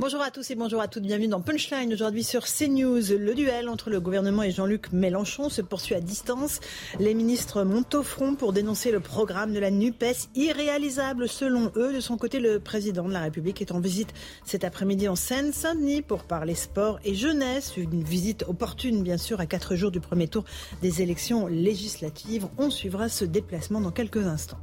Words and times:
Bonjour 0.00 0.22
à 0.22 0.30
tous 0.30 0.50
et 0.50 0.54
bonjour 0.54 0.80
à 0.80 0.88
toutes, 0.88 1.02
bienvenue 1.02 1.28
dans 1.28 1.42
Punchline 1.42 1.92
aujourd'hui 1.92 2.24
sur 2.24 2.46
CNews. 2.46 3.02
Le 3.18 3.34
duel 3.34 3.68
entre 3.68 3.90
le 3.90 4.00
gouvernement 4.00 4.42
et 4.42 4.50
Jean-Luc 4.50 4.94
Mélenchon 4.94 5.50
se 5.50 5.60
poursuit 5.60 5.94
à 5.94 6.00
distance. 6.00 6.60
Les 6.98 7.12
ministres 7.12 7.64
montent 7.64 7.94
au 7.96 8.02
front 8.02 8.34
pour 8.34 8.54
dénoncer 8.54 8.92
le 8.92 9.00
programme 9.00 9.52
de 9.52 9.58
la 9.58 9.70
NUPES, 9.70 10.30
irréalisable 10.34 11.28
selon 11.28 11.70
eux. 11.76 11.92
De 11.92 12.00
son 12.00 12.16
côté, 12.16 12.40
le 12.40 12.60
président 12.60 13.06
de 13.06 13.12
la 13.12 13.20
République 13.20 13.60
est 13.60 13.72
en 13.72 13.80
visite 13.80 14.08
cet 14.46 14.64
après-midi 14.64 15.06
en 15.06 15.16
Seine-Saint-Denis 15.16 16.00
pour 16.00 16.24
parler 16.24 16.54
sport 16.54 16.98
et 17.04 17.14
jeunesse. 17.14 17.76
Une 17.76 18.02
visite 18.02 18.44
opportune, 18.48 19.02
bien 19.02 19.18
sûr, 19.18 19.38
à 19.38 19.44
quatre 19.44 19.76
jours 19.76 19.90
du 19.90 20.00
premier 20.00 20.28
tour 20.28 20.44
des 20.80 21.02
élections 21.02 21.46
législatives. 21.46 22.48
On 22.56 22.70
suivra 22.70 23.10
ce 23.10 23.26
déplacement 23.26 23.82
dans 23.82 23.92
quelques 23.92 24.26
instants. 24.26 24.60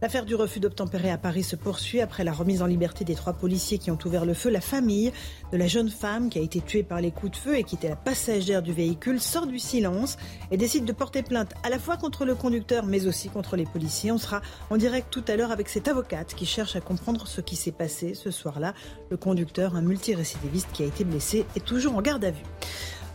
L'affaire 0.00 0.24
du 0.24 0.36
refus 0.36 0.60
d'obtempérer 0.60 1.10
à 1.10 1.18
Paris 1.18 1.42
se 1.42 1.56
poursuit 1.56 2.00
après 2.00 2.22
la 2.22 2.32
remise 2.32 2.62
en 2.62 2.66
liberté 2.66 3.04
des 3.04 3.16
trois 3.16 3.32
policiers 3.32 3.78
qui 3.78 3.90
ont 3.90 3.98
ouvert 4.04 4.24
le 4.24 4.32
feu. 4.32 4.48
La 4.48 4.60
famille 4.60 5.12
de 5.50 5.56
la 5.56 5.66
jeune 5.66 5.90
femme 5.90 6.30
qui 6.30 6.38
a 6.38 6.42
été 6.42 6.60
tuée 6.60 6.84
par 6.84 7.00
les 7.00 7.10
coups 7.10 7.32
de 7.32 7.36
feu 7.36 7.58
et 7.58 7.64
qui 7.64 7.74
était 7.74 7.88
la 7.88 7.96
passagère 7.96 8.62
du 8.62 8.72
véhicule 8.72 9.20
sort 9.20 9.48
du 9.48 9.58
silence 9.58 10.16
et 10.52 10.56
décide 10.56 10.84
de 10.84 10.92
porter 10.92 11.24
plainte 11.24 11.52
à 11.64 11.68
la 11.68 11.80
fois 11.80 11.96
contre 11.96 12.24
le 12.24 12.36
conducteur 12.36 12.86
mais 12.86 13.08
aussi 13.08 13.28
contre 13.28 13.56
les 13.56 13.64
policiers. 13.64 14.12
On 14.12 14.18
sera 14.18 14.40
en 14.70 14.76
direct 14.76 15.08
tout 15.10 15.24
à 15.26 15.34
l'heure 15.34 15.50
avec 15.50 15.68
cette 15.68 15.88
avocate 15.88 16.32
qui 16.34 16.46
cherche 16.46 16.76
à 16.76 16.80
comprendre 16.80 17.26
ce 17.26 17.40
qui 17.40 17.56
s'est 17.56 17.72
passé 17.72 18.14
ce 18.14 18.30
soir-là. 18.30 18.74
Le 19.10 19.16
conducteur, 19.16 19.74
un 19.74 19.82
multirécidiviste 19.82 20.68
qui 20.72 20.84
a 20.84 20.86
été 20.86 21.02
blessé, 21.02 21.44
est 21.56 21.64
toujours 21.64 21.96
en 21.96 22.02
garde 22.02 22.24
à 22.24 22.30
vue. 22.30 22.44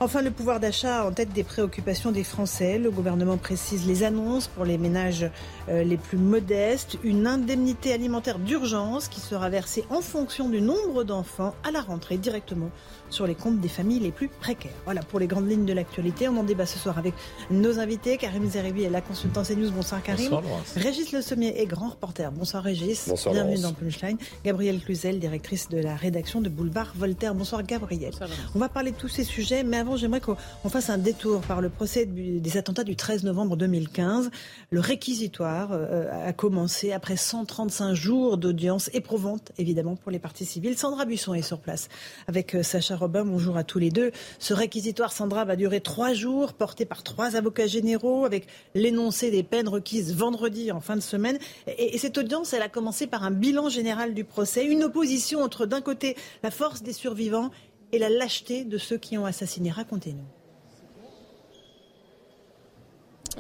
Enfin, 0.04 0.22
le 0.22 0.32
pouvoir 0.32 0.60
d'achat 0.60 1.06
en 1.06 1.14
tête 1.14 1.32
des 1.32 1.46
préoccupations 1.46 2.12
des 2.12 2.26
Français. 2.26 2.78
Le 2.78 2.92
gouvernement 2.92 3.38
précise 3.38 3.88
les 3.88 4.04
annonces 4.04 4.48
pour 4.48 4.66
les 4.66 4.78
ménages 4.78 5.32
euh, 5.70 5.86
les 5.86 5.96
plus 5.96 6.18
modestes. 6.18 6.98
Une 7.06 7.26
indemnité 7.26 7.94
alimentaire 7.94 8.38
d'urgence 8.38 9.08
qui 9.08 9.22
sera 9.22 9.50
versée 9.50 9.86
en 9.90 10.02
fonction 10.02 10.50
du 10.50 10.60
nombre 10.60 11.06
d'enfants 11.06 11.56
à 11.64 11.72
la 11.72 11.80
rentrée 11.80 12.18
directement 12.18 12.70
sur 13.14 13.28
les 13.28 13.36
comptes 13.36 13.60
des 13.60 13.68
familles 13.70 14.00
les 14.00 14.12
plus 14.12 14.28
précaires. 14.28 14.72
Voilà 14.86 15.02
pour 15.02 15.20
les 15.20 15.28
grandes 15.28 15.50
lignes 15.50 15.66
de 15.66 15.74
l'actualité. 15.74 16.28
On 16.28 16.38
en 16.38 16.44
débat 16.44 16.66
ce 16.66 16.80
soir 16.80 16.98
avec 16.98 17.14
nos 17.52 17.80
invités. 17.80 18.18
Karim 18.18 18.50
Zeribi 18.50 18.84
est 18.84 18.90
la 18.90 19.02
consultante 19.02 19.48
CNews. 19.48 19.72
Bonsoir 19.72 20.02
Karim. 20.02 20.30
Bonsoir, 20.30 20.54
Régis 20.76 21.12
Le 21.12 21.22
Sommier 21.22 21.62
est 21.62 21.66
grand 21.68 21.90
reporter. 21.90 22.32
Bonsoir 22.32 22.64
Régis. 22.64 23.08
Bonsoir, 23.08 23.34
Bienvenue 23.36 23.56
Laurence. 23.58 23.74
dans 23.74 23.86
Punchline. 23.86 24.18
Gabrielle 24.44 24.80
Cluzel, 24.82 25.20
directrice 25.20 25.70
de 25.70 25.78
la 25.78 25.96
rédaction 25.96 26.42
de 26.42 26.50
Boulevard 26.50 26.94
Voltaire. 26.96 27.36
Bonsoir 27.36 27.64
Gabrielle. 27.64 28.14
On 28.56 28.60
va 28.60 28.68
parler 28.70 28.92
de 28.92 28.98
tous 28.98 29.10
ces 29.10 29.24
sujets, 29.24 29.64
mais 29.64 29.78
avant 29.78 29.96
j'aimerais 29.96 30.20
qu'on 30.20 30.36
on 30.64 30.70
fasse 30.70 30.90
un 30.90 30.98
détour 30.98 31.42
par 31.42 31.62
le 31.62 31.70
procès 31.70 32.06
des 32.08 32.58
attentats 32.58 32.84
du 32.84 32.96
13 32.96 33.24
novembre 33.24 33.56
2015. 33.58 34.32
Le 34.72 34.80
réquisitoire 34.80 35.70
euh, 35.72 36.30
a 36.30 36.34
commencé 36.34 36.92
après 36.92 37.16
135 37.16 37.94
jours 37.94 38.38
d'audience 38.38 38.90
éprouvante, 38.94 39.52
évidemment, 39.60 39.96
pour 39.96 40.12
les 40.12 40.20
parties 40.20 40.46
civiles. 40.46 40.78
Sandra 40.78 41.06
Buisson 41.06 41.34
est 41.36 41.44
sur 41.44 41.60
place 41.60 41.90
avec 42.28 42.56
euh, 42.56 42.64
Sacha 42.64 42.96
Robin. 43.04 43.26
Bonjour 43.26 43.58
à 43.58 43.66
tous 43.66 43.80
les 43.80 43.90
deux. 43.90 44.12
Ce 44.40 44.54
réquisitoire, 44.54 45.12
Sandra, 45.12 45.44
va 45.44 45.58
durer 45.58 45.82
trois 45.82 46.14
jours, 46.14 46.54
porté 46.54 46.86
par 46.86 47.04
trois 47.04 47.36
avocats 47.36 47.68
généraux, 47.68 48.24
avec 48.24 48.48
l'énoncé 48.76 49.30
des 49.30 49.44
peines 49.44 49.68
requises 49.68 50.16
vendredi 50.16 50.72
en 50.72 50.80
fin 50.80 50.96
de 50.96 51.02
semaine. 51.02 51.38
Et, 51.68 51.96
et 51.96 51.98
cette 51.98 52.18
audience, 52.18 52.54
elle 52.54 52.62
a 52.62 52.70
commencé 52.70 53.06
par 53.06 53.26
un 53.26 53.32
bilan 53.32 53.68
général 53.68 54.14
du 54.14 54.24
procès, 54.24 54.64
une 54.64 54.86
opposition 54.86 55.42
entre, 55.42 55.66
d'un 55.66 55.82
côté, 55.82 56.16
la 56.44 56.52
force 56.52 56.82
des 56.82 56.94
survivants 56.94 57.52
et 57.92 58.00
la 58.00 58.08
lâcheté 58.08 58.64
de 58.64 58.78
ceux 58.78 58.98
qui 58.98 59.18
ont 59.18 59.26
assassiné. 59.26 59.70
Racontez-nous. 59.70 60.43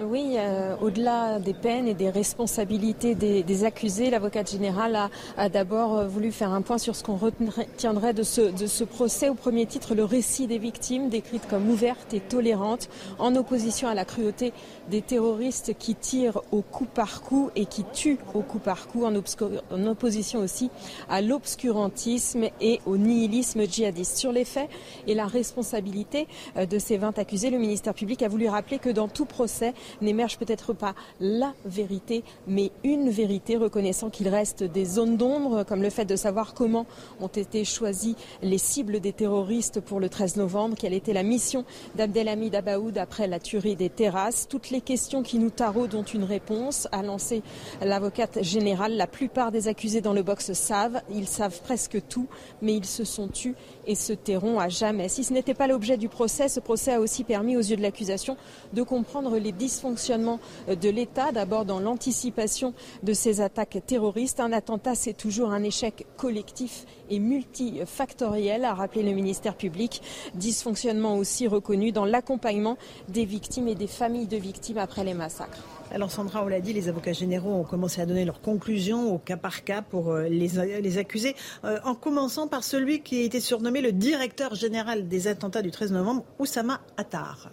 Oui, 0.01 0.37
euh, 0.37 0.75
au-delà 0.81 1.37
des 1.37 1.53
peines 1.53 1.87
et 1.87 1.93
des 1.93 2.09
responsabilités 2.09 3.13
des, 3.13 3.63
accusés, 3.63 4.09
l'avocate 4.09 4.49
générale 4.49 5.09
a, 5.37 5.49
d'abord 5.49 5.95
euh, 5.95 6.07
voulu 6.07 6.31
faire 6.31 6.51
un 6.51 6.63
point 6.63 6.79
sur 6.79 6.95
ce 6.95 7.03
qu'on 7.03 7.15
retiendrait 7.15 8.13
de 8.13 8.23
ce, 8.23 8.83
procès. 8.85 9.29
Au 9.29 9.35
premier 9.35 9.67
titre, 9.67 9.93
le 9.93 10.03
récit 10.03 10.47
des 10.47 10.57
victimes, 10.57 11.09
décrites 11.09 11.47
comme 11.47 11.69
ouvertes 11.69 12.11
et 12.11 12.21
tolérantes, 12.21 12.89
en 13.19 13.35
opposition 13.35 13.87
à 13.87 13.93
la 13.93 14.03
cruauté 14.03 14.51
des 14.89 15.03
terroristes 15.03 15.75
qui 15.77 15.93
tirent 15.93 16.41
au 16.51 16.63
coup 16.63 16.85
par 16.85 17.21
coup 17.21 17.51
et 17.55 17.67
qui 17.67 17.83
tuent 17.83 18.17
au 18.33 18.41
coup 18.41 18.59
par 18.59 18.87
coup, 18.87 19.05
en, 19.05 19.13
en 19.13 19.85
opposition 19.85 20.39
aussi 20.39 20.71
à 21.07 21.21
l'obscurantisme 21.21 22.45
et 22.61 22.81
au 22.87 22.97
nihilisme 22.97 23.67
djihadiste. 23.67 24.17
Sur 24.17 24.31
les 24.31 24.45
faits 24.45 24.69
et 25.05 25.13
la 25.13 25.27
responsabilité 25.27 26.27
euh, 26.57 26.65
de 26.65 26.79
ces 26.79 26.97
20 26.97 27.19
accusés, 27.19 27.51
le 27.51 27.59
ministère 27.59 27.93
public 27.93 28.23
a 28.23 28.27
voulu 28.27 28.49
rappeler 28.49 28.79
que 28.79 28.89
dans 28.89 29.07
tout 29.07 29.25
procès 29.25 29.75
n'émerge 30.01 30.37
peut-être 30.37 30.73
pas 30.73 30.95
la 31.19 31.53
vérité, 31.65 32.23
mais 32.47 32.71
une 32.83 33.09
vérité, 33.09 33.57
reconnaissant 33.57 34.09
qu'il 34.09 34.27
reste 34.27 34.63
des 34.63 34.85
zones 34.85 35.17
d'ombre, 35.17 35.63
comme 35.63 35.81
le 35.81 35.89
fait 35.89 36.05
de 36.05 36.15
savoir 36.15 36.53
comment 36.53 36.85
ont 37.21 37.27
été 37.27 37.65
choisies 37.65 38.15
les 38.41 38.57
cibles 38.57 38.99
des 38.99 39.13
terroristes 39.13 39.79
pour 39.79 39.99
le 39.99 40.09
13 40.09 40.37
novembre, 40.37 40.75
quelle 40.77 40.93
était 40.93 41.13
la 41.13 41.23
mission 41.23 41.65
d'Abdelhamid 41.95 42.55
Abaoud 42.55 42.97
après 42.97 43.27
la 43.27 43.39
tuerie 43.39 43.75
des 43.75 43.89
terrasses. 43.89 44.47
Toutes 44.49 44.69
les 44.69 44.81
questions 44.81 45.23
qui 45.23 45.39
nous 45.39 45.49
taraudent 45.49 45.95
ont 45.95 46.03
une 46.03 46.23
réponse, 46.23 46.87
a 46.91 47.01
lancé 47.01 47.41
l'avocate 47.81 48.43
générale. 48.43 48.95
La 48.95 49.07
plupart 49.07 49.51
des 49.51 49.67
accusés 49.67 50.01
dans 50.01 50.13
le 50.13 50.23
box 50.23 50.53
savent, 50.53 51.01
ils 51.11 51.27
savent 51.27 51.61
presque 51.61 52.01
tout, 52.07 52.27
mais 52.61 52.75
ils 52.75 52.85
se 52.85 53.03
sont 53.03 53.27
tus 53.27 53.55
et 53.85 53.95
se 53.95 54.13
tairont 54.13 54.59
à 54.59 54.69
jamais. 54.69 55.09
Si 55.09 55.23
ce 55.23 55.33
n'était 55.33 55.53
pas 55.53 55.67
l'objet 55.67 55.97
du 55.97 56.09
procès, 56.09 56.47
ce 56.47 56.59
procès 56.59 56.93
a 56.93 56.99
aussi 56.99 57.23
permis 57.23 57.57
aux 57.57 57.61
yeux 57.61 57.75
de 57.75 57.81
l'accusation 57.81 58.37
de 58.73 58.83
comprendre 58.83 59.37
les 59.37 59.51
dysfonctionnements 59.73 60.39
de 60.67 60.89
l'État, 60.89 61.31
d'abord 61.31 61.65
dans 61.65 61.79
l'anticipation 61.79 62.73
de 63.01 63.13
ces 63.13 63.41
attaques 63.41 63.81
terroristes. 63.87 64.39
Un 64.39 64.53
attentat, 64.53 64.93
c'est 64.93 65.13
toujours 65.13 65.51
un 65.51 65.63
échec 65.63 66.05
collectif 66.15 66.85
et 67.09 67.19
multifactoriel, 67.19 68.65
a 68.65 68.73
rappelé 68.73 69.03
le 69.03 69.13
ministère 69.13 69.55
public. 69.55 70.01
Dysfonctionnement 70.35 71.17
aussi 71.17 71.47
reconnu 71.47 71.91
dans 71.91 72.05
l'accompagnement 72.05 72.77
des 73.09 73.25
victimes 73.25 73.67
et 73.67 73.75
des 73.75 73.87
familles 73.87 74.27
de 74.27 74.37
victimes 74.37 74.77
après 74.77 75.03
les 75.03 75.15
massacres. 75.15 75.63
Alors 75.91 76.11
Sandra, 76.11 76.43
on 76.43 76.47
l'a 76.47 76.61
dit, 76.61 76.73
les 76.73 76.87
avocats 76.89 77.13
généraux 77.13 77.53
ont 77.53 77.63
commencé 77.63 78.01
à 78.01 78.05
donner 78.05 78.25
leurs 78.25 78.41
conclusions 78.41 79.13
au 79.13 79.17
cas 79.17 79.37
par 79.37 79.63
cas 79.63 79.81
pour 79.81 80.11
euh, 80.11 80.27
les, 80.27 80.49
les 80.81 80.97
accusés, 80.97 81.35
euh, 81.65 81.79
en 81.83 81.95
commençant 81.95 82.47
par 82.47 82.63
celui 82.63 83.01
qui 83.01 83.21
a 83.21 83.23
été 83.23 83.39
surnommé 83.39 83.81
le 83.81 83.91
directeur 83.91 84.55
général 84.55 85.07
des 85.07 85.27
attentats 85.27 85.61
du 85.61 85.71
13 85.71 85.91
novembre, 85.91 86.23
Oussama 86.39 86.81
Attar. 86.97 87.51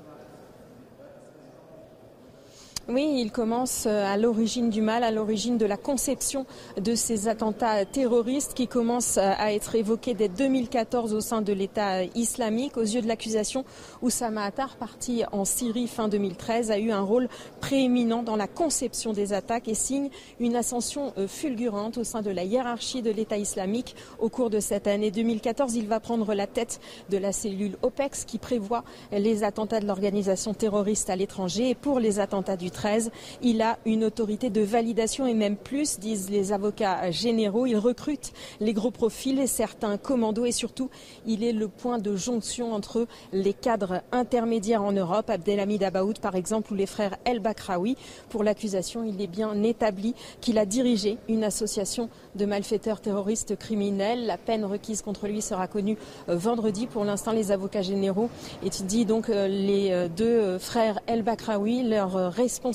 Oui, 2.92 3.18
il 3.18 3.30
commence 3.30 3.84
euh, 3.86 4.04
à 4.04 4.16
l'origine 4.16 4.68
du 4.68 4.82
mal, 4.82 5.04
à 5.04 5.12
l'origine 5.12 5.58
de 5.58 5.64
la 5.64 5.76
conception 5.76 6.44
de 6.76 6.96
ces 6.96 7.28
attentats 7.28 7.84
terroristes 7.84 8.52
qui 8.52 8.66
commencent 8.66 9.16
euh, 9.16 9.30
à 9.38 9.52
être 9.52 9.76
évoqués 9.76 10.14
dès 10.14 10.28
2014 10.28 11.14
au 11.14 11.20
sein 11.20 11.40
de 11.40 11.52
l'État 11.52 12.02
islamique. 12.16 12.76
Aux 12.76 12.82
yeux 12.82 13.00
de 13.00 13.06
l'accusation, 13.06 13.64
Oussama 14.02 14.42
Attar, 14.42 14.74
parti 14.74 15.22
en 15.30 15.44
Syrie 15.44 15.86
fin 15.86 16.08
2013, 16.08 16.72
a 16.72 16.80
eu 16.80 16.90
un 16.90 17.02
rôle 17.02 17.28
prééminent 17.60 18.24
dans 18.24 18.34
la 18.34 18.48
conception 18.48 19.12
des 19.12 19.34
attaques 19.34 19.68
et 19.68 19.74
signe 19.74 20.08
une 20.40 20.56
ascension 20.56 21.12
euh, 21.16 21.28
fulgurante 21.28 21.96
au 21.96 22.02
sein 22.02 22.22
de 22.22 22.30
la 22.30 22.42
hiérarchie 22.42 23.02
de 23.02 23.12
l'État 23.12 23.36
islamique. 23.36 23.94
Au 24.18 24.30
cours 24.30 24.50
de 24.50 24.58
cette 24.58 24.88
année 24.88 25.12
2014, 25.12 25.76
il 25.76 25.86
va 25.86 26.00
prendre 26.00 26.34
la 26.34 26.48
tête 26.48 26.80
de 27.08 27.18
la 27.18 27.30
cellule 27.30 27.76
OPEX 27.82 28.24
qui 28.24 28.38
prévoit 28.38 28.82
les 29.12 29.44
attentats 29.44 29.78
de 29.78 29.86
l'organisation 29.86 30.54
terroriste 30.54 31.08
à 31.08 31.14
l'étranger 31.14 31.70
et 31.70 31.74
pour 31.76 32.00
les 32.00 32.18
attentats 32.18 32.56
du 32.56 32.72
13, 32.80 33.10
il 33.42 33.60
a 33.60 33.78
une 33.84 34.04
autorité 34.04 34.48
de 34.48 34.62
validation 34.62 35.26
et 35.26 35.34
même 35.34 35.56
plus, 35.56 35.98
disent 35.98 36.30
les 36.30 36.50
avocats 36.50 37.10
généraux. 37.10 37.66
Il 37.66 37.76
recrute 37.76 38.32
les 38.58 38.72
gros 38.72 38.90
profils 38.90 39.38
et 39.38 39.46
certains 39.46 39.98
commandos 39.98 40.46
et 40.46 40.52
surtout, 40.52 40.88
il 41.26 41.44
est 41.44 41.52
le 41.52 41.68
point 41.68 41.98
de 41.98 42.16
jonction 42.16 42.72
entre 42.72 43.06
les 43.34 43.52
cadres 43.52 44.00
intermédiaires 44.12 44.82
en 44.82 44.92
Europe, 44.92 45.28
Abdelhamid 45.28 45.82
Abaoud 45.82 46.20
par 46.20 46.36
exemple, 46.36 46.72
ou 46.72 46.74
les 46.74 46.86
frères 46.86 47.18
El 47.26 47.40
Bakraoui. 47.40 47.98
Pour 48.30 48.44
l'accusation, 48.44 49.04
il 49.04 49.20
est 49.20 49.26
bien 49.26 49.62
établi 49.62 50.14
qu'il 50.40 50.56
a 50.56 50.64
dirigé 50.64 51.18
une 51.28 51.44
association 51.44 52.08
de 52.34 52.46
malfaiteurs 52.46 53.02
terroristes 53.02 53.58
criminels. 53.58 54.24
La 54.24 54.38
peine 54.38 54.64
requise 54.64 55.02
contre 55.02 55.28
lui 55.28 55.42
sera 55.42 55.66
connue 55.68 55.98
euh, 56.30 56.36
vendredi. 56.36 56.86
Pour 56.86 57.04
l'instant, 57.04 57.32
les 57.32 57.52
avocats 57.52 57.82
généraux 57.82 58.30
étudient 58.64 59.04
donc 59.04 59.28
euh, 59.28 59.48
les 59.48 59.90
euh, 59.90 60.08
deux 60.08 60.56
frères 60.58 60.98
El 61.06 61.22
Bakraoui, 61.22 61.82
leurs 61.82 62.32
responsabilité 62.32 62.69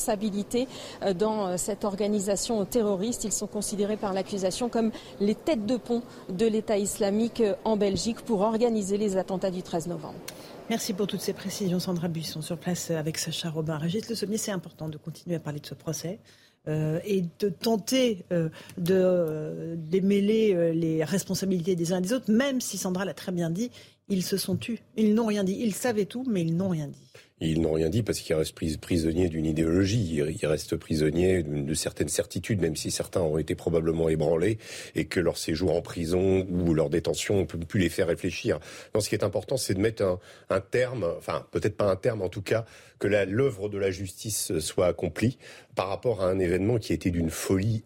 dans 1.18 1.58
cette 1.58 1.86
organisation 1.86 2.64
terroriste. 2.66 3.24
Ils 3.24 3.32
sont 3.32 3.48
considérés 3.48 3.98
par 3.98 4.14
l'accusation 4.14 4.70
comme 4.70 4.92
les 5.20 5.36
têtes 5.36 5.66
de 5.66 5.78
pont 5.78 6.02
de 6.30 6.46
l'État 6.46 6.78
islamique 6.78 7.44
en 7.64 7.78
Belgique 7.78 8.22
pour 8.22 8.42
organiser 8.42 8.98
les 8.98 9.18
attentats 9.18 9.52
du 9.52 9.64
13 9.64 9.88
novembre. 9.88 10.20
Merci 10.70 10.94
pour 10.94 11.06
toutes 11.06 11.22
ces 11.22 11.34
précisions, 11.34 11.80
Sandra 11.80 12.08
Buisson, 12.08 12.42
sur 12.42 12.58
place 12.58 12.90
avec 12.90 13.20
Sacha 13.20 13.50
Robin. 13.50 13.78
Régis 13.78 14.10
Le 14.10 14.16
Sommier, 14.16 14.38
c'est 14.38 14.52
important 14.52 14.90
de 14.90 14.98
continuer 14.98 15.36
à 15.36 15.40
parler 15.40 15.60
de 15.60 15.68
ce 15.68 15.76
procès. 15.76 16.20
Euh, 16.68 17.00
et 17.06 17.24
de 17.38 17.50
tenter 17.50 18.26
euh, 18.32 18.50
de 18.80 18.96
euh, 18.96 19.76
démêler 19.78 20.74
les 20.74 21.04
responsabilités 21.04 21.76
des 21.76 21.94
uns 21.94 22.00
et 22.00 22.02
des 22.02 22.14
autres, 22.14 22.32
même 22.32 22.60
si 22.60 22.80
Sandra 22.80 23.06
l'a 23.06 23.14
très 23.14 23.32
bien 23.32 23.52
dit, 23.52 23.70
ils 24.10 24.24
se 24.24 24.36
sont 24.36 24.56
tus. 24.56 24.80
Ils 24.98 25.14
n'ont 25.14 25.28
rien 25.28 25.44
dit. 25.44 25.58
Ils 25.60 25.76
savaient 25.76 26.06
tout, 26.06 26.24
mais 26.28 26.42
ils 26.42 26.56
n'ont 26.58 26.70
rien 26.70 26.88
dit. 26.88 27.06
Ils 27.42 27.62
n'ont 27.62 27.74
rien 27.74 27.90
dit 27.90 28.02
parce 28.02 28.20
qu'ils 28.20 28.36
restent 28.36 28.56
prisonniers 28.80 29.28
d'une 29.28 29.46
idéologie, 29.46 30.24
ils 30.42 30.48
restent 30.48 30.78
prisonniers 30.78 31.44
de 31.44 31.74
certaines 31.74 32.08
certitudes, 32.08 32.62
même 32.62 32.78
si 32.78 32.92
certains 32.92 33.20
ont 33.20 33.38
été 33.38 33.56
probablement 33.56 34.08
ébranlés 34.08 34.58
et 34.96 35.04
que 35.06 35.20
leur 35.20 35.38
séjour 35.38 35.76
en 35.76 35.82
prison 35.82 36.48
ou 36.50 36.74
leur 36.74 36.90
détention 36.90 37.46
peut 37.46 37.58
plus 37.60 37.82
les 37.82 37.90
faire 37.90 38.08
réfléchir. 38.08 38.60
Non, 38.94 39.02
ce 39.02 39.10
qui 39.10 39.16
est 39.16 39.24
important, 39.26 39.58
c'est 39.58 39.74
de 39.74 39.82
mettre 39.82 40.04
un, 40.04 40.20
un 40.50 40.62
terme, 40.62 41.06
enfin 41.18 41.46
peut-être 41.52 41.76
pas 41.76 41.92
un 41.92 41.98
terme, 41.98 42.22
en 42.22 42.30
tout 42.30 42.42
cas 42.42 42.64
que 43.00 43.08
l'œuvre 43.08 43.68
de 43.68 43.78
la 43.78 43.92
justice 43.92 44.58
soit 44.60 44.88
accomplie 44.88 45.38
par 45.76 45.90
rapport 45.90 46.24
à 46.24 46.30
un 46.30 46.40
événement 46.40 46.78
qui 46.78 46.94
a 46.94 46.96
été 46.96 47.12
d'une 47.12 47.30
folie 47.30 47.84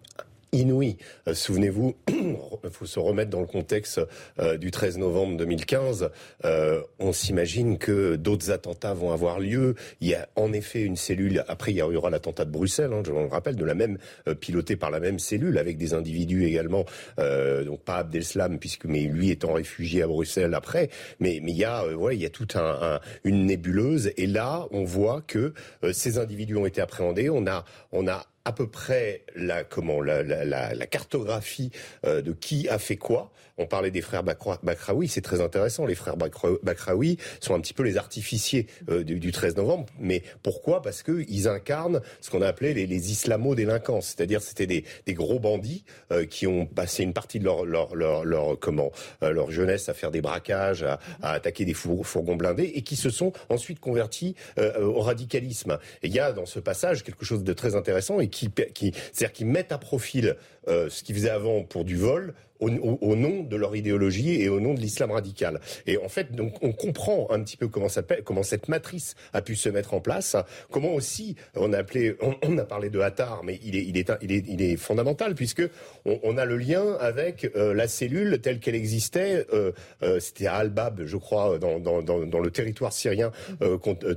inouï. 0.52 0.98
Euh, 1.28 1.34
souvenez-vous, 1.34 1.96
il 2.08 2.38
faut 2.72 2.86
se 2.86 3.00
remettre 3.00 3.30
dans 3.30 3.42
le 3.42 3.48
contexte 3.48 4.02
euh, 4.40 4.58
du 4.58 4.72
13 4.72 4.98
novembre 4.98 5.38
2015. 5.38 6.10
Euh, 6.46 6.82
on 7.00 7.14
s'imagine 7.14 7.78
que 7.78 8.16
d'autres 8.16 8.52
attentats 8.52 8.94
vont 8.94 9.12
avoir 9.12 9.40
lieu. 9.40 9.76
Il 10.02 10.08
y 10.08 10.16
a 10.16 10.28
en 10.36 10.54
effet 10.54 10.82
une 10.82 10.96
cellule. 10.96 11.44
Après, 11.48 11.72
il 11.72 11.78
y 11.78 11.82
aura 11.82 12.10
l'attentat 12.10 12.46
de 12.46 12.52
Bruxelles. 12.52 12.92
Hein, 12.94 13.04
je 13.06 13.12
me 13.12 13.28
rappelle 13.28 13.56
de 13.56 13.66
la 13.66 13.76
même 13.76 13.98
pilotée 14.40 14.76
par 14.76 14.92
la 14.92 15.00
même 15.00 15.20
cellule 15.20 15.58
avec 15.58 15.78
des 15.78 15.94
individus 15.94 16.46
également. 16.46 16.86
donc 17.18 17.82
pas 17.82 17.98
Abdeslam 17.98 18.60
puisque 18.60 18.86
mais 18.86 19.02
lui 19.02 19.30
étant 19.30 19.54
réfugié 19.54 20.04
à 20.04 20.08
Bruxelles 20.08 20.54
après. 20.54 20.90
Mais 21.20 21.40
mais 21.44 21.52
il 21.52 21.58
y 21.58 21.66
a 21.66 21.86
ouais 21.88 22.16
il 22.16 22.22
y 22.22 22.26
a 22.26 22.30
toute 22.30 22.56
un, 22.56 23.00
une 23.24 23.46
nébuleuse. 23.46 24.12
Et 24.18 24.28
là, 24.28 24.68
on 24.72 24.84
voit 24.84 25.22
que 25.22 25.54
ces 25.92 26.18
individus 26.18 26.56
ont 26.56 26.66
été 26.66 26.82
appréhendés. 26.82 27.30
On 27.30 27.46
a 27.48 27.66
on 27.92 28.08
a 28.08 28.26
à 28.46 28.52
peu 28.52 28.68
près 28.68 29.24
la 29.36 29.64
comment 29.64 30.02
la, 30.02 30.24
la, 30.24 30.74
la, 30.74 30.88
cartographie 30.88 31.72
euh, 32.06 32.22
de 32.22 32.32
qui 32.34 32.70
a 32.70 32.80
fait 32.80 32.98
quoi. 32.98 33.32
On 33.60 33.66
parlait 33.66 33.92
des 33.92 34.02
frères 34.02 34.24
Bakraoui, 34.24 35.10
c'est 35.10 35.22
très 35.22 35.42
intéressant. 35.42 35.86
Les 35.86 35.94
frères 35.94 36.16
Bakraoui 36.18 37.18
sont 37.42 37.54
un 37.54 37.60
petit 37.60 37.74
peu 37.74 37.84
les 37.84 37.98
artificiers 37.98 38.68
euh, 38.90 39.04
du, 39.04 39.20
du, 39.20 39.34
13 39.34 39.58
novembre. 39.58 39.86
Mais 40.00 40.24
pourquoi? 40.44 40.82
Parce 40.82 41.04
que 41.04 41.26
ils 41.28 41.50
incarnent 41.50 42.02
ce 42.22 42.30
qu'on 42.30 42.42
a 42.42 42.48
appelé 42.48 42.74
les, 42.74 43.12
islamo-délinquants, 43.12 44.00
c'est-à-dire 44.00 44.42
c'était 44.42 44.66
des, 44.66 44.86
des, 45.06 45.14
gros 45.14 45.40
bandits 45.40 45.84
euh, 46.12 46.26
qui 46.26 46.48
ont 46.48 46.66
passé 46.66 47.04
une 47.04 47.12
partie 47.12 47.40
de 47.40 47.44
leur 47.44 47.66
leur 47.66 47.96
leur, 47.96 48.58
comment 48.60 48.92
leur 49.22 49.52
jeunesse 49.52 49.90
à 49.90 49.94
faire 49.94 50.12
des 50.12 50.22
braquages, 50.22 50.84
à, 50.84 51.00
attaquer 51.22 51.66
des 51.66 51.74
fourgons 51.74 52.38
blindés 52.38 52.72
et 52.76 52.82
qui 52.82 52.96
se 52.96 53.10
sont 53.10 53.34
ensuite 53.50 53.80
convertis 53.80 54.36
au 54.58 55.02
radicalisme. 55.02 55.78
Il 56.04 56.14
y 56.14 56.20
a 56.20 56.32
dans 56.32 56.46
ce 56.46 56.60
passage 56.60 57.04
quelque 57.04 57.26
chose 57.26 57.44
de 57.44 57.54
très 57.54 57.76
intéressant 57.76 58.20
et 58.22 58.30
qui 58.30 58.50
qui, 58.74 58.94
c'est-à-dire 59.12 59.34
qui 59.34 59.46
mettent 59.46 59.72
à 59.72 59.78
profil 59.78 60.38
euh, 60.70 60.90
ce 60.90 61.04
qu'ils 61.04 61.16
faisaient 61.16 61.30
avant 61.30 61.64
pour 61.64 61.86
du 61.86 61.96
vol 61.96 62.34
au, 62.60 63.16
nom 63.16 63.44
de 63.44 63.56
leur 63.56 63.76
idéologie 63.76 64.42
et 64.42 64.50
au 64.50 64.60
nom 64.60 64.74
de 64.74 64.80
l'islam 64.80 65.12
radical. 65.12 65.60
Et 65.88 65.98
en 65.98 66.10
fait, 66.10 66.32
donc, 66.34 66.56
on 66.62 66.72
comprend 66.72 67.28
un 67.32 67.42
petit 67.42 67.58
peu 67.58 67.68
comment, 67.68 67.88
cette 67.90 68.68
matrice 68.68 69.16
a 69.34 69.42
pu 69.42 69.56
se 69.56 69.70
mettre 69.70 69.94
en 69.94 70.02
place, 70.02 70.36
comment 70.72 70.94
aussi 70.94 71.36
on 71.56 71.74
a 71.74 71.80
appelé, 71.80 72.16
on, 72.44 72.58
a 72.58 72.66
parlé 72.66 72.90
de 72.90 73.00
Hattar, 73.00 73.44
mais 73.44 73.60
il 73.64 73.98
est, 73.98 74.76
fondamental 74.78 75.36
puisque 75.36 75.64
on, 76.06 76.38
a 76.38 76.46
le 76.46 76.58
lien 76.58 76.96
avec 77.00 77.50
euh, 77.56 77.74
la 77.74 77.88
cellule 77.88 78.40
telle 78.42 78.60
qu'elle 78.60 78.76
existait. 78.76 79.46
Euh, 79.54 79.72
C'était 80.20 80.48
à 80.48 80.56
Al-Bab, 80.56 81.04
je 81.06 81.18
crois, 81.18 81.58
dans, 81.60 82.42
le 82.42 82.52
territoire 82.52 82.94
syrien 82.94 83.32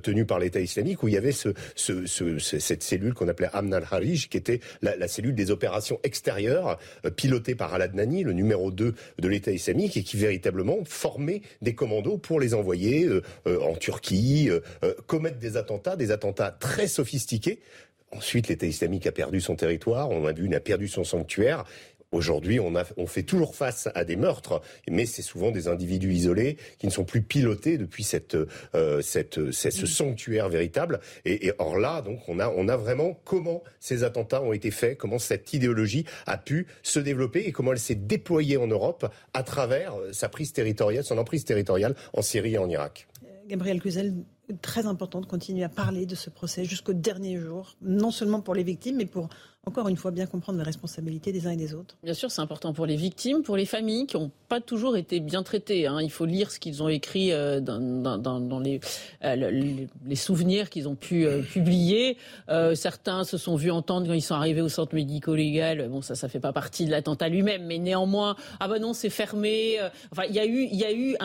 tenu 0.03 0.25
par 0.25 0.39
l'État 0.39 0.61
islamique, 0.61 1.03
où 1.03 1.09
il 1.09 1.15
y 1.15 1.17
avait 1.17 1.33
ce, 1.33 1.51
ce, 1.75 2.07
ce, 2.07 2.39
cette 2.39 2.83
cellule 2.83 3.15
qu'on 3.15 3.29
appelait 3.29 3.49
Amn 3.53 3.73
al-Harij, 3.73 4.29
qui 4.29 4.37
était 4.37 4.61
la, 4.81 5.09
cellule 5.09 5.35
des 5.35 5.51
opérations 5.51 6.01
extérieures, 6.03 6.33
pilotée 7.17 7.55
par 7.55 7.75
Al-Adnani, 7.75 8.25
numéro 8.25 8.71
2 8.71 8.95
de 9.19 9.29
l'État 9.29 9.51
islamique 9.51 9.97
et 9.97 10.03
qui 10.03 10.17
véritablement 10.17 10.79
formait 10.85 11.43
des 11.61 11.75
commandos 11.75 12.19
pour 12.19 12.41
les 12.41 12.55
envoyer 12.55 13.05
euh, 13.05 13.23
euh, 13.47 13.61
en 13.61 13.75
Turquie, 13.75 14.51
euh, 14.51 14.61
commettre 15.07 15.39
des 15.39 15.57
attentats, 15.57 15.97
des 15.97 16.11
attentats 16.11 16.51
très 16.51 16.87
sophistiqués. 16.87 17.61
Ensuite, 18.15 18.49
l'État 18.49 18.67
islamique 18.67 19.07
a 19.07 19.13
perdu 19.13 19.41
son 19.41 19.57
territoire, 19.57 20.11
on 20.11 20.27
a 20.27 20.33
vu, 20.33 20.45
il 20.45 20.55
a 20.55 20.61
perdu 20.61 20.87
son 20.87 21.03
sanctuaire. 21.03 21.65
Aujourd'hui, 22.13 22.61
on, 22.61 22.73
on 22.97 23.07
fait 23.07 23.23
toujours 23.23 23.57
face 23.57 23.89
à 23.95 24.05
des 24.05 24.17
meurtres, 24.17 24.61
mais 24.89 25.07
c'est 25.07 25.23
souvent 25.23 25.51
des 25.51 25.67
individus 25.67 26.13
isolés 26.13 26.59
qui 26.79 26.87
ne 26.87 26.93
sont 26.93 27.05
plus 27.05 27.23
pilotés 27.23 27.79
depuis 27.79 28.05
cette, 28.05 28.37
euh, 28.75 29.01
cette, 29.01 29.51
ce 29.51 29.87
sanctuaire 29.87 30.49
véritable. 30.49 31.01
Et, 31.25 31.47
et, 31.47 31.53
or 31.59 31.79
là, 31.79 32.03
donc, 32.03 32.29
on 32.29 32.39
a, 32.39 32.49
on 32.51 32.69
a 32.69 32.77
vraiment 32.77 33.19
comment 33.25 33.63
ces 33.81 34.05
attentats 34.05 34.43
ont 34.43 34.53
été 34.53 34.71
faits, 34.71 34.99
comment 34.99 35.19
cette 35.19 35.53
idéologie 35.53 36.05
a 36.27 36.39
pu 36.39 36.67
se 36.83 37.01
développer 37.01 37.41
et 37.41 37.53
comment 37.53 37.73
elle 37.73 37.79
s'est 37.79 37.95
déployée 37.95 38.59
en 38.59 38.67
Europe 38.67 39.11
à 39.33 39.43
travers 39.43 39.95
sa 40.13 40.29
prise 40.29 40.53
territoriale, 40.53 41.05
son 41.05 41.19
emprise 41.19 41.45
territoriale 41.45 41.95
en 42.13 42.23
Syrie 42.23 42.55
et 42.55 42.59
en 42.59 42.69
Irak. 42.69 43.09
Gabriel 43.49 43.81
Cluzel, 43.81 44.15
très 44.61 44.87
important 44.87 45.21
de 45.21 45.27
continuer 45.27 45.65
à 45.65 45.69
parler 45.69 46.07
de 46.07 46.15
ce 46.15 46.31
procès 46.31 46.65
jusqu'au 46.65 46.93
dernier 46.93 47.39
jour, 47.39 47.77
non 47.83 48.11
seulement 48.11 48.41
pour 48.41 48.55
les 48.55 48.63
victimes, 48.63 48.97
mais 48.97 49.07
pour 49.07 49.29
encore 49.65 49.87
une 49.87 49.97
fois, 49.97 50.11
bien 50.11 50.27
comprendre 50.27 50.59
les 50.59 50.65
responsabilités 50.65 51.31
des 51.31 51.47
uns 51.47 51.53
et 51.53 51.57
des 51.57 51.73
autres. 51.73 51.95
Bien 52.03 52.15
sûr, 52.15 52.33
c'est 52.33 52.41
important 52.41 52.73
pour 52.73 52.85
les 52.85 52.97
victimes, 52.97 53.45
pour 53.45 53.57
les 53.57 53.65
familles 53.65 54.07
qui 54.07 54.17
n'ont 54.17 54.33
pas 54.49 54.61
toujours 54.61 54.97
été 54.97 55.21
bien 55.21 55.45
traitées. 55.45 55.87
Hein. 55.87 56.01
Il 56.03 56.11
faut 56.11 56.27
lire 56.27 56.51
ce 56.51 56.59
qu'ils 56.59 56.83
ont 56.83 56.89
écrit 56.89 57.31
euh, 57.31 57.61
dans, 57.61 57.81
euh, 58.65 59.89
les, 60.05 60.17
souvenirs 60.17 60.69
qu'ils 60.69 60.89
ont 60.89 60.97
pu 60.97 61.27
euh, 61.27 61.43
publier. 61.43 62.17
Certains 62.75 63.23
se 63.23 63.39
sont 63.39 63.55
vus 63.55 63.71
entendre 63.71 64.09
quand 64.09 64.15
ils 64.15 64.21
sont 64.21 64.35
arrivés 64.35 64.63
au 64.63 64.69
centre 64.69 64.97
médico-légal. 64.97 65.89
Bon, 65.89 66.03
ça, 66.03 66.17
ça 66.17 66.29
fait 66.29 66.41
pas 66.41 66.53
partie 66.53 66.85
de 66.85 66.91
l'attentat 66.91 67.29
lui-même, 67.29 67.65
mais 67.65 67.79
néanmoins, 67.79 68.35
ah 68.59 68.67
ben 68.67 68.81
non, 68.81 68.95
c'est 68.95 69.11
fermé. 69.11 69.79
Enfin, 70.11 70.25
il 70.29 70.35
y 70.35 70.41
a 70.41 70.93
eu, 70.93 71.17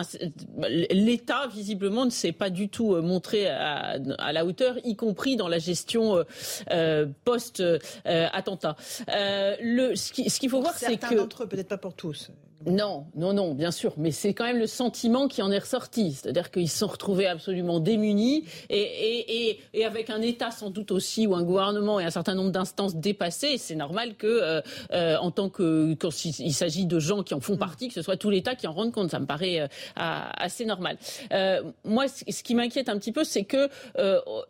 l'État 0.90 1.48
visiblement 1.52 2.04
ne 2.04 2.10
s'est 2.10 2.30
pas 2.30 2.50
du 2.50 2.68
tout 2.68 2.94
montré 3.02 3.48
à, 3.48 3.98
la 4.32 4.46
hauteur, 4.46 4.76
y 4.84 4.94
compris 4.94 5.34
dans 5.34 5.48
la 5.48 5.58
gestion 5.58 6.24
post 7.24 7.64
attentat. 8.32 8.76
Euh, 9.08 9.56
le, 9.60 9.94
ce 9.96 10.12
qu'il 10.12 10.50
faut 10.50 10.60
voir, 10.60 10.74
c'est 10.74 10.86
que... 10.86 11.00
Certains 11.00 11.16
d'entre 11.16 11.44
eux, 11.44 11.48
peut-être 11.48 11.68
pas 11.68 11.78
pour 11.78 11.94
tous. 11.94 12.30
Non, 12.66 13.06
non, 13.14 13.32
non, 13.32 13.54
bien 13.54 13.70
sûr, 13.70 13.94
mais 13.96 14.10
c'est 14.10 14.34
quand 14.34 14.44
même 14.44 14.58
le 14.58 14.66
sentiment 14.66 15.28
qui 15.28 15.42
en 15.42 15.52
est 15.52 15.60
ressorti, 15.60 16.12
c'est-à-dire 16.12 16.50
qu'ils 16.50 16.68
se 16.68 16.78
sont 16.78 16.88
retrouvés 16.88 17.28
absolument 17.28 17.78
démunis 17.78 18.44
et, 18.68 18.80
et, 18.80 19.50
et, 19.50 19.60
et, 19.74 19.84
avec 19.84 20.10
un 20.10 20.20
État 20.20 20.50
sans 20.50 20.70
doute 20.70 20.90
aussi 20.90 21.28
ou 21.28 21.36
un 21.36 21.44
gouvernement 21.44 22.00
et 22.00 22.04
un 22.04 22.10
certain 22.10 22.34
nombre 22.34 22.50
d'instances 22.50 22.96
dépassées. 22.96 23.58
C'est 23.58 23.76
normal 23.76 24.16
que, 24.16 24.26
euh, 24.26 24.60
euh, 24.92 25.16
en 25.18 25.30
tant 25.30 25.50
que 25.50 25.94
quand 25.94 26.24
il, 26.24 26.52
s'agit 26.52 26.86
de 26.86 26.98
gens 26.98 27.22
qui 27.22 27.32
en 27.34 27.40
font 27.40 27.54
mm. 27.54 27.58
partie, 27.58 27.88
que 27.88 27.94
ce 27.94 28.02
soit 28.02 28.16
tout 28.16 28.28
l'État 28.28 28.56
qui 28.56 28.66
en 28.66 28.72
rende 28.72 28.90
compte, 28.90 29.12
ça 29.12 29.20
me 29.20 29.26
paraît 29.26 29.60
euh, 29.60 29.68
assez 29.94 30.64
normal. 30.64 30.98
Moi, 31.84 32.06
ce 32.08 32.42
qui 32.42 32.56
m'inquiète 32.56 32.88
un 32.88 32.98
petit 32.98 33.12
peu, 33.12 33.22
c'est 33.22 33.44
que 33.44 33.68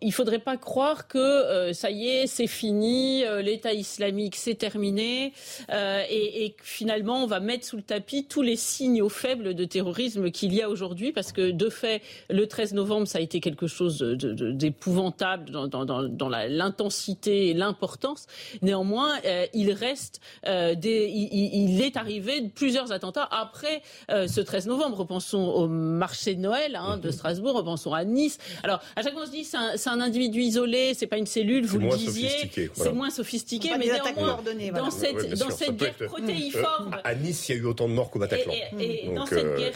il 0.01 0.13
faudrait 0.13 0.39
pas 0.39 0.57
croire 0.57 1.09
que 1.09 1.73
ça 1.75 1.91
y 1.91 2.09
est, 2.09 2.27
c'est 2.27 2.47
fini, 2.47 3.23
l'État 3.43 3.75
islamique 3.75 4.37
c'est 4.37 4.55
terminé 4.55 5.33
et, 5.71 6.45
et 6.45 6.57
finalement 6.63 7.23
on 7.23 7.27
va 7.27 7.41
mettre 7.41 7.67
sous 7.67 7.77
le 7.77 7.83
tapis 7.83 7.98
tous 8.29 8.43
les 8.43 8.57
signaux 8.57 9.09
faibles 9.09 9.55
de 9.55 9.65
terrorisme 9.65 10.31
qu'il 10.31 10.55
y 10.55 10.63
a 10.63 10.69
aujourd'hui, 10.69 11.13
parce 11.13 11.33
que 11.33 11.51
de 11.51 11.69
fait, 11.69 12.03
le 12.31 12.47
13 12.47 12.75
novembre, 12.75 13.07
ça 13.07 13.19
a 13.19 13.21
été 13.21 13.41
quelque 13.41 13.67
chose 13.67 13.99
d'épouvantable 13.99 15.51
dans, 15.51 15.67
dans, 15.67 15.85
dans 15.85 16.29
l'intensité 16.29 17.49
et 17.49 17.55
l'importance. 17.55 18.27
Néanmoins, 18.63 19.15
euh, 19.25 19.47
il 19.55 19.73
reste 19.73 20.21
euh, 20.47 20.75
des, 20.75 21.09
il, 21.09 21.71
il, 21.73 21.83
est 21.83 21.97
arrivé 21.97 22.49
plusieurs 22.55 22.93
attentats 22.93 23.29
après 23.31 23.83
euh, 24.11 24.27
ce 24.27 24.41
13 24.41 24.67
novembre. 24.67 24.99
Repensons 24.99 25.39
au 25.39 25.69
marché 25.69 26.35
de 26.35 26.41
Noël 26.41 26.77
hein, 26.77 26.99
de 26.99 27.11
Strasbourg, 27.11 27.57
repensons 27.57 27.93
à 27.93 28.05
Nice. 28.05 28.39
Alors, 28.63 28.81
à 28.97 29.03
chaque 29.03 29.13
fois, 29.13 29.23
on 29.23 29.27
se 29.27 29.31
dit 29.31 29.45
c'est 29.45 29.57
un, 29.57 29.75
un, 29.87 30.01
individu 30.01 30.41
isolé, 30.41 30.95
c'est 30.95 31.07
pas 31.07 31.19
une 31.19 31.27
cellule, 31.27 31.67
vous 31.67 31.79
le 31.79 31.97
disiez, 31.97 32.51
c'est 32.75 32.93
moins 32.93 33.11
sophistiqué, 33.11 33.71
mais 33.79 33.87
néanmoins, 33.87 34.41
dans 34.75 34.91
cette, 34.91 35.39
dans 35.39 35.51
cette 35.51 35.77
guerre 35.77 35.97
protéiforme. 35.97 36.97
à 37.05 37.15
Nice, 37.15 37.49
il 37.49 37.57
y 37.57 37.59
a 37.59 37.63
eu 37.63 37.67
autant 37.67 37.88
de 37.89 37.93
morts 37.93 38.11
qu'au 38.11 38.19
Bataclan. 38.19 38.53
Et, 38.81 39.11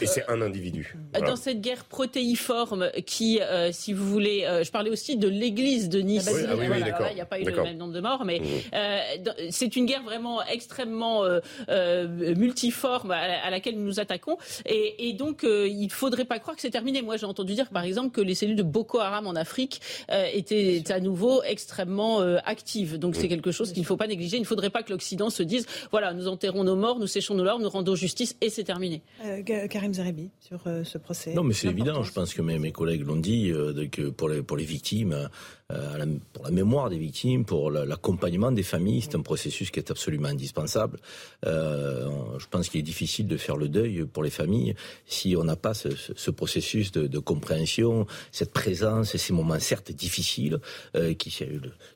c'est 0.05 0.29
un 0.29 0.41
individu. 0.41 0.95
Dans 1.25 1.35
cette 1.35 1.61
guerre 1.61 1.85
protéiforme 1.85 2.89
qui, 3.05 3.39
si 3.71 3.93
vous 3.93 4.07
voulez, 4.07 4.45
je 4.63 4.71
parlais 4.71 4.89
aussi 4.89 5.17
de 5.17 5.27
l'église 5.27 5.89
de 5.89 5.99
Nice. 5.99 6.29
Ah 6.29 6.55
oui, 6.57 6.65
il 6.77 7.15
n'y 7.15 7.21
a 7.21 7.25
pas 7.25 7.39
eu 7.39 7.43
le 7.43 7.63
même 7.63 7.77
nombre 7.77 7.93
de 7.93 8.01
morts, 8.01 8.25
mais 8.25 8.39
mmh. 8.39 9.49
c'est 9.49 9.75
une 9.75 9.85
guerre 9.85 10.03
vraiment 10.03 10.43
extrêmement 10.43 11.23
multiforme 11.67 13.11
à, 13.11 13.49
laquelle 13.49 13.75
nous 13.75 13.85
nous 13.85 13.99
attaquons. 13.99 14.37
Et, 14.65 15.13
donc, 15.13 15.43
il 15.43 15.85
ne 15.85 15.89
faudrait 15.89 16.25
pas 16.25 16.39
croire 16.39 16.55
que 16.55 16.61
c'est 16.61 16.69
terminé. 16.69 17.01
Moi, 17.01 17.17
j'ai 17.17 17.25
entendu 17.25 17.53
dire, 17.53 17.69
par 17.69 17.83
exemple, 17.83 18.11
que 18.11 18.21
les 18.21 18.35
cellules 18.35 18.55
de 18.55 18.63
Boko 18.63 18.99
Haram 18.99 19.27
en 19.27 19.35
Afrique 19.35 19.81
étaient 20.33 20.83
à 20.89 20.99
nouveau 20.99 21.43
extrêmement 21.43 22.19
actives. 22.45 22.97
Donc, 22.99 23.15
c'est 23.15 23.27
quelque 23.27 23.51
chose 23.51 23.71
qu'il 23.71 23.81
ne 23.81 23.87
faut 23.87 23.97
pas 23.97 24.07
négliger. 24.07 24.37
Il 24.37 24.41
ne 24.41 24.45
faudrait 24.45 24.69
pas 24.69 24.83
que 24.83 24.91
l'Occident 24.91 25.29
se 25.29 25.43
dise, 25.43 25.65
voilà, 25.91 26.13
nous 26.13 26.27
enterrons 26.27 26.63
nos 26.63 26.75
morts, 26.75 26.99
nous 26.99 27.07
séchons 27.07 27.35
nos 27.35 27.43
larmes, 27.43 27.61
nous 27.61 27.69
rendons 27.69 27.95
justice 28.03 28.35
et 28.41 28.49
c'est 28.49 28.65
terminé. 28.65 29.01
Euh, 29.25 29.41
Karim 29.67 29.93
Zarebi, 29.93 30.29
sur 30.39 30.59
euh, 30.67 30.83
ce 30.83 30.97
procès. 30.97 31.33
Non, 31.33 31.43
mais 31.43 31.53
c'est 31.53 31.69
évident. 31.69 32.03
Je 32.03 32.11
pense 32.11 32.33
que 32.33 32.41
mes, 32.41 32.59
mes 32.59 32.71
collègues 32.71 33.05
l'ont 33.05 33.15
dit, 33.15 33.51
euh, 33.51 33.87
que 33.87 34.09
pour 34.09 34.27
les, 34.29 34.41
pour 34.41 34.57
les 34.57 34.65
victimes, 34.65 35.29
euh, 35.73 36.05
pour 36.33 36.43
la 36.45 36.51
mémoire 36.51 36.89
des 36.89 36.97
victimes, 36.97 37.45
pour 37.45 37.71
l'accompagnement 37.71 38.51
des 38.51 38.63
familles. 38.63 39.01
C'est 39.01 39.15
un 39.15 39.21
processus 39.21 39.71
qui 39.71 39.79
est 39.79 39.91
absolument 39.91 40.27
indispensable. 40.27 40.99
Euh, 41.45 42.09
je 42.37 42.47
pense 42.47 42.69
qu'il 42.69 42.79
est 42.79 42.83
difficile 42.83 43.27
de 43.27 43.37
faire 43.37 43.55
le 43.55 43.69
deuil 43.69 44.05
pour 44.05 44.23
les 44.23 44.29
familles 44.29 44.75
si 45.05 45.35
on 45.37 45.43
n'a 45.43 45.55
pas 45.55 45.73
ce, 45.73 45.89
ce, 45.95 46.31
processus 46.31 46.91
de, 46.91 47.07
de, 47.07 47.19
compréhension, 47.19 48.05
cette 48.31 48.51
présence 48.51 49.15
et 49.15 49.17
ces 49.17 49.33
moments 49.33 49.59
certes 49.59 49.91
difficiles 49.91 50.59
euh, 50.95 51.13
qui 51.13 51.33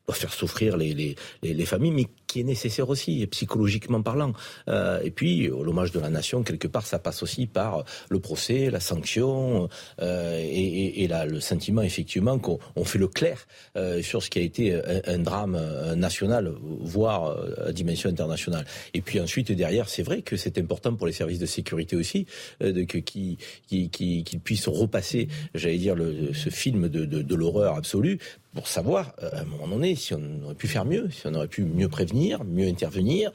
doivent 0.05 0.17
faire 0.17 0.33
souffrir 0.33 0.77
les, 0.77 0.93
les, 0.93 1.15
les, 1.43 1.65
familles, 1.65 1.91
mais 1.91 2.05
qui 2.25 2.39
est 2.39 2.43
nécessaire 2.43 2.89
aussi, 2.89 3.27
psychologiquement 3.27 4.01
parlant. 4.01 4.33
Euh, 4.69 5.01
et 5.03 5.11
puis, 5.11 5.47
l'hommage 5.47 5.91
de 5.91 5.96
la 5.99 6.09
nation, 6.09 6.43
quelque 6.43 6.67
part, 6.67 6.85
ça 6.85 6.99
passe 6.99 7.23
aussi 7.23 7.47
par 7.47 7.83
le 8.09 8.19
procès, 8.19 8.69
la 8.69 8.79
sanction 8.79 9.69
euh, 10.01 10.39
et, 10.39 11.07
le 11.07 11.39
sentiment, 11.39 11.81
effectivement, 11.81 12.37
qu'on 12.39 12.85
fait 12.85 12.99
le 12.99 13.07
clair 13.07 13.47
euh, 13.75 14.01
sur 14.01 14.21
ce 14.23 14.29
qui 14.29 14.39
a 14.39 14.41
été 14.41 14.79
un, 15.05 15.19
drame 15.19 15.55
euh, 15.55 15.95
national, 15.95 16.53
voire 16.61 17.27
euh, 17.27 17.69
à 17.69 17.71
dimension 17.71 18.09
internationale. 18.09 18.65
Et 18.93 19.01
puis 19.01 19.19
ensuite, 19.19 19.51
derrière, 19.51 19.89
c'est 19.89 20.03
vrai 20.03 20.21
que 20.21 20.37
c'est 20.37 20.57
important 20.57 20.95
pour 20.95 21.07
les 21.07 21.13
services 21.13 21.39
de 21.39 21.45
sécurité 21.45 21.95
aussi, 21.95 22.25
de, 22.61 22.81
qu'ils, 22.83 23.37
qu'ils, 23.67 24.39
puissent 24.43 24.67
repasser, 24.67 25.27
j'allais 25.55 25.77
dire, 25.77 25.95
ce 26.33 26.49
film 26.49 26.87
de, 26.87 27.05
de, 27.05 27.21
de 27.21 27.35
l'horreur 27.35 27.75
absolue 27.75 28.19
pour 28.53 28.67
savoir, 28.67 29.13
à 29.21 29.41
un 29.41 29.45
moment 29.45 29.67
donné, 29.67 29.95
si 29.95 30.13
on 30.13 30.43
aurait 30.43 30.55
pu 30.55 30.67
faire 30.67 30.85
mieux, 30.85 31.09
si 31.11 31.27
on 31.27 31.33
aurait 31.33 31.47
pu 31.47 31.63
mieux 31.63 31.89
prévenir, 31.89 32.43
mieux 32.43 32.67
intervenir. 32.67 33.31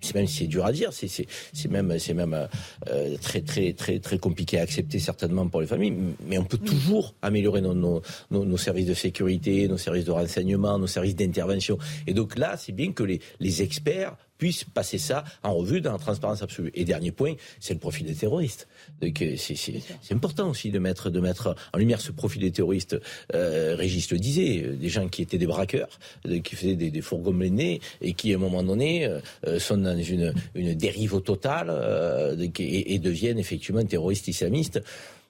C'est 0.00 0.14
même 0.14 0.26
c'est 0.26 0.46
dur 0.46 0.64
à 0.64 0.72
dire, 0.72 0.90
c'est 0.92 1.26
même 1.70 1.98
c'est 1.98 2.14
même 2.14 2.48
euh, 2.88 3.16
très 3.20 3.40
très 3.40 3.72
très 3.72 3.98
très 3.98 4.18
compliqué 4.18 4.58
à 4.58 4.62
accepter 4.62 4.98
certainement 4.98 5.46
pour 5.48 5.60
les 5.60 5.66
familles, 5.66 5.94
mais 6.26 6.38
on 6.38 6.44
peut 6.44 6.58
toujours 6.58 7.14
améliorer 7.22 7.60
nos, 7.60 7.74
nos, 7.74 8.02
nos, 8.30 8.56
services 8.56 8.86
de 8.86 8.94
sécurité, 8.94 9.68
nos 9.68 9.78
services 9.78 10.04
de 10.04 10.10
renseignement, 10.10 10.78
nos 10.78 10.86
services 10.86 11.16
d'intervention. 11.16 11.78
Et 12.06 12.14
donc 12.14 12.38
là, 12.38 12.56
c'est 12.56 12.72
bien 12.72 12.92
que 12.92 13.02
les, 13.02 13.20
les 13.40 13.62
experts 13.62 14.16
puisse 14.40 14.64
passer 14.64 14.96
ça 14.96 15.22
en 15.42 15.54
revue 15.54 15.82
dans 15.82 15.92
la 15.92 15.98
transparence 15.98 16.40
absolue. 16.42 16.72
Et 16.74 16.86
dernier 16.86 17.12
point, 17.12 17.34
c'est 17.60 17.74
le 17.74 17.78
profil 17.78 18.06
des 18.06 18.14
terroristes. 18.14 18.66
C'est 19.02 20.14
important 20.14 20.48
aussi 20.48 20.70
de 20.70 20.78
mettre, 20.78 21.10
de 21.10 21.20
mettre 21.20 21.54
en 21.74 21.78
lumière 21.78 22.00
ce 22.00 22.10
profil 22.10 22.40
des 22.40 22.50
terroristes. 22.50 22.96
Euh, 23.34 23.76
Régis 23.76 24.10
le 24.10 24.18
disait, 24.18 24.62
euh, 24.64 24.76
des 24.76 24.88
gens 24.88 25.08
qui 25.08 25.20
étaient 25.20 25.36
des 25.36 25.46
braqueurs, 25.46 25.98
qui 26.42 26.56
faisaient 26.56 26.74
des, 26.74 26.90
des 26.90 27.02
fourgons 27.02 27.34
menés 27.34 27.82
et 28.00 28.14
qui, 28.14 28.32
à 28.32 28.36
un 28.36 28.40
moment 28.40 28.62
donné, 28.62 29.04
euh, 29.04 29.58
sont 29.58 29.76
dans 29.76 29.98
une, 29.98 30.32
une 30.54 30.74
dérive 30.74 31.20
totale 31.20 31.68
euh, 31.70 32.48
et, 32.58 32.94
et, 32.94 32.98
deviennent 32.98 33.38
effectivement 33.38 33.84
terroristes 33.84 34.28
islamistes. 34.28 34.80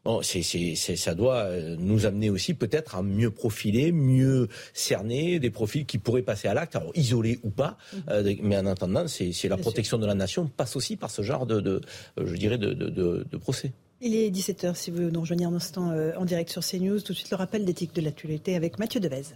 Bon, 0.05 0.23
c'est, 0.23 0.43
ça 0.43 1.15
doit 1.15 1.43
euh, 1.45 1.77
nous 1.79 2.07
amener 2.07 2.31
aussi 2.31 2.55
peut-être 2.55 2.97
à 2.97 3.03
mieux 3.03 3.31
profiler, 3.31 3.93
mieux 3.93 4.49
cerner 4.73 5.39
des 5.39 5.51
profils 5.51 5.85
qui 5.85 5.99
pourraient 5.99 6.23
passer 6.23 6.49
à 6.49 6.55
l'acte, 6.55 6.75
alors 6.75 6.93
isolés 6.95 7.39
ou 7.43 7.51
pas. 7.51 7.77
Mhm. 7.93 8.03
Euh, 8.09 8.35
mais 8.43 8.57
en 8.57 8.67
attendant, 8.67 9.07
c'est, 9.09 9.49
la 9.49 9.59
protection 9.59 9.99
de 9.99 10.07
la 10.07 10.15
nation 10.15 10.47
passe 10.47 10.77
aussi 10.77 10.97
par 10.97 11.11
ce 11.11 11.23
genre 11.23 11.45
de, 11.45 11.61
de 11.61 11.81
euh, 12.19 12.27
je 12.27 12.37
dirais, 12.37 12.57
de, 12.57 12.73
de, 12.73 13.27
de 13.31 13.37
procès. 13.37 13.73
Il 14.01 14.15
est 14.15 14.31
17h 14.31 14.75
si 14.75 14.91
vous 14.91 15.11
nous 15.11 15.21
rejoignez 15.21 15.45
un 15.45 15.55
instant 15.55 15.93
en 16.17 16.25
direct 16.25 16.49
sur 16.49 16.65
CNews. 16.65 17.01
Tout 17.01 17.13
de 17.13 17.19
suite 17.19 17.31
le 17.31 17.37
rappel 17.37 17.67
d'éthique 17.67 17.95
de 17.95 18.01
l'actualité 18.01 18.57
avec 18.57 18.79
Mathieu 18.79 18.99
Devez. 18.99 19.35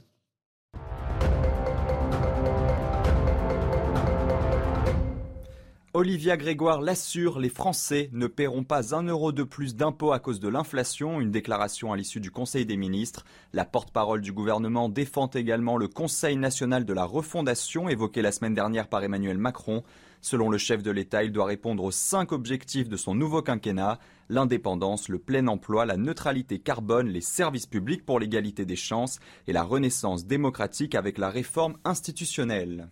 Olivia 5.97 6.37
Grégoire 6.37 6.81
l'assure, 6.81 7.39
les 7.39 7.49
Français 7.49 8.11
ne 8.11 8.27
paieront 8.27 8.65
pas 8.65 8.97
un 8.97 9.05
euro 9.05 9.31
de 9.31 9.45
plus 9.45 9.77
d'impôts 9.77 10.11
à 10.11 10.19
cause 10.19 10.41
de 10.41 10.49
l'inflation, 10.49 11.21
une 11.21 11.31
déclaration 11.31 11.93
à 11.93 11.97
l'issue 11.97 12.19
du 12.19 12.33
Conseil 12.33 12.67
des 12.67 12.77
ministres. 12.77 13.25
La 13.53 13.65
porte-parole 13.65 14.21
du 14.21 14.33
gouvernement 14.33 14.89
défend 14.89 15.29
également 15.29 15.77
le 15.77 15.87
Conseil 15.87 16.35
national 16.35 16.85
de 16.85 16.93
la 16.93 17.05
refondation 17.05 17.89
évoqué 17.89 18.23
la 18.23 18.33
semaine 18.33 18.55
dernière 18.55 18.89
par 18.89 19.05
Emmanuel 19.05 19.39
Macron. 19.39 19.85
Selon 20.21 20.51
le 20.51 20.59
chef 20.59 20.83
de 20.83 20.91
l'État, 20.91 21.23
il 21.23 21.31
doit 21.31 21.45
répondre 21.45 21.85
aux 21.85 21.93
cinq 21.93 22.33
objectifs 22.33 22.89
de 22.89 22.97
son 22.97 23.15
nouveau 23.15 23.43
quinquennat 23.43 24.01
l'indépendance, 24.29 25.09
le 25.09 25.21
plein 25.21 25.47
emploi, 25.47 25.87
la 25.87 25.97
neutralité 25.97 26.59
carbone, 26.59 27.07
les 27.07 27.21
services 27.21 27.67
publics 27.67 28.05
pour 28.05 28.19
l'égalité 28.19 28.65
des 28.65 28.75
chances 28.75 29.21
et 29.47 29.53
la 29.53 29.63
renaissance 29.63 30.27
démocratique 30.27 30.97
avec 30.97 31.19
la 31.19 31.31
réforme 31.31 31.77
institutionnelle. 31.85 32.89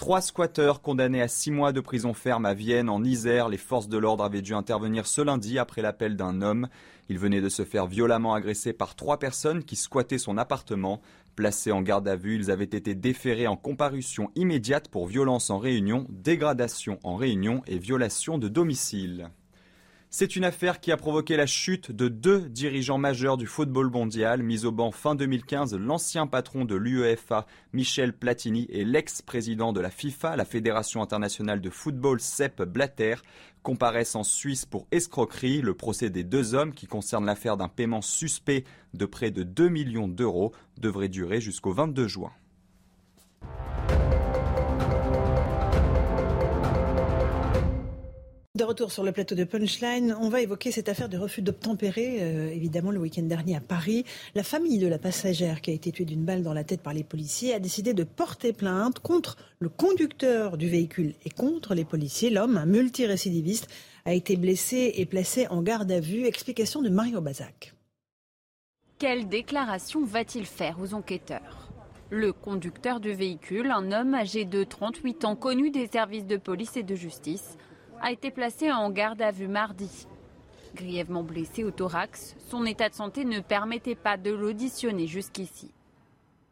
Trois 0.00 0.22
squatteurs 0.22 0.80
condamnés 0.80 1.20
à 1.20 1.28
six 1.28 1.50
mois 1.50 1.72
de 1.72 1.80
prison 1.82 2.14
ferme 2.14 2.46
à 2.46 2.54
Vienne, 2.54 2.88
en 2.88 3.04
Isère. 3.04 3.50
Les 3.50 3.58
forces 3.58 3.86
de 3.86 3.98
l'ordre 3.98 4.24
avaient 4.24 4.40
dû 4.40 4.54
intervenir 4.54 5.06
ce 5.06 5.20
lundi 5.20 5.58
après 5.58 5.82
l'appel 5.82 6.16
d'un 6.16 6.40
homme. 6.40 6.68
Il 7.10 7.18
venait 7.18 7.42
de 7.42 7.50
se 7.50 7.66
faire 7.66 7.86
violemment 7.86 8.32
agresser 8.32 8.72
par 8.72 8.94
trois 8.94 9.18
personnes 9.18 9.62
qui 9.62 9.76
squattaient 9.76 10.16
son 10.16 10.38
appartement. 10.38 11.02
Placés 11.36 11.70
en 11.70 11.82
garde 11.82 12.08
à 12.08 12.16
vue, 12.16 12.36
ils 12.36 12.50
avaient 12.50 12.64
été 12.64 12.94
déférés 12.94 13.46
en 13.46 13.58
comparution 13.58 14.30
immédiate 14.36 14.88
pour 14.88 15.06
violence 15.06 15.50
en 15.50 15.58
réunion, 15.58 16.06
dégradation 16.08 16.98
en 17.04 17.16
réunion 17.16 17.60
et 17.66 17.78
violation 17.78 18.38
de 18.38 18.48
domicile. 18.48 19.28
C'est 20.12 20.34
une 20.34 20.44
affaire 20.44 20.80
qui 20.80 20.90
a 20.90 20.96
provoqué 20.96 21.36
la 21.36 21.46
chute 21.46 21.92
de 21.92 22.08
deux 22.08 22.40
dirigeants 22.40 22.98
majeurs 22.98 23.36
du 23.36 23.46
football 23.46 23.90
mondial, 23.90 24.42
mis 24.42 24.64
au 24.64 24.72
banc 24.72 24.90
fin 24.90 25.14
2015, 25.14 25.76
l'ancien 25.76 26.26
patron 26.26 26.64
de 26.64 26.74
l'UEFA, 26.74 27.46
Michel 27.72 28.12
Platini, 28.12 28.66
et 28.70 28.84
l'ex-président 28.84 29.72
de 29.72 29.80
la 29.80 29.88
FIFA, 29.88 30.34
la 30.34 30.44
Fédération 30.44 31.00
internationale 31.00 31.60
de 31.60 31.70
football, 31.70 32.18
Sepp 32.18 32.60
Blatter, 32.64 33.14
comparaissent 33.62 34.16
en 34.16 34.24
Suisse 34.24 34.66
pour 34.66 34.88
escroquerie. 34.90 35.60
Le 35.62 35.74
procès 35.74 36.10
des 36.10 36.24
deux 36.24 36.54
hommes, 36.54 36.74
qui 36.74 36.88
concerne 36.88 37.24
l'affaire 37.24 37.56
d'un 37.56 37.68
paiement 37.68 38.02
suspect 38.02 38.64
de 38.94 39.06
près 39.06 39.30
de 39.30 39.44
2 39.44 39.68
millions 39.68 40.08
d'euros, 40.08 40.52
devrait 40.76 41.08
durer 41.08 41.40
jusqu'au 41.40 41.72
22 41.72 42.08
juin. 42.08 42.32
De 48.60 48.64
retour 48.66 48.92
sur 48.92 49.04
le 49.04 49.12
plateau 49.12 49.34
de 49.34 49.44
Punchline, 49.44 50.14
on 50.20 50.28
va 50.28 50.42
évoquer 50.42 50.70
cette 50.70 50.90
affaire 50.90 51.08
de 51.08 51.16
refus 51.16 51.40
d'obtempérer, 51.40 52.18
euh, 52.20 52.50
évidemment 52.50 52.90
le 52.90 52.98
week-end 52.98 53.22
dernier 53.22 53.56
à 53.56 53.60
Paris. 53.60 54.04
La 54.34 54.42
famille 54.42 54.76
de 54.76 54.86
la 54.86 54.98
passagère 54.98 55.62
qui 55.62 55.70
a 55.70 55.72
été 55.72 55.90
tuée 55.92 56.04
d'une 56.04 56.26
balle 56.26 56.42
dans 56.42 56.52
la 56.52 56.62
tête 56.62 56.82
par 56.82 56.92
les 56.92 57.02
policiers 57.02 57.54
a 57.54 57.58
décidé 57.58 57.94
de 57.94 58.04
porter 58.04 58.52
plainte 58.52 58.98
contre 58.98 59.38
le 59.60 59.70
conducteur 59.70 60.58
du 60.58 60.68
véhicule 60.68 61.14
et 61.24 61.30
contre 61.30 61.74
les 61.74 61.86
policiers. 61.86 62.28
L'homme, 62.28 62.58
un 62.58 62.66
multirécidiviste, 62.66 63.66
a 64.04 64.12
été 64.12 64.36
blessé 64.36 64.92
et 64.96 65.06
placé 65.06 65.46
en 65.48 65.62
garde 65.62 65.90
à 65.90 66.00
vue. 66.00 66.26
Explication 66.26 66.82
de 66.82 66.90
Mario 66.90 67.22
Bazac. 67.22 67.72
Quelle 68.98 69.26
déclaration 69.26 70.04
va-t-il 70.04 70.44
faire 70.44 70.76
aux 70.82 70.92
enquêteurs? 70.92 71.70
Le 72.10 72.34
conducteur 72.34 73.00
du 73.00 73.14
véhicule, 73.14 73.70
un 73.70 73.90
homme 73.90 74.14
âgé 74.14 74.44
de 74.44 74.64
38 74.64 75.24
ans 75.24 75.36
connu 75.36 75.70
des 75.70 75.86
services 75.86 76.26
de 76.26 76.36
police 76.36 76.76
et 76.76 76.82
de 76.82 76.94
justice, 76.94 77.56
a 78.00 78.12
été 78.12 78.30
placé 78.30 78.72
en 78.72 78.90
garde 78.90 79.20
à 79.22 79.30
vue 79.30 79.48
mardi. 79.48 80.06
Grièvement 80.74 81.22
blessé 81.22 81.64
au 81.64 81.70
thorax, 81.70 82.36
son 82.48 82.64
état 82.64 82.88
de 82.88 82.94
santé 82.94 83.24
ne 83.24 83.40
permettait 83.40 83.94
pas 83.94 84.16
de 84.16 84.30
l'auditionner 84.30 85.06
jusqu'ici. 85.06 85.72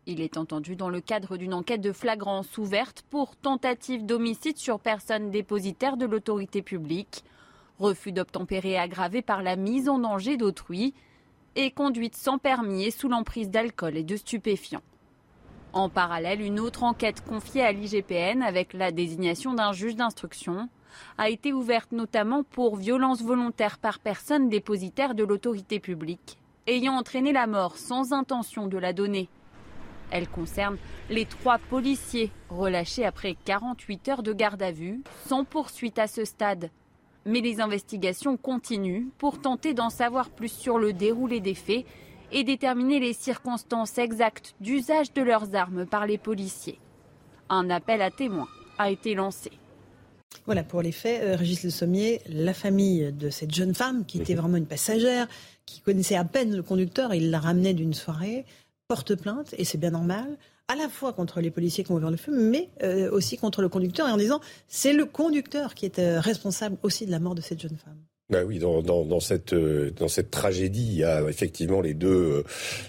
Il 0.06 0.20
est 0.20 0.36
entendu 0.36 0.74
dans 0.74 0.88
le 0.88 1.00
cadre 1.00 1.36
d'une 1.36 1.54
enquête 1.54 1.80
de 1.80 1.92
flagrance 1.92 2.56
ouverte 2.58 3.04
pour 3.10 3.36
tentative 3.36 4.06
d'homicide 4.06 4.56
sur 4.56 4.80
personne 4.80 5.30
dépositaire 5.30 5.96
de 5.96 6.06
l'autorité 6.06 6.62
publique, 6.62 7.22
refus 7.78 8.12
d'obtempérer 8.12 8.78
aggravé 8.78 9.22
par 9.22 9.42
la 9.42 9.56
mise 9.56 9.88
en 9.88 9.98
danger 9.98 10.36
d'autrui 10.36 10.94
et 11.56 11.70
conduite 11.70 12.16
sans 12.16 12.38
permis 12.38 12.84
et 12.84 12.90
sous 12.90 13.08
l'emprise 13.08 13.50
d'alcool 13.50 13.96
et 13.96 14.02
de 14.02 14.16
stupéfiants. 14.16 14.82
En 15.72 15.88
parallèle, 15.88 16.40
une 16.40 16.60
autre 16.60 16.82
enquête 16.82 17.22
confiée 17.24 17.62
à 17.62 17.72
l'IGPN 17.72 18.42
avec 18.42 18.72
la 18.72 18.90
désignation 18.90 19.54
d'un 19.54 19.72
juge 19.72 19.94
d'instruction 19.96 20.68
a 21.18 21.28
été 21.28 21.52
ouverte 21.52 21.92
notamment 21.92 22.42
pour 22.42 22.76
violence 22.76 23.22
volontaire 23.22 23.78
par 23.78 23.98
personne 23.98 24.48
dépositaire 24.48 25.14
de 25.14 25.24
l'autorité 25.24 25.80
publique, 25.80 26.38
ayant 26.66 26.94
entraîné 26.94 27.32
la 27.32 27.46
mort 27.46 27.76
sans 27.76 28.12
intention 28.12 28.66
de 28.66 28.78
la 28.78 28.92
donner. 28.92 29.28
Elle 30.10 30.28
concerne 30.28 30.78
les 31.10 31.26
trois 31.26 31.58
policiers 31.58 32.30
relâchés 32.48 33.04
après 33.04 33.36
48 33.44 34.08
heures 34.08 34.22
de 34.22 34.32
garde 34.32 34.62
à 34.62 34.72
vue, 34.72 35.02
sans 35.26 35.44
poursuite 35.44 35.98
à 35.98 36.06
ce 36.06 36.24
stade. 36.24 36.70
Mais 37.26 37.40
les 37.40 37.60
investigations 37.60 38.36
continuent 38.36 39.08
pour 39.18 39.40
tenter 39.40 39.74
d'en 39.74 39.90
savoir 39.90 40.30
plus 40.30 40.50
sur 40.50 40.78
le 40.78 40.92
déroulé 40.92 41.40
des 41.40 41.54
faits 41.54 41.84
et 42.32 42.44
déterminer 42.44 43.00
les 43.00 43.12
circonstances 43.12 43.98
exactes 43.98 44.54
d'usage 44.60 45.12
de 45.12 45.22
leurs 45.22 45.54
armes 45.54 45.86
par 45.86 46.06
les 46.06 46.18
policiers. 46.18 46.78
Un 47.48 47.70
appel 47.70 48.02
à 48.02 48.10
témoins 48.10 48.48
a 48.78 48.90
été 48.90 49.14
lancé. 49.14 49.50
Voilà 50.46 50.62
pour 50.62 50.82
les 50.82 50.92
faits. 50.92 51.22
Euh, 51.22 51.36
Régis 51.36 51.62
Le 51.62 51.70
Sommier, 51.70 52.22
la 52.26 52.54
famille 52.54 53.12
de 53.12 53.30
cette 53.30 53.54
jeune 53.54 53.74
femme 53.74 54.04
qui 54.06 54.18
était 54.18 54.34
vraiment 54.34 54.56
une 54.56 54.66
passagère, 54.66 55.28
qui 55.66 55.80
connaissait 55.80 56.16
à 56.16 56.24
peine 56.24 56.56
le 56.56 56.62
conducteur, 56.62 57.14
il 57.14 57.30
la 57.30 57.38
ramenait 57.38 57.74
d'une 57.74 57.94
soirée, 57.94 58.46
porte 58.88 59.14
plainte, 59.14 59.54
et 59.58 59.64
c'est 59.64 59.78
bien 59.78 59.90
normal, 59.90 60.38
à 60.68 60.76
la 60.76 60.88
fois 60.88 61.12
contre 61.12 61.40
les 61.40 61.50
policiers 61.50 61.84
qui 61.84 61.92
ont 61.92 61.96
ouvert 61.96 62.10
le 62.10 62.16
feu, 62.16 62.32
mais 62.32 62.70
euh, 62.82 63.10
aussi 63.10 63.36
contre 63.36 63.62
le 63.62 63.68
conducteur, 63.68 64.08
et 64.08 64.12
en 64.12 64.16
disant 64.16 64.40
c'est 64.68 64.92
le 64.92 65.04
conducteur 65.04 65.74
qui 65.74 65.84
est 65.84 65.98
euh, 65.98 66.20
responsable 66.20 66.78
aussi 66.82 67.04
de 67.04 67.10
la 67.10 67.18
mort 67.18 67.34
de 67.34 67.40
cette 67.40 67.60
jeune 67.60 67.76
femme. 67.76 67.98
Ben 68.30 68.44
oui, 68.44 68.58
dans, 68.58 68.82
dans, 68.82 69.06
dans, 69.06 69.20
cette 69.20 69.54
euh, 69.54 69.90
dans 69.96 70.08
cette 70.08 70.30
tragédie, 70.30 70.86
il 70.86 70.98
y 70.98 71.04
a 71.04 71.22
effectivement 71.30 71.80
les 71.80 71.94
deux 71.94 72.08
euh, 72.08 72.42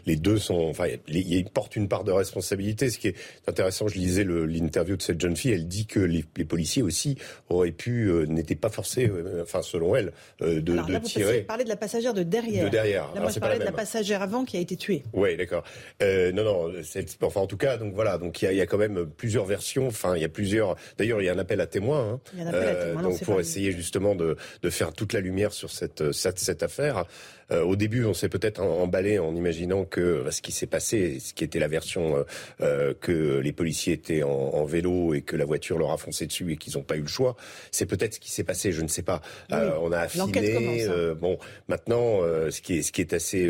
les 0.05 0.17
deux 0.17 0.37
sont 0.37 0.67
enfin 0.69 0.87
ils 1.07 1.45
portent 1.45 1.77
une 1.77 1.87
part 1.87 2.03
de 2.03 2.11
responsabilité. 2.11 2.89
Ce 2.89 2.97
qui 2.97 3.07
est 3.07 3.15
intéressant, 3.47 3.87
je 3.87 3.95
lisais 3.95 4.25
l'interview 4.25 4.97
de 4.97 5.01
cette 5.01 5.21
jeune 5.21 5.37
fille, 5.37 5.51
elle 5.51 5.69
dit 5.69 5.85
que 5.85 6.01
les, 6.01 6.25
les 6.35 6.43
policiers 6.43 6.83
aussi 6.83 7.17
auraient 7.47 7.71
pu 7.71 8.09
euh, 8.09 8.25
n'étaient 8.25 8.55
pas 8.55 8.67
forcés, 8.67 9.09
enfin 9.41 9.61
selon 9.61 9.95
elle, 9.95 10.11
de, 10.41 10.73
Alors, 10.73 10.89
là, 10.89 10.99
de 10.99 11.05
tirer. 11.05 11.39
Vous 11.39 11.45
parlez 11.45 11.63
de 11.63 11.69
la 11.69 11.77
passagère 11.77 12.13
de 12.13 12.23
derrière. 12.23 12.65
De 12.65 12.69
derrière. 12.69 13.09
Là, 13.15 13.21
moi, 13.21 13.31
je 13.31 13.39
parlais 13.39 13.59
de 13.59 13.63
la 13.63 13.71
passagère 13.71 14.21
avant 14.21 14.43
qui 14.43 14.57
a 14.57 14.59
été 14.59 14.75
tuée. 14.75 15.03
Oui, 15.13 15.37
d'accord. 15.37 15.63
Non, 16.01 16.43
non. 16.43 16.73
Enfin, 17.21 17.39
en 17.39 17.47
tout 17.47 17.57
cas, 17.57 17.77
donc 17.77 17.93
voilà. 17.93 18.17
Donc 18.17 18.41
il 18.41 18.45
y 18.45 18.47
a, 18.49 18.51
il 18.51 18.57
y 18.57 18.61
a 18.61 18.65
quand 18.65 18.77
même 18.77 19.05
plusieurs 19.05 19.45
versions. 19.45 19.87
Enfin, 19.87 20.17
il 20.17 20.21
y 20.21 20.25
a 20.25 20.29
plusieurs. 20.29 20.75
D'ailleurs, 20.97 21.21
il 21.21 21.25
y 21.25 21.29
a 21.29 21.33
un 21.33 21.39
appel 21.39 21.61
à 21.61 21.67
témoins. 21.67 22.09
Hein, 22.09 22.19
il 22.33 22.39
y 22.39 22.41
a 22.41 22.45
un 22.45 22.49
appel 22.49 22.67
à 22.67 22.75
témoins. 22.75 23.03
donc 23.03 23.23
pour 23.23 23.39
essayer 23.39 23.71
justement 23.71 24.15
de, 24.15 24.35
de 24.61 24.69
faire 24.69 24.91
toute 24.91 25.13
la 25.13 25.21
lumière 25.29 25.53
sur 25.53 25.69
cette, 25.69 26.11
cette, 26.11 26.39
cette 26.39 26.63
affaire. 26.63 27.05
Euh, 27.51 27.63
au 27.63 27.75
début, 27.75 28.05
on 28.05 28.13
s'est 28.13 28.29
peut-être 28.29 28.61
emballé 28.61 29.19
en 29.19 29.35
imaginant 29.35 29.85
que 29.85 30.23
bah, 30.23 30.31
ce 30.31 30.41
qui 30.41 30.51
s'est 30.51 30.67
passé, 30.67 31.19
ce 31.19 31.33
qui 31.33 31.43
était 31.43 31.59
la 31.59 31.67
version 31.67 32.17
euh, 32.17 32.23
euh, 32.61 32.93
que 32.99 33.39
les 33.39 33.51
policiers 33.51 33.93
étaient 33.93 34.23
en, 34.23 34.29
en, 34.29 34.65
vélo 34.65 35.13
et 35.13 35.21
que 35.21 35.35
la 35.35 35.45
voiture 35.45 35.77
leur 35.77 35.91
a 35.91 35.97
foncé 35.97 36.27
dessus 36.27 36.51
et 36.51 36.57
qu'ils 36.57 36.77
n'ont 36.77 36.83
pas 36.83 36.97
eu 36.97 37.01
le 37.01 37.07
choix, 37.07 37.35
c'est 37.71 37.85
peut-être 37.85 38.15
ce 38.15 38.19
qui 38.19 38.31
s'est 38.31 38.43
passé. 38.43 38.71
Je 38.71 38.81
ne 38.81 38.87
sais 38.87 39.01
pas. 39.01 39.21
Oui, 39.51 39.57
on 39.81 39.91
a 39.91 39.99
affiné. 39.99 40.85
Hein. 40.85 41.15
bon, 41.19 41.37
maintenant, 41.67 42.21
ce 42.49 42.61
qui 42.61 42.77
est 42.77 42.81
ce 42.81 42.91
qui 42.91 43.01
est 43.01 43.13
assez 43.13 43.49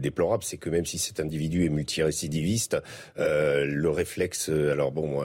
déplorable, 0.00 0.42
c'est 0.44 0.56
que 0.56 0.70
même 0.70 0.84
si 0.84 0.98
cet 0.98 1.20
individu 1.20 1.64
est 1.64 1.68
multirécidiviste, 1.68 2.76
le 3.16 3.88
réflexe, 3.88 4.48
alors 4.48 4.92
bon, 4.92 5.22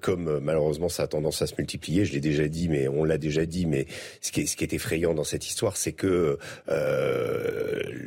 comme 0.00 0.40
malheureusement 0.40 0.88
ça 0.88 1.04
a 1.04 1.06
tendance 1.06 1.42
à 1.42 1.46
se 1.46 1.54
multiplier, 1.58 2.04
je 2.04 2.12
l'ai 2.12 2.20
déjà 2.20 2.48
dit, 2.48 2.68
mais 2.68 2.88
on 2.88 3.04
l'a 3.04 3.18
déjà 3.18 3.44
dit, 3.46 3.66
mais 3.66 3.86
ce 4.20 4.32
qui 4.32 4.42
est 4.42 4.46
ce 4.46 4.56
qui 4.56 4.64
est 4.64 4.72
effrayant 4.72 5.14
dans 5.14 5.24
cette 5.24 5.46
histoire, 5.46 5.76
c'est 5.76 5.92
que 5.92 6.38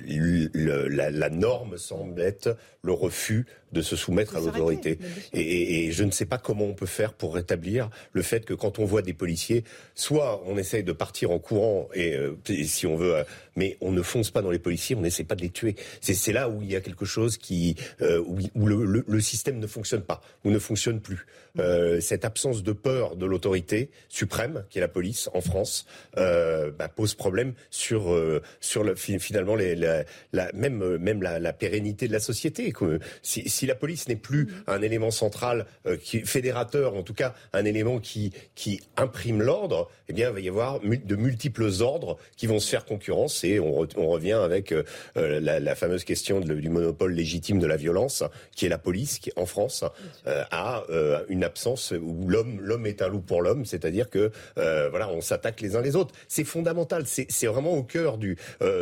le, 0.08 0.88
la, 0.88 1.10
la, 1.10 1.30
norme 1.30 1.78
semble 1.78 2.22
être 2.22 2.58
le 2.82 2.94
refus 2.94 3.46
de 3.72 3.82
se 3.82 3.96
soumettre 3.96 4.36
à 4.36 4.40
l'autorité. 4.40 4.98
Et, 5.34 5.42
et, 5.42 5.88
et, 5.88 5.92
je 5.92 6.04
ne 6.04 6.12
sais 6.12 6.26
pas 6.26 6.38
comment 6.38 6.66
on 6.66 6.74
peut 6.74 6.86
faire 6.86 7.14
pour 7.14 7.36
rétablir 7.36 7.90
le 8.14 8.22
fait 8.22 8.46
que 8.46 8.54
quand 8.54 8.80
on 8.80 8.86
voit 8.86 9.02
des 9.02 9.14
policiers, 9.14 9.64
soit 9.96 10.42
on 10.46 10.58
essaye 10.58 10.84
de 10.84 10.94
partir 10.94 11.32
en 11.32 11.40
courant 11.40 11.90
et, 11.94 12.16
euh, 12.16 12.38
et 12.50 12.66
si 12.66 12.88
on 12.88 12.96
veut, 12.96 13.16
euh, 13.16 13.24
mais 13.56 13.78
on 13.82 13.92
ne 13.92 14.02
fonce 14.02 14.32
pas 14.32 14.42
dans 14.42 14.52
les 14.52 14.60
policiers, 14.60 14.96
on 14.96 15.02
n'essaie 15.02 15.24
pas 15.24 15.36
de 15.36 15.42
les 15.42 15.50
tuer. 15.50 15.76
C'est 16.02 16.32
là 16.32 16.50
où 16.50 16.62
il 16.62 16.72
y 16.72 16.76
a 16.76 16.82
quelque 16.82 17.06
chose 17.06 17.38
qui 17.38 17.76
euh, 18.02 18.24
où, 18.26 18.40
où 18.56 18.68
le, 18.68 18.86
le, 18.86 19.04
le, 19.08 19.20
système 19.20 19.60
ne 19.60 19.68
fonctionne 19.68 20.02
pas, 20.02 20.22
ou 20.46 20.52
ne 20.52 20.60
fonctionne 20.60 21.02
plus. 21.02 21.26
Euh, 21.60 22.00
cette 22.00 22.24
absence 22.24 22.64
de 22.64 22.72
peur 22.72 23.16
de 23.16 23.26
l'autorité 23.26 23.90
suprême, 24.10 24.64
qui 24.70 24.78
est 24.78 24.82
la 24.82 24.88
police 24.88 25.30
en 25.34 25.42
France, 25.42 25.86
bah, 26.16 26.88
pose 26.96 27.16
problème 27.16 27.54
sur 27.70 28.16
sur 28.60 28.84
le, 28.84 28.96
finalement 28.96 29.56
les, 29.56 29.76
la, 29.76 30.04
la, 30.34 30.52
même 30.54 30.98
même 30.98 31.22
la, 31.22 31.40
la, 31.40 31.54
pérennité 31.54 32.08
de 32.08 32.14
la 32.14 32.20
société. 32.20 32.74
Si, 33.22 33.48
si 33.58 33.66
la 33.66 33.76
police 33.76 34.08
n'est 34.08 34.16
plus 34.16 34.48
un 34.68 34.82
élément 34.82 35.12
central, 35.12 35.66
euh, 35.86 35.98
qui 35.98 36.22
fédérateur, 36.22 36.96
en 36.96 37.04
tout 37.04 37.14
cas 37.14 37.34
un 37.54 37.66
élément 37.66 38.00
qui 38.00 38.32
qui 38.56 38.82
imprime 38.96 39.42
l'ordre, 39.42 39.90
eh 40.10 40.14
bien 40.14 40.30
il 40.30 40.34
va 40.34 40.40
y 40.40 40.50
avoir 40.50 40.80
de 40.80 41.16
multiples 41.16 41.70
ordres 41.82 42.18
qui 42.36 42.48
vont 42.48 42.60
se 42.60 42.70
faire 42.70 42.86
concurrence 42.86 43.44
et 43.44 43.60
on, 43.60 43.82
re, 43.82 43.88
on 43.98 44.08
revient 44.08 44.34
avec 44.34 44.72
euh, 44.72 44.84
la, 45.16 45.60
la, 45.60 45.76
fameuse 45.76 46.04
question 46.04 46.40
de, 46.40 46.54
du 46.54 46.70
monopole 46.70 47.14
légitime 47.14 47.60
de 47.60 47.68
la 47.68 47.78
violence, 47.78 48.24
qui 48.56 48.66
est 48.66 48.70
la 48.70 48.78
police, 48.78 49.20
qui 49.20 49.32
en 49.36 49.46
France 49.46 49.84
euh, 50.28 50.44
a 50.52 50.84
une 51.30 51.44
absence 51.44 51.94
où 52.00 52.28
l'homme 52.28 52.60
l'homme 52.62 52.86
est 52.86 53.02
un 53.02 53.08
loup 53.08 53.22
pour 53.22 53.42
l'homme, 53.42 53.66
c'est-à-dire 53.66 54.10
que 54.10 54.32
voilà 54.56 55.10
on 55.10 55.22
s'attaque 55.22 55.62
les 55.62 55.76
uns 55.76 55.82
les 55.82 55.96
autres. 55.96 56.14
C'est 56.28 56.44
fondamental, 56.44 57.04
c'est 57.08 57.48
vraiment 57.48 57.74
au 57.74 57.84
cœur 57.84 58.18
du 58.18 58.38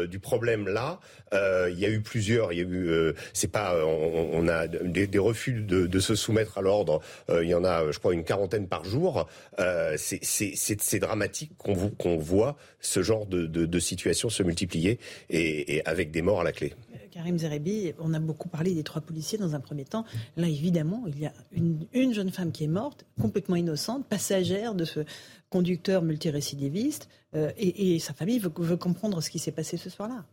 du 0.09 0.19
problème 0.19 0.67
là. 0.67 0.99
il 1.33 1.79
y 1.79 1.85
a 1.85 1.89
eu 1.89 2.01
plusieurs, 2.01 2.51
il 2.51 2.57
y 2.57 2.61
a 2.61 2.65
eu 2.65 3.13
c'est 3.33 3.51
pas 3.51 3.75
on, 3.85 4.29
on 4.33 4.47
a 4.47 4.64
des, 4.67 5.19
refus 5.19 5.53
de, 5.53 5.99
se 5.99 6.15
soumettre 6.15 6.57
à 6.57 6.61
l'ordre. 6.61 7.01
Euh, 7.29 7.43
il 7.43 7.49
y 7.49 7.55
en 7.55 7.63
a, 7.63 7.91
je 7.91 7.99
crois, 7.99 8.13
une 8.13 8.23
quarantaine 8.23 8.67
par 8.67 8.85
jour. 8.85 9.27
Euh, 9.59 9.95
c'est 9.97 10.99
dramatique 10.99 11.51
qu'on 11.57 11.75
qu 11.75 12.17
voit 12.17 12.57
ce 12.79 13.01
genre 13.01 13.25
de, 13.25 13.79
situation 13.79 14.29
se 14.29 14.43
multiplier 14.43 14.99
et, 15.29 15.81
avec 15.85 16.11
des 16.11 16.21
morts 16.21 16.41
à 16.41 16.43
la 16.43 16.51
clé. 16.51 16.73
Karim 17.11 17.37
Zerebi, 17.37 17.93
on 17.99 18.13
a 18.13 18.19
beaucoup 18.19 18.49
parlé 18.49 18.73
des 18.73 18.83
trois 18.83 19.01
policiers 19.01 19.37
dans 19.37 19.55
un 19.55 19.61
premier 19.61 19.85
temps. 19.85 20.03
Là, 20.35 20.49
évidemment, 20.49 21.05
il 21.07 21.17
y 21.17 21.25
a 21.25 21.31
une, 21.53 21.85
une 21.93 22.13
jeune 22.13 22.29
femme 22.29 22.51
qui 22.51 22.65
est 22.65 22.67
morte, 22.67 23.05
complètement 23.21 23.55
innocente, 23.55 24.05
passagère 24.05 24.75
de 24.75 24.83
ce 24.83 25.05
conducteur 25.49 26.01
multirécidiviste, 26.01 27.07
euh, 27.35 27.51
et, 27.57 27.99
sa 27.99 28.13
famille 28.13 28.39
veut 28.39 28.77
comprendre 28.77 29.21
ce 29.21 29.29
qui 29.29 29.39
s'est 29.39 29.51
passé 29.51 29.77
ce 29.77 29.89
soir-là. 29.89 30.25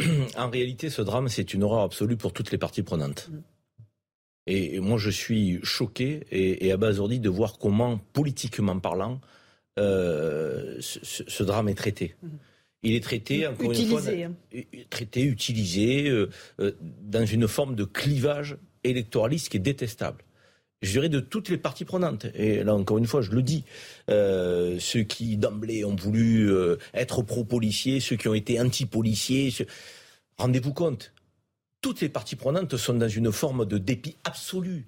en 0.36 0.50
réalité, 0.50 0.90
ce 0.90 1.02
drame, 1.02 1.28
c'est 1.28 1.54
une 1.54 1.62
horreur 1.62 1.82
absolue 1.82 2.16
pour 2.16 2.32
toutes 2.32 2.50
les 2.50 2.58
parties 2.58 2.82
prenantes. 2.82 3.28
Mm. 3.30 3.38
Et 4.46 4.80
moi, 4.80 4.98
je 4.98 5.10
suis 5.10 5.60
choqué 5.62 6.26
et, 6.30 6.66
et 6.66 6.72
abasourdi 6.72 7.20
de 7.20 7.28
voir 7.28 7.58
comment, 7.58 7.98
politiquement 8.12 8.78
parlant, 8.78 9.20
euh, 9.78 10.76
ce, 10.80 11.22
ce, 11.26 11.42
drame 11.42 11.68
est 11.68 11.74
traité. 11.74 12.16
Mm. 12.22 12.28
Il 12.82 12.94
est 12.94 13.04
traité, 13.04 13.46
encore 13.46 13.70
utilisé, 13.70 14.22
une 14.22 14.34
fois, 14.34 14.80
traité, 14.88 15.22
utilisé 15.22 16.08
euh, 16.08 16.30
euh, 16.60 16.72
dans 16.80 17.26
une 17.26 17.46
forme 17.46 17.74
de 17.74 17.84
clivage 17.84 18.56
électoraliste 18.84 19.50
qui 19.50 19.58
est 19.58 19.60
détestable 19.60 20.24
je 20.82 20.92
dirais, 20.92 21.08
de 21.08 21.20
toutes 21.20 21.48
les 21.48 21.58
parties 21.58 21.84
prenantes. 21.84 22.26
Et 22.34 22.64
là, 22.64 22.74
encore 22.74 22.98
une 22.98 23.06
fois, 23.06 23.20
je 23.20 23.30
le 23.30 23.42
dis, 23.42 23.64
euh, 24.08 24.78
ceux 24.78 25.02
qui 25.02 25.36
d'emblée 25.36 25.84
ont 25.84 25.96
voulu 25.96 26.50
euh, 26.50 26.76
être 26.94 27.22
pro-policiers, 27.22 28.00
ceux 28.00 28.16
qui 28.16 28.28
ont 28.28 28.34
été 28.34 28.60
anti-policiers, 28.60 29.50
ceux... 29.50 29.66
rendez-vous 30.38 30.72
compte, 30.72 31.12
toutes 31.82 32.00
les 32.00 32.08
parties 32.08 32.36
prenantes 32.36 32.76
sont 32.76 32.94
dans 32.94 33.08
une 33.08 33.32
forme 33.32 33.66
de 33.66 33.78
dépit 33.78 34.16
absolu. 34.24 34.86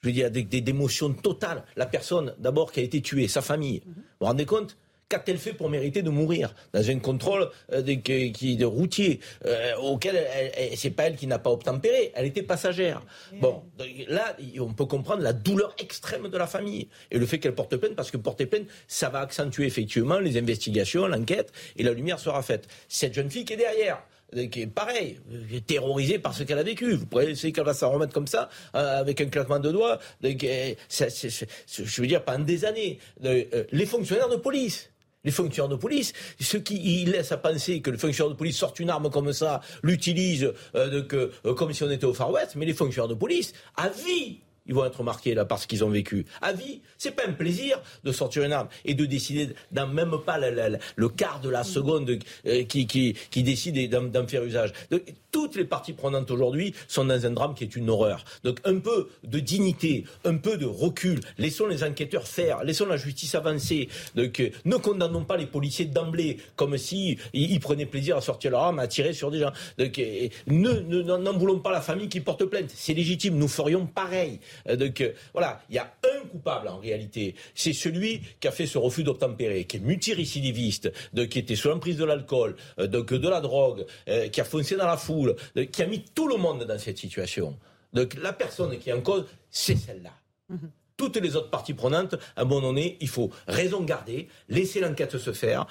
Je 0.00 0.08
veux 0.08 0.12
dire, 0.12 0.26
avec 0.26 0.48
des 0.48 0.62
émotions 0.66 1.12
totales. 1.12 1.64
La 1.76 1.86
personne, 1.86 2.34
d'abord, 2.38 2.72
qui 2.72 2.80
a 2.80 2.82
été 2.82 3.00
tuée, 3.00 3.28
sa 3.28 3.42
famille. 3.42 3.82
Vous 3.86 3.92
vous 4.20 4.26
rendez 4.26 4.46
compte 4.46 4.76
Qu'a-t-elle 5.08 5.38
fait 5.38 5.52
pour 5.52 5.68
mériter 5.68 6.02
de 6.02 6.10
mourir 6.10 6.54
dans 6.72 6.88
un 6.88 6.98
contrôle 6.98 7.50
euh, 7.72 7.82
de, 7.82 7.92
qui, 7.92 8.56
de 8.56 8.64
routier 8.64 9.20
euh, 9.44 9.76
auquel 9.76 10.26
c'est 10.74 10.90
pas 10.90 11.04
elle 11.04 11.16
qui 11.16 11.26
n'a 11.26 11.38
pas 11.38 11.50
obtempéré, 11.50 12.12
elle 12.14 12.26
était 12.26 12.42
passagère. 12.42 13.02
Bon, 13.40 13.62
là, 14.08 14.36
on 14.60 14.72
peut 14.72 14.86
comprendre 14.86 15.22
la 15.22 15.32
douleur 15.32 15.74
extrême 15.78 16.28
de 16.28 16.38
la 16.38 16.46
famille 16.46 16.88
et 17.10 17.18
le 17.18 17.26
fait 17.26 17.38
qu'elle 17.38 17.54
porte 17.54 17.76
plainte 17.76 17.94
parce 17.94 18.10
que 18.10 18.16
porter 18.16 18.46
plainte, 18.46 18.66
ça 18.88 19.08
va 19.08 19.20
accentuer 19.20 19.66
effectivement 19.66 20.18
les 20.18 20.38
investigations, 20.38 21.06
l'enquête 21.06 21.52
et 21.76 21.82
la 21.82 21.92
lumière 21.92 22.18
sera 22.18 22.42
faite. 22.42 22.68
Cette 22.88 23.14
jeune 23.14 23.30
fille 23.30 23.44
qui 23.44 23.52
est 23.52 23.56
derrière, 23.56 24.02
qui 24.50 24.62
est 24.62 24.66
pareil, 24.66 25.18
terrorisée 25.66 26.18
par 26.18 26.34
ce 26.34 26.42
qu'elle 26.42 26.58
a 26.58 26.62
vécu. 26.62 26.94
Vous 26.94 27.06
pourriez 27.06 27.30
essayer 27.30 27.52
qu'elle 27.52 27.64
va 27.64 27.74
s'en 27.74 27.90
remettre 27.90 28.12
comme 28.12 28.26
ça, 28.26 28.48
euh, 28.74 29.00
avec 29.00 29.20
un 29.20 29.26
claquement 29.26 29.58
de 29.58 29.70
doigts. 29.70 29.98
Donc, 30.20 30.42
euh, 30.44 30.74
ça, 30.88 31.10
c 31.10 31.26
est, 31.26 31.30
c 31.30 31.44
est, 31.44 31.84
je 31.84 32.00
veux 32.00 32.06
dire, 32.06 32.24
pendant 32.24 32.44
des 32.44 32.64
années, 32.64 32.98
euh, 33.24 33.64
les 33.70 33.86
fonctionnaires 33.86 34.28
de 34.28 34.36
police, 34.36 34.90
les 35.24 35.30
fonctionnaires 35.30 35.68
de 35.68 35.76
police, 35.76 36.12
ceux 36.40 36.60
qui 36.60 37.04
laissent 37.04 37.32
à 37.32 37.36
penser 37.36 37.80
que 37.80 37.90
le 37.90 37.98
fonctionnaire 37.98 38.32
de 38.32 38.38
police 38.38 38.56
sorte 38.56 38.80
une 38.80 38.90
arme 38.90 39.10
comme 39.10 39.32
ça, 39.32 39.60
l'utilise 39.82 40.52
euh, 40.74 41.02
euh, 41.44 41.54
comme 41.54 41.72
si 41.72 41.82
on 41.82 41.90
était 41.90 42.04
au 42.04 42.14
Far 42.14 42.30
West, 42.30 42.56
mais 42.56 42.66
les 42.66 42.74
fonctionnaires 42.74 43.08
de 43.08 43.14
police, 43.14 43.52
à 43.76 43.88
vie, 43.88 44.40
ils 44.66 44.74
vont 44.74 44.84
être 44.84 45.02
marqués 45.02 45.34
là 45.34 45.44
par 45.44 45.58
ce 45.58 45.66
qu'ils 45.66 45.84
ont 45.84 45.90
vécu. 45.90 46.26
À 46.40 46.52
vie, 46.52 46.82
c'est 46.98 47.12
pas 47.12 47.24
un 47.26 47.32
plaisir 47.32 47.80
de 48.04 48.12
sortir 48.12 48.42
une 48.44 48.52
arme 48.52 48.68
et 48.84 48.94
de 48.94 49.04
décider 49.04 49.50
dans 49.70 49.86
même 49.86 50.14
pas 50.24 50.38
la, 50.38 50.50
la, 50.50 50.68
la, 50.68 50.78
le 50.96 51.08
quart 51.08 51.40
de 51.40 51.48
la 51.48 51.64
seconde 51.64 52.18
euh, 52.46 52.64
qui, 52.64 52.86
qui, 52.86 53.16
qui 53.30 53.42
décide 53.42 53.90
d'en 53.90 54.26
faire 54.26 54.44
usage. 54.44 54.72
Donc, 54.90 55.02
toutes 55.32 55.56
les 55.56 55.64
parties 55.64 55.94
prenantes 55.94 56.30
aujourd'hui 56.30 56.74
sont 56.86 57.06
dans 57.06 57.26
un 57.26 57.30
drame 57.30 57.54
qui 57.54 57.64
est 57.64 57.74
une 57.74 57.88
horreur. 57.88 58.24
Donc 58.44 58.60
un 58.64 58.78
peu 58.78 59.08
de 59.24 59.40
dignité, 59.40 60.04
un 60.24 60.36
peu 60.36 60.58
de 60.58 60.66
recul. 60.66 61.20
Laissons 61.38 61.66
les 61.66 61.82
enquêteurs 61.82 62.28
faire, 62.28 62.62
laissons 62.62 62.86
la 62.86 62.98
justice 62.98 63.34
avancer. 63.34 63.88
Donc 64.14 64.38
euh, 64.40 64.50
ne 64.66 64.76
condamnons 64.76 65.24
pas 65.24 65.38
les 65.38 65.46
policiers 65.46 65.86
d'emblée 65.86 66.36
comme 66.54 66.76
si 66.76 67.18
ils, 67.32 67.60
prenaient 67.60 67.86
plaisir 67.86 68.16
à 68.16 68.20
sortir 68.20 68.50
leur 68.50 68.60
arme, 68.60 68.78
à 68.78 68.86
tirer 68.86 69.14
sur 69.14 69.30
des 69.30 69.38
gens. 69.38 69.52
Donc 69.78 69.98
euh, 69.98 70.28
ne 70.46 71.02
n'en 71.02 71.38
voulons 71.38 71.60
pas 71.60 71.72
la 71.72 71.80
famille 71.80 72.08
qui 72.08 72.20
porte 72.20 72.44
plainte. 72.44 72.70
C'est 72.74 72.94
légitime. 72.94 73.36
Nous 73.38 73.48
ferions 73.48 73.86
pareil. 73.86 74.38
Donc 74.76 75.02
voilà, 75.32 75.60
il 75.68 75.76
y 75.76 75.78
a 75.78 75.92
un 76.04 76.26
coupable 76.26 76.68
en 76.68 76.78
réalité. 76.78 77.34
C'est 77.54 77.72
celui 77.72 78.22
qui 78.40 78.48
a 78.48 78.52
fait 78.52 78.66
ce 78.66 78.78
refus 78.78 79.02
d'obtempérer, 79.02 79.64
qui 79.64 79.78
est 79.78 79.80
multirécidiviste, 79.80 80.92
qui 81.30 81.38
était 81.38 81.56
sous 81.56 81.68
l'emprise 81.68 81.96
de 81.96 82.04
l'alcool, 82.04 82.56
donc 82.78 83.12
de 83.12 83.28
la 83.28 83.40
drogue, 83.40 83.86
qui 84.32 84.40
a 84.40 84.44
foncé 84.44 84.76
dans 84.76 84.86
la 84.86 84.96
foule, 84.96 85.36
qui 85.70 85.82
a 85.82 85.86
mis 85.86 86.04
tout 86.14 86.28
le 86.28 86.36
monde 86.36 86.64
dans 86.64 86.78
cette 86.78 86.98
situation. 86.98 87.56
Donc 87.92 88.14
la 88.20 88.32
personne 88.32 88.78
qui 88.78 88.90
est 88.90 88.92
en 88.92 89.00
cause, 89.00 89.26
c'est 89.50 89.76
celle-là. 89.76 90.12
Mhm. 90.48 90.70
Toutes 90.96 91.16
les 91.16 91.36
autres 91.36 91.50
parties 91.50 91.74
prenantes, 91.74 92.14
à 92.36 92.42
un 92.42 92.44
moment 92.44 92.68
donné, 92.68 92.96
il 93.00 93.08
faut 93.08 93.30
raison 93.48 93.82
garder, 93.82 94.28
laisser 94.48 94.80
l'enquête 94.80 95.18
se 95.18 95.32
faire 95.32 95.66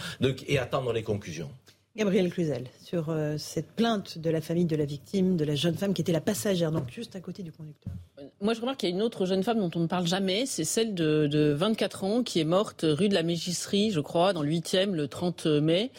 et 0.47 0.57
attendre 0.57 0.91
les 0.93 1.03
conclusions. 1.03 1.51
Gabriel 1.95 2.31
Cluzel, 2.31 2.67
sur 2.81 3.09
euh, 3.09 3.37
cette 3.37 3.73
plainte 3.73 4.17
de 4.17 4.29
la 4.29 4.39
famille 4.39 4.65
de 4.65 4.77
la 4.77 4.85
victime, 4.85 5.35
de 5.35 5.43
la 5.43 5.55
jeune 5.55 5.75
femme 5.75 5.93
qui 5.93 6.01
était 6.01 6.13
la 6.13 6.21
passagère, 6.21 6.71
donc 6.71 6.89
juste 6.89 7.15
à 7.17 7.19
côté 7.19 7.43
du 7.43 7.51
conducteur. 7.51 7.93
Moi, 8.41 8.53
je 8.53 8.61
remarque 8.61 8.79
qu'il 8.79 8.89
y 8.89 8.91
a 8.91 8.95
une 8.95 9.01
autre 9.01 9.25
jeune 9.25 9.43
femme 9.43 9.59
dont 9.59 9.71
on 9.75 9.81
ne 9.81 9.87
parle 9.87 10.07
jamais, 10.07 10.45
c'est 10.45 10.63
celle 10.63 10.93
de, 10.93 11.53
24 11.53 12.03
ans 12.03 12.23
qui 12.23 12.39
est 12.39 12.45
morte 12.45 12.85
rue 12.87 13.09
de 13.09 13.13
la 13.13 13.23
Mégisserie, 13.23 13.91
je 13.91 13.99
crois, 13.99 14.33
dans 14.33 14.41
le 14.41 14.49
8e, 14.49 14.91
le 14.91 15.07
30 15.07 15.45
mai, 15.45 15.91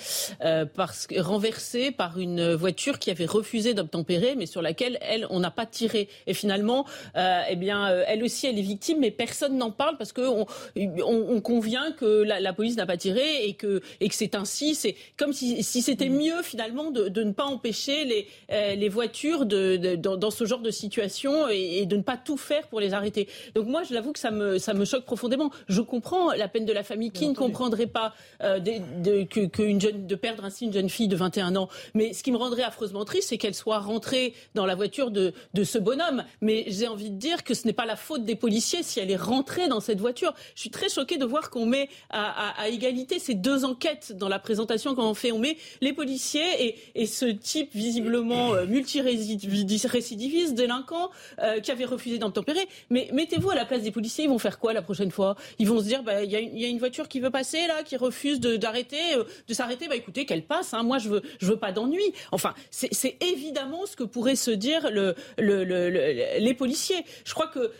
euh, 0.44 0.64
parce 0.64 1.06
que 1.06 1.20
renversée 1.20 1.90
par 1.90 2.18
une 2.18 2.54
voiture 2.54 2.98
qui 2.98 3.11
avait 3.11 3.26
refusé 3.26 3.74
d'obtempérer, 3.74 4.35
mais 4.37 4.46
sur 4.46 4.62
laquelle, 4.62 4.98
elle, 5.02 5.26
on 5.30 5.40
n'a 5.40 5.50
pas 5.50 5.66
tiré. 5.66 6.08
Et 6.26 6.35
finalement, 6.35 6.87
euh, 7.16 7.42
eh 7.48 7.56
bien, 7.56 7.88
elle 8.06 8.22
aussi, 8.22 8.46
elle 8.46 8.58
est 8.58 8.62
victime, 8.62 8.98
mais 9.00 9.11
personne 9.11 9.56
n'en 9.56 9.70
parle 9.70 9.96
parce 9.96 10.12
qu'on 10.12 10.46
on, 10.76 11.40
convient 11.40 11.92
que 11.92 12.22
la, 12.22 12.52
police 12.52 12.76
n'a 12.76 12.87
pas 12.87 12.96
tiré 12.96 13.44
et 13.46 13.54
que, 13.54 13.80
et 14.00 14.08
que 14.08 14.14
c'est 14.14 14.35
ainsi. 14.35 14.74
C'est 14.74 14.94
comme 15.16 15.32
si 15.32 15.62
c'était 15.62 16.08
mm. 16.08 16.16
mieux 16.16 16.42
finalement 16.42 16.90
de, 16.90 17.22
ne 17.22 17.32
pas 17.32 17.44
empêcher 17.44 18.04
les, 18.04 18.26
euh, 18.50 18.74
les 18.74 18.88
voitures 18.88 19.46
de, 19.46 19.96
dans, 19.96 20.30
ce 20.30 20.44
genre 20.44 20.61
de 20.61 20.70
situation 20.70 21.48
et, 21.48 21.87
de 21.87 21.96
ne 21.96 22.02
pas 22.02 22.12
tout 22.16 22.37
faire 22.37 22.66
pour 22.68 22.81
les 22.81 22.94
arrêter. 22.94 23.29
Donc 23.55 23.66
moi, 23.66 23.83
je 23.83 23.94
l'avoue 23.94 24.12
que 24.12 24.18
ça 24.18 24.31
me, 24.31 24.59
ça 24.59 24.75
me 24.75 24.85
choque 24.85 25.05
profondément. 25.05 25.51
Je 25.68 25.81
comprends 25.81 26.33
la 26.33 26.48
peine 26.48 26.64
de 26.64 26.72
la 26.72 26.83
famille 26.83 27.11
qui 27.11 27.29
ne 27.29 27.35
comprendrait 27.35 27.87
pas 27.87 28.14
euh, 28.42 28.59
de, 28.59 29.25
que, 29.25 29.81
jeune, 29.81 30.07
de 30.07 30.14
perdre 30.14 30.44
ainsi 30.44 30.66
une 30.66 30.72
jeune 30.72 30.88
fille 30.88 31.09
de 31.09 31.16
21 31.16 31.57
ans. 31.57 31.68
Mais 31.94 32.12
ce 32.12 32.22
qui 32.22 32.33
me 32.33 32.37
rendrait 32.37 32.62
affreusement 32.62 33.05
triste, 33.05 33.29
c'est 33.29 33.38
qu'elle 33.38 33.55
soit 33.55 33.79
rentrée 33.79 34.35
dans 34.55 34.66
la 34.66 34.75
voiture 34.75 35.11
de, 35.11 35.33
de 35.55 35.64
ce 35.64 35.79
bonhomme. 35.79 36.25
Mais 36.40 36.64
j'ai 36.68 36.88
envie 36.88 37.11
de 37.11 37.16
dire 37.16 37.44
que 37.44 37.55
ce 37.55 37.66
n'est 37.66 37.72
pas 37.72 37.87
la 37.87 37.96
faute 37.96 38.25
des 38.25 38.37
policiers 38.37 38.83
si 38.83 39.01
elle 39.01 39.11
est 39.11 39.16
rentrée 39.16 39.68
dans 39.68 39.81
cette 39.81 40.01
voiture. 40.01 40.35
Je 40.55 40.61
suis 40.61 40.70
très 40.70 40.88
choquée 40.88 41.18
de 41.18 41.25
voir 41.25 41.51
qu'on 41.51 41.66
met 41.66 41.88
à, 42.11 42.61
à, 42.61 42.68
égalité 42.68 43.18
ces 43.18 43.35
deux 43.35 43.64
enquêtes 43.64 44.12
dans 44.16 44.29
la 44.29 44.38
présentation 44.38 44.94
qu'on 44.94 45.14
fait. 45.14 45.33
On 45.33 45.38
met 45.38 45.57
les 45.81 45.92
policiers 45.92 46.77
et, 46.94 47.07
ce 47.07 47.27
type 47.27 47.70
visiblement 47.75 48.55
euh, 48.55 48.66
multirécidiviste, 48.66 50.55
délinquant, 50.55 51.11
euh, 51.40 51.61
qui 51.61 51.70
avait 51.70 51.85
refusé 51.85 52.02
d'obtempérer. 52.19 52.67
Mais 52.91 53.09
mettez-vous 53.12 53.51
à 53.51 53.55
la 53.55 53.65
place 53.65 53.83
des 53.83 53.91
policiers, 53.91 54.25
ils 54.25 54.31
vont 54.31 54.38
faire 54.38 54.59
quoi 54.59 54.73
la 54.73 54.83
prochaine 54.83 55.11
fois? 55.11 55.37
Ils 55.59 55.69
vont 55.69 55.81
se 55.81 55.85
dire, 55.85 56.03
bah, 56.03 56.23
il 56.23 56.31
y, 56.31 56.65
a 56.65 56.69
une 56.69 56.79
voiture 56.79 57.09
qui 57.09 57.21
veut 57.21 57.31
passer 57.31 57.67
là, 57.67 57.83
qui 57.83 57.97
refuse 57.97 58.41
d'arrêter, 58.41 59.15
euh, 59.17 59.25
de, 59.49 59.55
s'arrêter. 59.55 59.88
Bah 59.88 59.97
écoutez, 59.97 60.27
qu'elle 60.27 60.45
passe. 60.45 60.75
Hein. 60.75 60.83
moi, 60.83 60.99
je 60.99 61.09
veux, 61.09 61.23
je 61.41 61.47
veux 61.47 61.57
pas 61.57 61.73
d'ennui. 61.73 62.12
Enfin, 62.31 62.55
c'est 62.71 63.17
évidemment 63.23 63.87
ce 63.87 63.97
que 63.97 64.05
pourraient 64.05 64.37
se 64.37 64.51
dire 64.51 64.91
le, 64.91 65.15
les 65.38 66.55
policiers. 66.55 67.05
Je 67.25 67.35
crois 67.35 67.49
que 67.49 67.73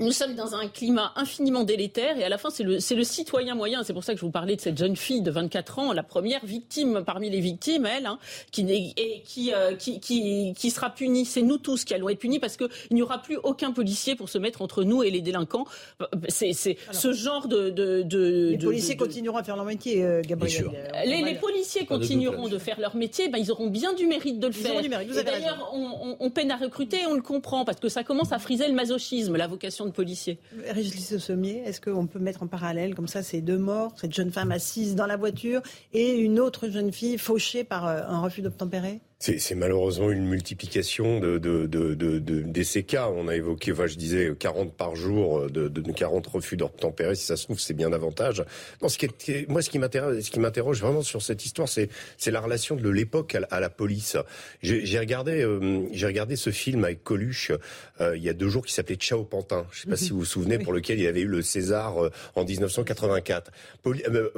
nous 0.00 0.12
sommes 0.12 0.34
dans 0.34 0.54
un 0.54 0.68
climat 0.68 1.12
infiniment 1.16 1.64
délétère 1.64 2.18
et 2.18 2.24
à 2.24 2.28
la 2.28 2.38
fin, 2.38 2.50
c'est 2.50 2.64
le, 2.64 2.74
le, 2.74 3.04
citoyen 3.04 3.54
moyen. 3.54 3.82
C'est 3.82 3.92
pour 3.92 4.04
ça 4.04 4.14
que 4.14 4.20
je 4.20 4.24
vous 4.24 4.30
parlais 4.30 4.56
de 4.56 4.60
cette 4.60 4.78
jeune 4.78 4.96
fille 4.96 5.22
de 5.22 5.30
24 5.30 5.78
ans, 5.78 5.92
la 5.92 6.02
première 6.02 6.44
victime 6.44 7.02
parmi 7.04 7.30
les 7.30 7.40
victimes, 7.40 7.86
elle, 7.86 8.06
hein, 8.06 8.18
qui, 8.50 8.62
et 8.96 9.22
qui, 9.24 9.52
euh, 9.52 9.74
qui, 9.74 10.00
qui, 10.00 10.54
qui, 10.56 10.70
sera 10.70 10.90
punie. 10.90 11.24
C'est 11.24 11.42
nous 11.42 11.58
tous 11.58 11.84
qui 11.84 11.94
allons 11.94 12.08
être 12.08 12.18
punis 12.18 12.38
parce 12.38 12.56
qu'il 12.56 12.68
n'y 12.90 13.02
aura 13.02 13.18
plus 13.18 13.36
aucun 13.42 13.72
policier 13.72 14.14
pour 14.14 14.28
se 14.28 14.38
mettre 14.38 14.62
entre 14.62 14.84
nous 14.84 15.02
et 15.02 15.10
les 15.10 15.20
délinquants. 15.20 15.66
C'est 16.28 16.52
ce 16.54 17.12
genre 17.12 17.48
de... 17.48 17.70
de, 17.70 18.02
de 18.02 18.50
les 18.50 18.58
policiers 18.58 18.96
continueront 18.96 19.36
à 19.36 19.44
faire 19.44 19.56
leur 19.56 19.64
métier, 19.66 20.02
euh, 20.02 20.22
Gabriel. 20.22 20.70
Euh, 20.74 21.04
les, 21.04 21.22
les, 21.22 21.34
policiers 21.34 21.84
continueront 21.84 22.48
de, 22.48 22.58
faire 22.58 22.80
leur 22.80 22.96
métier. 22.96 23.28
Ben, 23.28 23.38
ils 23.38 23.50
auront 23.50 23.68
bien 23.68 23.92
du 23.92 24.06
mérite 24.06 24.38
de 24.38 24.46
le 24.46 24.52
faire. 24.52 24.80
D'ailleurs, 24.80 25.70
on, 25.72 26.16
on, 26.18 26.30
peine 26.30 26.50
à 26.50 26.56
recruter, 26.56 26.98
on 27.08 27.14
le 27.14 27.22
comprend, 27.22 27.64
parce 27.64 27.80
que 27.80 27.88
ça 27.88 28.04
commence 28.04 28.32
à 28.32 28.38
friser 28.38 28.66
le 28.68 28.74
masochisme, 28.74 29.36
la 29.36 29.46
vocation 29.46 29.89
policiers. 29.90 30.38
Régis 30.68 31.18
Sommier, 31.18 31.62
est-ce 31.64 31.80
qu'on 31.80 32.06
peut 32.06 32.18
mettre 32.18 32.42
en 32.42 32.46
parallèle 32.46 32.94
comme 32.94 33.08
ça 33.08 33.22
ces 33.22 33.40
deux 33.40 33.58
morts, 33.58 33.92
cette 33.96 34.14
jeune 34.14 34.30
femme 34.30 34.52
assise 34.52 34.94
dans 34.94 35.06
la 35.06 35.16
voiture 35.16 35.62
et 35.92 36.16
une 36.16 36.40
autre 36.40 36.68
jeune 36.68 36.92
fille 36.92 37.18
fauchée 37.18 37.64
par 37.64 37.86
euh, 37.86 38.02
un 38.06 38.20
refus 38.20 38.42
d'obtempérer? 38.42 39.00
C'est 39.20 39.54
malheureusement 39.54 40.10
une 40.10 40.24
multiplication 40.24 41.20
de, 41.20 41.36
de, 41.36 41.66
de, 41.66 41.94
de, 41.94 42.62
ces 42.62 42.84
cas. 42.84 43.08
On 43.14 43.28
a 43.28 43.36
évoqué, 43.36 43.70
enfin, 43.72 43.86
je 43.86 43.96
disais, 43.96 44.32
40 44.38 44.72
par 44.72 44.96
jour, 44.96 45.50
de, 45.50 45.68
de 45.68 45.92
40 45.92 46.26
refus 46.26 46.56
d'obtempérer. 46.56 47.14
Si 47.14 47.26
ça 47.26 47.36
se 47.36 47.44
trouve, 47.44 47.60
c'est 47.60 47.74
bien 47.74 47.90
davantage. 47.90 48.42
Non, 48.80 48.88
ce 48.88 48.96
qui 48.96 49.04
est, 49.04 49.46
moi, 49.46 49.60
ce 49.60 49.68
qui 49.68 49.78
m'intéresse, 49.78 50.24
ce 50.24 50.30
qui 50.30 50.40
m'interroge 50.40 50.80
vraiment 50.80 51.02
sur 51.02 51.20
cette 51.20 51.44
histoire, 51.44 51.68
c'est 51.68 51.90
la 52.30 52.40
relation 52.40 52.76
de 52.76 52.88
l'époque 52.88 53.36
à, 53.50 53.60
la 53.60 53.68
police. 53.68 54.16
J'ai 54.62 54.98
regardé, 54.98 55.42
euh, 55.42 55.82
j'ai 55.92 56.06
regardé 56.06 56.36
ce 56.36 56.48
film 56.48 56.84
avec 56.84 57.04
Coluche 57.04 57.52
euh, 58.00 58.16
il 58.16 58.22
y 58.22 58.30
a 58.30 58.32
deux 58.32 58.48
jours 58.48 58.64
qui 58.64 58.72
s'appelait 58.72 58.96
Ciao 58.96 59.24
Pantin. 59.24 59.66
Je 59.70 59.80
ne 59.80 59.82
sais 59.82 59.90
pas 59.90 59.96
si 59.96 60.10
vous 60.10 60.20
vous 60.20 60.24
souvenez, 60.24 60.58
pour 60.58 60.72
lequel 60.72 60.98
il 60.98 61.06
avait 61.06 61.20
eu 61.20 61.26
le 61.26 61.42
César 61.42 62.02
euh, 62.02 62.10
en 62.36 62.44
1984. 62.46 63.52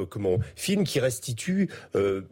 comment? 0.09 0.41
Film 0.57 0.83
qui 0.83 0.99
restitue 0.99 1.69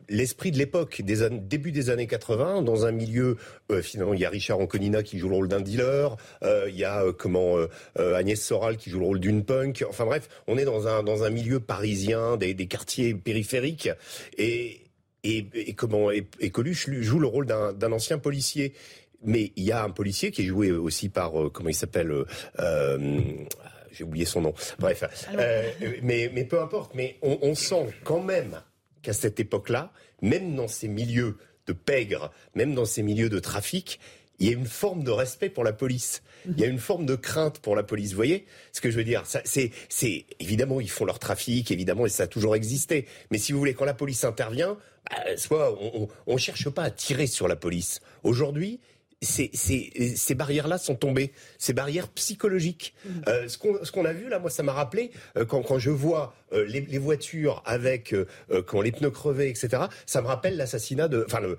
l'esprit 0.08 0.50
de 0.50 0.58
l'époque, 0.58 1.02
des 1.02 1.28
début 1.30 1.70
des 1.70 1.90
années 1.90 2.06
80 2.06 2.39
dans 2.40 2.86
un 2.86 2.92
milieu 2.92 3.36
euh, 3.70 3.82
finalement 3.82 4.14
il 4.14 4.20
y 4.20 4.24
a 4.24 4.30
Richard 4.30 4.58
Anconina 4.58 5.02
qui 5.02 5.18
joue 5.18 5.28
le 5.28 5.34
rôle 5.34 5.48
d'un 5.48 5.60
dealer, 5.60 6.16
euh, 6.42 6.66
il 6.68 6.76
y 6.76 6.84
a 6.84 7.04
euh, 7.04 7.12
comment 7.12 7.56
Agnès 7.96 8.40
Soral 8.40 8.76
qui 8.76 8.90
joue 8.90 9.00
le 9.00 9.06
rôle 9.06 9.20
d'une 9.20 9.44
punk. 9.44 9.84
Enfin 9.88 10.04
bref, 10.04 10.28
on 10.46 10.56
est 10.56 10.64
dans 10.64 10.86
un 10.86 11.02
dans 11.02 11.22
un 11.22 11.30
milieu 11.30 11.60
parisien, 11.60 12.36
des, 12.36 12.54
des 12.54 12.66
quartiers 12.66 13.14
périphériques 13.14 13.90
et 14.38 14.80
et, 15.22 15.46
et 15.52 15.74
comment 15.74 16.10
et, 16.10 16.24
Coluche 16.50 16.88
joue 16.90 17.18
le 17.18 17.26
rôle 17.26 17.46
d'un 17.46 17.92
ancien 17.92 18.18
policier. 18.18 18.72
Mais 19.22 19.52
il 19.56 19.64
y 19.64 19.72
a 19.72 19.84
un 19.84 19.90
policier 19.90 20.30
qui 20.30 20.42
est 20.42 20.46
joué 20.46 20.72
aussi 20.72 21.10
par 21.10 21.32
comment 21.52 21.68
il 21.68 21.74
s'appelle 21.74 22.24
j'ai 23.92 24.04
oublié 24.04 24.24
son 24.24 24.40
nom. 24.40 24.54
Bref, 24.78 25.04
mais, 26.02 26.30
mais 26.32 26.44
peu 26.44 26.62
importe. 26.62 26.94
Mais 26.94 27.18
on, 27.20 27.38
on 27.42 27.54
sent 27.54 27.88
quand 28.04 28.22
même 28.22 28.62
qu'à 29.02 29.12
cette 29.12 29.40
époque-là, 29.40 29.92
même 30.22 30.54
dans 30.54 30.68
ces 30.68 30.88
milieux 30.88 31.36
de 31.70 31.72
pègre, 31.72 32.32
même 32.54 32.74
dans 32.74 32.84
ces 32.84 33.02
milieux 33.02 33.28
de 33.28 33.38
trafic, 33.38 34.00
il 34.40 34.46
y 34.46 34.50
a 34.50 34.52
une 34.52 34.66
forme 34.66 35.04
de 35.04 35.10
respect 35.10 35.50
pour 35.50 35.64
la 35.64 35.72
police. 35.72 36.22
Il 36.46 36.58
y 36.58 36.64
a 36.64 36.66
une 36.66 36.78
forme 36.78 37.04
de 37.04 37.14
crainte 37.14 37.58
pour 37.58 37.76
la 37.76 37.82
police. 37.82 38.10
Vous 38.10 38.16
voyez 38.16 38.46
ce 38.72 38.80
que 38.80 38.90
je 38.90 38.96
veux 38.96 39.04
dire? 39.04 39.24
C'est, 39.44 40.24
évidemment 40.40 40.80
ils 40.80 40.90
font 40.90 41.04
leur 41.04 41.18
trafic, 41.18 41.70
évidemment, 41.70 42.06
et 42.06 42.08
ça 42.08 42.22
a 42.22 42.26
toujours 42.26 42.56
existé. 42.56 43.06
Mais 43.30 43.36
si 43.38 43.52
vous 43.52 43.58
voulez, 43.58 43.74
quand 43.74 43.84
la 43.84 43.94
police 43.94 44.24
intervient, 44.24 44.78
bah, 45.10 45.36
soit 45.36 45.78
on, 45.80 46.08
on, 46.26 46.36
cherche 46.38 46.70
pas 46.70 46.84
à 46.84 46.90
tirer 46.90 47.26
sur 47.26 47.48
la 47.48 47.56
police. 47.56 48.00
Aujourd'hui, 48.22 48.80
ces, 49.22 49.50
ces, 49.52 50.14
ces 50.16 50.34
barrières-là 50.34 50.78
sont 50.78 50.94
tombées, 50.94 51.32
ces 51.58 51.74
barrières 51.74 52.08
psychologiques. 52.08 52.94
Mmh. 53.04 53.08
Euh, 53.28 53.48
ce 53.48 53.58
qu'on 53.92 54.04
a 54.04 54.12
vu 54.12 54.28
là, 54.28 54.38
moi, 54.38 54.48
ça 54.48 54.62
m'a 54.62 54.72
rappelé 54.72 55.10
euh, 55.36 55.44
quand, 55.44 55.62
quand 55.62 55.78
je 55.78 55.90
vois 55.90 56.34
euh, 56.52 56.64
les, 56.66 56.80
les, 56.80 56.98
voitures 56.98 57.62
avec 57.66 58.14
euh, 58.14 58.26
quand 58.66 58.80
les 58.80 58.92
pneus 58.92 59.10
crevés, 59.10 59.50
etc. 59.50 59.84
Ça 60.06 60.22
me 60.22 60.26
rappelle 60.26 60.56
l'assassinat 60.56 61.08
de, 61.08 61.24
enfin 61.26 61.40
le, 61.40 61.58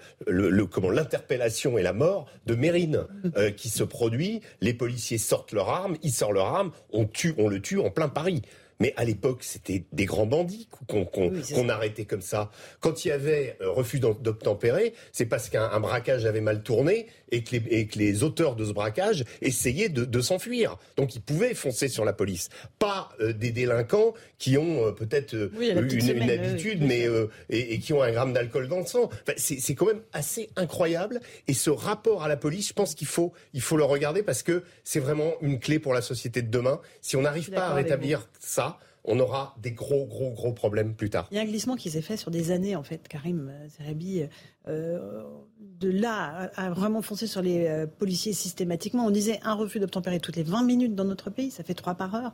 le, 0.50 0.66
comment 0.66 0.90
l'interpellation 0.90 1.78
et 1.78 1.84
la 1.84 1.94
mort 1.94 2.28
de 2.48 2.56
Mérine 2.56 3.06
mmh. 3.24 3.52
qui 3.52 3.70
se 3.70 3.84
produit. 3.84 4.42
Les 4.62 4.74
policiers 4.74 5.20
sortent 5.20 5.52
leurs 5.52 5.70
armes, 5.70 5.98
ils 6.02 6.12
sortent 6.12 6.34
leurs 6.34 6.48
armes, 6.48 6.72
on 6.92 7.06
tue, 7.06 7.36
on 7.38 7.48
le 7.48 7.62
tue 7.62 7.80
en 7.80 7.92
plein 7.92 8.10
Paris. 8.10 8.42
Mais 8.82 8.96
à 8.98 9.04
l'époque, 9.04 9.44
c'était 9.44 9.84
des 9.92 10.06
grands 10.06 10.26
bandits 10.26 10.68
qu'on 10.88 11.70
arrêtait 11.70 12.06
comme 12.06 12.24
ça. 12.24 12.50
Quand 12.80 13.06
il 13.06 13.10
y 13.10 13.12
avait 13.12 13.56
euh, 13.62 13.70
refus 13.70 14.00
d'obtempérer, 14.00 14.96
c'est 15.12 15.28
parce 15.28 15.50
qu'un 15.50 15.80
braquage 15.80 16.26
avait 16.26 16.42
mal 16.42 16.64
tourné 16.64 17.06
et 17.32 17.44
que, 17.44 17.58
les, 17.58 17.64
et 17.70 17.86
que, 17.86 18.00
les, 18.00 18.24
auteurs 18.24 18.56
de 18.56 18.66
ce 18.66 18.72
braquage 18.72 19.24
essayaient 19.44 19.90
de, 19.90 20.04
de 20.04 20.20
s'enfuir. 20.20 20.80
Donc 20.98 21.16
ils 21.16 21.22
pouvaient 21.22 21.54
foncer 21.54 21.90
sur 21.90 22.06
la 22.06 22.14
police. 22.14 22.50
Pas 22.80 23.10
euh, 23.20 23.34
des 23.34 23.52
délinquants 23.52 24.16
qui 24.40 24.58
ont 24.58 24.88
euh, 24.88 24.92
peut-être 24.94 25.36
une, 25.36 26.18
une, 26.18 26.30
habitude, 26.32 26.82
mais 26.82 27.08
et, 27.52 27.76
et, 27.76 27.80
qui 27.80 27.94
ont 27.94 28.02
un 28.02 28.12
gramme 28.12 28.34
d'alcool 28.34 28.68
dans 28.68 28.80
le 28.80 28.88
sang. 28.88 29.12
Enfin, 29.12 29.34
c'est 29.38 29.76
quand 29.76 29.86
même 29.86 30.02
assez 30.12 30.50
incroyable. 30.56 31.20
Et 31.48 31.54
ce 31.54 31.70
rapport 31.70 32.24
à 32.24 32.28
la 32.28 32.36
police, 32.36 32.70
je 32.70 32.74
pense 32.74 32.96
qu'il 32.96 33.08
faut, 33.08 33.32
il 33.54 33.62
faut 33.62 33.78
le 33.78 33.84
regarder 33.84 34.24
parce 34.24 34.42
que 34.42 34.64
c'est 34.84 35.00
vraiment 35.00 35.34
une 35.42 35.60
clé 35.60 35.78
pour 35.78 35.94
la 35.94 36.02
société 36.02 36.42
de 36.42 36.50
demain. 36.50 36.82
Si 37.02 37.16
on 37.16 37.22
n'arrive 37.22 37.52
pas 37.52 37.68
à 37.68 37.74
rétablir 37.76 38.28
ça, 38.40 38.71
on 39.04 39.20
aura 39.20 39.56
des 39.62 39.72
gros, 39.72 40.06
gros, 40.06 40.32
gros 40.32 40.54
problèmes 40.54 40.94
plus 40.94 41.10
tard. 41.10 41.28
Il 41.32 41.38
y 41.38 41.40
a 41.40 41.44
un 41.44 41.46
glissement 41.46 41.76
qui 41.76 41.90
s'est 41.90 42.02
fait 42.02 42.18
sur 42.18 42.32
des 42.32 42.52
années, 42.52 42.76
en 42.76 42.84
fait, 42.84 43.08
Karim 43.08 43.52
Zerabi. 43.68 44.24
Euh, 44.68 45.24
de 45.60 45.90
là 45.90 46.52
à, 46.56 46.70
vraiment 46.70 47.02
foncer 47.02 47.26
sur 47.26 47.42
les 47.42 47.66
euh, 47.66 47.88
policiers 47.88 48.34
systématiquement. 48.34 49.06
On 49.06 49.10
disait 49.10 49.40
un 49.44 49.56
refus 49.56 49.80
d'obtempérer 49.80 50.20
toutes 50.20 50.36
les 50.36 50.44
20 50.44 50.64
minutes 50.64 50.94
dans 50.94 51.06
notre 51.06 51.32
pays, 51.32 51.50
ça 51.50 51.64
fait 51.64 51.74
trois 51.74 51.96
par 51.96 52.14
heure. 52.14 52.34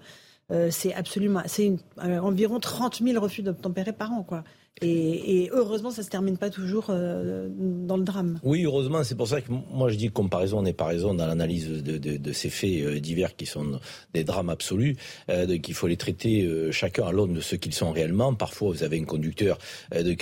Euh, 0.51 0.69
c'est 0.69 0.93
absolument, 0.93 1.41
c'est 1.45 1.77
environ 1.97 2.59
30 2.59 3.01
000 3.01 3.21
refus 3.21 3.43
d'obtempérer 3.43 3.93
par 3.93 4.11
an, 4.11 4.23
quoi. 4.23 4.43
Et, 4.81 5.49
heureusement, 5.51 5.89
ça 5.89 6.03
se 6.03 6.09
termine 6.09 6.37
pas 6.37 6.49
toujours 6.49 6.87
euh, 6.89 7.47
dans 7.49 7.97
le 7.97 8.03
drame. 8.03 8.39
Oui, 8.43 8.63
heureusement, 8.63 9.03
c'est 9.03 9.15
pour 9.15 9.27
ça 9.27 9.41
que 9.41 9.51
moi 9.51 9.89
je 9.89 9.95
dis 9.95 10.09
comparaison 10.09 10.61
n'est 10.61 10.73
pas 10.73 10.85
raison 10.85 11.13
dans 11.15 11.25
l'analyse 11.25 11.67
de, 11.83 12.33
ces 12.33 12.49
faits 12.49 12.83
euh, 12.83 12.99
divers 12.99 13.35
qui 13.35 13.45
sont 13.45 13.79
des 14.13 14.23
drames 14.23 14.49
absolus, 14.49 14.95
euh, 15.29 15.57
qu'il 15.57 15.73
faut 15.73 15.87
les 15.87 15.97
traiter 15.97 16.43
euh, 16.43 16.71
chacun 16.71 17.07
à 17.07 17.11
l'aune 17.11 17.33
de 17.33 17.41
ce 17.41 17.55
qu'ils 17.55 17.73
sont 17.73 17.91
réellement. 17.91 18.35
Parfois, 18.35 18.69
vous 18.69 18.83
avez 18.83 18.99
un 18.99 19.05
conducteur 19.05 19.57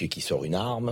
qui 0.08 0.22
sort 0.22 0.46
une 0.46 0.56
arme, 0.56 0.92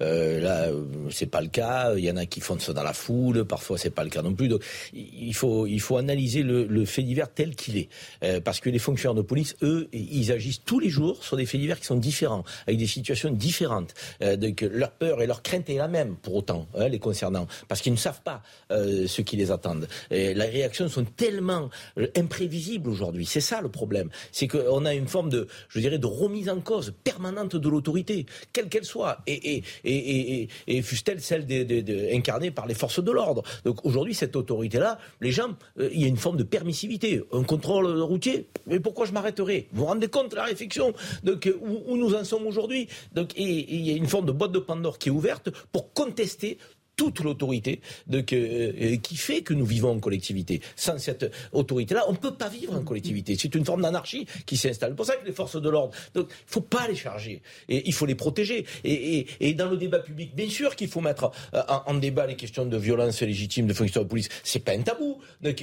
là, 0.00 0.68
c'est 1.10 1.26
pas 1.26 1.40
le 1.40 1.48
cas. 1.48 1.94
Il 1.96 2.04
y 2.04 2.10
en 2.10 2.16
a 2.16 2.26
qui 2.26 2.40
foncent 2.40 2.70
dans 2.70 2.82
la 2.82 2.92
foule, 2.92 3.44
parfois 3.44 3.78
c'est 3.78 3.90
pas 3.90 4.04
le 4.04 4.10
cas 4.10 4.22
non 4.22 4.34
plus. 4.34 4.48
Donc, 4.48 4.62
il 4.92 5.34
faut, 5.34 5.66
il 5.66 5.80
faut 5.80 5.96
analyser 5.96 6.42
le, 6.42 6.66
le 6.66 6.84
fait 6.84 7.02
divers 7.02 7.32
tel 7.32 7.56
qu'il 7.56 7.78
est, 7.78 7.88
parce 8.40 8.60
que 8.60 8.70
les 8.70 8.78
fonctionnaires 8.78 9.14
de 9.14 9.22
police, 9.22 9.56
eux, 9.62 9.88
ils 9.92 10.30
agissent 10.30 10.62
tous 10.64 10.78
les 10.78 10.88
jours 10.88 11.24
sur 11.24 11.36
des 11.36 11.46
faits 11.46 11.60
divers 11.60 11.80
qui 11.80 11.86
sont 11.86 11.96
différents, 11.96 12.44
avec 12.66 12.78
des 12.78 12.86
situations 12.92 13.30
différentes. 13.30 13.94
Euh, 14.22 14.36
donc, 14.36 14.60
leur 14.60 14.92
peur 14.92 15.22
et 15.22 15.26
leur 15.26 15.42
crainte 15.42 15.68
est 15.70 15.76
la 15.76 15.88
même, 15.88 16.16
pour 16.16 16.34
autant, 16.34 16.66
hein, 16.74 16.88
les 16.88 16.98
concernant, 16.98 17.46
parce 17.68 17.80
qu'ils 17.80 17.92
ne 17.92 17.98
savent 17.98 18.22
pas 18.22 18.42
euh, 18.70 19.06
ce 19.06 19.22
qui 19.22 19.36
les 19.36 19.50
attend. 19.50 19.76
Les 20.10 20.34
réactions 20.34 20.88
sont 20.88 21.04
tellement 21.04 21.70
euh, 21.98 22.06
imprévisibles 22.16 22.88
aujourd'hui. 22.88 23.26
C'est 23.26 23.40
ça 23.40 23.60
le 23.60 23.68
problème. 23.68 24.10
C'est 24.32 24.48
qu'on 24.48 24.84
a 24.84 24.94
une 24.94 25.08
forme 25.08 25.30
de, 25.30 25.48
je 25.68 25.80
dirais, 25.80 25.98
de 25.98 26.06
remise 26.06 26.48
en 26.48 26.60
cause 26.60 26.92
permanente 27.04 27.56
de 27.56 27.68
l'autorité, 27.68 28.26
quelle 28.52 28.68
qu'elle 28.68 28.84
soit, 28.84 29.18
et, 29.26 29.56
et, 29.56 29.62
et, 29.84 30.48
et 30.68 30.82
fût-elle 30.82 31.20
celle 31.20 31.46
de, 31.46 32.14
incarnée 32.14 32.50
par 32.50 32.66
les 32.66 32.74
forces 32.74 33.02
de 33.02 33.10
l'ordre. 33.10 33.42
Donc 33.64 33.84
aujourd'hui, 33.84 34.14
cette 34.14 34.36
autorité-là, 34.36 34.98
les 35.20 35.32
gens, 35.32 35.56
il 35.78 36.00
y 36.00 36.04
a 36.04 36.08
une 36.08 36.16
forme 36.16 36.36
de 36.36 36.44
permissivité, 36.44 37.22
un 37.32 37.44
contrôle 37.44 37.86
routier. 38.02 38.46
Mais 38.66 38.80
pourquoi 38.80 39.06
je 39.06 39.12
m'arrêterai? 39.12 39.68
Vous 39.72 39.80
vous 39.80 39.86
rendez 39.86 40.08
compte 40.08 40.30
de 40.30 40.36
la 40.36 40.44
réflexion 40.44 40.92
où 41.24 41.96
nous 41.96 42.14
en 42.14 42.24
sommes 42.24 42.46
aujourd'hui? 42.46 42.81
Donc, 43.12 43.32
il 43.36 43.80
y 43.80 43.90
a 43.90 43.96
une 43.96 44.06
forme 44.06 44.26
de 44.26 44.32
boîte 44.32 44.52
de 44.52 44.58
Pandore 44.58 44.98
qui 44.98 45.08
est 45.08 45.12
ouverte 45.12 45.50
pour 45.72 45.92
contester 45.92 46.58
toute 46.96 47.20
l'autorité 47.20 47.80
euh, 48.12 48.96
qui 48.96 49.16
fait 49.16 49.42
que 49.42 49.54
nous 49.54 49.64
vivons 49.64 49.90
en 49.90 49.98
collectivité. 49.98 50.60
Sans 50.76 50.98
cette 50.98 51.30
autorité-là, 51.52 52.04
on 52.08 52.12
ne 52.12 52.16
peut 52.16 52.34
pas 52.34 52.48
vivre 52.48 52.74
en 52.74 52.82
collectivité. 52.82 53.36
C'est 53.38 53.54
une 53.54 53.64
forme 53.64 53.82
d'anarchie 53.82 54.26
qui 54.46 54.56
s'installe. 54.56 54.90
C'est 54.90 54.96
pour 54.96 55.06
ça 55.06 55.16
que 55.16 55.26
les 55.26 55.32
forces 55.32 55.60
de 55.60 55.68
l'ordre, 55.68 55.94
donc 56.14 56.26
il 56.28 56.46
ne 56.46 56.52
faut 56.52 56.60
pas 56.60 56.86
les 56.88 56.94
charger 56.94 57.42
et 57.68 57.82
il 57.86 57.94
faut 57.94 58.06
les 58.06 58.14
protéger. 58.14 58.66
Et, 58.84 59.54
dans 59.54 59.68
le 59.68 59.76
débat 59.76 59.98
public, 59.98 60.34
bien 60.34 60.48
sûr 60.48 60.74
qu'il 60.76 60.88
faut 60.88 61.00
mettre 61.00 61.30
euh, 61.54 61.62
en, 61.86 61.94
débat 61.94 62.26
les 62.26 62.36
questions 62.36 62.64
de 62.64 62.76
violence 62.76 63.20
légitime 63.20 63.66
de 63.66 63.74
fonctionnaires 63.74 64.04
de 64.04 64.10
police. 64.10 64.28
C'est 64.42 64.60
pas 64.60 64.72
un 64.72 64.82
tabou, 64.82 65.18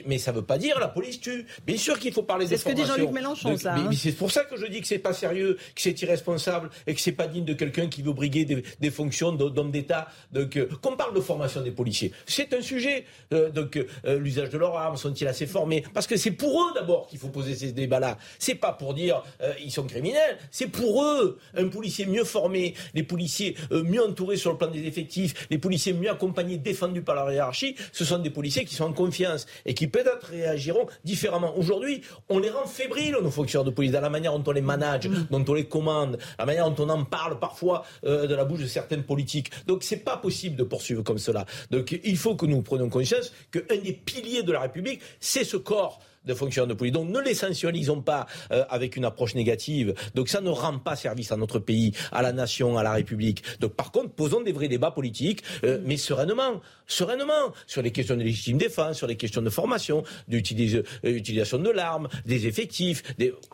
mais 0.06 0.18
ça 0.18 0.32
ne 0.32 0.38
veut 0.38 0.46
pas 0.46 0.58
dire 0.58 0.80
la 0.80 0.88
police 0.88 1.20
tue. 1.20 1.46
Bien 1.66 1.78
sûr 1.78 2.00
qu'il 2.00 2.14
faut 2.14 2.24
parler 2.24 2.46
des 2.46 2.58
C'est 2.58 2.64
ce 2.64 2.70
que 2.70 2.76
dit 2.76 2.86
Jean-Luc 2.86 3.12
Mélenchon, 3.12 3.58
ça. 3.58 3.76
Hein. 3.76 3.90
c'est 3.94 4.12
pour 4.12 4.32
ça 4.32 4.44
que 4.44 4.58
je 4.58 4.66
dis 4.68 4.82
que 4.82 4.88
c'est 4.88 5.00
pas 5.00 5.14
sérieux, 5.14 5.58
que 5.76 5.82
c'est 5.82 6.00
irresponsable 6.02 6.70
et 6.88 6.94
que 6.94 7.02
c'est 7.02 7.12
pas 7.12 7.28
digne 7.28 7.46
de 7.46 7.54
quelqu'un 7.54 7.88
qui 7.88 8.02
veut 8.02 8.14
briguer 8.14 8.46
des, 8.46 8.92
fonctions 8.92 9.32
d'homme 9.32 9.72
d'État. 9.72 10.08
Donc, 10.32 10.58
euh, 10.58 10.68
qu'on 10.82 10.96
parle 10.96 11.14
de 11.16 11.19
formation 11.22 11.62
des 11.62 11.72
policiers. 11.72 12.12
C'est 12.26 12.54
un 12.54 12.62
sujet. 12.62 13.06
Euh, 13.34 13.50
donc, 13.50 13.78
euh, 13.78 14.20
l'usage 14.20 14.50
de 14.50 14.58
leurs 14.58 14.76
armes, 14.76 14.98
sont-ils 14.98 15.28
assez 15.28 15.48
formés? 15.48 15.84
Parce 15.94 16.08
que 16.08 16.18
c'est 16.18 16.32
pour 16.32 16.64
eux 16.64 16.74
d'abord 16.74 17.08
qu'il 17.08 17.20
faut 17.20 17.30
poser 17.30 17.56
ces 17.56 17.72
débats-là. 17.72 18.18
C'est 18.38 18.56
pas 18.56 18.74
pour 18.74 18.94
dire 18.94 19.24
euh, 19.42 19.54
ils 19.64 19.72
sont 19.72 19.84
criminels. 19.84 20.38
C'est 20.52 20.68
pour 20.68 21.04
eux 21.04 21.40
un 21.56 21.68
policier 21.68 22.06
mieux 22.06 22.24
formé, 22.24 22.74
les 22.94 23.04
policiers 23.04 23.56
mieux 23.72 24.04
entourés 24.04 24.38
sur 24.38 24.52
le 24.52 24.58
plan 24.58 24.68
des 24.68 24.86
effectifs, 24.86 25.48
les 25.50 25.58
policiers 25.58 25.94
mieux 25.94 26.10
accompagnés, 26.10 26.58
défendus 26.58 27.02
par 27.02 27.16
la 27.16 27.34
hiérarchie. 27.34 27.76
Ce 27.92 28.06
sont 28.06 28.20
des 28.20 28.30
policiers 28.30 28.66
qui 28.66 28.76
sont 28.76 28.86
en 28.86 28.94
confiance 28.94 29.46
et 29.66 29.74
qui 29.74 29.88
peut-être 29.88 30.28
réagiront 30.28 30.88
différemment. 31.04 31.58
Aujourd'hui, 31.58 32.02
on 32.30 32.40
les 32.40 32.50
rend 32.50 32.66
fébriles 32.66 33.18
nos 33.22 33.32
fonctionnaires 33.32 33.66
de 33.66 33.72
police 33.72 33.92
dans 33.92 34.02
la 34.02 34.10
manière 34.10 34.38
dont 34.38 34.52
on 34.52 34.54
les 34.54 34.62
manage, 34.62 35.08
mm. 35.08 35.28
dont 35.32 35.46
on 35.48 35.54
les 35.54 35.66
commande, 35.66 36.18
la 36.38 36.46
manière 36.46 36.70
dont 36.70 36.86
on 36.86 36.90
en 36.90 37.06
parle 37.06 37.40
parfois 37.40 37.86
de 38.04 38.34
la 38.34 38.46
bouche 38.46 38.62
de 38.62 38.68
certaines 38.68 39.04
politiques. 39.04 39.52
Donc 39.68 39.84
c'est 39.84 39.98
pas 39.98 40.18
possible 40.18 40.56
de 40.56 40.64
poursuivre 40.64 41.04
comme 41.10 41.18
cela. 41.18 41.48
Donc 41.72 42.00
il 42.04 42.18
faut 42.18 42.36
que 42.36 42.46
nous 42.46 42.62
prenions 42.62 42.88
conscience 42.88 43.34
qu'un 43.50 43.78
des 43.78 43.94
piliers 43.94 44.44
de 44.44 44.52
la 44.52 44.60
République, 44.60 45.02
c'est 45.20 45.44
ce 45.44 45.58
corps 45.58 46.00
de 46.26 46.34
fonctionnaires 46.34 46.68
de 46.68 46.74
police. 46.74 46.94
Donc 46.94 47.10
ne 47.10 47.20
les 47.20 47.34
sanctionnons 47.34 48.02
pas 48.02 48.28
euh, 48.52 48.64
avec 48.70 48.96
une 48.96 49.06
approche 49.06 49.36
négative. 49.36 49.94
Donc 50.16 50.30
ça 50.30 50.42
ne 50.42 50.50
rend 50.50 50.78
pas 50.80 50.96
service 50.96 51.32
à 51.32 51.38
notre 51.38 51.60
pays, 51.60 51.94
à 52.12 52.22
la 52.22 52.32
nation, 52.32 52.78
à 52.78 52.84
la 52.84 52.94
République. 52.94 53.44
Donc 53.60 53.74
par 53.74 53.92
contre, 53.92 54.10
posons 54.12 54.42
des 54.42 54.52
vrais 54.52 54.68
débats 54.68 54.92
politiques, 54.92 55.44
euh, 55.64 55.80
mais 55.84 55.98
sereinement, 55.98 56.62
sereinement, 56.88 57.54
sur 57.68 57.82
les 57.82 57.92
questions 57.92 58.16
de 58.16 58.24
légitime 58.24 58.58
défense, 58.58 58.98
sur 58.98 59.08
les 59.08 59.16
questions 59.16 59.42
de 59.42 59.50
formation, 59.50 60.04
d'utilisation 60.28 61.60
de 61.60 61.70
l'arme, 61.70 62.08
des 62.26 62.48
effectifs. 62.48 63.04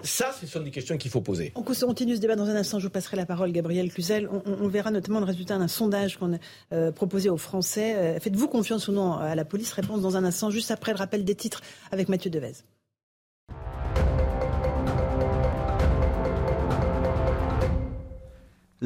Ça, 0.04 0.34
ce 0.39 0.47
sont 0.47 0.62
des 0.62 0.71
questions 0.71 0.97
qu'il 0.97 1.12
faut 1.12 1.21
poser. 1.21 1.51
On 1.56 1.63
continue 1.63 2.15
ce 2.15 2.21
débat 2.21 2.36
dans 2.36 2.49
un 2.49 2.56
instant. 2.56 2.80
Je 2.80 2.86
vous 2.86 2.91
passerai 2.91 3.17
la 3.17 3.25
parole, 3.25 3.51
Gabriel 3.51 3.91
Cluzel. 3.91 4.30
On, 4.45 4.67
verra 4.67 4.91
notamment 4.91 5.19
le 5.19 5.25
résultat 5.25 5.58
d'un 5.58 5.67
sondage 5.67 6.17
qu'on 6.17 6.34
a 6.34 6.38
euh, 6.73 6.91
proposé 6.91 7.30
aux 7.30 7.38
Français. 7.38 8.19
Faites-vous 8.19 8.47
confiance 8.47 8.88
ou 8.88 8.91
non 8.91 9.13
à 9.13 9.36
la 9.36 9.45
police 9.45 9.71
Réponse 9.71 10.01
dans 10.01 10.17
un 10.17 10.23
instant, 10.23 10.49
juste 10.49 10.71
après 10.71 10.91
le 10.91 10.97
rappel 10.97 11.23
des 11.23 11.36
titres 11.36 11.62
avec 11.91 12.10
Mathieu 12.10 12.30
Devez. 12.30 12.64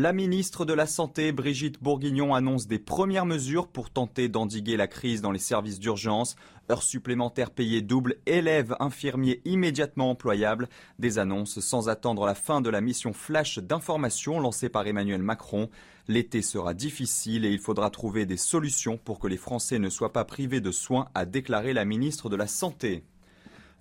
La 0.02 0.14
ministre 0.14 0.64
de 0.64 0.72
la 0.72 0.88
Santé, 0.88 1.34
Brigitte 1.34 1.84
Bourguignon, 1.84 2.34
annonce 2.34 2.68
des 2.68 2.80
premières 2.80 3.26
mesures 3.26 3.68
pour 3.68 3.90
tenter 3.90 4.30
d'endiguer 4.30 4.78
la 4.78 4.88
crise 4.88 5.20
dans 5.22 5.34
les 5.34 5.40
services 5.40 5.78
d'urgence. 5.78 6.38
Heures 6.72 6.84
supplémentaires 6.84 7.52
payées 7.52 7.82
doubles, 7.82 8.16
élèves, 8.26 8.78
infirmiers 8.80 9.42
immédiatement 9.44 10.10
employables. 10.10 10.70
Des 11.00 11.20
annonces 11.20 11.60
sans 11.60 11.90
attendre 11.90 12.26
la 12.26 12.34
fin 12.34 12.62
de 12.62 12.70
la 12.70 12.80
mission 12.80 13.12
flash 13.12 13.60
d'information 13.60 14.40
lancée 14.40 14.70
par 14.70 14.88
Emmanuel 14.88 15.22
Macron. 15.22 15.70
L'été 16.08 16.42
sera 16.44 16.74
difficile 16.74 17.44
et 17.44 17.52
il 17.52 17.60
faudra 17.60 17.90
trouver 17.90 18.26
des 18.26 18.38
solutions 18.38 18.98
pour 18.98 19.20
que 19.20 19.28
les 19.28 19.36
Français 19.36 19.80
ne 19.80 19.90
soient 19.90 20.14
pas 20.14 20.24
privés 20.24 20.62
de 20.62 20.72
soins, 20.72 21.10
a 21.14 21.26
déclaré 21.26 21.74
la 21.74 21.84
ministre 21.84 22.30
de 22.30 22.38
la 22.38 22.48
Santé. 22.48 23.04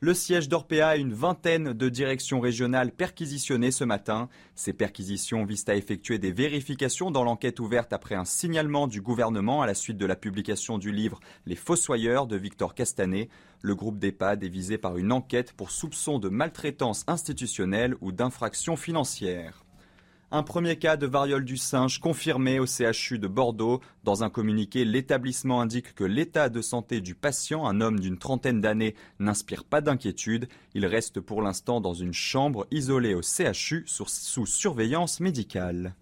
Le 0.00 0.14
siège 0.14 0.48
d'Orpea 0.48 0.86
a 0.86 0.96
une 0.96 1.12
vingtaine 1.12 1.72
de 1.72 1.88
directions 1.88 2.38
régionales 2.38 2.92
perquisitionnées 2.92 3.72
ce 3.72 3.82
matin. 3.82 4.28
Ces 4.54 4.72
perquisitions 4.72 5.44
visent 5.44 5.64
à 5.66 5.74
effectuer 5.74 6.18
des 6.18 6.30
vérifications 6.30 7.10
dans 7.10 7.24
l'enquête 7.24 7.58
ouverte 7.58 7.92
après 7.92 8.14
un 8.14 8.24
signalement 8.24 8.86
du 8.86 9.00
gouvernement 9.00 9.60
à 9.60 9.66
la 9.66 9.74
suite 9.74 9.96
de 9.98 10.06
la 10.06 10.14
publication 10.14 10.78
du 10.78 10.92
livre 10.92 11.18
Les 11.46 11.56
Fossoyeurs 11.56 12.28
de 12.28 12.36
Victor 12.36 12.76
Castanet. 12.76 13.28
Le 13.60 13.74
groupe 13.74 13.98
d'EHPAD 13.98 14.44
est 14.44 14.48
visé 14.48 14.78
par 14.78 14.98
une 14.98 15.10
enquête 15.10 15.52
pour 15.52 15.72
soupçon 15.72 16.20
de 16.20 16.28
maltraitance 16.28 17.02
institutionnelle 17.08 17.96
ou 18.00 18.12
d'infraction 18.12 18.76
financière. 18.76 19.64
Un 20.30 20.42
premier 20.42 20.76
cas 20.76 20.98
de 20.98 21.06
variole 21.06 21.46
du 21.46 21.56
singe 21.56 22.00
confirmé 22.00 22.58
au 22.58 22.66
CHU 22.66 23.18
de 23.18 23.26
Bordeaux. 23.26 23.80
Dans 24.04 24.24
un 24.24 24.28
communiqué, 24.28 24.84
l'établissement 24.84 25.62
indique 25.62 25.94
que 25.94 26.04
l'état 26.04 26.50
de 26.50 26.60
santé 26.60 27.00
du 27.00 27.14
patient, 27.14 27.66
un 27.66 27.80
homme 27.80 27.98
d'une 27.98 28.18
trentaine 28.18 28.60
d'années, 28.60 28.94
n'inspire 29.20 29.64
pas 29.64 29.80
d'inquiétude. 29.80 30.46
Il 30.74 30.84
reste 30.84 31.20
pour 31.20 31.40
l'instant 31.40 31.80
dans 31.80 31.94
une 31.94 32.12
chambre 32.12 32.66
isolée 32.70 33.14
au 33.14 33.22
CHU 33.22 33.84
sous 33.86 34.44
surveillance 34.44 35.20
médicale. 35.20 35.94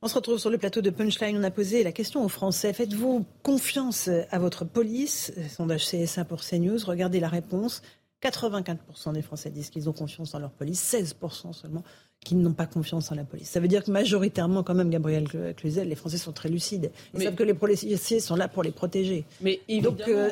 On 0.00 0.06
se 0.06 0.14
retrouve 0.14 0.38
sur 0.38 0.50
le 0.50 0.58
plateau 0.58 0.80
de 0.80 0.90
Punchline. 0.90 1.36
On 1.36 1.42
a 1.42 1.50
posé 1.50 1.82
la 1.82 1.90
question 1.90 2.24
aux 2.24 2.28
Français. 2.28 2.72
Faites-vous 2.72 3.26
confiance 3.42 4.08
à 4.30 4.38
votre 4.38 4.64
police? 4.64 5.32
Sondage 5.50 5.90
CSA 5.90 6.24
pour 6.24 6.40
CNews. 6.40 6.78
Regardez 6.86 7.18
la 7.18 7.28
réponse. 7.28 7.82
84% 8.22 9.12
des 9.12 9.22
Français 9.22 9.50
disent 9.50 9.70
qu'ils 9.70 9.88
ont 9.88 9.92
confiance 9.92 10.34
en 10.34 10.38
leur 10.38 10.50
police, 10.50 10.94
16% 10.94 11.52
seulement 11.52 11.84
qui 12.24 12.34
n'ont 12.34 12.52
pas 12.52 12.66
confiance 12.66 13.12
en 13.12 13.14
la 13.14 13.24
police. 13.24 13.48
Ça 13.48 13.60
veut 13.60 13.68
dire 13.68 13.84
que 13.84 13.90
majoritairement, 13.90 14.62
quand 14.62 14.74
même, 14.74 14.90
Gabriel 14.90 15.28
Cluzel, 15.56 15.88
les 15.88 15.94
Français 15.94 16.18
sont 16.18 16.32
très 16.32 16.48
lucides. 16.48 16.90
Ils 17.14 17.22
savent 17.22 17.34
que 17.34 17.44
les 17.44 17.54
policiers 17.54 18.20
sont 18.20 18.36
là 18.36 18.48
pour 18.48 18.62
les 18.62 18.72
protéger. 18.72 19.24
Mais 19.40 19.60
évidemment. 19.68 19.96
Donc, 19.96 20.08
euh, 20.08 20.30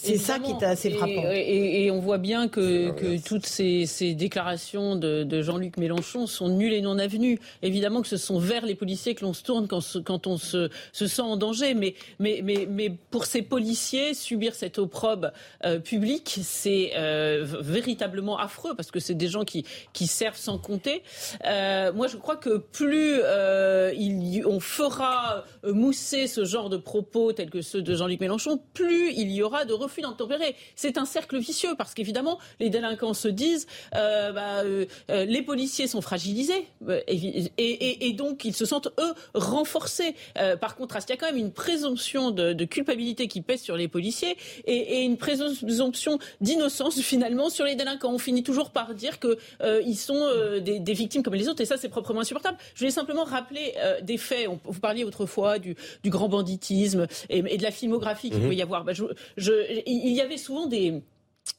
c'est 0.00 0.16
ça 0.16 0.38
qui 0.38 0.52
est 0.52 0.62
assez 0.62 0.90
frappant. 0.90 1.28
Et, 1.32 1.90
on 1.90 1.98
voit 1.98 2.18
bien 2.18 2.46
que, 2.48 3.18
toutes 3.26 3.46
ces, 3.46 4.14
déclarations 4.14 4.94
de, 4.94 5.42
Jean-Luc 5.42 5.76
Mélenchon 5.76 6.26
sont 6.26 6.48
nulles 6.48 6.72
et 6.72 6.80
non 6.80 6.98
avenues. 6.98 7.40
Évidemment 7.62 8.00
que 8.00 8.08
ce 8.08 8.16
sont 8.16 8.38
vers 8.38 8.64
les 8.64 8.76
policiers 8.76 9.16
que 9.16 9.24
l'on 9.24 9.32
se 9.32 9.42
tourne 9.42 9.66
quand, 9.66 10.26
on 10.26 10.36
se, 10.38 10.70
sent 10.92 11.20
en 11.20 11.36
danger. 11.36 11.74
Mais, 11.74 11.94
mais, 12.20 12.42
mais, 12.42 12.92
pour 13.10 13.26
ces 13.26 13.42
policiers, 13.42 14.14
subir 14.14 14.54
cette 14.54 14.78
opprobre 14.78 15.32
euh, 15.64 15.80
publique, 15.80 16.38
c'est 16.44 16.92
euh, 16.96 17.44
véritablement 17.60 18.38
affreux 18.38 18.74
parce 18.76 18.92
que 18.92 19.00
c'est 19.00 19.14
des 19.14 19.28
gens 19.28 19.44
qui, 19.44 19.64
qui 19.92 20.06
servent 20.06 20.36
sans 20.36 20.58
compter. 20.58 21.02
Euh, 21.44 21.92
moi, 21.92 22.06
je 22.06 22.16
crois 22.16 22.36
que 22.36 22.58
plus 22.58 23.20
il, 23.98 24.44
on 24.46 24.60
fera 24.60 25.44
mousser 25.64 26.28
ce 26.28 26.44
genre 26.44 26.68
de 26.68 26.76
propos 26.76 27.32
tels 27.32 27.50
que 27.50 27.62
ceux 27.62 27.82
de 27.82 27.94
Jean-Luc 27.96 28.20
Mélenchon, 28.20 28.60
plus 28.74 29.12
il 29.12 29.32
y 29.32 29.42
aura 29.42 29.64
de 29.64 29.74
refus 29.88 30.02
d'obtempérer. 30.02 30.54
C'est 30.76 30.98
un 30.98 31.04
cercle 31.04 31.38
vicieux 31.38 31.74
parce 31.76 31.94
qu'évidemment, 31.94 32.38
les 32.60 32.70
délinquants 32.70 33.14
se 33.14 33.28
disent 33.28 33.66
euh, 33.94 34.32
bah, 34.32 34.62
euh, 34.64 34.84
euh, 35.10 35.24
les 35.24 35.42
policiers 35.42 35.86
sont 35.88 36.02
fragilisés 36.02 36.66
et, 37.08 38.12
donc 38.12 38.44
ils 38.44 38.54
se 38.54 38.64
sentent, 38.64 38.88
eux, 38.98 39.14
renforcés. 39.34 40.14
par 40.60 40.76
contraste, 40.76 41.08
il 41.08 41.12
y 41.12 41.14
a 41.14 41.16
quand 41.18 41.26
même 41.26 41.36
une 41.36 41.52
présomption 41.52 42.30
de, 42.30 42.64
culpabilité 42.64 43.28
qui 43.28 43.40
pèse 43.40 43.62
sur 43.62 43.76
les 43.76 43.88
policiers 43.88 44.36
et, 44.66 45.02
une 45.02 45.16
présomption 45.16 46.18
d'innocence 46.40 47.00
finalement 47.00 47.48
sur 47.48 47.64
les 47.64 47.74
délinquants. 47.74 48.12
On 48.12 48.18
finit 48.18 48.42
toujours 48.42 48.70
par 48.70 48.94
dire 48.94 49.18
qu'ils 49.18 49.96
sont 49.96 50.28
des, 50.60 50.92
victimes 50.92 51.22
comme 51.22 51.34
les 51.34 51.48
autres 51.48 51.62
et 51.62 51.66
ça, 51.66 51.76
c'est 51.76 51.88
proprement 51.88 52.20
insupportable. 52.20 52.58
Je 52.74 52.80
voulais 52.80 52.90
simplement 52.90 53.24
rappeler 53.24 53.74
des 54.02 54.18
faits. 54.18 54.48
vous 54.64 54.80
parliez 54.80 55.04
autrefois 55.04 55.58
du, 55.58 55.76
grand 56.06 56.28
banditisme 56.28 57.06
et, 57.30 57.56
de 57.56 57.62
la 57.62 57.70
filmographie 57.70 58.30
qu'il 58.30 58.40
mmh. 58.40 58.48
peut 58.48 58.54
y 58.54 58.62
avoir. 58.62 58.84
Bah, 58.84 58.92
il 59.86 60.12
y 60.12 60.20
avait 60.20 60.36
souvent 60.36 60.66
des 60.66 61.02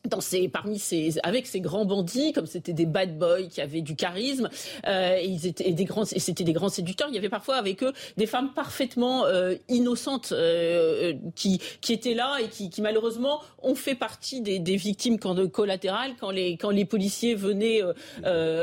dans 0.05 0.21
ces, 0.21 0.47
parmi 0.47 0.79
ces, 0.79 1.19
avec 1.23 1.45
ces 1.45 1.59
grands 1.59 1.85
bandits, 1.85 2.31
comme 2.31 2.45
c'était 2.45 2.73
des 2.73 2.85
bad 2.85 3.17
boys 3.17 3.43
qui 3.49 3.61
avaient 3.61 3.81
du 3.81 3.95
charisme, 3.95 4.49
euh, 4.87 5.17
et 5.17 5.25
ils 5.25 5.45
étaient 5.45 5.71
des 5.71 5.85
grands, 5.85 6.03
et 6.03 6.19
c'était 6.19 6.43
des 6.43 6.53
grands 6.53 6.69
séducteurs. 6.69 7.09
Il 7.09 7.15
y 7.15 7.17
avait 7.17 7.29
parfois 7.29 7.55
avec 7.55 7.83
eux 7.83 7.93
des 8.17 8.25
femmes 8.25 8.53
parfaitement 8.53 9.25
euh, 9.25 9.55
innocentes 9.67 10.31
euh, 10.31 11.13
qui, 11.35 11.59
qui 11.81 11.93
étaient 11.93 12.13
là 12.13 12.37
et 12.41 12.47
qui, 12.47 12.69
qui, 12.69 12.81
malheureusement 12.81 13.41
ont 13.61 13.75
fait 13.75 13.95
partie 13.95 14.41
des, 14.41 14.59
des 14.59 14.77
victimes 14.77 15.19
quand, 15.19 15.35
de 15.35 15.45
collatérales 15.45 16.11
quand 16.19 16.31
les, 16.31 16.55
quand 16.55 16.69
les 16.69 16.85
policiers 16.85 17.35
venaient 17.35 17.81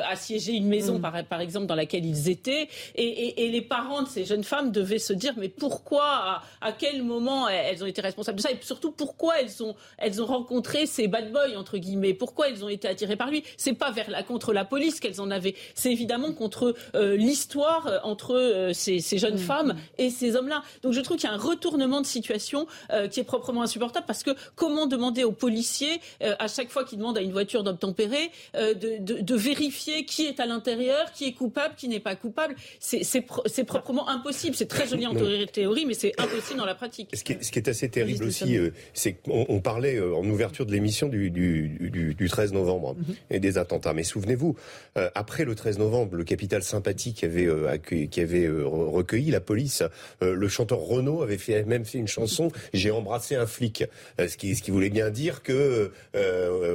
assiéger 0.08 0.52
une 0.52 0.68
maison, 0.68 0.98
mm. 0.98 1.02
par, 1.02 1.24
par 1.24 1.40
exemple, 1.40 1.66
dans 1.66 1.74
laquelle 1.74 2.06
ils 2.06 2.28
étaient, 2.28 2.68
et, 2.94 3.04
et, 3.04 3.44
et, 3.44 3.50
les 3.50 3.62
parents 3.62 4.02
de 4.02 4.08
ces 4.08 4.24
jeunes 4.24 4.44
femmes 4.44 4.72
devaient 4.72 4.98
se 4.98 5.12
dire 5.12 5.34
mais 5.36 5.48
pourquoi, 5.48 6.04
à, 6.04 6.42
à 6.60 6.72
quel 6.72 7.02
moment 7.02 7.48
elles 7.48 7.82
ont 7.82 7.86
été 7.86 8.00
responsables 8.00 8.38
de 8.38 8.42
ça, 8.42 8.50
et 8.50 8.58
surtout 8.62 8.90
pourquoi 8.90 9.40
elles 9.40 9.62
ont, 9.62 9.74
elles 9.98 10.22
ont 10.22 10.26
rencontré 10.26 10.86
ces 10.86 11.08
bad 11.16 11.32
boy 11.32 11.56
entre 11.56 11.78
guillemets. 11.78 12.14
Pourquoi 12.14 12.48
elles 12.48 12.64
ont 12.64 12.68
été 12.68 12.88
attirées 12.88 13.16
par 13.16 13.30
lui? 13.30 13.42
C'est 13.56 13.72
pas 13.72 13.90
vers 13.90 14.10
la, 14.10 14.22
contre 14.22 14.52
la 14.52 14.64
police 14.64 15.00
qu'elles 15.00 15.20
en 15.20 15.30
avaient. 15.30 15.54
C'est 15.74 15.90
évidemment 15.90 16.32
contre 16.32 16.74
euh, 16.94 17.16
l'histoire 17.16 17.86
euh, 17.86 17.98
entre 18.02 18.34
euh, 18.34 18.72
ces, 18.72 19.00
jeunes 19.18 19.34
mm. 19.34 19.38
femmes 19.38 19.74
et 19.98 20.10
ces 20.10 20.36
hommes-là. 20.36 20.62
Donc 20.82 20.92
je 20.92 21.00
trouve 21.00 21.16
qu'il 21.16 21.28
y 21.28 21.32
a 21.32 21.34
un 21.34 21.38
retournement 21.38 22.00
de 22.00 22.06
situation 22.06 22.66
qui 23.10 23.20
est 23.20 23.24
proprement 23.24 23.62
insupportable 23.62 24.06
parce 24.06 24.22
que 24.22 24.30
comment 24.54 24.86
demander 24.86 25.24
aux 25.24 25.32
policiers 25.32 26.00
à 26.20 26.48
chaque 26.48 26.70
fois 26.70 26.84
qu'ils 26.84 26.98
demandent 26.98 27.18
à 27.18 27.20
une 27.20 27.32
voiture 27.32 27.62
d'obtempérer 27.62 28.30
de, 28.54 28.98
de, 29.00 29.34
vérifier 29.34 30.04
qui 30.04 30.26
est 30.26 30.40
à 30.40 30.46
l'intérieur, 30.46 31.12
qui 31.12 31.26
est 31.26 31.32
coupable, 31.32 31.74
qui 31.76 31.88
n'est 31.88 32.00
pas 32.00 32.16
coupable? 32.16 32.56
C'est 32.80 33.64
proprement 33.64 34.08
impossible. 34.08 34.56
C'est 34.56 34.66
très 34.66 34.86
joli 34.86 35.06
en 35.06 35.14
théorie, 35.52 35.86
mais 35.86 35.94
c'est 35.94 36.12
impossible 36.18 36.58
dans 36.58 36.66
la 36.66 36.74
pratique. 36.74 37.10
Ce 37.14 37.24
qui 37.24 37.32
est, 37.32 37.42
ce 37.42 37.50
qui 37.50 37.58
est 37.58 37.68
assez 37.68 37.88
terrible 37.88 38.24
aussi, 38.24 38.56
c'est 38.92 39.14
qu'on 39.14 39.60
parlait 39.60 40.00
en 40.00 40.24
ouverture 40.28 40.66
de 40.66 40.72
l'émission 40.72 41.05
du, 41.08 41.30
du, 41.30 42.28
13 42.28 42.52
novembre 42.52 42.94
mhm. 42.94 43.14
et 43.30 43.40
des 43.40 43.58
attentats. 43.58 43.92
Mais 43.92 44.02
souvenez-vous, 44.02 44.56
euh, 44.96 45.08
après 45.14 45.44
le 45.44 45.54
13 45.54 45.78
novembre, 45.78 46.16
le 46.16 46.24
capital 46.24 46.62
sympathique 46.62 47.18
qui 47.18 47.24
avait, 47.24 47.46
euh, 47.46 47.76
qui 47.78 48.20
avait 48.20 48.44
euh, 48.44 48.64
recueilli 48.66 49.30
la 49.30 49.40
police, 49.40 49.82
le 50.20 50.48
chanteur 50.48 50.80
Renaud 50.80 51.22
avait 51.22 51.38
fait, 51.38 51.64
même 51.64 51.84
fait 51.84 51.98
une 51.98 52.08
chanson 52.08 52.50
J'ai 52.72 52.90
embrassé 52.90 53.34
un 53.34 53.46
flic, 53.46 53.84
ce 54.18 54.36
qui, 54.36 54.54
ce 54.54 54.62
qui 54.62 54.70
voulait 54.70 54.90
bien 54.90 55.10
dire 55.10 55.42
que 55.42 55.90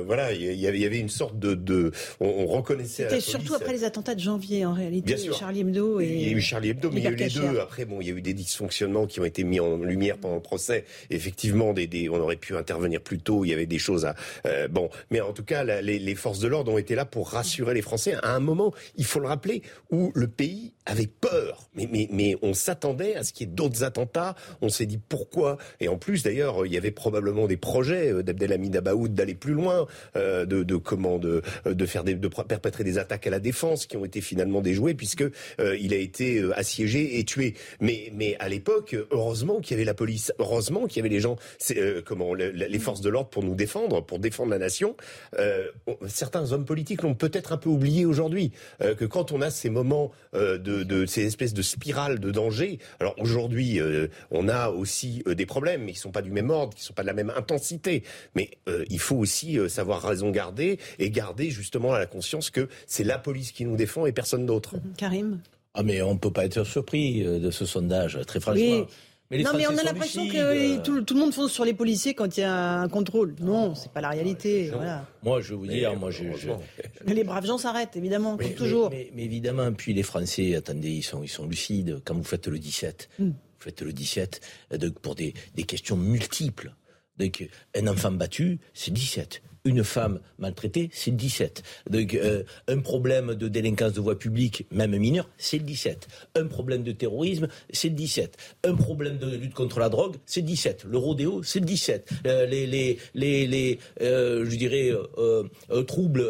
voilà, 0.06 0.34
il 0.34 0.60
y 0.60 0.68
avait 0.68 1.00
une 1.00 1.10
sorte 1.10 1.38
de, 1.40 1.54
de 1.54 1.92
on, 2.20 2.46
reconnaissait. 2.46 3.04
C'était 3.04 3.22
surtout 3.22 3.54
après 3.54 3.74
les 3.74 3.84
attentats 3.84 4.16
de 4.16 4.20
janvier 4.20 4.66
en 4.66 4.74
réalité. 4.74 5.14
Bien 5.14 5.18
sûr. 5.18 5.38
Charlie 5.38 5.62
Hebdo 5.62 6.00
et 6.00 6.08
il 6.08 6.28
y 6.28 6.34
a 6.34 6.38
eu 6.38 6.42
Charlie 6.42 6.70
Hebdo, 6.70 6.92
mais 6.92 7.02
il 7.02 7.04
y 7.04 7.08
a 7.08 7.12
eu 7.12 7.16
les 7.16 7.30
deux. 7.30 7.60
Après, 7.60 7.86
bon, 7.86 8.02
il 8.02 8.08
y 8.08 8.12
a 8.12 8.14
eu 8.14 8.22
des 8.22 8.34
dysfonctionnements 8.34 9.08
qui 9.08 9.20
ont 9.20 9.26
été 9.26 9.44
mis 9.44 9.60
en 9.60 9.78
lumière 9.78 10.18
pendant 10.18 10.36
le 10.36 10.42
procès. 10.42 10.86
Effectivement, 11.10 11.74
des, 11.74 12.10
on 12.10 12.20
aurait 12.20 12.36
pu 12.36 12.56
intervenir 12.56 13.02
plus 13.02 13.20
tôt. 13.20 13.46
Il 13.46 13.50
y 13.50 13.54
avait 13.54 13.66
des 13.66 13.80
choses 13.80 14.06
à, 14.06 14.11
euh, 14.46 14.68
bon, 14.68 14.90
mais 15.10 15.22
en 15.22 15.34
tout 15.34 15.44
cas, 15.44 15.64
les, 15.64 16.16
forces 16.16 16.40
de 16.40 16.48
l'ordre 16.48 16.74
ont 16.74 16.78
été 16.78 16.96
là 16.96 17.06
pour 17.06 17.30
rassurer 17.30 17.74
les 17.74 17.82
Français. 17.82 18.16
À 18.24 18.36
un 18.36 18.40
moment, 18.40 18.74
il 18.96 19.06
faut 19.06 19.20
le 19.20 19.28
rappeler, 19.28 19.62
où 19.90 20.12
le 20.14 20.28
pays 20.28 20.74
avait 20.86 21.08
peur. 21.08 21.70
Mais, 21.76 21.88
mais, 21.92 22.08
mais 22.12 22.36
on 22.42 22.54
s'attendait 22.54 23.16
à 23.16 23.24
ce 23.24 23.34
qu'il 23.34 23.48
y 23.48 23.52
ait 23.52 23.54
d'autres 23.54 23.84
attentats. 23.84 24.36
On 24.62 24.70
s'est 24.70 24.86
dit 24.86 24.98
pourquoi. 24.98 25.58
Et 25.80 25.88
en 25.88 25.98
plus, 25.98 26.24
d'ailleurs, 26.24 26.66
il 26.66 26.74
y 26.74 26.78
avait 26.78 26.92
probablement 26.92 27.48
des 27.48 27.58
projets 27.58 28.12
euh, 28.12 28.24
d'Abdelhamid 28.24 28.76
Abaoud 28.76 29.14
d'aller 29.14 29.36
plus 29.36 29.54
loin, 29.54 29.88
euh, 30.16 30.46
de, 30.46 30.64
de 30.64 30.76
comment 30.76 31.20
de, 31.20 31.42
de 31.66 31.86
faire 31.86 32.04
des, 32.04 32.16
de 32.16 32.28
perpétrer 32.28 32.84
des 32.84 32.98
attaques 32.98 33.28
à 33.28 33.30
la 33.30 33.40
défense 33.40 33.86
qui 33.86 33.98
ont 33.98 34.06
été 34.06 34.22
finalement 34.22 34.62
déjouées 34.62 34.94
puisque 34.94 35.24
il 35.60 35.94
a 35.94 35.98
été 35.98 36.44
assiégé 36.56 37.20
et 37.20 37.26
tué. 37.26 37.56
Mais, 37.80 38.12
mais 38.14 38.36
à 38.40 38.50
l'époque, 38.50 38.96
heureusement 39.12 39.60
qu'il 39.60 39.72
y 39.72 39.74
avait 39.76 39.86
la 39.86 39.94
police, 39.94 40.34
heureusement 40.40 40.88
qu'il 40.88 40.98
y 40.98 41.00
avait 41.02 41.14
les 41.14 41.20
gens, 41.20 41.36
comment 42.06 42.34
les 42.34 42.80
forces 42.80 43.02
de 43.02 43.10
l'ordre 43.10 43.30
pour 43.30 43.44
nous 43.44 43.56
défendre, 43.56 44.04
pour 44.04 44.20
défendre 44.20 44.50
de 44.50 44.56
la 44.56 44.60
nation, 44.60 44.96
euh, 45.40 45.68
certains 46.08 46.52
hommes 46.52 46.66
politiques 46.66 47.02
l'ont 47.04 47.16
peut-être 47.16 47.54
un 47.54 47.58
peu 47.58 47.70
oublié 47.70 48.06
aujourd'hui, 48.06 48.52
euh, 48.82 48.96
que 48.96 49.06
quand 49.06 49.32
on 49.32 49.42
a 49.42 49.50
ces 49.50 49.70
moments 49.70 50.12
euh, 50.34 50.58
de, 50.84 51.06
ces 51.06 51.26
espèces 51.26 51.54
de 51.54 51.62
spirales 51.62 52.20
de 52.20 52.32
danger, 52.32 52.80
alors 53.00 53.16
aujourd'hui 53.20 53.80
on 54.32 54.48
a 54.48 54.70
aussi 54.70 55.24
des 55.26 55.46
problèmes, 55.46 55.84
mais 55.84 55.94
qui 55.94 56.00
sont 56.00 56.12
pas 56.12 56.22
du 56.22 56.32
même 56.32 56.50
ordre, 56.50 56.76
qui 56.76 56.84
sont 56.84 56.94
pas 56.94 57.02
de 57.04 57.08
la 57.08 57.14
même 57.14 57.32
intensité, 57.36 58.04
mais 58.36 58.52
il 58.90 59.00
faut 59.00 59.16
aussi 59.16 59.58
savoir 59.70 60.02
raison 60.02 60.32
garder 60.32 60.80
et 61.00 61.10
garder 61.10 61.50
justement 61.50 61.94
à 61.94 62.00
la 62.00 62.06
conscience 62.06 62.50
que 62.50 62.68
c'est 62.88 63.04
la 63.04 63.18
police 63.18 63.52
qui 63.52 63.66
nous 63.66 63.76
défend 63.76 64.06
et 64.06 64.12
personne 64.12 64.46
d'autre. 64.46 64.76
Karim? 64.98 65.40
Ah 65.74 65.84
mais 65.84 66.02
on 66.02 66.18
peut 66.18 66.32
pas 66.32 66.46
être 66.46 66.64
surpris 66.66 67.24
de 67.24 67.52
ce 67.52 67.66
sondage, 67.66 68.20
très 68.28 68.40
franchement. 68.40 68.86
Mais 69.32 69.44
non, 69.44 69.52
mais 69.56 69.66
on 69.66 69.78
a 69.78 69.84
l'impression 69.84 70.28
que 70.28 70.38
euh. 70.38 70.82
tout, 70.82 71.14
le 71.14 71.20
monde 71.20 71.34
fonce 71.34 71.54
sur 71.54 71.64
les 71.64 71.74
policiers 71.74 72.14
quand 72.14 72.38
il 72.38 72.42
y 72.42 72.44
a 72.44 72.82
un 72.82 72.90
contrôle. 72.90 73.34
Non, 73.40 73.76
c'est 73.76 73.92
pas 73.92 74.02
la 74.02 74.10
réalité. 74.10 74.70
Voilà. 74.74 75.08
Moi, 75.24 75.40
je 75.40 75.54
vous 75.54 75.66
dire, 75.66 75.96
moi, 75.96 76.12
je, 76.12 76.24
les 77.08 77.24
braves 77.24 77.46
gens 77.46 77.58
s'arrêtent, 77.58 77.96
évidemment, 77.96 78.36
comme 78.36 78.54
toujours. 78.54 78.90
Mais, 78.90 79.10
évidemment, 79.18 79.72
puis 79.72 79.94
les 79.94 80.04
Français, 80.04 80.56
attendez, 80.56 80.90
ils 80.90 81.04
sont, 81.04 81.24
ils 81.24 81.30
sont 81.30 81.48
lucides. 81.48 82.02
Quand 82.04 82.14
vous 82.14 82.26
faites 82.26 82.48
le 82.48 82.60
17, 82.60 83.10
hmm. 83.20 83.28
vous 83.30 83.34
faites 83.58 83.82
le 83.82 83.94
17 83.94 84.42
euh, 84.74 84.90
pour 85.02 85.16
des, 85.16 85.34
des 85.56 85.64
questions 85.64 85.96
multiples. 85.96 86.74
Donc, 87.18 87.48
un 87.76 87.88
enfant 87.88 88.12
battu, 88.12 88.60
c'est 88.74 88.92
17 88.92 89.42
une 89.66 89.84
femme 89.84 90.20
maltraitée, 90.40 90.90
c'est 90.92 91.12
le 91.12 91.18
17. 91.18 91.64
Donc, 91.90 92.14
euh, 92.14 92.44
un 92.68 92.80
problème 92.80 93.36
de 93.36 93.48
délinquance 93.48 93.94
de 93.94 94.02
voie 94.02 94.18
publique, 94.18 94.66
même 94.72 94.98
mineur, 94.98 95.30
c'est 95.38 95.58
le 95.58 95.64
17. 95.64 96.08
Un 96.36 96.48
problème 96.48 96.84
de 96.84 96.92
terrorisme, 96.92 97.48
c'est 97.72 97.90
le 97.90 97.96
17. 97.96 98.38
Un 98.64 98.76
problème 98.76 99.18
de 99.18 99.36
lutte 99.36 99.54
contre 99.54 99.80
la 99.80 99.90
drogue, 99.90 100.16
c'est 100.26 100.42
le 100.42 100.48
17. 100.48 100.86
Le 100.90 100.98
rodéo, 100.98 101.44
c'est 101.44 101.60
le 101.60 101.66
17. 101.66 102.10
Euh, 102.26 102.46
les, 102.46 102.66
les, 102.66 102.98
les, 103.14 103.80
euh, 104.02 104.46
je 104.50 104.56
dirais, 104.56 104.92
troubles 105.88 106.28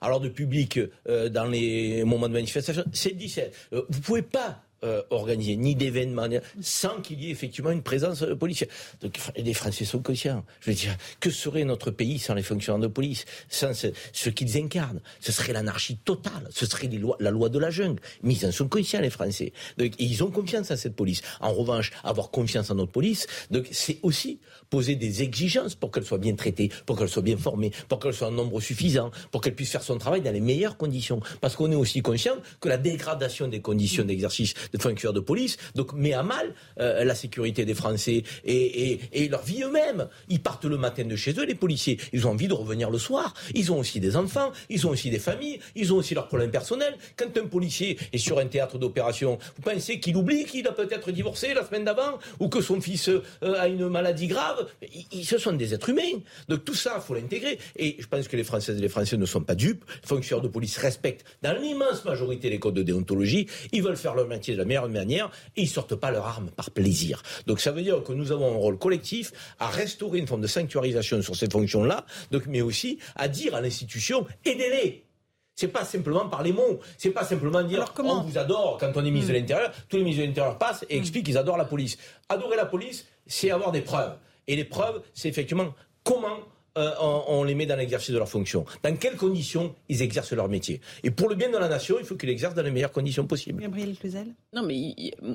à 0.00 0.08
l'ordre 0.08 0.28
public 0.28 0.78
dans 1.06 1.46
les 1.46 2.04
moments 2.04 2.28
de 2.28 2.34
manifestation, 2.34 2.84
c'est 2.92 3.10
le 3.10 3.16
17. 3.16 3.54
vous 3.72 4.00
pouvez 4.00 4.22
pas 4.22 4.62
euh, 4.84 5.34
ni 5.36 5.74
d'événements, 5.74 6.28
sans 6.60 7.00
qu'il 7.00 7.22
y 7.22 7.28
ait 7.28 7.30
effectivement 7.30 7.70
une 7.70 7.82
présence 7.82 8.22
euh, 8.22 8.34
policière. 8.34 8.68
Donc 9.00 9.18
les 9.36 9.54
Français 9.54 9.84
sont 9.84 10.00
conscients. 10.00 10.44
Je 10.60 10.70
veux 10.70 10.76
dire, 10.76 10.96
que 11.20 11.30
serait 11.30 11.64
notre 11.64 11.90
pays 11.90 12.18
sans 12.18 12.34
les 12.34 12.42
fonctionnaires 12.42 12.80
de 12.80 12.86
police, 12.86 13.24
sans 13.48 13.72
ce, 13.74 14.28
qu'ils 14.30 14.56
incarnent? 14.56 15.00
Ce 15.20 15.32
serait 15.32 15.52
l'anarchie 15.52 15.96
totale. 15.96 16.48
Ce 16.50 16.66
serait 16.66 16.90
la 17.20 17.30
loi 17.30 17.48
de 17.48 17.58
la 17.58 17.70
jungle. 17.70 18.00
Mais 18.22 18.34
ils 18.34 18.46
en 18.46 18.52
sont 18.52 18.68
conscients, 18.68 19.00
les 19.00 19.10
Français. 19.10 19.52
Ils 19.98 20.22
ont 20.22 20.30
confiance 20.30 20.70
en 20.70 20.76
cette 20.76 20.96
police. 20.96 21.22
En 21.40 21.52
revanche, 21.52 21.90
avoir 22.02 22.30
confiance 22.30 22.70
en 22.70 22.76
notre 22.76 22.92
police, 22.92 23.26
c'est 23.70 23.98
aussi 24.02 24.38
poser 24.70 24.96
des 24.96 25.22
exigences 25.22 25.74
pour 25.74 25.90
qu'elle 25.90 26.04
soit 26.04 26.18
bien 26.18 26.34
traitée, 26.34 26.70
pour 26.86 26.98
qu'elle 26.98 27.08
soit 27.08 27.22
bien 27.22 27.36
formée, 27.36 27.70
pour 27.88 27.98
qu'elle 27.98 28.14
soit 28.14 28.28
en 28.28 28.32
nombre 28.32 28.60
suffisant, 28.60 29.10
pour 29.30 29.40
qu'elle 29.40 29.54
puisse 29.54 29.70
faire 29.70 29.82
son 29.82 29.98
travail 29.98 30.20
dans 30.20 30.32
les 30.32 30.40
meilleures 30.40 30.76
conditions. 30.76 31.20
Parce 31.40 31.56
qu'on 31.56 31.70
est 31.70 31.76
aussi 31.76 32.02
conscient 32.02 32.36
que 32.60 32.68
la 32.68 32.78
dégradation 32.78 33.48
des 33.48 33.60
conditions 33.60 34.04
d'exercice 34.04 34.54
de 34.74 34.82
fonctionnaires 34.82 35.14
de 35.14 35.20
police, 35.20 35.56
donc 35.74 35.92
met 35.94 36.12
à 36.12 36.22
mal 36.22 36.54
euh, 36.80 37.04
la 37.04 37.14
sécurité 37.14 37.64
des 37.64 37.74
Français 37.74 38.24
et, 38.44 39.00
et, 39.12 39.28
leur 39.28 39.42
vie 39.42 39.62
eux-mêmes. 39.62 40.08
Ils 40.28 40.40
partent 40.40 40.64
le 40.64 40.76
matin 40.76 41.04
de 41.04 41.16
chez 41.16 41.32
eux, 41.38 41.44
les 41.44 41.54
policiers. 41.54 41.98
Ils 42.12 42.26
ont 42.26 42.30
envie 42.30 42.48
de 42.48 42.52
revenir 42.52 42.90
le 42.90 42.98
soir. 42.98 43.34
Ils 43.54 43.72
ont 43.72 43.78
aussi 43.78 44.00
des 44.00 44.16
enfants, 44.16 44.52
ils 44.68 44.86
ont 44.86 44.90
aussi 44.90 45.10
des 45.10 45.18
familles, 45.18 45.60
ils 45.76 45.92
ont 45.92 45.96
aussi 45.96 46.14
leurs 46.14 46.26
problèmes 46.26 46.50
personnels. 46.50 46.96
Quand 47.16 47.36
un 47.38 47.46
policier 47.46 47.98
est 48.12 48.18
sur 48.18 48.38
un 48.38 48.46
théâtre 48.46 48.78
d'opération, 48.78 49.38
vous 49.56 49.62
pensez 49.62 50.00
qu'il 50.00 50.16
oublie 50.16 50.44
qu'il 50.44 50.66
a 50.66 50.72
peut-être 50.72 51.12
divorcé 51.12 51.54
la 51.54 51.64
semaine 51.64 51.84
d'avant 51.84 52.18
ou 52.40 52.48
que 52.48 52.60
son 52.60 52.80
fils 52.80 53.08
euh, 53.08 53.20
a 53.42 53.68
une 53.68 53.88
maladie 53.88 54.26
grave? 54.26 54.66
Ils, 55.12 55.24
Ce 55.24 55.38
sont 55.38 55.52
des 55.52 55.72
êtres 55.72 55.90
humains. 55.90 56.20
Donc 56.48 56.64
tout 56.64 56.74
ça, 56.74 56.94
il 56.96 57.02
faut 57.02 57.14
l'intégrer. 57.14 57.58
Et 57.76 57.96
je 57.98 58.06
pense 58.06 58.26
que 58.28 58.36
les 58.36 58.44
Françaises 58.44 58.78
et 58.78 58.82
les 58.82 58.88
Français 58.88 59.16
ne 59.16 59.26
sont 59.26 59.42
pas 59.42 59.54
dupes. 59.54 59.84
Les 60.02 60.08
fonctionnaires 60.08 60.42
de 60.42 60.48
police 60.48 60.76
respectent 60.78 61.24
dans 61.42 61.56
l'immense 61.56 62.04
majorité 62.04 62.50
les 62.50 62.58
codes 62.58 62.74
de 62.74 62.82
déontologie. 62.82 63.46
Ils 63.72 63.82
veulent 63.82 63.96
faire 63.96 64.14
leur 64.14 64.26
métier 64.26 64.54
de 64.54 64.58
la 64.58 64.63
meilleure 64.64 64.88
manière 64.88 65.30
et 65.56 65.62
ils 65.62 65.68
sortent 65.68 65.94
pas 65.94 66.10
leurs 66.10 66.26
armes 66.26 66.50
par 66.50 66.70
plaisir. 66.70 67.22
Donc 67.46 67.60
ça 67.60 67.72
veut 67.72 67.82
dire 67.82 68.02
que 68.02 68.12
nous 68.12 68.32
avons 68.32 68.52
un 68.52 68.56
rôle 68.56 68.78
collectif 68.78 69.32
à 69.58 69.68
restaurer 69.68 70.18
une 70.18 70.26
forme 70.26 70.42
de 70.42 70.46
sanctuarisation 70.46 71.22
sur 71.22 71.36
cette 71.36 71.52
fonction-là, 71.52 72.04
donc 72.30 72.46
mais 72.46 72.62
aussi 72.62 72.98
à 73.16 73.28
dire 73.28 73.54
à 73.54 73.60
l'institution 73.60 74.26
aidez-les. 74.44 75.04
C'est 75.56 75.68
pas 75.68 75.84
simplement 75.84 76.28
par 76.28 76.42
les 76.42 76.52
mots. 76.52 76.80
C'est 76.98 77.10
pas 77.10 77.24
simplement 77.24 77.62
dire 77.62 77.92
comment 77.94 78.20
on 78.20 78.22
vous 78.22 78.38
adore 78.38 78.76
quand 78.78 78.90
on 78.96 79.04
est 79.04 79.10
ministre 79.10 79.32
de 79.32 79.38
hmm. 79.38 79.40
l'Intérieur. 79.40 79.72
Tous 79.88 79.96
les 79.96 80.02
ministres 80.02 80.22
de 80.22 80.28
l'Intérieur 80.28 80.58
passent 80.58 80.84
et 80.88 80.96
hmm. 80.96 81.00
expliquent 81.00 81.26
qu'ils 81.26 81.38
adorent 81.38 81.56
la 81.56 81.64
police. 81.64 81.96
Adorer 82.28 82.56
la 82.56 82.66
police, 82.66 83.06
c'est 83.26 83.50
avoir 83.50 83.70
des 83.70 83.82
preuves. 83.82 84.16
Et 84.48 84.56
les 84.56 84.64
preuves, 84.64 85.02
c'est 85.14 85.28
effectivement 85.28 85.72
comment 86.02 86.38
euh, 86.76 86.90
on, 86.98 87.44
les 87.44 87.54
met 87.54 87.66
dans 87.66 87.76
l'exercice 87.76 88.10
de 88.10 88.18
leur 88.18 88.28
fonction 88.28 88.64
Dans 88.82 88.96
quelles 88.96 89.16
conditions 89.16 89.76
ils 89.88 90.02
exercent 90.02 90.32
leur 90.32 90.48
métier? 90.48 90.80
Et 91.04 91.12
pour 91.12 91.28
le 91.28 91.36
bien 91.36 91.48
de 91.48 91.56
la 91.56 91.68
nation, 91.68 91.98
il 92.00 92.04
faut 92.04 92.16
qu'ils 92.16 92.28
l'exercent 92.28 92.56
dans 92.56 92.64
les 92.64 92.72
meilleures 92.72 92.90
conditions 92.90 93.26
possibles. 93.26 93.62
Gabriel 93.62 93.96
Cluzel? 93.96 94.34
Non, 94.52 94.64
mais 94.64 94.94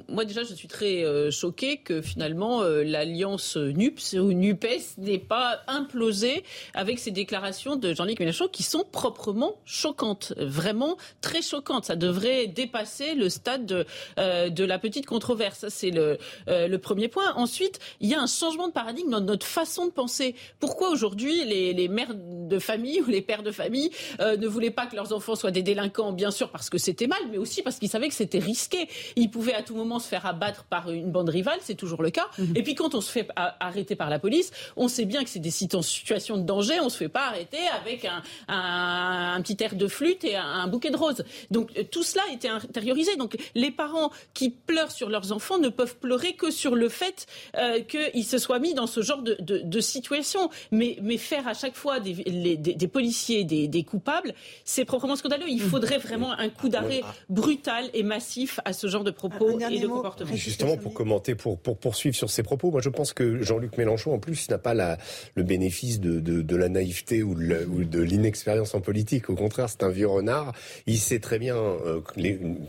moi 0.10 0.26
déjà, 0.26 0.44
je 0.44 0.54
suis 0.54 0.68
très 0.68 1.06
euh, 1.06 1.32
choqué 1.32 1.78
que 1.78 2.02
finalement 2.02 2.64
euh, 2.64 2.84
l'alliance 2.84 3.56
NUPS 3.56 4.16
ou 4.16 4.34
NUPES 4.34 4.98
n'ait 4.98 5.18
pas 5.18 5.62
implosé 5.68 6.44
avec 6.74 7.00
ces 7.00 7.12
déclarations 7.12 7.78
de 7.78 7.94
Jean-Luc 7.94 8.20
Mélenchon 8.20 8.50
qui 8.50 8.64
sont 8.64 8.84
proprement 8.92 9.56
choquantes, 9.64 10.34
vraiment 10.38 10.98
très 11.22 11.42
choquantes. 11.42 11.86
Ça 11.86 11.96
devrait 11.96 12.48
dépasser 12.48 13.16
le 13.16 13.30
stade 13.30 13.66
de, 13.66 13.86
de 14.18 14.64
la 14.66 14.78
petite 14.78 15.06
controverse. 15.06 15.66
C'est 15.70 15.92
le, 15.92 16.18
le 16.48 16.78
premier 16.78 17.08
point. 17.08 17.34
Ensuite, 17.36 17.80
il 18.02 18.10
y 18.10 18.14
a 18.14 18.22
un 18.22 18.28
changement 18.28 18.68
de 18.68 18.74
paradigme 18.74 19.10
dans 19.10 19.22
notre 19.22 19.46
façon 19.46 19.86
de 19.86 19.92
penser. 19.92 20.36
Pourquoi 20.60 20.90
aujourd'hui 20.90 21.29
les, 21.34 21.88
mères 21.88 22.14
de 22.16 22.60
famille 22.60 23.02
ou 23.02 23.06
les 23.06 23.22
pères 23.22 23.44
de 23.44 23.52
famille 23.52 23.92
euh, 24.20 24.38
ne 24.38 24.48
voulaient 24.48 24.72
pas 24.72 24.86
que 24.86 24.96
leurs 24.96 25.14
enfants 25.14 25.36
soient 25.36 25.52
des 25.52 25.62
délinquants, 25.62 26.12
bien 26.12 26.32
sûr 26.32 26.50
parce 26.50 26.70
que 26.70 26.78
c'était 26.78 27.08
mal, 27.08 27.20
mais 27.32 27.38
aussi 27.38 27.62
parce 27.62 27.78
qu'ils 27.78 27.90
savaient 27.90 28.10
que 28.10 28.14
c'était 28.14 28.40
risqué. 28.40 28.88
Ils 29.16 29.30
pouvaient 29.30 29.54
à 29.54 29.64
tout 29.64 29.76
moment 29.76 30.00
se 30.00 30.08
faire 30.08 30.26
abattre 30.26 30.66
par 30.66 30.92
une 30.92 31.12
bande 31.12 31.30
rivale, 31.30 31.60
c'est 31.62 31.76
toujours 31.76 32.02
le 32.02 32.10
cas. 32.10 32.28
Mhm. 32.38 32.54
Et 32.56 32.64
puis 32.64 32.76
quand 32.76 32.96
on 32.96 33.02
se 33.02 33.12
fait 33.12 33.28
arrêter 33.36 33.96
par 33.96 34.10
la 34.10 34.20
police, 34.20 34.52
on 34.76 34.88
sait 34.88 35.06
bien 35.06 35.24
que 35.24 35.30
c'est 35.30 35.40
des 35.40 35.52
situations 35.52 36.38
de 36.38 36.44
danger, 36.44 36.80
on 36.80 36.90
se 36.90 36.98
fait 36.98 37.10
pas 37.10 37.28
arrêter 37.28 37.60
avec 37.82 38.08
un, 38.48 39.42
petit 39.42 39.64
air 39.64 39.76
de 39.76 39.88
flûte 39.88 40.24
et 40.24 40.36
un, 40.36 40.68
bouquet 40.68 40.92
de 40.92 40.98
roses. 40.98 41.24
Donc 41.52 41.72
euh, 41.78 41.84
tout 41.90 42.04
cela 42.04 42.24
était 42.34 42.50
intériorisé. 42.50 43.16
Donc 43.16 43.38
les 43.56 43.72
parents 43.72 44.12
qui 44.34 44.50
pleurent 44.50 44.92
sur 44.92 45.10
leurs 45.10 45.32
enfants 45.32 45.58
ne 45.58 45.70
peuvent 45.70 45.98
pleurer 45.98 46.34
que 46.34 46.52
sur 46.52 46.76
le 46.76 46.90
fait 46.90 47.28
euh, 47.56 47.82
qu'ils 47.82 48.26
se 48.26 48.38
soient 48.38 48.60
mis 48.60 48.74
dans 48.74 48.88
ce 48.88 49.02
genre 49.02 49.22
de, 49.22 49.38
de 49.40 49.80
situation. 49.80 50.50
Mais, 50.72 50.98
mais 51.02 51.18
faire 51.20 51.48
à 51.48 51.54
chaque 51.54 51.76
fois 51.76 52.00
des, 52.00 52.14
des, 52.58 52.88
policiers 52.88 53.44
des, 53.44 53.84
coupables, 53.84 54.34
c'est 54.66 54.86
proprement 54.86 55.16
scandaleux. 55.16 55.46
Il 55.48 55.64
mmh. 55.64 55.70
faudrait 55.70 55.98
vraiment 55.98 56.32
un 56.32 56.50
coup 56.50 56.70
d'arrêt 56.70 57.02
brutal 57.30 57.86
et 57.94 58.04
massif 58.04 58.60
à 58.66 58.74
ce 58.74 58.88
genre 58.88 59.04
de 59.04 59.12
propos 59.12 59.60
et 59.60 59.80
de 59.80 59.88
comportements. 59.88 60.36
Justement, 60.36 60.78
pour 60.78 60.94
commenter, 60.94 61.36
pour, 61.36 61.60
pour 61.60 61.78
poursuivre 61.78 62.16
sur 62.16 62.30
ces 62.30 62.44
propos, 62.44 62.72
moi 62.72 62.82
je 62.82 62.90
pense 62.90 63.14
que 63.14 63.42
Jean-Luc 63.42 63.78
Mélenchon, 63.78 64.14
en 64.14 64.20
plus, 64.20 64.50
n'a 64.50 64.58
pas 64.58 64.74
la, 64.74 64.98
le 65.36 65.44
bénéfice 65.44 66.00
de, 66.00 66.20
de, 66.20 66.56
la 66.56 66.70
naïveté 66.70 67.24
ou 67.24 67.36
de 67.36 68.00
l'inexpérience 68.02 68.74
en 68.74 68.82
politique. 68.82 69.30
Au 69.30 69.36
contraire, 69.36 69.70
c'est 69.70 69.84
un 69.84 69.90
vieux 69.90 70.08
renard. 70.08 70.54
Il 70.86 70.98
sait 70.98 71.20
très 71.20 71.40
bien 71.40 71.56
euh, 71.56 72.02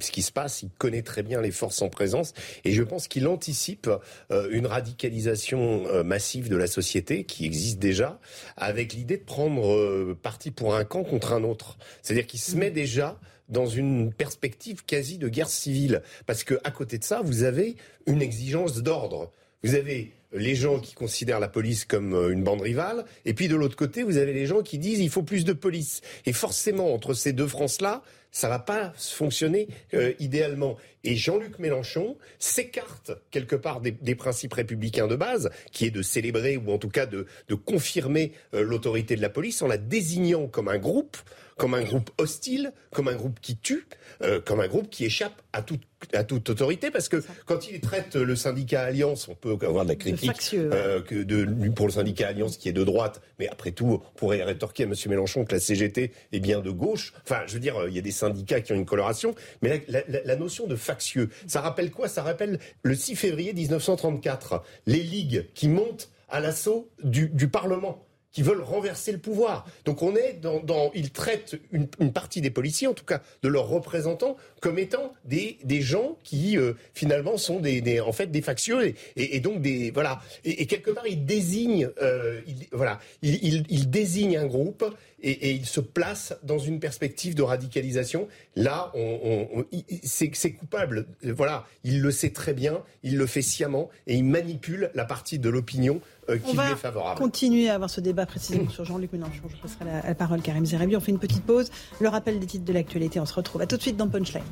ce 0.01 0.11
qui 0.11 0.22
se 0.22 0.32
passe, 0.32 0.62
il 0.62 0.70
connaît 0.78 1.03
très 1.03 1.22
bien 1.22 1.40
les 1.40 1.51
forces 1.51 1.82
en 1.82 1.88
présence, 1.88 2.32
et 2.64 2.72
je 2.72 2.82
pense 2.82 3.09
qu'il 3.09 3.26
anticipe 3.28 3.90
euh, 4.30 4.48
une 4.51 4.66
radicalisation 4.66 5.86
euh, 5.86 6.03
massive 6.03 6.48
de 6.48 6.57
la 6.57 6.66
société 6.66 7.24
qui 7.24 7.44
existe 7.44 7.78
déjà, 7.78 8.18
avec 8.57 8.93
l'idée 8.93 9.16
de 9.16 9.24
prendre 9.24 9.74
euh, 9.74 10.18
parti 10.20 10.51
pour 10.51 10.74
un 10.74 10.84
camp 10.84 11.05
contre 11.05 11.32
un 11.32 11.45
autre. 11.45 11.78
C'est-à-dire 12.03 12.26
qu'il 12.26 12.41
se 12.41 12.57
met 12.57 12.70
déjà 12.70 13.18
dans 13.49 13.66
une 13.66 14.12
perspective 14.12 14.84
quasi 14.84 15.18
de 15.18 15.28
guerre 15.28 15.49
civile. 15.49 16.03
Parce 16.26 16.45
que 16.45 16.61
à 16.64 16.70
côté 16.70 16.99
de 16.99 17.05
ça, 17.05 17.20
vous 17.22 17.43
avez 17.43 17.76
une 18.07 18.22
exigence 18.22 18.78
d'ordre. 18.78 19.32
Vous 19.62 19.74
avez 19.74 20.12
les 20.33 20.55
gens 20.55 20.78
qui 20.78 20.95
considèrent 20.95 21.41
la 21.41 21.49
police 21.49 21.85
comme 21.85 22.14
euh, 22.14 22.31
une 22.31 22.45
bande 22.45 22.61
rivale, 22.61 23.05
et 23.24 23.35
puis 23.35 23.49
de 23.49 23.57
l'autre 23.57 23.76
côté, 23.76 24.03
vous 24.03 24.16
avez 24.16 24.33
les 24.33 24.47
gens 24.47 24.62
qui 24.62 24.78
disent 24.78 25.01
il 25.01 25.11
faut 25.11 25.22
plus 25.22 25.45
de 25.45 25.53
police. 25.53 26.01
Et 26.26 26.33
forcément, 26.33 26.95
entre 26.95 27.14
ces 27.14 27.33
deux 27.33 27.47
France-là, 27.47 28.03
ça 28.33 28.49
va 28.49 28.59
pas 28.59 28.93
fonctionner 28.97 29.68
euh, 29.95 30.12
idéalement. 30.20 30.76
Et 31.03 31.16
Jean-Luc 31.16 31.59
Mélenchon 31.59 32.16
s'écarte 32.39 33.12
quelque 33.31 33.57
part 33.57 33.81
des, 33.81 34.14
principes 34.14 34.53
républicains 34.53 35.07
de 35.07 35.16
base, 35.16 35.51
qui 35.72 35.87
est 35.87 35.91
de 35.91 36.03
célébrer 36.03 36.57
ou 36.57 36.70
en 36.70 36.78
tout 36.78 36.91
cas 36.91 37.07
de, 37.07 37.26
confirmer 37.64 38.33
euh, 38.55 38.62
l'autorité 38.62 39.16
de 39.16 39.22
la 39.22 39.31
police 39.31 39.62
en 39.62 39.66
la 39.66 39.78
désignant 39.78 40.47
comme 40.47 40.68
un 40.68 40.78
groupe, 40.78 41.16
comme 41.61 41.74
un 41.74 41.82
groupe 41.82 42.11
hostile, 42.16 42.72
comme 42.90 43.08
un 43.08 43.14
groupe 43.14 43.38
qui 43.38 43.54
tue, 43.54 43.86
euh, 44.22 44.40
comme 44.40 44.61
un 44.61 44.66
groupe 44.66 44.88
qui 44.88 45.04
échappe 45.04 45.42
à 45.52 45.61
toute, 45.61 45.82
à 46.14 46.24
toute 46.24 46.48
autorité, 46.48 46.90
parce 46.90 47.11
que 47.11 47.22
quand 47.44 47.68
il 47.68 47.82
traite 47.82 48.16
le 48.16 48.34
syndicat 48.34 48.80
Alliance, 48.80 49.28
on 49.28 49.34
peut 49.34 49.58
avoir 49.66 49.84
de 49.84 49.90
la 49.90 49.94
critique 49.94 50.32
que 50.52 51.22
de, 51.22 51.68
pour 51.68 51.86
le 51.86 51.92
syndicat 51.92 52.28
Alliance 52.28 52.56
qui 52.56 52.70
est 52.70 52.72
de 52.72 52.82
droite, 52.82 53.20
mais 53.38 53.46
après 53.46 53.72
tout, 53.72 54.00
on 54.02 54.18
pourrait 54.18 54.42
rétorquer 54.42 54.84
à 54.84 54.86
M. 54.86 54.94
Mélenchon 55.08 55.44
que 55.44 55.52
la 55.52 55.61
CGT 55.61 56.12
est 56.32 56.40
bien 56.40 56.61
de 56.61 56.70
gauche. 56.70 57.12
Enfin, 57.24 57.42
je 57.46 57.52
veux 57.52 57.61
dire, 57.61 57.76
il 57.88 57.94
y 57.94 57.98
a 57.98 58.02
des 58.02 58.11
syndicats 58.11 58.62
qui 58.62 58.72
ont 58.72 58.76
une 58.76 58.86
coloration, 58.86 59.34
mais 59.61 59.84
la, 59.86 60.36
notion 60.36 60.66
de 60.66 60.76
factieux, 60.76 61.28
ça 61.46 61.61
rappelle 61.61 61.90
quoi? 61.90 62.08
Ça 62.08 62.22
rappelle 62.22 62.58
le 62.82 62.94
6 62.94 63.16
février 63.16 63.52
1934, 63.52 64.62
les 64.86 65.02
ligues 65.02 65.50
qui 65.52 65.68
montent 65.68 66.08
à 66.30 66.40
l'assaut 66.40 66.88
du, 67.04 67.28
du 67.28 67.48
Parlement 67.48 68.02
qui 68.33 68.43
veulent 68.43 68.62
renverser 68.62 69.12
le 69.12 69.18
pouvoir. 69.18 69.66
Donc 69.85 70.03
on 70.03 70.14
est 70.14 70.35
dans, 70.35 70.61
dans 70.61 70.91
ils 70.95 71.11
traitent 71.11 71.57
une, 71.72 71.89
une, 71.99 72.12
partie 72.12 72.41
des 72.41 72.51
policiers, 72.51 72.87
en 72.87 72.95
tout 72.95 73.05
cas 73.05 73.20
de 73.43 73.49
leurs 73.49 73.68
représentants, 73.68 74.37
comme 74.61 74.78
étant 74.78 75.14
des, 75.24 75.59
des 75.64 75.81
gens 75.81 76.16
qui 76.22 76.57
euh, 76.57 76.74
finalement 76.95 77.37
sont 77.37 77.61
des, 77.61 77.81
des, 77.81 78.01
en 78.01 78.12
fait 78.12 78.28
des 78.28 78.43
factieux 78.43 78.87
et, 78.87 78.97
et, 79.16 79.41
donc 79.41 79.61
des 79.61 79.91
voilà 79.91 80.20
et, 80.45 80.66
quelque 80.66 80.91
part 80.91 81.07
ils 81.07 81.24
désignent 81.24 81.91
euh, 82.03 82.41
ils, 82.47 82.66
voilà 82.72 83.01
ils, 83.22 83.64
ils, 83.68 83.91
désignent 83.91 84.37
un 84.37 84.47
groupe 84.47 84.85
et, 85.23 85.31
et 85.31 85.53
ils 85.53 85.66
se 85.66 85.81
placent 85.81 86.35
dans 86.43 86.59
une 86.59 86.81
perspective 86.81 87.35
de 87.35 87.43
radicalisation. 87.43 88.29
Là, 88.57 88.91
on, 88.95 89.49
on, 89.55 89.64
c'est 90.03 90.53
coupable. 90.53 91.07
Voilà, 91.23 91.66
il 91.85 92.01
le 92.01 92.11
sait 92.11 92.31
très 92.31 92.55
bien, 92.55 92.83
il 93.03 93.16
le 93.16 93.27
fait 93.27 93.43
sciemment 93.43 93.91
et 94.07 94.16
il 94.16 94.25
manipule 94.25 94.91
la 94.95 95.05
partie 95.05 95.39
de 95.39 95.49
l'opinion 95.49 96.01
euh, 96.29 96.39
qui 96.39 96.57
lui 96.57 96.73
est 96.73 96.77
favorable. 96.77 97.21
Continuer 97.21 97.68
à 97.68 97.75
avoir 97.75 97.91
ce 97.91 98.01
débat 98.01 98.27
précisément 98.27 98.68
sur 98.68 98.85
Jean-Luc 98.85 99.12
Mélenchon. 99.12 99.43
Je 99.49 99.57
passerai 99.57 99.85
la, 99.85 100.03
la 100.03 100.14
parole 100.14 100.43
Karim 100.43 100.64
Zerabi. 100.66 100.97
On 100.97 101.01
fait 101.01 101.12
une 101.12 101.18
petite 101.18 101.45
pause. 101.45 101.71
Le 102.01 102.09
rappel 102.09 102.39
des 102.41 102.47
titres 102.47 102.64
de 102.64 102.73
l'actualité. 102.73 103.21
On 103.21 103.27
se 103.27 103.35
retrouve 103.35 103.62
à 103.62 103.66
tout 103.66 103.77
de 103.77 103.83
suite 103.83 103.97
dans 103.97 104.09
Punchline. 104.09 104.43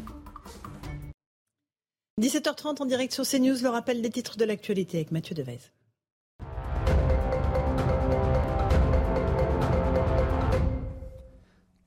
17h30 2.20 2.82
en 2.82 2.86
direct 2.86 3.12
sur 3.12 3.24
CNews, 3.24 3.62
le 3.62 3.68
rappel 3.68 4.02
des 4.02 4.10
titres 4.10 4.36
de 4.36 4.44
l'actualité 4.44 4.96
avec 4.98 5.12
Mathieu 5.12 5.36
Devez. 5.36 5.58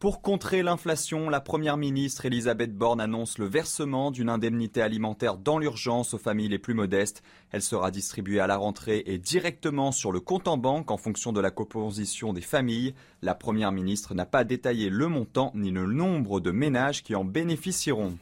Pour 0.02 0.24
contrer 0.24 0.64
l'inflation, 0.64 1.30
la 1.30 1.42
Première 1.42 1.78
ministre 1.78 2.26
Elisabeth 2.26 2.76
Borne 2.76 3.00
annonce 3.00 3.38
le 3.38 3.46
versement 3.46 4.10
d'une 4.10 4.30
indemnité 4.30 4.82
alimentaire 4.82 5.38
dans 5.38 5.60
l'urgence 5.60 6.16
aux 6.16 6.18
familles 6.18 6.48
les 6.48 6.58
plus 6.58 6.74
modestes. 6.74 7.22
Elle 7.52 7.62
sera 7.62 7.92
distribuée 7.92 8.40
à 8.40 8.48
la 8.48 8.58
rentrée 8.58 9.04
et 9.06 9.20
directement 9.20 9.92
sur 9.92 10.12
le 10.12 10.20
compte 10.20 10.48
en 10.48 10.58
banque 10.58 10.90
en 10.90 10.98
fonction 10.98 11.34
de 11.34 11.40
la 11.40 11.52
composition 11.52 12.34
des 12.34 12.42
familles. 12.42 12.96
La 13.22 13.36
Première 13.36 13.72
ministre 13.72 14.16
n'a 14.16 14.26
pas 14.26 14.44
détaillé 14.44 14.90
le 14.90 15.08
montant 15.08 15.52
ni 15.54 15.70
le 15.70 15.86
nombre 15.86 16.40
de 16.40 16.50
ménages 16.50 17.04
qui 17.04 17.14
en 17.14 17.24
bénéficieront. 17.24 18.18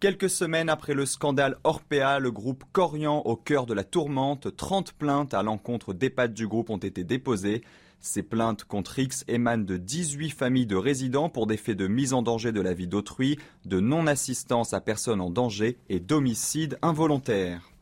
Quelques 0.00 0.30
semaines 0.30 0.70
après 0.70 0.94
le 0.94 1.04
scandale 1.04 1.58
Orpea, 1.64 2.20
le 2.20 2.30
groupe 2.30 2.64
Corian 2.72 3.18
au 3.18 3.36
cœur 3.36 3.66
de 3.66 3.74
la 3.74 3.84
tourmente, 3.84 4.56
30 4.56 4.94
plaintes 4.94 5.34
à 5.34 5.42
l'encontre 5.42 5.92
d'EHPAD 5.92 6.32
du 6.32 6.48
groupe 6.48 6.70
ont 6.70 6.78
été 6.78 7.04
déposées. 7.04 7.62
Ces 8.06 8.22
plaintes 8.22 8.62
contre 8.62 9.00
X 9.00 9.24
émanent 9.26 9.64
de 9.64 9.76
18 9.76 10.30
familles 10.30 10.66
de 10.66 10.76
résidents 10.76 11.28
pour 11.28 11.48
des 11.48 11.56
faits 11.56 11.76
de 11.76 11.88
mise 11.88 12.12
en 12.12 12.22
danger 12.22 12.52
de 12.52 12.60
la 12.60 12.72
vie 12.72 12.86
d'autrui, 12.86 13.36
de 13.64 13.80
non-assistance 13.80 14.74
à 14.74 14.80
personne 14.80 15.20
en 15.20 15.28
danger 15.28 15.76
et 15.88 15.98
d'homicide 15.98 16.78
involontaire. 16.82 17.72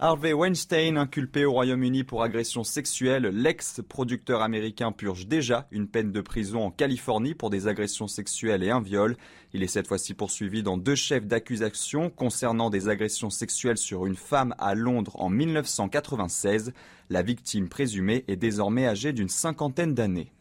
Harvey 0.00 0.32
Weinstein, 0.32 0.96
inculpé 0.96 1.44
au 1.44 1.50
Royaume-Uni 1.50 2.04
pour 2.04 2.22
agression 2.22 2.62
sexuelle, 2.62 3.24
l'ex-producteur 3.24 4.42
américain 4.42 4.92
purge 4.92 5.26
déjà 5.26 5.66
une 5.72 5.88
peine 5.88 6.12
de 6.12 6.20
prison 6.20 6.66
en 6.66 6.70
Californie 6.70 7.34
pour 7.34 7.50
des 7.50 7.66
agressions 7.66 8.06
sexuelles 8.06 8.62
et 8.62 8.70
un 8.70 8.80
viol. 8.80 9.16
Il 9.54 9.64
est 9.64 9.66
cette 9.66 9.88
fois-ci 9.88 10.14
poursuivi 10.14 10.62
dans 10.62 10.76
deux 10.76 10.94
chefs 10.94 11.26
d'accusation 11.26 12.10
concernant 12.10 12.70
des 12.70 12.88
agressions 12.88 13.30
sexuelles 13.30 13.76
sur 13.76 14.06
une 14.06 14.14
femme 14.14 14.54
à 14.58 14.76
Londres 14.76 15.16
en 15.18 15.30
1996. 15.30 16.72
La 17.10 17.22
victime 17.22 17.68
présumée 17.68 18.24
est 18.28 18.36
désormais 18.36 18.86
âgée 18.86 19.12
d'une 19.12 19.28
cinquantaine 19.28 19.94
d'années. 19.94 20.32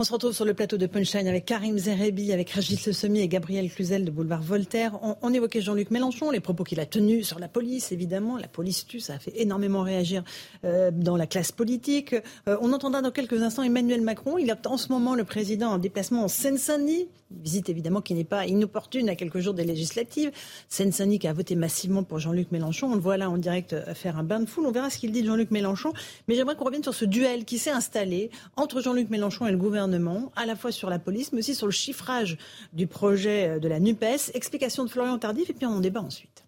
On 0.00 0.04
se 0.04 0.12
retrouve 0.12 0.32
sur 0.32 0.44
le 0.44 0.54
plateau 0.54 0.76
de 0.76 0.86
Punchline 0.86 1.26
avec 1.26 1.44
Karim 1.44 1.76
Zerebi, 1.76 2.32
avec 2.32 2.50
Régis 2.50 3.02
Le 3.02 3.16
et 3.16 3.26
Gabriel 3.26 3.68
Cluzel 3.68 4.04
de 4.04 4.12
Boulevard 4.12 4.42
Voltaire. 4.42 4.96
On, 5.22 5.34
évoquait 5.34 5.60
Jean-Luc 5.60 5.90
Mélenchon, 5.90 6.30
les 6.30 6.38
propos 6.38 6.62
qu'il 6.62 6.78
a 6.78 6.86
tenus 6.86 7.26
sur 7.26 7.40
la 7.40 7.48
police, 7.48 7.90
évidemment. 7.90 8.36
La 8.36 8.46
police 8.46 8.86
tue, 8.86 9.00
ça 9.00 9.14
a 9.14 9.18
fait 9.18 9.32
énormément 9.34 9.82
réagir 9.82 10.22
euh, 10.64 10.92
dans 10.92 11.16
la 11.16 11.26
classe 11.26 11.50
politique. 11.50 12.14
Euh, 12.48 12.56
on 12.60 12.72
entendra 12.72 13.02
dans 13.02 13.10
quelques 13.10 13.42
instants 13.42 13.64
Emmanuel 13.64 14.00
Macron. 14.02 14.38
Il 14.38 14.50
est 14.50 14.68
en 14.68 14.76
ce 14.76 14.92
moment 14.92 15.16
le 15.16 15.24
président 15.24 15.70
en 15.70 15.78
déplacement 15.78 16.22
en 16.22 16.28
Seine-Saint-Denis. 16.28 17.08
Visite 17.32 17.68
évidemment 17.68 18.00
qui 18.00 18.14
n'est 18.14 18.24
pas 18.24 18.46
inopportune 18.46 19.08
à 19.08 19.16
quelques 19.16 19.40
jours 19.40 19.52
des 19.52 19.64
législatives. 19.64 20.30
Seine-Saint-Denis 20.68 21.18
qui 21.18 21.26
a 21.26 21.32
voté 21.32 21.56
massivement 21.56 22.04
pour 22.04 22.20
Jean-Luc 22.20 22.52
Mélenchon. 22.52 22.92
On 22.92 22.94
le 22.94 23.00
voit 23.00 23.16
là 23.16 23.28
en 23.30 23.36
direct 23.36 23.72
euh, 23.72 23.94
faire 23.94 24.16
un 24.16 24.22
bain 24.22 24.38
de 24.38 24.46
foule. 24.46 24.64
On 24.66 24.70
verra 24.70 24.90
ce 24.90 24.98
qu'il 24.98 25.10
dit 25.10 25.22
de 25.22 25.26
Jean-Luc 25.26 25.50
Mélenchon. 25.50 25.92
Mais 26.28 26.36
j'aimerais 26.36 26.54
qu'on 26.54 26.66
revienne 26.66 26.84
sur 26.84 26.94
ce 26.94 27.04
duel 27.04 27.44
qui 27.44 27.58
s'est 27.58 27.72
installé 27.72 28.30
entre 28.54 28.80
Jean-Luc 28.80 29.10
Mélenchon 29.10 29.48
et 29.48 29.50
le 29.50 29.58
gouvernement 29.58 29.87
à 30.36 30.46
la 30.46 30.56
fois 30.56 30.72
sur 30.72 30.90
la 30.90 30.98
police, 30.98 31.32
mais 31.32 31.40
aussi 31.40 31.54
sur 31.54 31.66
le 31.66 31.72
chiffrage 31.72 32.38
du 32.72 32.86
projet 32.86 33.60
de 33.60 33.68
la 33.68 33.80
NUPES. 33.80 34.32
Explication 34.34 34.84
de 34.84 34.90
Florian 34.90 35.18
Tardif, 35.18 35.50
et 35.50 35.52
puis 35.52 35.66
on 35.66 35.70
en 35.70 35.80
débat 35.80 36.00
ensuite. 36.00 36.44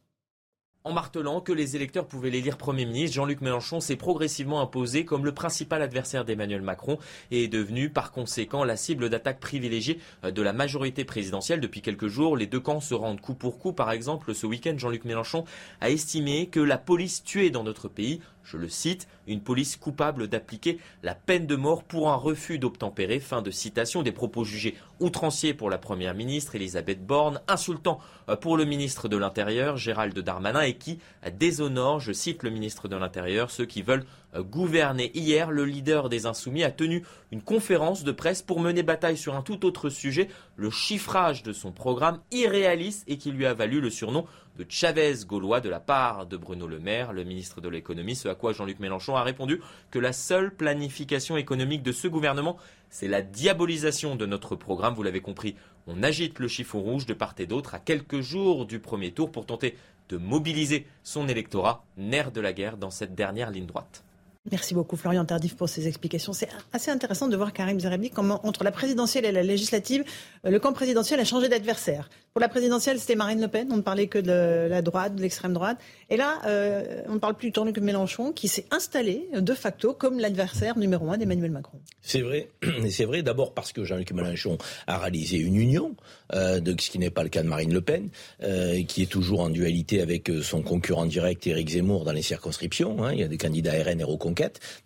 En 0.83 0.95
martelant 0.95 1.43
que 1.43 1.53
les 1.53 1.77
électeurs 1.77 2.07
pouvaient 2.07 2.31
l'élire 2.31 2.57
Premier 2.57 2.87
ministre, 2.87 3.15
Jean-Luc 3.15 3.43
Mélenchon 3.43 3.81
s'est 3.81 3.97
progressivement 3.97 4.63
imposé 4.63 5.05
comme 5.05 5.27
le 5.27 5.35
principal 5.35 5.83
adversaire 5.83 6.25
d'Emmanuel 6.25 6.63
Macron 6.63 6.99
et 7.31 7.45
est 7.45 7.49
devenu 7.49 7.91
par 7.91 8.13
conséquent 8.13 8.65
la 8.65 8.77
cible 8.77 9.11
d'attaque 9.11 9.41
privilégiée 9.41 10.01
de 10.23 10.41
la 10.41 10.55
majorité 10.55 11.05
présidentielle. 11.05 11.61
Depuis 11.61 11.83
quelques 11.83 12.07
jours, 12.07 12.35
les 12.35 12.47
deux 12.47 12.61
camps 12.61 12.81
se 12.81 12.95
rendent 12.95 13.21
coup 13.21 13.35
pour 13.35 13.59
coup. 13.59 13.75
Par 13.75 13.91
exemple, 13.91 14.35
ce 14.35 14.47
week-end, 14.47 14.73
Jean-Luc 14.79 15.05
Mélenchon 15.05 15.45
a 15.83 15.91
estimé 15.91 16.47
que 16.47 16.61
la 16.61 16.79
police 16.79 17.25
tuait 17.25 17.51
dans 17.51 17.63
notre 17.63 17.89
pays 17.89 18.23
je 18.45 18.57
le 18.57 18.69
cite, 18.69 19.09
une 19.27 19.41
police 19.41 19.77
coupable 19.77 20.29
d'appliquer 20.29 20.79
la 21.03 21.15
peine 21.15 21.47
de 21.47 21.57
mort 21.57 21.85
pour 21.85 22.11
un 22.11 22.17
refus 22.17 22.59
d'obtempérer. 22.59 23.21
Fin 23.21 23.43
de 23.43 23.51
citation 23.51 24.03
des 24.03 24.13
propos 24.13 24.45
jugés 24.45 24.77
outranciers 24.99 25.55
pour 25.55 25.71
la 25.71 25.79
première 25.79 26.15
ministre 26.15 26.55
Elisabeth 26.55 27.05
Borne, 27.05 27.41
insultant 27.49 27.99
euh, 28.29 28.37
pour 28.37 28.57
le 28.57 28.65
ministre 28.65 29.09
de 29.09 29.17
l'Intérieur 29.17 29.77
Gérald 29.77 30.19
Darmanin 30.19 30.63
et 30.63 30.75
qui 30.75 30.99
déshonore, 31.39 32.01
je 32.01 32.13
cite 32.13 32.43
le 32.43 32.51
ministre 32.51 32.89
de 32.89 32.97
l'Intérieur, 32.97 33.51
ceux 33.51 33.67
qui 33.67 33.83
veulent 33.83 34.05
euh, 34.35 34.43
gouverner. 34.43 35.11
Hier, 35.15 35.51
le 35.51 35.65
leader 35.65 36.09
des 36.09 36.27
Insoumis 36.27 36.65
a 36.65 36.71
tenu 36.71 37.05
une 37.33 37.43
conférence 37.43 38.05
de 38.05 38.13
presse 38.13 38.43
pour 38.43 38.61
mener 38.61 38.83
bataille 38.83 39.17
sur 39.17 39.35
un 39.35 39.43
tout 39.43 39.65
autre 39.67 39.89
sujet, 39.89 40.29
le 40.57 40.71
chiffrage 40.71 41.43
de 41.43 41.53
son 41.53 41.73
programme 41.73 42.21
irréaliste 42.31 43.05
et 43.09 43.19
qui 43.19 43.31
lui 43.31 43.47
a 43.47 43.55
valu 43.55 43.81
le 43.81 43.91
surnom 43.91 44.27
de 44.61 44.67
Chavez 44.69 45.25
gaulois 45.27 45.63
de 45.63 45.71
la 45.71 45.81
part 45.81 46.27
de 46.27 46.37
Bruno 46.37 46.67
Le 46.67 46.79
Maire, 46.79 47.15
le 47.15 47.25
ministre 47.25 47.63
de 47.63 47.69
l'économie, 47.71 48.15
ce 48.15 48.29
à 48.29 48.35
quoi 48.35 48.53
Jean-Luc 48.53 48.79
Mélenchon 48.79 49.17
a 49.17 49.23
répondu 49.23 49.63
que 49.91 49.99
la 49.99 50.13
seule 50.13 50.55
planification 50.55 51.39
économique 51.39 51.83
de 51.83 51.93
ce 51.93 52.09
gouvernement, 52.09 52.59
c'est 52.91 53.09
la 53.09 53.23
diabolisation 53.23 54.17
de 54.17 54.27
notre 54.27 54.57
programme. 54.57 54.93
Vous 54.93 55.03
l'avez 55.03 55.23
compris, 55.23 55.57
on 55.87 56.03
agite 56.03 56.39
le 56.39 56.47
chiffon 56.47 56.81
rouge 56.81 57.07
de 57.07 57.15
part 57.15 57.35
et 57.39 57.47
d'autre 57.47 57.75
à 57.75 57.79
quelques 57.79 58.21
jours 58.21 58.67
du 58.67 58.81
premier 58.81 59.13
tour 59.13 59.33
pour 59.33 59.47
tenter 59.47 59.77
de 60.11 60.19
mobiliser 60.19 60.87
son 61.05 61.27
électorat, 61.27 61.83
nerf 61.97 62.31
de 62.31 62.43
la 62.43 62.53
guerre 62.53 62.77
dans 62.77 62.91
cette 62.91 63.15
dernière 63.15 63.51
ligne 63.51 63.67
droite. 63.67 64.05
Merci 64.51 64.73
beaucoup 64.73 64.97
Florian 64.97 65.27
Tardif 65.27 65.55
pour 65.55 65.69
ces 65.69 65.87
explications. 65.87 66.33
C'est 66.33 66.49
assez 66.73 66.91
intéressant 66.91 67.29
de 67.29 67.37
voir 67.37 67.53
Karim 67.53 67.79
Zerbi 67.79 68.09
comment 68.11 68.45
entre 68.47 68.65
la 68.65 68.73
présidentielle 68.73 69.27
et 69.27 69.33
la 69.33 69.43
législative, 69.43 70.03
le 70.45 70.59
camp 70.59 70.73
présidentiel 70.73 71.21
a 71.21 71.25
changé 71.25 71.51
d'adversaire. 71.51 72.09
Pour 72.33 72.41
la 72.41 72.49
présidentielle, 72.49 73.01
c'était 73.01 73.17
Marine 73.17 73.41
Le 73.41 73.49
Pen, 73.49 73.69
on 73.73 73.77
ne 73.79 73.83
parlait 73.83 74.07
que 74.07 74.19
de 74.19 74.69
la 74.69 74.83
droite, 74.83 75.17
de 75.17 75.21
l'extrême 75.23 75.53
droite. 75.53 75.79
Et 76.11 76.17
là, 76.17 76.41
euh, 76.47 77.03
on 77.09 77.15
ne 77.15 77.19
parle 77.19 77.35
plus 77.35 77.49
du 77.49 77.53
tournu 77.53 77.73
que 77.73 77.81
Mélenchon, 77.81 78.31
qui 78.31 78.47
s'est 78.47 78.67
installé 78.71 79.29
de 79.35 79.53
facto 79.53 79.95
comme 79.95 80.21
l'adversaire 80.21 80.79
numéro 80.79 81.11
un 81.11 81.19
d'Emmanuel 81.19 81.51
Macron. 81.51 81.81
C'est 82.03 82.21
vrai, 82.21 82.49
c'est 82.89 83.05
vrai 83.05 83.23
d'abord 83.23 83.53
parce 83.53 83.73
que 83.73 83.85
Jean-Luc 83.85 84.13
Mélenchon 84.13 84.59
a 84.87 84.99
réalisé 84.99 85.39
une 85.39 85.57
union, 85.57 85.97
euh, 86.33 86.61
de, 86.61 86.81
ce 86.81 86.91
qui 86.91 87.01
n'est 87.01 87.11
pas 87.11 87.25
le 87.25 87.31
cas 87.31 87.43
de 87.43 87.49
Marine 87.49 87.73
Le 87.73 87.81
Pen, 87.81 88.11
euh, 88.45 88.81
qui 88.85 89.03
est 89.03 89.11
toujours 89.11 89.41
en 89.41 89.49
dualité 89.49 90.01
avec 90.01 90.31
son 90.43 90.63
concurrent 90.63 91.07
direct 91.07 91.45
Éric 91.49 91.71
Zemmour 91.71 92.05
dans 92.05 92.13
les 92.13 92.23
circonscriptions. 92.23 93.03
Hein. 93.03 93.13
Il 93.13 93.19
y 93.19 93.25
a 93.25 93.29
des 93.29 93.39
candidats 93.39 93.73
RN 93.73 94.01
et 94.01 94.05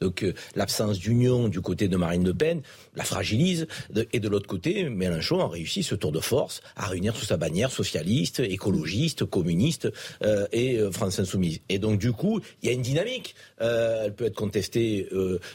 donc 0.01 0.22
euh, 0.22 0.32
l'absence 0.57 0.99
d'union 0.99 1.49
du 1.49 1.61
côté 1.61 1.88
de 1.88 1.97
Marine 1.97 2.24
Le 2.24 2.34
Pen 2.34 2.62
la 2.97 3.05
fragilise. 3.05 3.66
et 4.12 4.20
de 4.20 4.28
l'autre 4.28 4.47
côté, 4.47 4.88
Mélenchon 4.88 5.40
a 5.40 5.49
réussi 5.49 5.82
ce 5.82 5.95
tour 5.95 6.12
de 6.12 6.20
force 6.20 6.62
à 6.76 6.86
réunir 6.86 7.16
sous 7.16 7.24
sa 7.24 7.36
bannière 7.36 7.70
socialiste, 7.70 8.40
écologiste, 8.40 9.24
communiste 9.24 9.90
euh, 10.22 10.47
et 10.53 10.78
euh, 10.78 10.90
France 10.90 11.18
Insoumise. 11.18 11.61
Et 11.68 11.78
donc 11.78 11.99
du 11.99 12.12
coup, 12.12 12.40
il 12.62 12.68
y 12.68 12.70
a 12.70 12.74
une 12.74 12.82
dynamique. 12.82 13.34
elle 13.59 14.14
peut 14.14 14.26
être 14.26 14.34
contestée, 14.34 15.09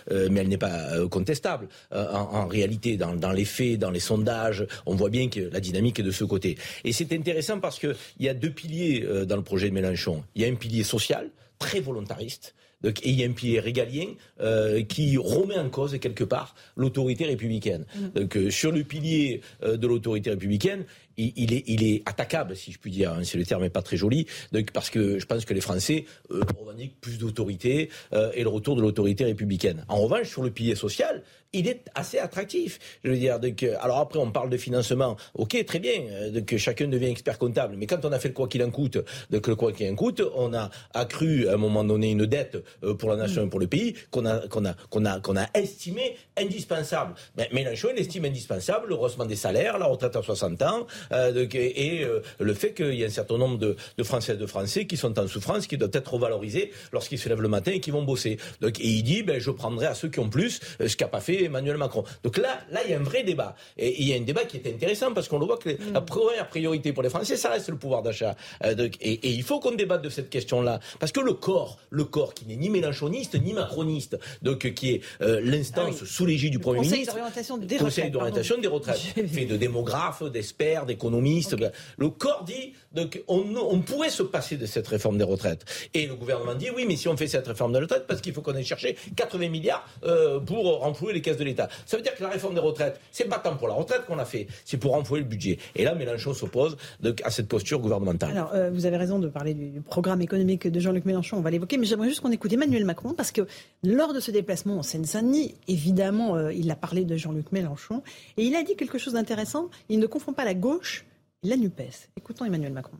mais 0.09 0.41
elle 0.41 0.47
n'est 0.47 0.57
pas 0.57 1.07
contestable. 1.09 1.67
En, 1.91 2.47
réalité, 2.47 2.97
dans, 2.97 3.15
dans, 3.15 3.31
les 3.31 3.45
faits, 3.45 3.77
dans 3.79 3.91
les 3.91 3.99
sondages, 3.99 4.65
on 4.85 4.95
voit 4.95 5.09
bien 5.09 5.29
que 5.29 5.41
la 5.41 5.59
dynamique 5.59 5.99
est 5.99 6.03
de 6.03 6.11
ce 6.11 6.23
côté. 6.23 6.57
Et 6.83 6.93
c'est 6.93 7.11
intéressant 7.13 7.59
parce 7.59 7.79
qu'il 7.79 7.95
y 8.19 8.29
a 8.29 8.33
deux 8.33 8.51
piliers 8.51 9.05
dans 9.25 9.35
le 9.35 9.43
projet 9.43 9.69
de 9.69 9.73
Mélenchon. 9.73 10.23
Il 10.35 10.41
y 10.41 10.45
a 10.45 10.47
un 10.47 10.55
pilier 10.55 10.83
social, 10.83 11.29
très 11.59 11.79
volontariste, 11.79 12.55
donc, 12.81 13.05
et 13.05 13.09
il 13.09 13.19
y 13.19 13.23
a 13.23 13.27
un 13.27 13.31
pilier 13.31 13.59
régalien 13.59 14.07
euh, 14.39 14.83
qui 14.83 15.17
remet 15.17 15.57
en 15.57 15.69
cause 15.69 15.97
quelque 15.99 16.23
part 16.23 16.55
l'autorité 16.77 17.25
républicaine. 17.25 17.85
Mm. 17.95 18.19
Donc 18.19 18.37
euh, 18.37 18.49
sur 18.49 18.71
le 18.71 18.83
pilier 18.83 19.41
euh, 19.63 19.77
de 19.77 19.87
l'autorité 19.87 20.29
républicaine, 20.29 20.85
il, 21.17 21.53
est, 21.53 21.65
il, 21.67 21.83
est, 21.83 22.01
attaquable, 22.05 22.55
si 22.55 22.71
je 22.71 22.79
puis 22.79 22.91
dire, 22.91 23.11
hein, 23.11 23.25
si 23.25 23.35
le 23.35 23.45
terme 23.45 23.63
n'est 23.63 23.69
pas 23.69 23.81
très 23.81 23.97
joli, 23.97 24.25
donc, 24.53 24.71
parce 24.71 24.89
que 24.89 25.19
je 25.19 25.25
pense 25.25 25.43
que 25.43 25.53
les 25.53 25.59
Français 25.59 26.05
revendiquent 26.29 26.97
plus 27.01 27.17
d'autorité 27.17 27.89
et 28.33 28.41
le 28.41 28.47
retour 28.47 28.77
de 28.77 28.81
l'autorité 28.81 29.25
républicaine. 29.25 29.83
En 29.89 29.97
revanche, 29.97 30.29
sur 30.29 30.43
le 30.43 30.49
pilier 30.49 30.75
social, 30.75 31.21
il 31.53 31.67
est 31.67 31.85
assez 31.95 32.19
attractif. 32.19 32.79
Je 33.03 33.09
veux 33.09 33.17
dire, 33.17 33.39
donc, 33.39 33.63
euh, 33.63 33.75
alors 33.81 33.97
après, 33.97 34.19
on 34.19 34.31
parle 34.31 34.49
de 34.49 34.57
financement. 34.57 35.17
Ok, 35.33 35.63
très 35.65 35.79
bien, 35.79 36.01
euh, 36.11 36.29
donc 36.29 36.55
chacun 36.57 36.87
devient 36.87 37.07
expert 37.07 37.37
comptable. 37.37 37.75
Mais 37.77 37.87
quand 37.87 38.05
on 38.05 38.11
a 38.11 38.19
fait 38.19 38.27
le 38.27 38.33
quoi 38.33 38.47
qu'il 38.47 38.63
en 38.63 38.69
coûte, 38.69 38.99
donc 39.31 39.47
le 39.47 39.55
quoi 39.55 39.71
qu'il 39.71 39.89
en 39.91 39.95
coûte, 39.95 40.21
on 40.35 40.53
a 40.53 40.69
accru 40.93 41.47
à 41.47 41.53
un 41.53 41.57
moment 41.57 41.83
donné 41.83 42.11
une 42.11 42.25
dette 42.25 42.57
euh, 42.83 42.93
pour 42.93 43.09
la 43.09 43.15
nation 43.15 43.45
et 43.45 43.49
pour 43.49 43.59
le 43.59 43.67
pays 43.67 43.95
qu'on 44.11 44.25
a, 44.25 44.47
qu'on 44.47 45.35
estimé 45.55 46.17
indispensable. 46.37 47.15
Mais 47.35 47.49
Mélenchon, 47.51 47.89
il 47.95 48.01
estime 48.01 48.25
indispensable 48.25 48.89
le 48.89 48.95
rehaussement 48.95 49.25
des 49.25 49.35
salaires, 49.35 49.79
la 49.79 49.85
retraite 49.85 50.15
à 50.15 50.21
60 50.21 50.61
ans, 50.61 50.87
et 51.11 52.05
le 52.39 52.53
fait 52.53 52.73
qu'il 52.73 52.93
y 52.93 53.03
a 53.03 53.07
un 53.07 53.11
certain 53.11 53.37
nombre 53.37 53.57
de, 53.57 53.75
de 53.97 54.03
Françaises 54.03 54.35
et 54.35 54.39
de 54.39 54.45
Français 54.45 54.85
qui 54.85 54.97
sont 54.97 55.17
en 55.19 55.27
souffrance, 55.27 55.67
qui 55.67 55.77
doivent 55.77 55.91
être 55.93 56.13
revalorisés 56.13 56.71
lorsqu'ils 56.91 57.19
se 57.19 57.29
lèvent 57.29 57.41
le 57.41 57.47
matin 57.47 57.71
et 57.71 57.79
qui 57.79 57.91
vont 57.91 58.03
bosser. 58.03 58.37
Donc, 58.61 58.79
et 58.79 58.87
il 58.87 59.03
dit, 59.03 59.23
ben, 59.23 59.39
je 59.39 59.51
prendrai 59.51 59.87
à 59.87 59.95
ceux 59.95 60.09
qui 60.09 60.19
ont 60.19 60.29
plus, 60.29 60.59
ce 60.79 60.95
qu'a 60.95 61.07
pas 61.07 61.21
fait 61.21 61.38
Emmanuel 61.45 61.77
Macron. 61.77 62.03
Donc 62.23 62.37
là, 62.37 62.59
là, 62.71 62.81
il 62.85 62.91
y 62.91 62.93
a 62.93 62.99
un 62.99 63.03
vrai 63.03 63.23
débat. 63.23 63.55
Et 63.77 64.01
il 64.01 64.07
y 64.07 64.13
a 64.13 64.17
un 64.17 64.21
débat 64.21 64.45
qui 64.45 64.57
est 64.57 64.67
intéressant 64.67 65.13
parce 65.13 65.27
qu'on 65.27 65.39
le 65.39 65.45
voit 65.45 65.57
que 65.57 65.69
mm. 65.69 65.93
la 65.93 66.01
première 66.01 66.47
priorité 66.47 66.93
pour 66.93 67.03
les 67.03 67.09
Français, 67.09 67.37
ça 67.37 67.49
reste 67.49 67.69
le 67.69 67.77
pouvoir 67.77 68.01
d'achat. 68.01 68.35
Euh, 68.63 68.89
et, 69.01 69.29
il 69.29 69.43
faut 69.43 69.59
qu'on 69.59 69.71
débatte 69.71 70.01
de 70.01 70.09
cette 70.09 70.29
question-là. 70.29 70.79
Parce 70.99 71.11
que 71.11 71.19
le 71.19 71.33
corps, 71.33 71.77
le 71.89 72.03
corps 72.03 72.33
qui 72.33 72.45
n'est 72.45 72.55
ni 72.55 72.69
mélanchoniste 72.69 73.35
ni 73.41 73.53
macroniste, 73.53 74.17
donc 74.41 74.73
qui 74.73 74.91
est 74.91 75.01
euh, 75.21 75.41
l'instance 75.43 75.97
ah 76.01 76.05
sous 76.05 76.25
l'égide 76.25 76.51
du 76.51 76.59
Premier 76.59 76.81
ministre, 76.81 77.15
des 77.59 77.77
Conseil 77.77 78.11
d'orientation 78.11 78.57
des 78.57 78.67
retraites, 78.67 78.97
fait 79.27 79.45
de 79.45 79.57
démographes, 79.57 80.23
d'experts, 80.23 80.85
d'économistes. 80.85 81.55
Le 81.97 82.09
corps 82.09 82.43
dit 82.43 82.73
donc 82.91 83.21
on, 83.27 83.79
pourrait 83.81 84.09
se 84.09 84.23
passer 84.23 84.57
de 84.57 84.65
cette 84.65 84.87
réforme 84.87 85.17
des 85.17 85.23
retraites. 85.23 85.65
Et 85.93 86.07
le 86.07 86.15
gouvernement 86.15 86.55
dit 86.55 86.69
oui, 86.75 86.85
mais 86.87 86.95
si 86.95 87.07
on 87.07 87.15
fait 87.15 87.27
cette 87.27 87.47
réforme 87.47 87.73
des 87.73 87.79
retraites, 87.79 88.07
parce 88.07 88.21
qu'il 88.21 88.33
faut 88.33 88.41
qu'on 88.41 88.55
ait 88.55 88.63
cherché 88.63 88.97
80 89.15 89.49
milliards 89.49 89.87
euh, 90.03 90.39
pour 90.39 90.79
renflouer 90.79 91.13
les 91.13 91.21
de 91.37 91.43
l'État. 91.43 91.69
Ça 91.85 91.97
veut 91.97 92.03
dire 92.03 92.15
que 92.15 92.23
la 92.23 92.29
réforme 92.29 92.53
des 92.53 92.59
retraites, 92.59 92.99
c'est 93.11 93.25
pas 93.25 93.39
tant 93.39 93.55
pour 93.55 93.67
la 93.67 93.73
retraite 93.73 94.05
qu'on 94.05 94.19
a 94.19 94.25
fait, 94.25 94.47
c'est 94.65 94.77
pour 94.77 94.91
renflouer 94.91 95.19
le 95.19 95.25
budget. 95.25 95.57
Et 95.75 95.83
là, 95.83 95.95
Mélenchon 95.95 96.33
s'oppose 96.33 96.77
à 97.23 97.31
cette 97.31 97.47
posture 97.47 97.79
gouvernementale. 97.79 98.31
Alors, 98.31 98.51
euh, 98.53 98.69
vous 98.69 98.85
avez 98.85 98.97
raison 98.97 99.19
de 99.19 99.27
parler 99.27 99.53
du, 99.53 99.81
programme 99.81 100.21
économique 100.21 100.67
de 100.67 100.79
Jean-Luc 100.79 101.05
Mélenchon, 101.05 101.37
on 101.37 101.41
va 101.41 101.51
l'évoquer, 101.51 101.77
mais 101.77 101.85
j'aimerais 101.85 102.09
juste 102.09 102.21
qu'on 102.21 102.31
écoute 102.31 102.51
Emmanuel 102.53 102.85
Macron, 102.85 103.13
parce 103.13 103.31
que 103.31 103.47
lors 103.83 104.13
de 104.13 104.19
ce 104.19 104.31
déplacement 104.31 104.77
en 104.77 104.83
Seine-Saint-Denis, 104.83 105.55
évidemment, 105.67 106.35
euh, 106.35 106.53
il 106.53 106.69
a 106.69 106.75
parlé 106.75 107.05
de 107.05 107.15
Jean-Luc 107.15 107.51
Mélenchon, 107.51 108.03
et 108.37 108.43
il 108.43 108.55
a 108.55 108.63
dit 108.63 108.75
quelque 108.75 108.97
chose 108.97 109.13
d'intéressant, 109.13 109.69
il 109.89 109.99
ne 109.99 110.07
confond 110.07 110.33
pas 110.33 110.45
la 110.45 110.53
gauche 110.53 111.05
et 111.43 111.47
la 111.47 111.57
NUPES. 111.57 112.09
Écoutons 112.17 112.45
Emmanuel 112.45 112.73
Macron. 112.73 112.97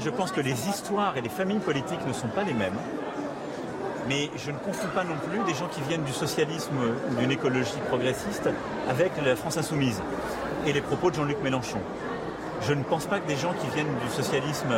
Je 0.00 0.10
pense 0.10 0.32
que 0.32 0.40
les 0.40 0.68
histoires 0.68 1.16
et 1.16 1.22
les 1.22 1.28
familles 1.28 1.60
politiques 1.60 2.04
ne 2.06 2.12
sont 2.12 2.28
pas 2.28 2.42
les 2.42 2.54
mêmes 2.54 2.76
mais 4.08 4.30
je 4.36 4.50
ne 4.50 4.58
confonds 4.58 4.88
pas 4.94 5.04
non 5.04 5.16
plus 5.16 5.38
des 5.44 5.58
gens 5.58 5.68
qui 5.68 5.80
viennent 5.82 6.04
du 6.04 6.12
socialisme 6.12 6.76
ou 7.10 7.14
d'une 7.16 7.30
écologie 7.30 7.78
progressiste 7.88 8.48
avec 8.88 9.12
la 9.24 9.36
France 9.36 9.56
insoumise 9.56 10.00
et 10.66 10.72
les 10.72 10.80
propos 10.80 11.10
de 11.10 11.16
Jean-Luc 11.16 11.42
Mélenchon. 11.42 11.78
Je 12.62 12.72
ne 12.72 12.82
pense 12.82 13.06
pas 13.06 13.20
que 13.20 13.26
des 13.26 13.36
gens 13.36 13.52
qui 13.52 13.66
viennent 13.74 13.94
du 14.02 14.08
socialisme 14.10 14.74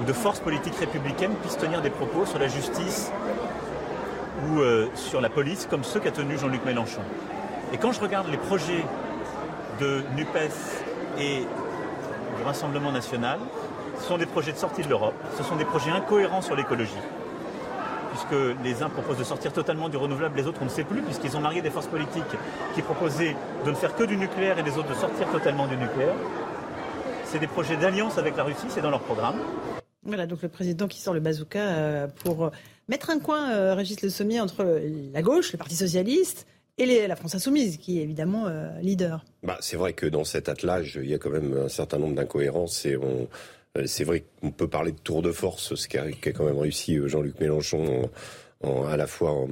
ou 0.00 0.04
de 0.04 0.12
forces 0.12 0.40
politiques 0.40 0.76
républicaines 0.76 1.34
puissent 1.36 1.58
tenir 1.58 1.80
des 1.80 1.90
propos 1.90 2.26
sur 2.26 2.38
la 2.38 2.48
justice 2.48 3.10
ou 4.48 4.60
euh, 4.60 4.88
sur 4.94 5.20
la 5.20 5.28
police 5.28 5.66
comme 5.70 5.84
ceux 5.84 6.00
qu'a 6.00 6.10
tenu 6.10 6.38
Jean-Luc 6.38 6.64
Mélenchon. 6.64 7.02
Et 7.72 7.78
quand 7.78 7.92
je 7.92 8.00
regarde 8.00 8.28
les 8.28 8.36
projets 8.36 8.84
de 9.80 10.02
NUPES 10.16 10.82
et 11.18 11.40
du 12.36 12.42
Rassemblement 12.44 12.92
national, 12.92 13.38
ce 13.98 14.04
sont 14.04 14.18
des 14.18 14.26
projets 14.26 14.52
de 14.52 14.58
sortie 14.58 14.82
de 14.82 14.88
l'Europe, 14.88 15.14
ce 15.36 15.42
sont 15.42 15.56
des 15.56 15.64
projets 15.64 15.90
incohérents 15.90 16.42
sur 16.42 16.56
l'écologie 16.56 16.90
puisque 18.12 18.62
les 18.62 18.82
uns 18.82 18.90
proposent 18.90 19.18
de 19.18 19.24
sortir 19.24 19.52
totalement 19.52 19.88
du 19.88 19.96
renouvelable, 19.96 20.36
les 20.36 20.46
autres 20.46 20.60
on 20.60 20.66
ne 20.66 20.70
sait 20.70 20.84
plus, 20.84 21.00
puisqu'ils 21.02 21.36
ont 21.36 21.40
marié 21.40 21.62
des 21.62 21.70
forces 21.70 21.86
politiques 21.86 22.22
qui 22.74 22.82
proposaient 22.82 23.34
de 23.64 23.70
ne 23.70 23.74
faire 23.74 23.96
que 23.96 24.04
du 24.04 24.16
nucléaire 24.16 24.58
et 24.58 24.62
les 24.62 24.76
autres 24.76 24.90
de 24.90 24.94
sortir 24.94 25.30
totalement 25.30 25.66
du 25.66 25.76
nucléaire. 25.76 26.14
C'est 27.24 27.38
des 27.38 27.46
projets 27.46 27.76
d'alliance 27.76 28.18
avec 28.18 28.36
la 28.36 28.44
Russie, 28.44 28.66
c'est 28.68 28.82
dans 28.82 28.90
leur 28.90 29.00
programme. 29.00 29.36
Voilà, 30.04 30.26
donc 30.26 30.42
le 30.42 30.48
président 30.48 30.88
qui 30.88 31.00
sort 31.00 31.14
le 31.14 31.20
bazooka 31.20 31.60
euh, 31.60 32.06
pour 32.24 32.44
euh, 32.44 32.50
mettre 32.88 33.10
un 33.10 33.20
coin, 33.20 33.52
euh, 33.52 33.74
Régis 33.74 34.02
Le 34.02 34.10
Sommier, 34.10 34.40
entre 34.40 34.80
la 35.12 35.22
gauche, 35.22 35.52
le 35.52 35.58
Parti 35.58 35.76
Socialiste, 35.76 36.46
et 36.78 37.06
la 37.06 37.16
France 37.16 37.34
Insoumise, 37.34 37.76
qui 37.76 38.00
est 38.00 38.02
évidemment 38.02 38.46
leader. 38.80 39.24
Bah, 39.42 39.58
c'est 39.60 39.76
vrai 39.76 39.92
que 39.92 40.06
dans 40.06 40.24
cet 40.24 40.48
attelage, 40.48 40.98
il 41.00 41.08
y 41.08 41.14
a 41.14 41.18
quand 41.18 41.30
même 41.30 41.54
un 41.66 41.68
certain 41.68 41.98
nombre 41.98 42.16
d'incohérences 42.16 42.86
et 42.86 42.96
on, 42.96 43.28
c'est 43.86 44.04
vrai 44.04 44.24
qu'on 44.40 44.50
peut 44.50 44.68
parler 44.68 44.92
de 44.92 44.98
tour 44.98 45.22
de 45.22 45.32
force, 45.32 45.74
ce 45.74 45.88
qu'a 45.88 46.04
quand 46.32 46.44
même 46.44 46.58
réussi 46.58 46.96
euh, 46.96 47.08
Jean-Luc 47.08 47.40
Mélenchon 47.40 48.10
à 48.62 48.96
la 48.96 49.06
fois 49.06 49.30
en, 49.30 49.48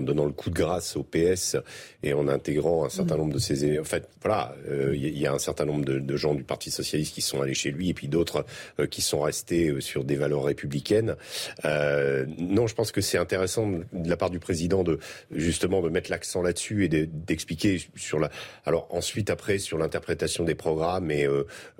donnant 0.00 0.24
le 0.24 0.32
coup 0.32 0.50
de 0.50 0.54
grâce 0.54 0.96
au 0.96 1.02
PS 1.02 1.56
et 2.02 2.12
en 2.12 2.28
intégrant 2.28 2.84
un 2.84 2.88
certain 2.88 3.16
nombre 3.16 3.34
de 3.34 3.38
ses... 3.38 3.78
En 3.78 3.84
fait, 3.84 4.08
voilà, 4.22 4.54
il 4.92 5.18
y 5.18 5.26
a 5.26 5.32
un 5.32 5.38
certain 5.38 5.64
nombre 5.64 5.84
de, 5.84 6.16
gens 6.16 6.34
du 6.34 6.44
Parti 6.44 6.70
socialiste 6.70 7.14
qui 7.14 7.22
sont 7.22 7.40
allés 7.40 7.54
chez 7.54 7.70
lui 7.70 7.88
et 7.88 7.94
puis 7.94 8.08
d'autres 8.08 8.44
qui 8.90 9.02
sont 9.02 9.20
restés 9.20 9.80
sur 9.80 10.04
des 10.04 10.16
valeurs 10.16 10.44
républicaines. 10.44 11.16
non, 11.64 12.66
je 12.66 12.74
pense 12.74 12.92
que 12.92 13.00
c'est 13.00 13.18
intéressant 13.18 13.68
de 13.68 14.08
la 14.08 14.16
part 14.16 14.30
du 14.30 14.38
président 14.38 14.82
de 14.82 14.98
justement 15.30 15.80
de 15.80 15.88
mettre 15.88 16.10
l'accent 16.10 16.42
là-dessus 16.42 16.84
et 16.84 16.88
d'expliquer 16.88 17.80
sur 17.96 18.18
la. 18.18 18.30
Alors 18.64 18.86
ensuite 18.90 19.30
après 19.30 19.58
sur 19.58 19.78
l'interprétation 19.78 20.44
des 20.44 20.54
programmes 20.54 21.10
et 21.10 21.26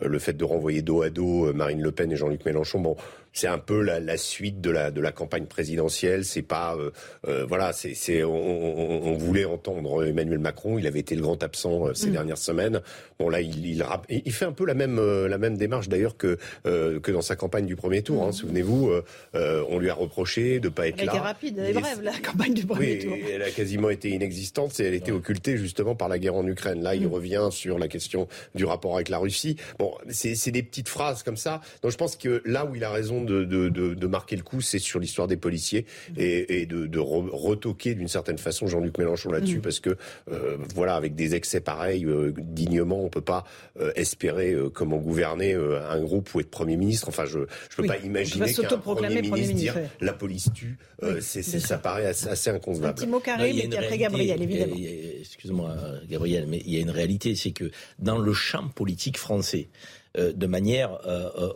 le 0.00 0.18
fait 0.18 0.32
de 0.32 0.44
renvoyer 0.44 0.82
dos 0.82 1.02
à 1.02 1.10
dos 1.10 1.52
Marine 1.52 1.82
Le 1.82 1.92
Pen 1.92 2.10
et 2.12 2.16
Jean-Luc 2.16 2.44
Mélenchon. 2.44 2.80
Bon, 2.80 2.96
c'est 3.32 3.46
un 3.46 3.58
peu 3.58 3.80
la, 3.80 4.00
la, 4.00 4.16
suite 4.16 4.60
de 4.60 4.70
la 4.70 4.90
de 4.90 5.00
la 5.00 5.12
campagne 5.12 5.46
présidentielle. 5.46 6.24
C'est 6.24 6.42
pas 6.42 6.76
euh, 6.76 6.90
euh 7.26 7.44
voilà, 7.46 7.72
c'est 7.72 7.94
c'est 7.94 8.24
on, 8.24 8.32
on, 8.32 9.16
voulait 9.16 9.44
entendre 9.44 10.04
Emmanuel 10.04 10.38
Macron. 10.38 10.78
Il 10.78 10.86
avait 10.86 11.00
été 11.00 11.14
le 11.14 11.22
grand 11.22 11.42
absent 11.42 11.88
euh, 11.88 11.94
ces 11.94 12.08
mm. 12.08 12.12
dernières 12.12 12.38
semaines. 12.38 12.80
Bon 13.18 13.28
là, 13.28 13.40
il, 13.40 13.66
il, 13.66 13.84
il 14.08 14.32
fait 14.32 14.44
un 14.44 14.52
peu 14.52 14.66
la 14.66 14.74
même 14.74 14.98
euh, 14.98 15.28
la 15.28 15.38
même 15.38 15.56
démarche 15.56 15.88
d'ailleurs 15.88 16.16
que 16.16 16.38
que 16.64 17.10
dans 17.10 17.22
sa 17.22 17.36
campagne 17.36 17.66
du 17.66 17.76
premier 17.76 18.02
tour. 18.02 18.22
Hein. 18.22 18.28
Mm. 18.28 18.32
Souvenez-vous, 18.32 18.92
on 19.34 19.78
lui 19.78 19.90
a 19.90 19.94
reproché 19.94 20.60
de 20.60 20.68
pas 20.68 20.88
être 20.88 20.96
elle 20.98 21.06
là. 21.06 21.12
Elle 21.12 21.18
était 21.18 21.26
rapide 21.26 21.58
et 21.58 21.72
brève 21.72 22.02
la 22.02 22.18
campagne 22.18 22.54
du 22.54 22.66
premier 22.66 22.92
oui, 22.92 22.98
tour. 22.98 23.16
Elle 23.32 23.42
a 23.42 23.50
quasiment 23.50 23.90
été 23.90 24.10
inexistante. 24.10 24.78
Et 24.80 24.84
elle 24.84 24.94
était 24.94 25.12
occultée 25.12 25.56
justement 25.56 25.94
par 25.94 26.08
la 26.08 26.18
guerre 26.18 26.36
en 26.36 26.46
Ukraine. 26.46 26.82
Là, 26.82 26.94
il 26.94 27.06
mm. 27.08 27.12
revient 27.12 27.48
sur 27.50 27.78
la 27.78 27.88
question 27.88 28.28
du 28.54 28.64
rapport 28.64 28.94
avec 28.94 29.08
la 29.08 29.18
Russie. 29.18 29.56
Bon, 29.78 29.94
c'est 30.10 30.50
des 30.50 30.62
petites 30.62 30.88
phrases 30.88 31.22
comme 31.22 31.36
ça. 31.36 31.60
Donc 31.82 31.92
je 31.92 31.96
pense 31.96 32.16
que 32.16 32.42
là 32.44 32.66
où 32.66 32.74
il 32.74 32.84
a 32.84 32.90
raison 32.90 33.21
de, 33.22 33.44
de, 33.44 33.68
de, 33.68 33.94
de 33.94 34.06
marquer 34.06 34.36
le 34.36 34.42
coup, 34.42 34.60
c'est 34.60 34.78
sur 34.78 35.00
l'histoire 35.00 35.28
des 35.28 35.36
policiers 35.36 35.86
et, 36.16 36.60
et 36.60 36.66
de, 36.66 36.86
de 36.86 36.98
retoquer 36.98 37.94
d'une 37.94 38.08
certaine 38.08 38.38
façon 38.38 38.66
Jean-Luc 38.66 38.98
Mélenchon 38.98 39.30
là-dessus, 39.30 39.58
mm. 39.58 39.62
parce 39.62 39.80
que 39.80 39.96
euh, 40.30 40.56
voilà, 40.74 40.96
avec 40.96 41.14
des 41.14 41.34
excès 41.34 41.60
pareils, 41.60 42.04
euh, 42.04 42.32
dignement, 42.36 43.02
on 43.02 43.08
peut 43.08 43.20
pas 43.20 43.44
euh, 43.80 43.92
espérer 43.96 44.54
comment 44.74 44.98
gouverner 44.98 45.54
un 45.54 46.00
groupe 46.00 46.34
ou 46.34 46.40
être 46.40 46.50
premier 46.50 46.76
ministre. 46.76 47.08
Enfin, 47.08 47.24
je 47.24 47.40
je 47.70 47.76
peux 47.76 47.86
pas 47.86 47.98
imaginer 47.98 48.52
qu'un 48.52 48.78
premier, 48.78 49.22
ministre 49.22 49.54
dire 49.54 49.76
la 50.00 50.12
police 50.12 50.50
tue. 50.54 50.76
c'est, 51.20 51.42
ça 51.42 51.78
paraît 51.78 52.06
assez, 52.06 52.50
inconcevable. 52.50 52.90
Un 52.90 52.92
petit 52.94 53.06
mot 53.06 53.20
carré, 53.20 53.52
mais 53.52 53.76
après 53.76 53.98
Gabriel, 53.98 54.42
évidemment. 54.42 54.76
Excuse-moi, 55.20 55.74
Gabriel, 56.08 56.46
mais 56.48 56.62
il 56.64 56.74
y 56.74 56.78
a 56.78 56.80
une 56.80 56.90
réalité, 56.90 57.34
c'est 57.34 57.52
que 57.52 57.70
dans 57.98 58.18
le 58.18 58.32
champ 58.32 58.68
politique 58.68 59.18
français, 59.18 59.68
de 60.16 60.46
manière 60.46 60.98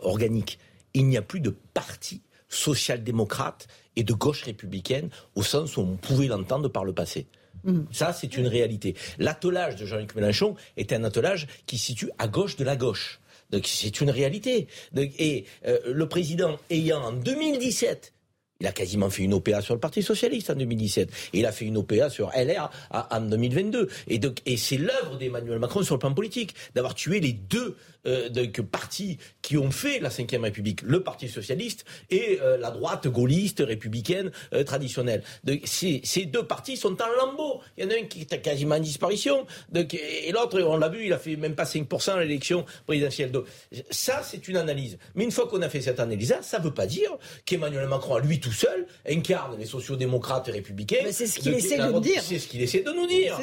organique, 0.01 0.59
il 0.93 1.07
n'y 1.07 1.17
a 1.17 1.21
plus 1.21 1.39
de 1.39 1.55
parti 1.73 2.21
social-démocrate 2.49 3.67
et 3.95 4.03
de 4.03 4.13
gauche 4.13 4.43
républicaine 4.43 5.09
au 5.35 5.43
sens 5.43 5.77
où 5.77 5.81
on 5.81 5.95
pouvait 5.95 6.27
l'entendre 6.27 6.69
par 6.69 6.85
le 6.85 6.93
passé. 6.93 7.27
Mm. 7.63 7.81
Ça, 7.91 8.13
c'est 8.13 8.37
une 8.37 8.47
réalité. 8.47 8.95
L'attelage 9.19 9.75
de 9.75 9.85
Jean-Luc 9.85 10.15
Mélenchon 10.15 10.55
est 10.77 10.93
un 10.93 11.03
attelage 11.03 11.47
qui 11.65 11.77
se 11.77 11.87
situe 11.87 12.09
à 12.17 12.27
gauche 12.27 12.55
de 12.55 12.63
la 12.63 12.75
gauche. 12.75 13.19
Donc 13.49 13.65
c'est 13.65 14.01
une 14.01 14.09
réalité. 14.09 14.67
et 14.95 15.45
euh, 15.65 15.79
le 15.85 16.07
président 16.09 16.59
ayant 16.69 17.01
en 17.01 17.13
2017 17.13 18.13
il 18.59 18.67
a 18.67 18.71
quasiment 18.71 19.09
fait 19.09 19.23
une 19.23 19.33
OPA 19.33 19.61
sur 19.61 19.73
le 19.73 19.79
Parti 19.79 20.01
Socialiste 20.01 20.49
en 20.49 20.55
2017. 20.55 21.09
Et 21.33 21.39
il 21.39 21.45
a 21.45 21.51
fait 21.51 21.65
une 21.65 21.77
OPA 21.77 22.09
sur 22.09 22.31
LR 22.35 22.71
en 22.91 23.21
2022. 23.21 23.89
Et, 24.07 24.19
donc, 24.19 24.39
et 24.45 24.57
c'est 24.57 24.77
l'œuvre 24.77 25.17
d'Emmanuel 25.17 25.59
Macron 25.59 25.83
sur 25.83 25.95
le 25.95 25.99
plan 25.99 26.13
politique, 26.13 26.55
d'avoir 26.73 26.95
tué 26.95 27.19
les 27.19 27.33
deux 27.33 27.75
euh, 28.07 28.63
partis 28.71 29.17
qui 29.41 29.57
ont 29.57 29.71
fait 29.71 29.99
la 29.99 30.09
Ve 30.09 30.41
République, 30.41 30.81
le 30.81 31.03
Parti 31.03 31.29
Socialiste 31.29 31.85
et 32.09 32.39
euh, 32.41 32.57
la 32.57 32.71
droite 32.71 33.07
gaulliste 33.07 33.63
républicaine 33.65 34.31
euh, 34.53 34.63
traditionnelle. 34.63 35.23
ces, 35.65 36.01
ces, 36.03 36.25
deux 36.25 36.43
partis 36.43 36.77
sont 36.77 36.97
en 37.01 37.25
lambeaux. 37.25 37.61
Il 37.77 37.83
y 37.83 37.87
en 37.87 37.91
a 37.91 37.93
un 37.99 38.03
qui 38.03 38.21
est 38.21 38.41
quasiment 38.41 38.75
en 38.75 38.79
disparition, 38.79 39.45
et 39.75 40.31
l'autre, 40.31 40.61
on 40.61 40.77
l'a 40.77 40.89
vu, 40.89 41.05
il 41.05 41.13
a 41.13 41.17
fait 41.17 41.35
même 41.35 41.55
pas 41.55 41.63
5% 41.63 42.11
à 42.11 42.19
l'élection 42.21 42.65
présidentielle. 42.85 43.31
Donc, 43.31 43.45
ça, 43.89 44.21
c'est 44.23 44.47
une 44.47 44.57
analyse. 44.57 44.97
Mais 45.15 45.23
une 45.23 45.31
fois 45.31 45.47
qu'on 45.47 45.61
a 45.61 45.69
fait 45.69 45.81
cette 45.81 45.99
analyse-là, 45.99 46.41
ça 46.41 46.59
ne 46.59 46.63
veut 46.63 46.73
pas 46.73 46.85
dire 46.85 47.11
qu'Emmanuel 47.45 47.87
Macron, 47.87 48.15
à 48.15 48.19
lui 48.19 48.39
tout 48.39 48.51
seul, 48.51 48.87
incarne 49.07 49.57
les 49.57 49.65
sociodémocrates 49.65 50.47
républicains. 50.47 50.97
C'est 51.11 51.27
ce 51.27 51.39
qu'il 51.39 51.53
essaie 51.53 51.77
de 51.77 51.91
nous 51.91 51.99
dire. 51.99 52.21
C'est 52.21 52.39
ce 52.39 52.47
qu'il 52.47 52.61
essaie 52.61 52.81
de 52.81 52.91
nous 52.91 53.07
dire. 53.07 53.39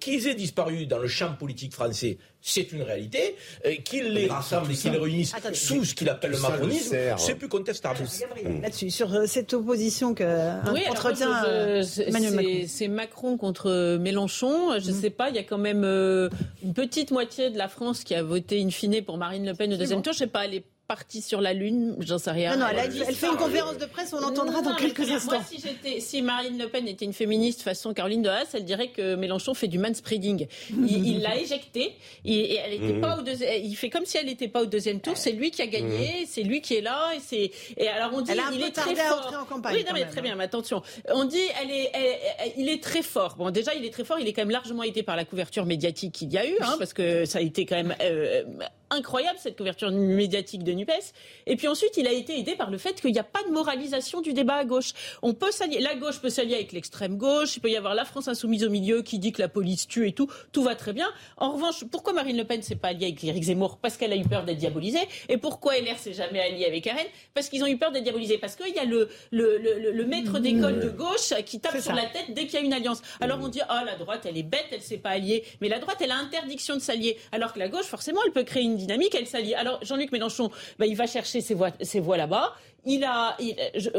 Qu'ils 0.00 0.26
aient 0.26 0.34
disparu 0.34 0.86
dans 0.86 0.98
le 0.98 1.08
champ 1.08 1.34
politique 1.34 1.72
français, 1.72 2.18
c'est 2.42 2.72
une 2.72 2.82
réalité. 2.82 3.36
Euh, 3.64 3.74
qu'il 3.84 4.08
les 4.08 4.26
rassemble 4.26 4.72
et 4.72 4.74
qu'il 4.74 4.92
les 4.92 4.98
réunisse 4.98 5.34
sous 5.54 5.84
ce 5.84 5.94
qu'il 5.94 6.08
appelle 6.08 6.32
le 6.32 6.38
macronisme, 6.38 6.96
c'est 7.16 7.36
plus 7.36 7.48
contestable. 7.48 8.00
Là-dessus, 8.60 8.90
sur 8.90 9.14
euh, 9.14 9.26
cette 9.26 9.52
opposition 9.54 10.14
que 10.14 10.50
oui, 10.72 10.82
entretient 10.90 11.44
euh, 11.44 11.84
Emmanuel 12.06 12.34
Macron. 12.34 12.64
C'est 12.66 12.88
Macron 12.88 13.36
contre 13.36 13.96
Mélenchon. 13.98 14.78
Je 14.80 14.90
ne 14.90 14.96
mm. 14.96 15.00
sais 15.00 15.10
pas, 15.10 15.30
il 15.30 15.36
y 15.36 15.38
a 15.38 15.44
quand 15.44 15.58
même 15.58 15.84
une 15.84 16.74
petite 16.74 17.10
moitié 17.10 17.50
de 17.50 17.58
la 17.58 17.68
France 17.68 18.04
qui 18.04 18.14
a 18.14 18.22
voté 18.22 18.60
in 18.60 18.70
fine 18.70 19.02
pour 19.02 19.16
Marine 19.16 19.46
Le 19.46 19.54
Pen 19.54 19.72
au 19.72 19.76
deuxième 19.76 20.02
tour. 20.02 20.12
Je 20.12 20.18
ne 20.18 20.24
sais 20.26 20.26
pas, 20.26 20.44
elle 20.44 20.54
est 20.54 20.64
partie 20.92 21.22
sur 21.22 21.40
la 21.40 21.54
Lune, 21.54 21.96
j'en 22.00 22.18
sais 22.18 22.30
rien. 22.30 22.54
Non, 22.54 22.66
non, 22.66 22.72
elle, 22.76 22.92
fait 22.92 23.26
une 23.26 23.36
conférence 23.36 23.78
de 23.78 23.86
presse, 23.86 24.12
on 24.12 24.20
l'entendra 24.20 24.60
dans 24.60 24.74
quelques 24.74 25.10
instants. 25.10 25.36
Moi, 25.36 25.44
si, 25.48 26.00
si, 26.02 26.20
Marine 26.20 26.58
Le 26.58 26.68
Pen 26.68 26.86
était 26.86 27.06
une 27.06 27.14
féministe 27.14 27.62
façon 27.62 27.94
Caroline 27.94 28.20
de 28.20 28.28
Haas, 28.28 28.50
elle 28.52 28.66
dirait 28.66 28.88
que 28.88 29.14
Mélenchon 29.14 29.54
fait 29.54 29.68
du 29.68 29.78
manspreading. 29.78 30.46
Il 30.70 31.22
l'a 31.22 31.38
éjectée, 31.38 31.94
et 32.26 32.56
elle 32.56 32.74
était 32.74 33.00
pas 33.00 33.16
au 33.18 33.22
il 33.24 33.74
fait 33.74 33.88
comme 33.88 34.04
si 34.04 34.18
elle 34.18 34.26
n'était 34.26 34.48
pas 34.48 34.60
au 34.60 34.66
deuxième 34.66 35.00
tour, 35.00 35.16
c'est 35.16 35.32
lui 35.32 35.50
qui 35.50 35.62
a 35.62 35.66
gagné, 35.66 36.26
c'est 36.28 36.42
lui 36.42 36.60
qui 36.60 36.74
est 36.74 36.82
là, 36.82 37.12
et, 37.16 37.20
c'est, 37.20 37.50
et 37.78 37.88
alors 37.88 38.10
on 38.12 38.20
dit 38.20 38.32
il 38.52 38.62
est 38.62 38.72
très 38.72 38.94
fort. 38.94 39.32
En 39.40 39.44
campagne, 39.46 39.76
oui, 39.76 39.84
non, 39.86 39.94
mais 39.94 40.04
très 40.04 40.20
bien, 40.20 40.36
mais 40.36 40.44
attention. 40.44 40.82
On 41.08 41.24
dit 41.24 41.40
elle 41.62 41.70
est, 41.70 41.90
il 42.58 42.68
est 42.68 42.82
très 42.82 43.02
fort. 43.02 43.36
Bon, 43.36 43.50
déjà, 43.50 43.74
il 43.74 43.86
est 43.86 43.90
très 43.90 44.04
fort, 44.04 44.18
il 44.20 44.28
est 44.28 44.34
quand 44.34 44.42
même 44.42 44.50
largement 44.50 44.82
aidé 44.82 45.02
par 45.02 45.16
la 45.16 45.24
couverture 45.24 45.64
médiatique 45.64 46.12
qu'il 46.12 46.30
y 46.32 46.36
a 46.36 46.46
eu, 46.46 46.56
hein, 46.60 46.76
parce 46.78 46.92
que 46.92 47.24
ça 47.24 47.38
a 47.38 47.40
été 47.40 47.64
quand 47.64 47.76
même 47.76 47.94
euh, 48.02 48.42
incroyable 48.92 49.38
cette 49.38 49.56
couverture 49.56 49.90
médiatique 49.90 50.64
de 50.64 50.72
Nupes. 50.72 50.90
Et 51.46 51.56
puis 51.56 51.68
ensuite, 51.68 51.96
il 51.96 52.06
a 52.06 52.12
été 52.12 52.38
aidé 52.38 52.54
par 52.54 52.70
le 52.70 52.78
fait 52.78 53.00
qu'il 53.00 53.12
n'y 53.12 53.18
a 53.18 53.24
pas 53.24 53.42
de 53.44 53.50
moralisation 53.50 54.20
du 54.20 54.32
débat 54.32 54.56
à 54.56 54.64
gauche. 54.64 54.92
On 55.22 55.34
peut 55.34 55.50
s'allier, 55.50 55.80
la 55.80 55.94
gauche 55.94 56.20
peut 56.20 56.30
s'allier 56.30 56.54
avec 56.54 56.72
l'extrême 56.72 57.16
gauche. 57.16 57.56
Il 57.56 57.60
peut 57.60 57.70
y 57.70 57.76
avoir 57.76 57.94
la 57.94 58.04
France 58.04 58.28
insoumise 58.28 58.64
au 58.64 58.70
milieu 58.70 59.02
qui 59.02 59.18
dit 59.18 59.32
que 59.32 59.40
la 59.40 59.48
police 59.48 59.88
tue 59.88 60.08
et 60.08 60.12
tout. 60.12 60.28
Tout 60.52 60.62
va 60.62 60.74
très 60.74 60.92
bien. 60.92 61.08
En 61.38 61.52
revanche, 61.52 61.84
pourquoi 61.90 62.12
Marine 62.12 62.36
Le 62.36 62.44
Pen 62.44 62.62
s'est 62.62 62.76
pas 62.76 62.88
alliée 62.88 63.06
avec 63.06 63.24
Éric 63.24 63.44
Zemmour? 63.44 63.78
Parce 63.78 63.96
qu'elle 63.96 64.12
a 64.12 64.16
eu 64.16 64.24
peur 64.24 64.44
d'être 64.44 64.58
diabolisée. 64.58 65.00
Et 65.28 65.38
pourquoi 65.38 65.76
LR 65.78 65.98
s'est 65.98 66.12
jamais 66.12 66.40
allié 66.40 66.66
avec 66.66 66.86
Arène? 66.86 67.06
Parce 67.34 67.48
qu'ils 67.48 67.62
ont 67.64 67.66
eu 67.66 67.78
peur 67.78 67.92
d'être 67.92 68.04
diabolisés. 68.04 68.38
Parce 68.38 68.56
qu'il 68.56 68.74
y 68.74 68.78
a 68.78 68.84
le, 68.84 69.08
le, 69.30 69.58
le, 69.58 70.06
maître 70.06 70.38
d'école 70.38 70.80
de 70.80 70.88
gauche 70.90 71.32
qui 71.46 71.60
tape 71.60 71.80
sur 71.80 71.94
la 71.94 72.06
tête 72.06 72.26
dès 72.30 72.46
qu'il 72.46 72.54
y 72.54 72.56
a 72.58 72.60
une 72.60 72.72
alliance. 72.72 73.00
Alors 73.20 73.38
on 73.40 73.48
dit 73.48 73.60
ah 73.68 73.84
la 73.84 73.96
droite 73.96 74.26
elle 74.26 74.36
est 74.36 74.42
bête, 74.42 74.66
elle 74.72 74.82
s'est 74.82 74.98
pas 74.98 75.10
alliée. 75.10 75.44
Mais 75.60 75.68
la 75.68 75.78
droite 75.78 75.96
elle 76.00 76.10
a 76.10 76.16
interdiction 76.16 76.74
de 76.74 76.80
s'allier. 76.80 77.16
Alors 77.30 77.52
que 77.52 77.58
la 77.58 77.68
gauche 77.68 77.86
forcément 77.86 78.20
elle 78.26 78.32
peut 78.32 78.44
créer 78.44 78.62
une 78.62 78.76
elle 79.14 79.26
s'allie. 79.26 79.54
Alors 79.54 79.78
Jean-Luc 79.82 80.12
Mélenchon, 80.12 80.50
bah, 80.78 80.86
il 80.86 80.96
va 80.96 81.06
chercher 81.06 81.40
ses 81.40 81.54
voix, 81.54 81.70
ses 81.80 82.00
voix 82.00 82.16
là-bas 82.16 82.54
il 82.84 83.04
a 83.04 83.36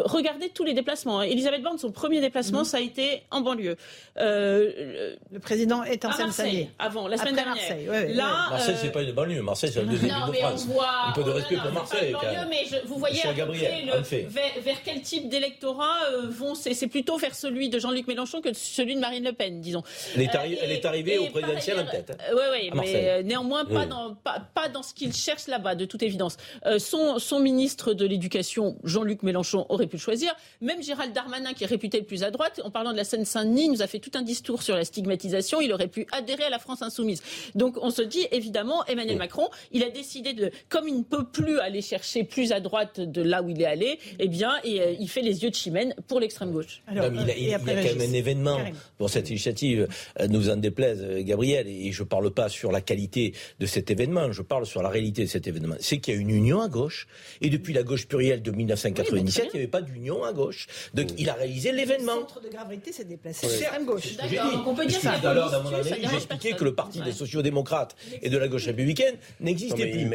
regardé 0.06 0.50
tous 0.50 0.64
les 0.64 0.74
déplacements. 0.74 1.20
Hein. 1.20 1.24
Elisabeth 1.24 1.62
Borne, 1.62 1.78
son 1.78 1.92
premier 1.92 2.20
déplacement, 2.20 2.60
mhm. 2.60 2.66
ça 2.66 2.78
a 2.78 2.80
été 2.82 3.24
en 3.32 3.42
banlieue. 3.42 3.78
Euh, 4.18 5.16
le 5.32 5.40
président 5.40 5.84
est 5.84 6.04
en 6.04 6.10
Marseille, 6.10 6.70
avant 6.80 7.08
la 7.08 7.18
semaine 7.18 7.36
dernière. 7.36 7.56
Marseille, 7.56 8.14
Là, 8.14 8.50
Marseille, 8.50 8.76
c'est 8.80 8.92
pas 8.92 9.04
une 9.04 9.14
banlieue. 9.14 9.42
Marseille, 9.42 9.72
c'est 9.74 9.82
le 9.82 9.88
deuxième 9.88 10.12
ville 10.12 10.34
de 10.34 10.38
France. 10.38 10.66
Voit... 10.66 11.08
Un 11.08 11.12
peu 11.14 11.24
de 11.24 11.30
respect 11.30 11.56
pour 11.56 11.72
Marseille. 11.72 12.12
Banlieue, 12.12 12.48
mais 12.50 12.66
vous 12.86 12.98
voyez 12.98 13.22
Gabriel, 13.36 13.90
vers, 14.30 14.84
quel 14.84 15.02
type 15.02 15.30
d'électorat 15.30 15.98
euh, 16.12 16.28
vont 16.30 16.56
C'est 16.56 16.88
plutôt 16.88 17.18
vers 17.18 17.36
celui 17.36 17.70
de 17.70 17.80
Jean-Luc 17.80 18.08
Mélenchon 18.08 18.42
que 18.42 18.54
celui 18.54 18.96
de 18.96 19.00
Marine 19.00 19.24
Le 19.24 19.34
Pen, 19.34 19.62
disons. 19.62 19.84
Elle 20.16 20.24
est, 20.24 20.30
elle 20.62 20.72
est 20.72 20.86
arrivée 20.86 21.18
au 21.20 21.28
présidentiel 21.28 21.80
en 21.80 21.86
tête. 21.86 22.18
Oui, 22.34 22.42
oui, 22.52 22.72
mais 22.76 23.10
euh, 23.10 23.24
néanmoins 23.24 23.66
pas 23.66 23.86
dans 23.86 24.16
pas, 24.16 24.70
dans 24.70 24.84
ce 24.84 24.94
qu'il 24.94 25.14
cherche 25.14 25.48
là-bas, 25.48 25.76
de 25.76 25.86
toute 25.86 26.04
évidence. 26.04 26.38
son 26.80 27.20
son 27.20 27.40
ministre 27.40 27.94
de 27.94 28.06
l'éducation, 28.06 28.73
Jean-Luc 28.84 29.24
Mélenchon 29.24 29.66
aurait 29.70 29.88
pu 29.88 29.98
le 29.98 30.02
choisir. 30.02 30.34
Même 30.62 30.82
Gérald 30.82 31.14
Darmanin, 31.14 31.54
qui 31.54 31.64
est 31.64 31.68
réputé 31.68 32.00
le 32.00 32.06
plus 32.06 32.24
à 32.24 32.32
droite, 32.32 32.62
en 32.64 32.72
parlant 32.72 32.92
de 32.92 32.98
la 32.98 33.04
Seine-Saint-Denis, 33.04 33.70
nous 33.70 33.82
a 33.82 33.88
fait 33.88 34.00
tout 34.00 34.12
un 34.16 34.22
discours 34.22 34.64
sur 34.64 34.76
la 34.76 34.86
stigmatisation. 34.86 35.62
Il 35.62 35.72
aurait 35.74 35.88
pu 35.88 36.08
adhérer 36.12 36.44
à 36.44 36.50
la 36.50 36.60
France 36.60 36.82
insoumise. 36.82 37.22
Donc 37.56 37.78
on 37.82 37.90
se 37.90 38.02
dit, 38.02 38.28
évidemment, 38.32 38.86
Emmanuel 38.86 39.18
Macron, 39.18 39.48
il 39.72 39.84
a 39.84 39.90
décidé 39.90 40.34
de, 40.34 40.52
comme 40.70 40.88
il 40.88 40.98
ne 40.98 41.04
peut 41.04 41.26
plus 41.26 41.60
aller 41.60 41.82
chercher 41.82 42.24
plus 42.24 42.52
à 42.52 42.60
droite 42.60 43.00
de 43.00 43.22
là 43.22 43.42
où 43.42 43.50
il 43.50 43.62
est 43.62 43.66
allé, 43.66 44.00
eh 44.20 44.28
bien, 44.28 44.54
et, 44.64 44.82
euh, 44.82 44.94
il 45.00 45.10
fait 45.10 45.22
les 45.22 45.44
yeux 45.44 45.50
de 45.50 45.56
chimène 45.56 45.94
pour 46.08 46.20
l'extrême 46.20 46.52
gauche. 46.52 46.82
il, 46.90 46.96
y 46.96 47.54
a, 47.54 47.60
quand 47.60 47.66
même 47.66 48.02
un 48.02 48.14
événement 48.14 48.60
pour 48.98 49.10
cette 49.10 49.30
initiative, 49.30 49.88
euh, 50.20 50.28
nous 50.28 50.50
en 50.50 50.58
déplaise, 50.58 51.02
euh, 51.02 51.24
Gabriel, 51.24 51.68
et 51.68 51.92
je 51.92 52.04
ne 52.04 52.08
parle 52.08 52.32
pas 52.32 52.50
sur 52.50 52.72
la 52.72 52.82
qualité 52.82 53.34
de 53.60 53.66
cet 53.66 53.92
événement, 53.92 54.32
je 54.32 54.42
parle 54.42 54.66
sur 54.66 54.82
la 54.82 54.90
réalité 54.90 55.24
de 55.24 55.30
cet 55.30 55.48
événement. 55.48 55.76
C'est 55.80 56.00
qu'il 56.00 56.14
y 56.14 56.18
a 56.18 56.20
une 56.20 56.30
union 56.30 56.62
à 56.62 56.70
gauche, 56.70 57.08
et 57.42 57.50
depuis 57.50 57.74
la 57.74 57.84
gauche 57.84 58.08
plurielle 58.08 58.42
de 58.42 58.52
1997, 58.64 59.46
il 59.46 59.50
n'y 59.54 59.60
avait 59.60 59.68
pas 59.68 59.82
d'union 59.82 60.24
à 60.24 60.34
gauche. 60.34 60.68
Donc 60.94 61.08
il 61.18 61.30
a 61.30 61.34
réalisé 61.34 61.72
l'événement. 61.72 62.16
Le 62.16 62.22
centre 62.22 62.42
de 62.42 62.50
gravité 62.50 62.92
s'est 62.92 63.04
déplacé 63.06 63.66
à 63.66 63.80
gauche. 63.80 64.16
J'ai 64.30 64.40
on 64.66 64.74
peut 64.74 64.86
dire 64.86 65.00
que 65.00 65.20
tout 65.22 65.28
à 65.28 65.34
l'heure 65.34 65.52
dans 65.52 65.64
mon 65.64 65.70
analyse, 65.70 65.96
j'ai 66.10 66.16
expliqué 66.16 66.54
que 66.54 66.64
le 66.64 66.76
parti 66.76 67.02
des 67.02 67.12
sociodémocrates 67.12 67.96
et 68.22 68.30
de 68.30 68.38
la 68.38 68.48
gauche 68.48 68.66
républicaine 68.66 69.16
n'existait 69.40 69.88
plus. 69.88 70.06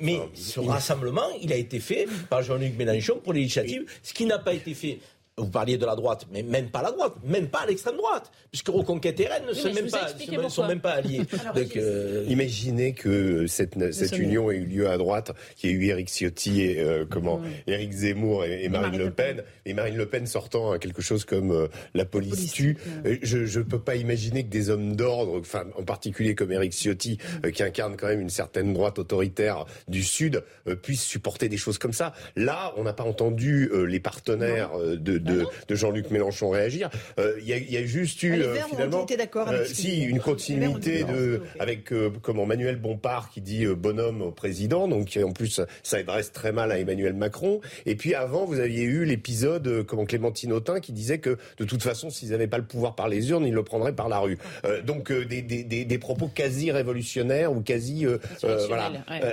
mais 0.00 0.20
ce 0.34 0.60
rassemblement, 0.60 1.26
il 1.42 1.52
a 1.52 1.56
été 1.56 1.80
fait 1.80 2.06
par 2.28 2.42
Jean-Luc 2.42 2.76
Mélenchon 2.76 3.20
pour 3.22 3.32
l'initiative, 3.32 3.84
ce 4.02 4.12
qui 4.12 4.26
n'a 4.26 4.38
pas 4.38 4.52
été 4.52 4.74
fait 4.74 4.98
vous 5.38 5.50
parliez 5.50 5.76
de 5.76 5.84
la 5.84 5.96
droite, 5.96 6.26
mais 6.32 6.42
même 6.42 6.70
pas 6.70 6.80
la 6.80 6.92
droite, 6.92 7.12
même 7.22 7.48
pas 7.48 7.66
l'extrême 7.66 7.96
droite, 7.96 8.32
puisque 8.50 8.68
Reconquête 8.68 9.20
et 9.20 9.26
Rennes 9.26 9.44
ne 9.46 9.52
sont, 9.52 9.72
même 9.72 9.90
pas, 9.90 10.48
sont 10.48 10.66
même 10.66 10.80
pas 10.80 10.92
alliés. 10.92 11.20
Donc, 11.54 11.76
euh, 11.76 12.24
Imaginez 12.26 12.94
que 12.94 13.46
cette, 13.46 13.92
cette 13.92 14.18
union 14.18 14.50
ait 14.50 14.56
eu 14.56 14.64
lieu 14.64 14.88
à 14.88 14.96
droite, 14.96 15.32
qu'il 15.56 15.70
y 15.70 15.72
ait 15.74 15.76
eu 15.76 15.86
Éric 15.88 16.08
Ciotti 16.08 16.62
et 16.62 16.80
euh, 16.80 17.04
comment 17.08 17.42
Éric 17.66 17.92
Zemmour 17.92 18.46
et, 18.46 18.66
Marine, 18.70 18.98
Le 18.98 19.10
Pen, 19.10 19.42
et 19.66 19.74
Marine 19.74 19.96
Le 19.96 20.06
Pen 20.06 20.26
sortant 20.26 20.72
à 20.72 20.78
quelque 20.78 21.02
chose 21.02 21.26
comme 21.26 21.50
euh, 21.50 21.68
la 21.92 22.06
police 22.06 22.52
tue. 22.52 22.78
Je 23.22 23.58
ne 23.58 23.64
peux 23.64 23.80
pas 23.80 23.96
imaginer 23.96 24.42
que 24.42 24.50
des 24.50 24.70
hommes 24.70 24.96
d'ordre, 24.96 25.38
enfin 25.38 25.64
en 25.76 25.82
particulier 25.82 26.34
comme 26.34 26.50
Éric 26.50 26.72
Ciotti, 26.72 27.18
mm. 27.44 27.50
qui 27.50 27.62
incarne 27.62 27.96
quand 27.98 28.08
même 28.08 28.22
une 28.22 28.30
certaine 28.30 28.72
droite 28.72 28.98
autoritaire 28.98 29.66
du 29.86 30.02
Sud, 30.02 30.42
puissent 30.82 31.04
supporter 31.04 31.50
des 31.50 31.58
choses 31.58 31.76
comme 31.76 31.92
ça. 31.92 32.14
Là, 32.36 32.72
on 32.78 32.84
n'a 32.84 32.94
pas 32.94 33.04
entendu 33.04 33.70
les 33.86 34.00
partenaires 34.00 34.70
de 34.78 35.25
de, 35.26 35.46
de 35.68 35.74
Jean-Luc 35.74 36.10
Mélenchon 36.10 36.50
réagir. 36.50 36.90
Euh, 37.18 37.34
il 37.40 37.48
y, 37.48 37.52
a, 37.52 37.58
y, 37.58 37.76
a, 37.76 37.84
juste 37.84 38.22
eu 38.22 38.42
ah, 38.42 38.66
finalement, 38.68 39.04
d'accord 39.04 39.48
euh, 39.48 39.64
si 39.64 40.02
une 40.02 40.20
continuité 40.20 41.04
de 41.04 41.42
avec 41.58 41.92
euh, 41.92 42.10
comment 42.22 42.46
Manuel 42.46 42.76
Bompard 42.76 43.30
qui 43.30 43.40
dit 43.40 43.66
bonhomme 43.66 44.22
au 44.22 44.30
président, 44.30 44.88
donc 44.88 45.18
en 45.22 45.32
plus 45.32 45.60
ça 45.82 45.96
adresse 45.96 46.32
très 46.32 46.52
mal 46.52 46.72
à 46.72 46.78
Emmanuel 46.78 47.14
Macron. 47.14 47.60
Et 47.84 47.96
puis 47.96 48.14
avant, 48.14 48.44
vous 48.44 48.60
aviez 48.60 48.84
eu 48.84 49.04
l'épisode 49.04 49.84
comment 49.86 50.04
Clémentine 50.04 50.52
Autain 50.52 50.80
qui 50.80 50.92
disait 50.92 51.18
que 51.18 51.38
de 51.58 51.64
toute 51.64 51.82
façon, 51.82 52.10
s'ils 52.10 52.30
n'avaient 52.30 52.46
pas 52.46 52.58
le 52.58 52.64
pouvoir 52.64 52.94
par 52.94 53.08
les 53.08 53.30
urnes, 53.30 53.46
ils 53.46 53.54
le 53.54 53.62
prendraient 53.62 53.94
par 53.94 54.08
la 54.08 54.18
rue. 54.18 54.38
donc 54.84 55.12
des, 55.12 55.42
des, 55.42 55.64
des, 55.64 55.84
des, 55.84 55.98
propos 55.98 56.28
quasi 56.28 56.70
révolutionnaires 56.70 57.52
ou 57.52 57.60
quasi 57.60 58.06
voilà 58.42 58.92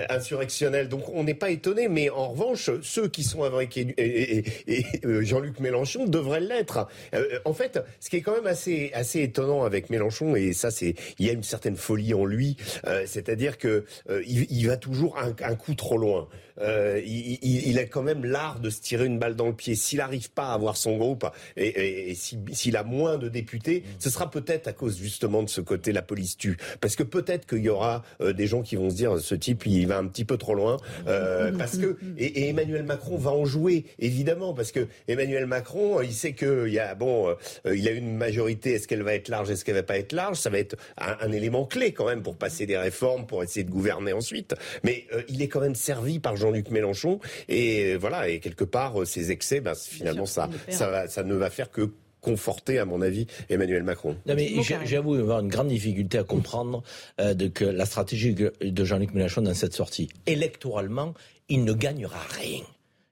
insurrectionnels. 0.09 0.89
Donc 0.89 1.09
on 1.13 1.23
n'est 1.23 1.33
pas 1.33 1.49
étonné, 1.49 1.87
mais 1.87 2.09
en 2.09 2.29
revanche, 2.29 2.69
ceux 2.81 3.07
qui 3.07 3.23
sont 3.23 3.43
avec 3.43 3.77
et, 3.77 3.93
et, 3.97 4.45
et 4.67 4.85
Jean-Luc 5.25 5.59
Mélenchon 5.59 5.82
Mélenchon 5.83 6.05
devrait 6.05 6.39
l'être. 6.39 6.87
Euh, 7.13 7.39
en 7.43 7.53
fait, 7.53 7.79
ce 7.99 8.09
qui 8.09 8.17
est 8.17 8.21
quand 8.21 8.35
même 8.35 8.47
assez 8.47 9.19
étonnant 9.19 9.63
avec 9.63 9.89
Mélenchon, 9.89 10.35
et 10.35 10.53
ça 10.53 10.71
c'est, 10.71 10.95
il 11.19 11.25
y 11.25 11.29
a 11.29 11.33
une 11.33 11.43
certaine 11.43 11.75
folie 11.75 12.13
en 12.13 12.25
lui, 12.25 12.55
euh, 12.87 13.03
c'est-à-dire 13.05 13.57
que 13.57 13.83
euh, 14.09 14.23
il, 14.25 14.67
va 14.67 14.77
toujours 14.77 15.17
un 15.19 15.55
coup 15.55 15.73
trop 15.75 15.97
loin. 15.97 16.29
Euh, 16.59 17.01
il, 17.05 17.39
il, 17.41 17.79
a 17.79 17.85
quand 17.85 18.03
même 18.03 18.25
l'art 18.25 18.59
de 18.59 18.69
se 18.69 18.81
tirer 18.81 19.05
une 19.05 19.19
balle 19.19 19.35
dans 19.35 19.47
le 19.47 19.53
pied. 19.53 19.75
S'il 19.75 19.97
n'arrive 19.97 20.29
pas 20.31 20.47
à 20.47 20.53
avoir 20.53 20.77
son 20.77 20.97
groupe 20.97 21.25
et, 21.57 22.11
et, 22.11 22.15
s'il 22.15 22.77
a 22.77 22.83
moins 22.83 23.17
de 23.17 23.27
députés, 23.27 23.83
ce 23.99 24.09
sera 24.09 24.29
peut-être 24.29 24.67
à 24.67 24.73
cause 24.73 24.97
justement 24.97 25.43
de 25.43 25.49
ce 25.49 25.61
côté 25.61 25.91
la 25.91 26.01
police 26.01 26.37
tue. 26.37 26.57
Parce 26.81 26.95
que 26.95 27.03
peut-être 27.03 27.47
qu'il 27.47 27.63
y 27.63 27.69
aura 27.69 28.03
euh, 28.21 28.33
des 28.33 28.47
gens 28.47 28.61
qui 28.61 28.75
vont 28.75 28.89
se 28.89 28.95
dire 28.95 29.19
ce 29.19 29.35
type 29.35 29.65
il 29.65 29.87
va 29.87 29.97
un 29.97 30.07
petit 30.07 30.25
peu 30.25 30.37
trop 30.37 30.55
loin. 30.55 30.77
Euh, 31.07 31.51
parce 31.57 31.77
que 31.77 31.97
et, 32.17 32.49
Emmanuel 32.49 32.83
Macron 32.83 33.17
va 33.17 33.31
en 33.31 33.45
jouer 33.45 33.85
évidemment 33.99 34.53
parce 34.53 34.71
que 34.71 34.87
Emmanuel 35.07 35.45
Macron 35.45 36.01
il 36.01 36.13
sait 36.13 36.33
que 36.33 36.67
il 36.67 36.73
y 36.73 36.79
a 36.79 36.95
bon 36.95 37.29
euh, 37.65 37.75
il 37.75 37.87
a 37.87 37.91
une 37.91 38.15
majorité. 38.15 38.73
Est-ce 38.73 38.87
qu'elle 38.87 39.03
va 39.03 39.13
être 39.15 39.29
large 39.29 39.49
Est-ce 39.49 39.65
qu'elle 39.65 39.75
va 39.75 39.83
pas 39.83 39.97
être 39.97 40.13
large 40.13 40.37
Ça 40.37 40.49
va 40.49 40.59
être 40.59 40.75
un, 40.97 41.17
un, 41.21 41.31
élément 41.31 41.65
clé 41.65 41.93
quand 41.93 42.05
même 42.05 42.21
pour 42.21 42.35
passer 42.35 42.65
des 42.65 42.77
réformes, 42.77 43.25
pour 43.25 43.43
essayer 43.43 43.63
de 43.63 43.71
gouverner 43.71 44.13
ensuite. 44.13 44.55
Mais 44.83 45.05
il 45.29 45.41
est 45.41 45.47
quand 45.47 45.61
même 45.61 45.75
servi 45.75 46.19
par 46.19 46.35
Jean-Luc 46.43 46.69
Mélenchon. 46.71 47.19
Et 47.47 47.93
euh, 47.93 47.97
voilà, 47.97 48.27
et 48.27 48.39
quelque 48.39 48.65
part, 48.65 49.01
euh, 49.01 49.05
ces 49.05 49.31
excès, 49.31 49.61
ben, 49.61 49.75
finalement, 49.75 50.25
ça, 50.25 50.49
ça, 50.69 51.07
ça 51.07 51.23
ne 51.23 51.35
va 51.35 51.49
faire 51.49 51.71
que 51.71 51.89
conforter, 52.19 52.79
à 52.79 52.85
mon 52.85 53.01
avis, 53.01 53.27
Emmanuel 53.49 53.83
Macron. 53.83 54.15
Non, 54.25 54.35
mais 54.35 54.49
j'avoue 54.85 55.15
avoir 55.15 55.39
une 55.39 55.49
grande 55.49 55.67
difficulté 55.67 56.17
à 56.17 56.23
comprendre 56.23 56.83
euh, 57.21 57.33
de 57.33 57.47
que 57.47 57.65
la 57.65 57.85
stratégie 57.85 58.33
de 58.33 58.85
Jean-Luc 58.85 59.13
Mélenchon 59.13 59.41
dans 59.41 59.53
cette 59.53 59.73
sortie. 59.73 60.09
Électoralement, 60.25 61.13
il 61.49 61.63
ne 61.63 61.73
gagnera 61.73 62.19
rien. 62.39 62.61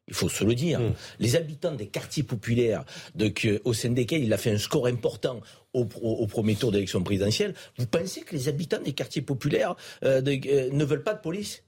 Il 0.08 0.14
faut 0.14 0.30
se 0.30 0.44
le 0.44 0.56
dire. 0.56 0.80
Hmm. 0.80 0.94
Les 1.20 1.36
habitants 1.36 1.74
des 1.74 1.88
quartiers 1.88 2.24
populaires, 2.24 2.84
de, 3.16 3.30
que, 3.30 3.62
au 3.64 3.74
sein 3.74 3.92
desquels 3.92 4.24
il 4.24 4.34
a 4.34 4.38
fait 4.38 4.52
un 4.52 4.58
score 4.58 4.88
important 4.88 5.40
au, 5.74 5.88
au, 6.02 6.28
premier 6.28 6.56
tour 6.56 6.72
d'élection 6.72 7.02
présidentielle, 7.02 7.54
vous 7.78 7.88
pensez 7.88 8.22
que 8.22 8.36
les 8.36 8.50
habitants 8.50 8.82
des 8.82 8.92
quartiers 8.92 9.22
populaires 9.22 9.76
de, 10.02 10.70
ne 10.74 10.84
veulent 10.84 11.04
pas 11.04 11.14
de 11.14 11.22
police? 11.22 11.64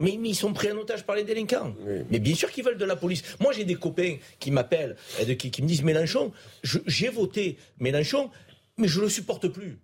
Mais, 0.00 0.12
ils 0.12 0.34
sont 0.34 0.52
pris 0.52 0.70
en 0.72 0.76
otage 0.76 1.04
par 1.04 1.16
les 1.16 1.24
délinquants. 1.24 1.74
Mais 2.10 2.18
bien 2.18 2.34
sûr 2.34 2.50
qu'ils 2.50 2.64
veulent 2.64 2.78
de 2.78 2.84
la 2.84 2.96
police. 2.96 3.22
Moi, 3.40 3.52
j'ai 3.52 3.64
des 3.64 3.76
copains 3.76 4.16
qui 4.40 4.50
m'appellent, 4.50 4.96
qui, 5.38 5.50
qui 5.50 5.62
me 5.62 5.68
disent 5.68 5.82
Mélenchon, 5.82 6.32
j'ai 6.62 7.08
voté 7.08 7.58
Mélenchon, 7.78 8.30
mais 8.76 8.88
je 8.88 8.98
ne 8.98 9.04
le 9.04 9.10
supporte 9.10 9.48
plus. 9.48 9.78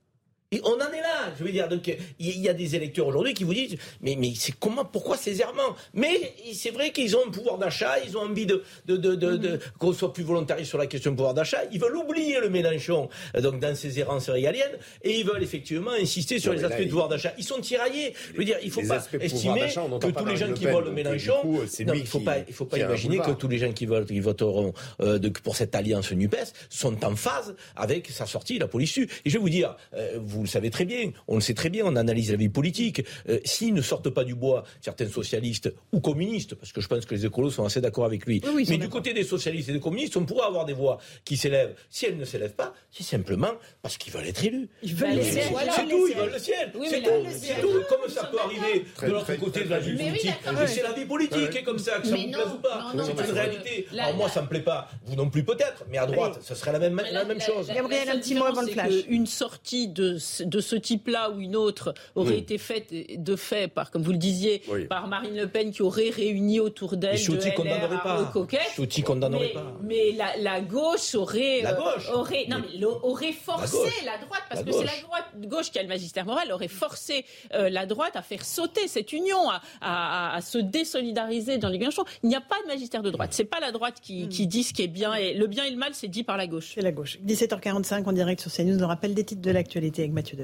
Et 0.53 0.61
on 0.65 0.73
en 0.73 0.93
est 0.93 1.01
là, 1.01 1.33
je 1.39 1.45
veux 1.45 1.53
dire. 1.53 1.69
Donc, 1.69 1.97
il 2.19 2.41
y 2.41 2.49
a 2.49 2.53
des 2.53 2.75
électeurs 2.75 3.07
aujourd'hui 3.07 3.35
qui 3.35 3.45
vous 3.45 3.55
disent, 3.55 3.77
mais, 4.01 4.17
mais 4.19 4.33
c'est 4.35 4.51
comment, 4.51 4.85
pourquoi 4.85 5.17
ces 5.17 5.41
errements? 5.41 5.77
Mais 5.95 6.35
c'est 6.53 6.71
vrai 6.71 6.91
qu'ils 6.91 7.15
ont 7.17 7.21
un 7.25 7.31
pouvoir 7.31 7.57
d'achat, 7.57 8.01
ils 8.05 8.17
ont 8.17 8.23
envie 8.23 8.47
de, 8.47 8.65
de, 8.87 8.97
de, 8.97 9.15
de, 9.15 9.61
qu'on 9.79 9.93
soit 9.93 10.13
plus 10.13 10.25
volontariste 10.25 10.71
sur 10.71 10.79
la 10.79 10.89
question 10.89 11.13
du 11.13 11.17
pouvoir 11.17 11.35
d'achat. 11.35 11.61
Ils 11.71 11.79
veulent 11.79 11.97
oublier 11.97 12.41
le 12.41 12.51
Mélenchon, 12.51 13.09
euh, 13.37 13.41
donc 13.41 13.61
dans 13.61 13.77
ces 13.77 14.01
errances 14.01 14.29
régaliennes, 14.29 14.77
et 15.05 15.21
ils 15.21 15.25
veulent 15.25 15.45
effectivement 15.45 15.93
insister 15.93 16.41
sur 16.41 16.53
les 16.53 16.65
aspects 16.65 16.81
de 16.83 16.89
pouvoir 16.89 17.07
d'achat. 17.07 17.33
Ils 17.39 17.45
sont 17.45 17.61
tiraillés. 17.61 18.15
Je 18.33 18.39
veux 18.39 18.45
dire, 18.45 18.59
il 18.61 18.71
ne 18.71 18.73
faut 18.73 18.83
pas 18.83 19.07
estimer 19.21 19.69
que 20.01 20.11
tous 20.11 20.25
les 20.27 20.37
gens 20.37 20.53
qui 20.53 20.67
votent 20.67 20.87
le 20.87 20.91
Mélenchon, 20.91 21.45
non, 21.45 21.95
il 21.95 22.01
ne 22.01 22.05
faut 22.05 22.19
pas, 22.19 22.39
il 22.39 22.53
faut 22.53 22.65
pas 22.65 22.79
imaginer 22.79 23.19
que 23.19 23.31
tous 23.31 23.47
les 23.47 23.59
gens 23.59 23.73
qui, 23.73 23.87
votent, 23.87 24.09
qui 24.09 24.19
voteront 24.19 24.73
euh, 25.01 25.21
pour 25.45 25.55
cette 25.55 25.77
alliance 25.77 26.11
Nupes 26.11 26.35
sont 26.69 27.05
en 27.05 27.15
phase 27.15 27.55
avec 27.77 28.09
sa 28.09 28.27
sortie, 28.27 28.59
la 28.59 28.67
police. 28.67 28.99
Et 28.99 29.09
je 29.27 29.35
vais 29.35 29.39
vous 29.39 29.49
dire, 29.49 29.77
euh, 29.95 30.19
vous 30.21 30.40
vous 30.41 30.45
le 30.45 30.51
savez 30.51 30.71
très 30.71 30.87
bien, 30.87 31.13
on 31.29 31.35
le 31.35 31.43
sait 31.43 31.53
très 31.53 31.69
bien, 31.69 31.85
on 31.85 31.97
analyse 31.97 32.31
la 32.31 32.39
vie 32.39 32.49
politique. 32.49 33.05
Euh, 33.29 33.39
s'ils 33.45 33.75
ne 33.75 33.83
sortent 33.83 34.09
pas 34.09 34.25
du 34.25 34.35
bois, 34.35 34.65
certains 34.81 35.07
socialistes 35.07 35.71
ou 35.93 36.01
communistes, 36.01 36.55
parce 36.55 36.73
que 36.73 36.81
je 36.81 36.89
pense 36.89 37.05
que 37.05 37.15
les 37.15 37.27
écolos 37.27 37.51
sont 37.51 37.67
assez 37.67 37.83
d'accord 37.83 38.07
avec 38.07 38.25
lui, 38.25 38.43
mais 38.71 38.79
du 38.79 38.89
côté 38.89 39.13
des 39.13 39.23
socialistes 39.23 39.69
et 39.69 39.75
des 39.75 39.81
communistes, 39.81 40.17
on 40.17 40.25
pourrait 40.25 40.47
avoir 40.47 40.65
des 40.65 40.73
voix 40.73 40.97
qui 41.27 41.37
s'élèvent. 41.37 41.75
Si 41.91 42.07
elles 42.07 42.17
ne 42.17 42.25
s'élèvent 42.25 42.55
pas, 42.55 42.73
c'est 42.91 43.03
simplement 43.03 43.53
parce 43.83 43.99
qu'ils 43.99 44.15
veulent 44.15 44.27
être 44.27 44.43
élus. 44.43 44.71
Ils 44.83 44.95
veulent 44.95 45.17
le 45.17 45.23
ciel. 45.23 45.45
C'est 45.75 45.89
tout, 45.89 46.09
ils 46.09 46.17
veulent 46.17 46.33
le 46.33 46.39
ciel. 46.39 46.73
c'est 46.89 47.03
tout. 47.03 47.69
tout. 47.69 47.83
Comme 47.91 48.11
ça 48.11 48.25
peut 48.25 48.39
arriver 48.39 48.87
de 49.03 49.11
l'autre 49.13 49.35
côté 49.37 49.65
de 49.65 49.71
la 49.71 49.79
vie 49.79 49.95
politique. 49.95 50.33
C'est 50.69 50.83
la 50.83 50.93
vie 50.93 51.05
politique, 51.05 51.55
et 51.55 51.63
comme 51.63 51.79
ça, 51.79 51.99
que 52.01 52.09
ça 52.09 52.17
vous 52.17 52.31
plaise 52.31 52.53
ou 52.55 52.61
pas. 52.63 52.93
C'est 52.97 53.29
une 53.29 53.33
réalité. 53.33 53.87
Alors 53.93 54.17
moi, 54.17 54.31
ça 54.31 54.41
me 54.41 54.49
plaît 54.49 54.61
pas. 54.61 54.89
Vous 55.05 55.17
non 55.17 55.29
plus 55.29 55.45
peut-être, 55.45 55.85
mais 55.91 55.99
à 55.99 56.07
droite, 56.07 56.39
ce 56.43 56.55
serait 56.55 56.73
la 56.73 56.79
même, 56.79 57.03
la 57.13 57.27
même 57.27 57.41
chose. 57.41 57.69
Gabriel, 57.69 58.09
un 58.09 58.19
petit 58.19 58.35
mot 58.35 58.47
avant 58.47 58.63
le 58.63 58.69
flash. 58.69 58.93
Une 59.09 59.27
sortie 59.27 59.89
de 59.89 60.17
de 60.41 60.61
ce 60.61 60.77
type-là 60.77 61.31
ou 61.31 61.41
une 61.41 61.57
autre 61.57 61.95
aurait 62.15 62.39
été 62.39 62.59
faite 62.59 62.93
de 62.93 63.37
fait 63.37 63.69
par, 63.69 63.91
comme 63.91 64.03
vous 64.03 64.13
le 64.13 64.19
disiez, 64.19 64.63
par 64.89 65.09
Marine 65.09 65.37
Le 65.37 65.47
Pen 65.47 65.71
qui 65.71 65.83
aurait 65.83 66.11
réuni 66.11 66.61
autour 66.61 66.97
d'elle 66.97 67.17
de 67.17 67.35
LR 67.35 68.03
pas. 68.03 68.33
Chouti 68.75 69.03
condamnerait 69.03 69.49
mais, 69.49 69.53
pas. 69.53 69.77
Mais 69.83 70.13
la, 70.13 70.37
la, 70.39 70.61
gauche 70.61 71.15
aurait 71.15 71.61
la 71.63 71.75
gauche. 71.75 72.09
aurait 72.13 72.47
non 72.49 72.59
mais 72.61 72.85
aurait 72.85 73.33
forcé 73.33 73.77
la, 74.05 74.19
droite 74.19 74.43
parce 74.49 74.63
que 74.63 74.73
c'est 74.73 74.85
la 74.85 75.01
droite 75.03 75.25
gauche 75.47 75.71
qui 75.71 75.79
a 75.79 75.83
le 75.83 75.89
magistère 75.89 76.25
moral 76.25 76.53
aurait 76.53 76.69
forcé 76.69 77.25
euh, 77.55 77.69
la 77.69 77.87
droite 77.87 78.17
à 78.17 78.23
faire 78.23 78.45
sauter 78.45 78.89
cette 78.89 79.13
union, 79.13 79.49
à, 79.49 79.61
à, 79.81 80.37
à 80.37 80.41
se 80.41 80.59
désolidariser 80.59 81.59
dans 81.59 81.69
les 81.69 81.79
Mélenchon. 81.79 82.05
Il 82.23 82.29
n'y 82.29 82.37
a 82.37 82.41
pas 82.41 82.57
de 82.63 82.69
magistère 82.69 83.03
de 83.03 83.11
droite. 83.11 83.31
C'est 83.33 83.45
pas 83.45 83.61
la 83.61 83.73
droite 83.73 83.97
qui, 84.01 84.29
qui, 84.29 84.47
dit 84.47 84.63
ce 84.63 84.73
qui 84.73 84.83
est 84.83 84.89
bien 84.89 85.15
et 85.15 85.35
le 85.35 85.47
bien 85.47 85.65
et 85.65 85.71
le 85.71 85.77
mal, 85.77 85.95
c'est 85.95 86.09
dit 86.09 86.23
par 86.23 86.37
la 86.37 86.47
gauche. 86.47 86.73
C'est 86.75 86.83
la 86.83 86.93
gauche. 86.93 87.19
17h45 87.27 88.05
en 88.05 88.13
direct 88.13 88.41
sur 88.41 88.53
CNews. 88.53 88.79
Le 88.79 88.85
rappel 88.85 89.15
des 89.15 89.25
titres 89.25 89.43
de 89.43 89.51
l'actualité 89.51 90.03
avec 90.03 90.13
Mathieu. 90.21 90.37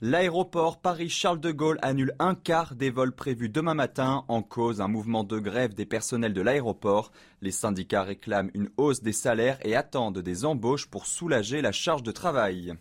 L'aéroport 0.00 0.80
Paris-Charles 0.80 1.38
de 1.38 1.52
Gaulle 1.52 1.78
annule 1.80 2.14
un 2.18 2.34
quart 2.34 2.74
des 2.74 2.90
vols 2.90 3.14
prévus 3.14 3.48
demain 3.48 3.74
matin 3.74 4.24
en 4.26 4.42
cause 4.42 4.80
un 4.80 4.88
mouvement 4.88 5.22
de 5.22 5.38
grève 5.38 5.74
des 5.74 5.86
personnels 5.86 6.34
de 6.34 6.42
l'aéroport. 6.42 7.12
Les 7.40 7.52
syndicats 7.52 8.02
réclament 8.02 8.50
une 8.52 8.68
hausse 8.76 9.02
des 9.02 9.12
salaires 9.12 9.58
et 9.64 9.76
attendent 9.76 10.18
des 10.18 10.44
embauches 10.44 10.88
pour 10.88 11.06
soulager 11.06 11.62
la 11.62 11.72
charge 11.72 12.02
de 12.02 12.10
travail. 12.10 12.74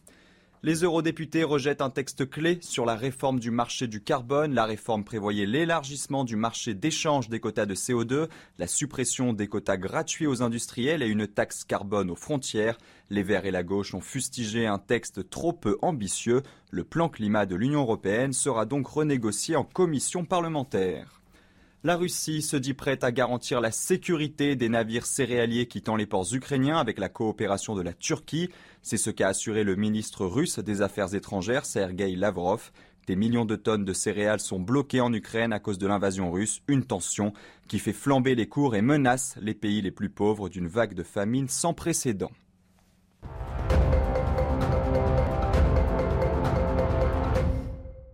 Les 0.65 0.85
eurodéputés 0.85 1.43
rejettent 1.43 1.81
un 1.81 1.89
texte 1.89 2.29
clé 2.29 2.57
sur 2.61 2.85
la 2.85 2.95
réforme 2.95 3.37
du 3.37 3.51
marché 3.51 3.85
du 3.87 4.01
carbone. 4.01 4.53
La 4.53 4.63
réforme 4.63 5.03
prévoyait 5.03 5.45
l'élargissement 5.45 6.23
du 6.23 6.37
marché 6.37 6.73
d'échange 6.73 7.27
des 7.27 7.41
quotas 7.41 7.65
de 7.65 7.75
CO2, 7.75 8.29
la 8.59 8.67
suppression 8.67 9.33
des 9.33 9.49
quotas 9.49 9.75
gratuits 9.75 10.25
aux 10.25 10.41
industriels 10.41 11.03
et 11.03 11.07
une 11.07 11.27
taxe 11.27 11.65
carbone 11.65 12.09
aux 12.09 12.15
frontières. 12.15 12.77
Les 13.09 13.23
Verts 13.23 13.45
et 13.45 13.51
la 13.51 13.63
gauche 13.63 13.93
ont 13.93 13.99
fustigé 13.99 14.65
un 14.65 14.79
texte 14.79 15.29
trop 15.29 15.51
peu 15.51 15.77
ambitieux. 15.81 16.43
Le 16.71 16.85
plan 16.85 17.09
climat 17.09 17.45
de 17.45 17.55
l'Union 17.55 17.81
européenne 17.81 18.31
sera 18.31 18.65
donc 18.65 18.87
renégocié 18.87 19.57
en 19.57 19.65
commission 19.65 20.23
parlementaire. 20.23 21.22
La 21.85 21.97
Russie 21.97 22.41
se 22.41 22.55
dit 22.55 22.73
prête 22.73 23.03
à 23.03 23.11
garantir 23.11 23.59
la 23.59 23.71
sécurité 23.71 24.55
des 24.55 24.69
navires 24.69 25.05
céréaliers 25.05 25.65
quittant 25.65 25.97
les 25.97 26.05
ports 26.05 26.33
ukrainiens 26.33 26.77
avec 26.77 26.97
la 26.97 27.09
coopération 27.09 27.75
de 27.75 27.81
la 27.81 27.91
Turquie. 27.91 28.49
C'est 28.81 28.95
ce 28.95 29.09
qu'a 29.09 29.27
assuré 29.27 29.65
le 29.65 29.75
ministre 29.75 30.25
russe 30.25 30.59
des 30.59 30.81
Affaires 30.81 31.13
étrangères, 31.13 31.65
Sergei 31.65 32.15
Lavrov. 32.15 32.71
Des 33.05 33.17
millions 33.17 33.43
de 33.43 33.57
tonnes 33.57 33.83
de 33.83 33.91
céréales 33.91 34.39
sont 34.39 34.61
bloquées 34.61 35.01
en 35.01 35.11
Ukraine 35.11 35.51
à 35.51 35.59
cause 35.59 35.77
de 35.77 35.85
l'invasion 35.85 36.31
russe, 36.31 36.61
une 36.69 36.85
tension 36.85 37.33
qui 37.67 37.79
fait 37.79 37.91
flamber 37.91 38.33
les 38.33 38.47
cours 38.47 38.77
et 38.77 38.81
menace 38.81 39.35
les 39.41 39.53
pays 39.53 39.81
les 39.81 39.91
plus 39.91 40.09
pauvres 40.09 40.47
d'une 40.47 40.67
vague 40.67 40.93
de 40.93 41.03
famine 41.03 41.49
sans 41.49 41.73
précédent. 41.73 42.31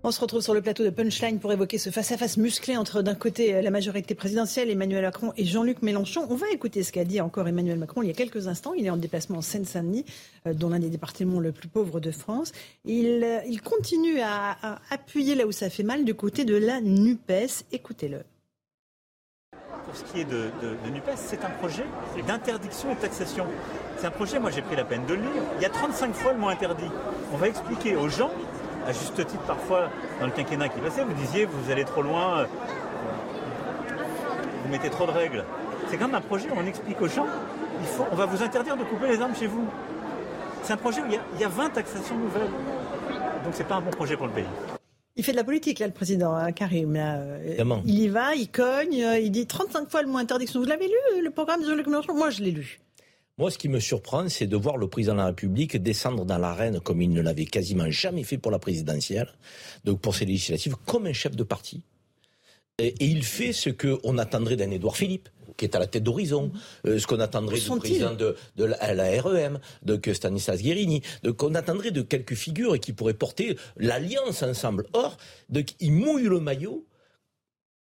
On 0.01 0.11
se 0.11 0.21
retrouve 0.21 0.39
sur 0.39 0.53
le 0.53 0.61
plateau 0.61 0.85
de 0.85 0.91
Punchline 0.91 1.39
pour 1.39 1.51
évoquer 1.51 1.77
ce 1.77 1.89
face-à-face 1.89 2.37
musclé 2.37 2.77
entre 2.77 3.01
d'un 3.01 3.15
côté 3.15 3.61
la 3.61 3.69
majorité 3.69 4.15
présidentielle, 4.15 4.69
Emmanuel 4.69 5.01
Macron 5.01 5.33
et 5.35 5.43
Jean-Luc 5.43 5.81
Mélenchon. 5.81 6.25
On 6.29 6.35
va 6.35 6.49
écouter 6.53 6.83
ce 6.83 6.93
qu'a 6.93 7.03
dit 7.03 7.19
encore 7.19 7.49
Emmanuel 7.49 7.77
Macron 7.77 8.01
il 8.01 8.07
y 8.07 8.09
a 8.09 8.13
quelques 8.13 8.47
instants. 8.47 8.73
Il 8.73 8.85
est 8.85 8.89
en 8.89 8.95
déplacement 8.95 9.39
en 9.39 9.41
Seine-Saint-Denis, 9.41 10.05
euh, 10.47 10.53
dont 10.53 10.69
l'un 10.69 10.79
des 10.79 10.87
départements 10.87 11.41
le 11.41 11.51
plus 11.51 11.67
pauvre 11.67 11.99
de 11.99 12.11
France. 12.11 12.53
Il, 12.85 13.25
euh, 13.25 13.57
continue 13.61 14.21
à, 14.21 14.79
appuyer 14.89 15.35
là 15.35 15.45
où 15.45 15.51
ça 15.51 15.69
fait 15.69 15.83
mal 15.83 16.05
du 16.05 16.13
côté 16.13 16.45
de 16.45 16.55
la 16.55 16.79
NUPES. 16.79 17.65
Écoutez-le. 17.73 18.21
Pour 19.51 19.97
ce 19.97 20.05
qui 20.05 20.21
est 20.21 20.25
de, 20.25 20.49
de 20.61 20.89
NUPES, 20.91 21.17
c'est 21.17 21.43
un 21.43 21.49
projet 21.49 21.83
d'interdiction 22.25 22.93
de 22.93 22.99
taxation. 23.01 23.47
C'est 23.97 24.05
un 24.07 24.11
projet, 24.11 24.39
moi 24.39 24.49
j'ai 24.49 24.61
pris 24.61 24.77
la 24.77 24.85
peine 24.85 25.05
de 25.07 25.15
le 25.15 25.21
lire. 25.23 25.43
Il 25.57 25.61
y 25.61 25.65
a 25.65 25.69
35 25.69 26.13
fois 26.13 26.31
le 26.31 26.39
mot 26.39 26.47
interdit. 26.47 26.89
On 27.33 27.37
va 27.37 27.49
expliquer 27.49 27.97
aux 27.97 28.07
gens 28.07 28.31
à 28.89 28.93
juste 28.93 29.15
titre 29.25 29.43
parfois 29.45 29.89
dans 30.19 30.25
le 30.25 30.31
quinquennat 30.31 30.67
qui 30.67 30.79
passait, 30.79 31.03
vous 31.03 31.13
disiez 31.13 31.45
vous 31.45 31.71
allez 31.71 31.85
trop 31.85 32.01
loin, 32.01 32.39
euh, 32.39 32.45
vous 34.63 34.71
mettez 34.71 34.89
trop 34.89 35.05
de 35.05 35.11
règles. 35.11 35.45
C'est 35.87 35.97
quand 35.97 36.07
même 36.07 36.15
un 36.15 36.21
projet 36.21 36.49
où 36.49 36.55
on 36.57 36.65
explique 36.65 36.99
aux 36.99 37.07
gens, 37.07 37.27
il 37.79 37.85
faut, 37.85 38.05
on 38.11 38.15
va 38.15 38.25
vous 38.25 38.41
interdire 38.41 38.75
de 38.77 38.83
couper 38.83 39.07
les 39.09 39.21
armes 39.21 39.35
chez 39.35 39.45
vous. 39.45 39.65
C'est 40.63 40.73
un 40.73 40.77
projet 40.77 41.01
où 41.01 41.05
il 41.05 41.39
y, 41.39 41.43
a, 41.43 41.47
20 41.47 41.69
taxations 41.69 42.17
nouvelles. 42.17 42.49
Donc 43.43 43.53
c'est 43.53 43.67
pas 43.67 43.75
un 43.75 43.81
bon 43.81 43.91
projet 43.91 44.17
pour 44.17 44.27
le 44.27 44.33
pays. 44.33 44.45
Il 45.15 45.23
fait 45.23 45.33
de 45.33 45.37
la 45.37 45.43
politique, 45.43 45.79
là, 45.79 45.87
le 45.87 45.93
président 45.93 46.33
hein, 46.33 46.51
Karim. 46.51 46.95
Euh, 46.95 47.57
il 47.85 47.99
y 47.99 48.07
va, 48.07 48.33
il 48.35 48.49
cogne, 48.49 49.03
euh, 49.03 49.19
il 49.19 49.31
dit 49.31 49.45
35 49.45 49.89
fois 49.89 50.01
le 50.01 50.07
mot 50.07 50.17
interdiction. 50.17 50.59
Vous 50.59 50.65
l'avez 50.65 50.87
lu, 50.87 51.23
le 51.23 51.29
programme 51.29 51.61
de 51.61 51.67
Jean-Luc 51.67 51.87
Mélenchon 51.87 52.15
Moi, 52.15 52.29
je 52.31 52.41
l'ai 52.41 52.51
lu. 52.51 52.79
Moi, 53.39 53.51
ce 53.51 53.57
qui 53.57 53.69
me 53.69 53.79
surprend, 53.79 54.27
c'est 54.27 54.47
de 54.47 54.57
voir 54.57 54.75
le 54.75 54.89
président 54.89 55.13
de 55.13 55.19
la 55.19 55.27
République 55.27 55.77
descendre 55.77 56.25
dans 56.25 56.37
l'arène 56.37 56.81
comme 56.81 57.01
il 57.01 57.09
ne 57.09 57.21
l'avait 57.21 57.45
quasiment 57.45 57.89
jamais 57.89 58.23
fait 58.23 58.37
pour 58.37 58.51
la 58.51 58.59
présidentielle, 58.59 59.29
donc 59.85 60.01
pour 60.01 60.13
ses 60.13 60.25
législatives, 60.25 60.75
comme 60.85 61.07
un 61.07 61.13
chef 61.13 61.37
de 61.37 61.43
parti. 61.43 61.81
Et, 62.79 62.93
il 62.99 63.23
fait 63.23 63.53
ce 63.53 63.69
qu'on 63.69 64.17
attendrait 64.17 64.57
d'un 64.57 64.69
Édouard 64.71 64.97
Philippe 64.97 65.29
qui 65.55 65.63
est 65.63 65.75
à 65.75 65.79
la 65.79 65.87
tête 65.87 66.03
d'Horizon, 66.03 66.51
euh, 66.85 66.99
ce 66.99 67.07
qu'on 67.07 67.19
attendrait 67.19 67.59
du 67.59 67.69
président 67.79 68.13
de, 68.13 68.35
la, 68.57 69.21
REM, 69.21 69.59
de 69.83 70.13
Stanislas 70.13 70.61
Guérini, 70.61 71.01
qu'on 71.37 71.55
attendrait 71.55 71.91
de 71.91 72.01
quelques 72.01 72.35
figures 72.35 72.77
qui 72.79 72.91
pourraient 72.91 73.13
porter 73.13 73.57
l'alliance 73.77 74.43
ensemble. 74.43 74.85
Or, 74.93 75.17
il 75.79 75.91
mouille 75.93 76.23
le 76.23 76.39
maillot 76.39 76.85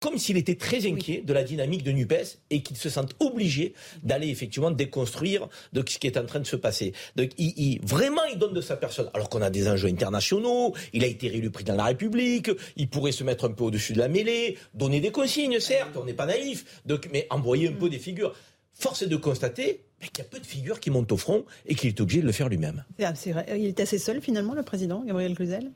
comme 0.04 0.18
s'il 0.18 0.36
était 0.36 0.56
très 0.56 0.86
inquiet 0.86 1.22
de 1.26 1.32
la 1.32 1.46
dynamique 1.46 1.82
de 1.82 1.94
NUPES 1.94 2.38
et 2.50 2.62
qu'il 2.62 2.76
se 2.76 2.90
sente 2.90 3.16
obligé 3.22 3.74
d'aller 4.04 4.28
effectivement 4.28 4.70
déconstruire 4.70 5.48
de 5.72 5.82
ce 5.88 5.98
qui 5.98 6.08
est 6.08 6.18
en 6.18 6.26
train 6.26 6.42
de 6.42 6.46
se 6.46 6.58
passer. 6.58 6.92
Donc, 7.16 7.30
il, 7.38 7.80
vraiment, 7.84 8.26
il 8.26 8.38
donne 8.38 8.54
de 8.54 8.60
sa 8.60 8.76
personne. 8.76 9.10
Alors 9.14 9.30
qu'on 9.30 9.42
a 9.42 9.50
des 9.50 9.70
enjeux 9.70 9.88
internationaux, 9.88 10.74
il 10.92 11.06
a 11.06 11.08
été 11.08 11.30
réélu 11.30 11.52
président 11.52 11.72
de 11.72 11.78
la 11.78 11.86
République, 11.86 12.52
il 12.76 12.90
pourrait 12.90 13.14
se 13.14 13.24
mettre 13.24 13.46
un 13.46 13.52
peu 13.52 13.64
au-dessus 13.64 13.94
de 13.94 14.00
la 14.00 14.10
mêlée, 14.10 14.58
donner 14.74 15.00
des 15.00 15.12
consignes, 15.12 15.62
certes, 15.62 15.96
on 15.96 16.04
n'est 16.04 16.14
pas 16.14 16.26
naïf, 16.26 16.82
donc, 16.86 17.08
mais 17.14 17.26
envoyer 17.30 17.70
un 17.70 17.74
peu 17.74 17.90
des 17.90 18.00
figures. 18.00 18.36
Force 18.74 19.04
est 19.04 19.08
de 19.08 19.16
constater 19.16 19.86
qu'il 20.02 20.18
y 20.18 20.28
a 20.28 20.30
peu 20.30 20.40
de 20.40 20.46
figures 20.46 20.82
qui 20.82 20.90
montent 20.90 21.14
au 21.14 21.18
front 21.18 21.46
et 21.66 21.76
qu'il 21.76 21.88
est 21.88 22.02
obligé 22.02 22.20
de 22.20 22.26
le 22.26 22.34
faire 22.34 22.50
lui-même. 22.50 22.84
C'est 23.16 23.32
vrai. 23.32 23.46
Il 23.58 23.68
est 23.68 23.80
assez 23.80 24.00
seul 24.00 24.20
finalement, 24.20 24.54
le 24.54 24.64
président, 24.64 25.02
Gabriel 25.06 25.34
Cluzel? 25.34 25.72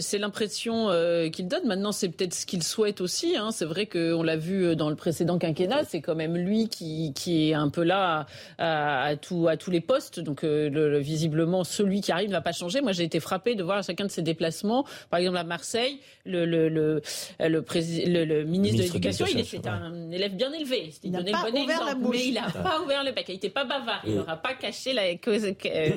C'est 0.00 0.18
l'impression 0.18 0.90
euh, 0.90 1.30
qu'il 1.30 1.48
donne. 1.48 1.66
Maintenant, 1.66 1.92
c'est 1.92 2.10
peut-être 2.10 2.34
ce 2.34 2.44
qu'il 2.44 2.62
souhaite 2.62 3.00
aussi. 3.00 3.38
Hein. 3.38 3.50
C'est 3.52 3.64
vrai 3.64 3.86
qu'on 3.86 4.22
l'a 4.22 4.36
vu 4.36 4.66
euh, 4.66 4.74
dans 4.74 4.90
le 4.90 4.96
précédent 4.96 5.38
quinquennat. 5.38 5.84
C'est 5.84 6.02
quand 6.02 6.14
même 6.14 6.36
lui 6.36 6.68
qui, 6.68 7.14
qui 7.14 7.48
est 7.48 7.54
un 7.54 7.70
peu 7.70 7.84
là 7.84 8.26
à, 8.58 9.04
à, 9.04 9.16
tout, 9.16 9.48
à 9.48 9.56
tous 9.56 9.70
les 9.70 9.80
postes. 9.80 10.20
Donc, 10.20 10.44
euh, 10.44 10.68
le, 10.68 10.98
visiblement, 10.98 11.64
celui 11.64 12.02
qui 12.02 12.12
arrive 12.12 12.28
ne 12.28 12.34
va 12.34 12.42
pas 12.42 12.52
changer. 12.52 12.82
Moi, 12.82 12.92
j'ai 12.92 13.04
été 13.04 13.18
frappé 13.18 13.54
de 13.54 13.62
voir 13.62 13.78
à 13.78 13.82
chacun 13.82 14.04
de 14.04 14.10
ses 14.10 14.20
déplacements. 14.20 14.84
Par 15.08 15.20
exemple, 15.20 15.38
à 15.38 15.44
Marseille, 15.44 16.00
le, 16.26 16.44
le, 16.44 16.68
le, 16.68 17.00
le, 17.38 18.44
ministre, 18.44 18.76
de 18.76 18.82
l'Éducation, 18.82 19.24
il 19.26 19.40
était 19.40 19.66
un 19.68 20.10
élève 20.10 20.34
bien 20.34 20.52
élevé. 20.52 20.92
Il 21.02 21.12
n'a 21.12 21.22
pas 21.22 21.48
ouvert 21.50 21.84
la 21.86 21.94
bouche. 21.94 22.16
Mais 22.16 22.26
il 22.26 22.34
n'a 22.34 22.50
pas 22.50 22.82
ouvert 22.82 23.04
le 23.04 23.12
bec. 23.12 23.24
Il 23.28 23.34
n'était 23.34 23.48
pas 23.48 23.64
bavard. 23.64 24.02
Il 24.06 24.16
n'aura 24.16 24.36
pas 24.36 24.52
caché 24.52 24.92
la, 24.92 25.04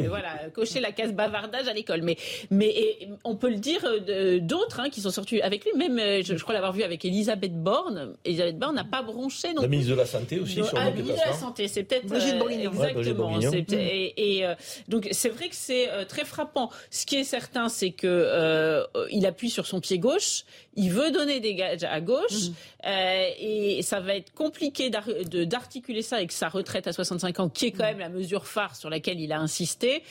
voilà, 0.07 0.49
coché 0.53 0.79
la 0.79 0.93
case 0.93 1.11
bavardage 1.11 1.67
à 1.67 1.73
l'école. 1.73 2.03
Mais, 2.03 2.15
mais 2.49 2.73
on 3.25 3.35
peut 3.35 3.49
le 3.49 3.57
dire 3.57 3.80
euh, 3.80 3.80
d'autres 4.41 4.79
hein, 4.79 4.89
qui 4.89 5.01
sont 5.01 5.11
sortis 5.11 5.41
avec 5.41 5.65
lui. 5.65 5.71
Même, 5.77 5.99
euh, 5.99 6.21
je, 6.23 6.35
crois 6.35 6.53
l'avoir 6.53 6.73
vu 6.73 6.83
avec 6.83 7.03
Elisabeth 7.05 7.53
Borne. 7.53 8.13
Elisabeth 8.25 8.57
Borne 8.57 8.75
n'a 8.75 8.83
pas 8.83 9.01
bronché. 9.01 9.53
Non 9.53 9.61
la 9.61 9.67
ministre 9.67 9.91
de 9.91 9.97
la 9.97 10.05
Santé 10.05 10.39
aussi, 10.39 10.63
sur 10.63 10.77
ah, 10.77 10.91
ministre 10.91 11.23
de 11.23 11.29
la 11.29 11.35
Santé, 11.35 11.67
c'est 11.67 11.83
peut-être. 11.83 12.05
Brigitte 12.05 12.35
euh, 12.35 12.69
Exactement. 12.69 13.39
et, 13.39 14.43
donc, 14.87 15.07
c'est 15.11 15.29
vrai 15.29 15.49
que 15.49 15.55
c'est 15.55 15.89
très 16.07 16.25
frappant. 16.25 16.69
Ce 16.89 17.05
qui 17.05 17.17
est 17.17 17.23
certain, 17.23 17.69
c'est 17.69 17.91
que 17.91 18.83
il 19.11 19.25
appuie 19.25 19.49
sur 19.49 19.65
son 19.65 19.79
pied 19.79 19.99
gauche. 19.99 20.43
Il 20.75 20.91
veut 20.91 21.11
donner 21.11 21.39
des 21.39 21.55
gages 21.55 21.83
à 21.83 21.99
gauche. 22.01 22.49
Mhm. 22.49 22.53
et 23.39 23.81
ça 23.83 23.99
va 23.99 24.15
être 24.15 24.33
compliqué 24.33 24.89
d'articuler 24.89 26.01
ça 26.01 26.15
avec 26.17 26.31
sa 26.31 26.49
retraite 26.49 26.87
à 26.87 26.93
65 26.93 27.39
ans, 27.39 27.49
qui 27.49 27.67
est 27.67 27.71
quand 27.71 27.83
mhm. 27.83 27.89
même 27.91 27.99
la 27.99 28.09
mesure 28.09 28.47
phare 28.47 28.75
sur 28.75 28.89
laquelle 28.89 29.19
il 29.19 29.31
a 29.31 29.39
insisté. 29.39 30.03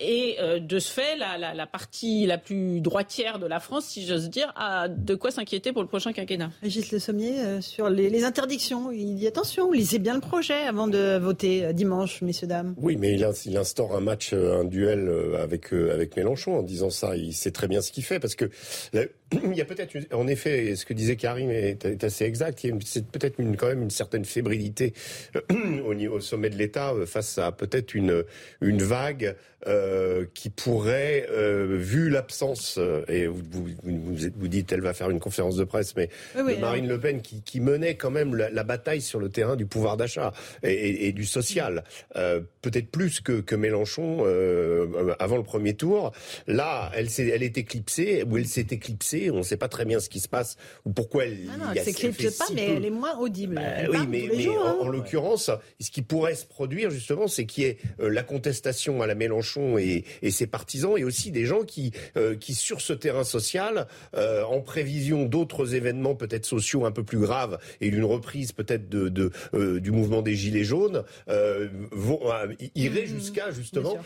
et 0.00 0.36
de 0.60 0.78
ce 0.78 0.92
fait, 0.92 1.16
la, 1.16 1.38
la, 1.38 1.54
la 1.54 1.66
partie 1.66 2.26
la 2.26 2.38
plus 2.38 2.80
droite 2.80 3.08
tiers 3.08 3.38
de 3.38 3.46
la 3.46 3.60
France, 3.60 3.86
si 3.86 4.06
j'ose 4.06 4.30
dire, 4.30 4.52
a 4.56 4.88
de 4.88 5.14
quoi 5.14 5.30
s'inquiéter 5.30 5.72
pour 5.72 5.82
le 5.82 5.88
prochain 5.88 6.12
quinquennat. 6.12 6.50
Régis 6.62 6.92
Le 6.92 6.98
Sommier, 6.98 7.40
euh, 7.40 7.60
sur 7.60 7.88
les, 7.88 8.24
interdictions, 8.24 8.90
il 8.90 9.16
dit 9.16 9.26
attention, 9.26 9.72
lisez 9.72 9.98
bien 9.98 10.14
le 10.14 10.20
projet 10.20 10.54
avant 10.54 10.86
de 10.86 11.18
voter 11.18 11.64
euh, 11.64 11.72
dimanche, 11.72 12.22
messieurs, 12.22 12.46
dames. 12.46 12.74
Oui, 12.78 12.96
mais 12.96 13.14
il, 13.14 13.56
instaure 13.56 13.96
un 13.96 14.00
match, 14.00 14.32
euh, 14.32 14.60
un 14.60 14.64
duel 14.64 15.10
avec, 15.38 15.72
avec 15.72 16.16
Mélenchon 16.16 16.58
en 16.58 16.62
disant 16.62 16.90
ça. 16.90 17.16
Il 17.16 17.34
sait 17.34 17.50
très 17.50 17.68
bien 17.68 17.80
ce 17.80 17.92
qu'il 17.92 18.04
fait 18.04 18.20
parce 18.20 18.34
que 18.34 18.50
il 18.92 19.56
y 19.56 19.60
a 19.60 19.64
peut-être, 19.64 19.89
en 20.12 20.26
effet, 20.26 20.76
ce 20.76 20.84
que 20.84 20.94
disait 20.94 21.16
Karim 21.16 21.50
est, 21.50 22.04
assez 22.04 22.24
exact. 22.24 22.64
A 22.64 22.68
peut-être 23.12 23.36
quand 23.56 23.68
même 23.68 23.82
une 23.82 23.90
certaine 23.90 24.24
fébrilité 24.24 24.94
au, 25.84 25.94
au 25.94 26.20
sommet 26.20 26.50
de 26.50 26.56
l'État 26.56 26.94
face 27.06 27.38
à 27.38 27.52
peut-être 27.52 27.94
une 27.94 28.24
vague 28.60 29.36
euh, 29.66 30.24
qui 30.32 30.48
pourrait, 30.48 31.26
euh, 31.30 31.76
vu 31.78 32.08
l'absence, 32.08 32.76
euh, 32.78 33.04
et 33.08 33.26
vous, 33.26 33.42
vous, 33.82 34.16
vous, 34.34 34.48
dites 34.48 34.72
elle 34.72 34.80
va 34.80 34.94
faire 34.94 35.10
une 35.10 35.20
conférence 35.20 35.56
de 35.56 35.64
presse, 35.64 35.94
mais 35.96 36.08
Marine 36.58 36.88
Le 36.88 36.98
Pen 36.98 37.20
qui, 37.20 37.42
qui, 37.42 37.60
menait 37.60 37.94
quand 37.94 38.10
même 38.10 38.34
la, 38.34 38.64
bataille 38.64 39.02
sur 39.02 39.20
le 39.20 39.28
terrain 39.28 39.56
du 39.56 39.66
pouvoir 39.66 39.98
d'achat 39.98 40.32
et, 40.62 41.08
et, 41.08 41.12
du 41.12 41.26
social, 41.26 41.84
euh, 42.16 42.40
peut-être 42.62 42.90
plus 42.90 43.20
que, 43.20 43.42
que 43.42 43.54
Mélenchon 43.54 44.20
avant 45.18 45.36
le 45.36 45.42
premier 45.42 45.74
tour. 45.74 46.12
Là, 46.46 46.90
elle, 46.94 47.08
est, 47.08 47.18
elle 47.18 47.42
est 47.42 47.58
éclipsée, 47.58 48.24
ou 48.24 48.38
elle 48.38 48.46
s'est 48.46 48.68
éclipsée, 48.70 49.30
on 49.30 49.38
ne 49.38 49.42
sait 49.42 49.58
pas 49.58 49.68
très 49.68 49.84
bien 49.84 50.00
ce 50.00 50.08
qui 50.08 50.20
se 50.20 50.28
passe 50.28 50.56
ou 50.86 50.92
pourquoi 50.92 51.26
elle. 51.26 51.38
Ah 51.52 51.56
non, 51.58 51.64
elle 51.74 51.84
s'éclipse 51.84 52.38
pas, 52.38 52.46
mais 52.54 52.76
elle 52.76 52.86
est 52.86 52.90
moins 52.90 53.18
audible. 53.18 53.56
Bah, 53.56 53.90
oui, 53.90 54.06
mais, 54.08 54.26
mais 54.34 54.48
en, 54.48 54.86
en 54.86 54.88
l'occurrence, 54.88 55.50
ce 55.78 55.90
qui 55.90 56.00
pourrait 56.00 56.34
se 56.34 56.46
produire 56.46 56.90
justement, 56.90 57.28
c'est 57.28 57.44
qu'il 57.44 57.64
y 57.64 57.66
ait 57.66 57.78
la 57.98 58.22
contestation 58.22 59.02
à 59.02 59.06
la 59.06 59.14
Mélenchon 59.14 59.49
et, 59.58 60.04
ses 60.30 60.46
partisans, 60.46 60.96
et 60.96 61.04
aussi 61.04 61.30
des 61.30 61.44
gens 61.44 61.62
qui, 61.64 61.92
euh, 62.16 62.36
qui 62.36 62.54
sur 62.54 62.80
ce 62.80 62.92
terrain 62.92 63.24
social, 63.24 63.86
euh, 64.16 64.42
en 64.44 64.60
prévision 64.60 65.24
d'autres 65.24 65.74
événements 65.74 66.14
peut-être 66.14 66.46
sociaux 66.46 66.84
un 66.84 66.92
peu 66.92 67.02
plus 67.02 67.18
graves 67.18 67.58
et 67.80 67.90
d'une 67.90 68.04
reprise 68.04 68.52
peut-être 68.52 68.88
de, 68.88 69.30
euh, 69.54 69.80
du 69.80 69.90
mouvement 69.90 70.22
des 70.22 70.34
Gilets 70.34 70.64
jaunes, 70.64 71.04
vont, 71.92 72.20
iraient 72.74 73.02
mmh, 73.02 73.06
jusqu'à 73.06 73.50
justement 73.50 73.96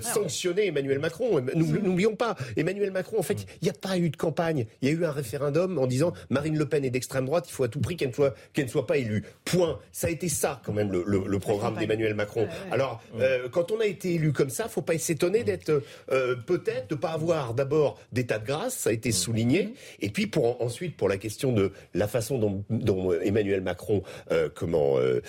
sanctionner 0.00 0.66
Emmanuel 0.66 0.98
Macron. 0.98 1.40
N'oublions 1.54 2.16
pas, 2.16 2.36
Emmanuel 2.56 2.90
Macron, 2.90 3.18
en 3.18 3.22
fait, 3.22 3.46
il 3.60 3.64
n'y 3.64 3.70
a 3.70 3.74
pas 3.74 3.98
eu 3.98 4.10
de 4.10 4.16
campagne. 4.16 4.66
Il 4.80 4.88
y 4.88 4.92
a 4.92 4.94
eu 4.94 5.04
un 5.04 5.10
référendum 5.10 5.78
en 5.78 5.86
disant 5.86 6.12
Marine 6.30 6.56
Le 6.56 6.66
Pen 6.66 6.84
est 6.84 6.90
d'extrême 6.90 7.26
droite, 7.26 7.46
il 7.48 7.52
faut 7.52 7.64
à 7.64 7.68
tout 7.68 7.80
prix 7.80 7.96
qu'elle 7.96 8.08
ne 8.08 8.14
soit, 8.14 8.34
qu'elle 8.52 8.66
ne 8.66 8.70
soit 8.70 8.86
pas 8.86 8.98
élue. 8.98 9.24
Point. 9.44 9.78
Ça 9.92 10.06
a 10.06 10.10
été 10.10 10.28
ça 10.28 10.60
quand 10.64 10.72
même 10.72 10.90
le, 10.90 11.04
le, 11.06 11.38
programme 11.38 11.76
d'Emmanuel 11.76 12.14
Macron. 12.14 12.46
Alors, 12.70 13.02
quand 13.50 13.72
on 13.72 13.80
a 13.80 13.86
été 13.86 14.14
élu 14.14 14.32
comme 14.32 14.50
ça, 14.50 14.68
faut 14.68 14.82
pas 14.82 14.91
s'étonner 14.98 15.44
d'être 15.44 15.82
euh, 16.10 16.36
peut-être 16.36 16.90
de 16.90 16.94
pas 16.94 17.10
avoir 17.10 17.54
d'abord 17.54 17.98
d'état 18.12 18.38
de 18.38 18.46
grâce, 18.46 18.76
ça 18.76 18.90
a 18.90 18.92
été 18.92 19.12
souligné, 19.12 19.74
et 20.00 20.10
puis 20.10 20.26
pour 20.26 20.60
ensuite 20.62 20.96
pour 20.96 21.08
la 21.08 21.16
question 21.16 21.52
de 21.52 21.72
la 21.94 22.08
façon 22.08 22.38
dont, 22.70 23.12
Emmanuel 23.12 23.60
Macron 23.60 24.02
euh, 24.30 24.48
comment 24.54 24.98
euh, 24.98 25.20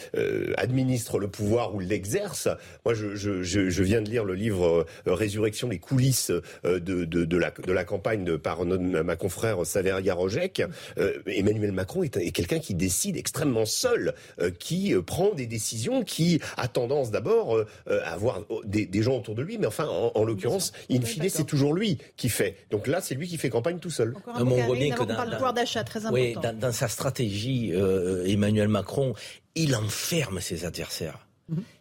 administre 0.58 1.20
le 1.20 1.28
pouvoir 1.28 1.76
ou 1.76 1.80
l'exerce. 1.80 2.48
Moi, 2.86 2.94
je, 2.94 3.84
viens 3.84 4.02
de 4.02 4.10
lire 4.10 4.24
le 4.24 4.34
livre 4.34 4.86
Résurrection, 5.06 5.70
les 5.70 5.80
coulisses 5.80 6.32
de, 6.64 6.80
de, 6.80 7.38
la, 7.38 7.52
de 7.52 7.72
la 7.72 7.84
campagne 7.84 8.24
de, 8.24 8.36
par 8.38 8.66
ma 8.66 9.16
confrère 9.16 9.66
Saveria 9.66 10.14
Rojek. 10.14 10.64
Emmanuel 11.26 11.72
Macron 11.72 12.04
est, 12.04 12.32
quelqu'un 12.32 12.60
qui 12.60 12.74
décide 12.76 13.18
extrêmement 13.18 13.66
seul, 13.66 14.14
qui 14.60 14.94
prend 15.06 15.34
des 15.34 15.48
décisions, 15.48 16.04
qui 16.04 16.40
a 16.58 16.68
tendance 16.68 17.12
d'abord 17.12 17.60
à 17.88 18.14
avoir 18.14 18.42
des, 18.66 18.86
des 18.86 19.02
gens 19.02 19.18
autour 19.18 19.36
de 19.36 19.42
lui 19.42 19.53
mais 19.58 19.68
enfin, 19.68 19.88
en, 19.88 20.24
l'occurrence, 20.24 20.72
in 20.92 21.02
fine, 21.02 21.30
c'est 21.30 21.46
toujours 21.46 21.74
lui 21.74 21.98
qui 22.18 22.30
fait. 22.30 22.58
Donc 22.72 22.88
là, 22.88 23.02
c'est 23.02 23.16
lui 23.16 23.28
qui 23.28 23.38
fait 23.38 23.50
campagne 23.50 23.80
tout 23.80 23.90
seul. 23.90 24.16
on 24.26 24.44
voit 24.44 24.76
bien 24.76 24.96
que 24.96 25.04
dans, 25.04 25.26
le 25.26 25.32
pouvoir 25.32 25.54
d'achat, 25.54 25.84
très 25.84 26.06
important. 26.06 26.54
dans, 26.54 26.72
sa 26.72 26.88
stratégie, 26.88 27.72
euh, 27.74 28.26
Emmanuel 28.26 28.68
Macron, 28.68 29.14
il 29.56 29.76
enferme 29.76 30.40
ses 30.40 30.66
adversaires. 30.66 31.28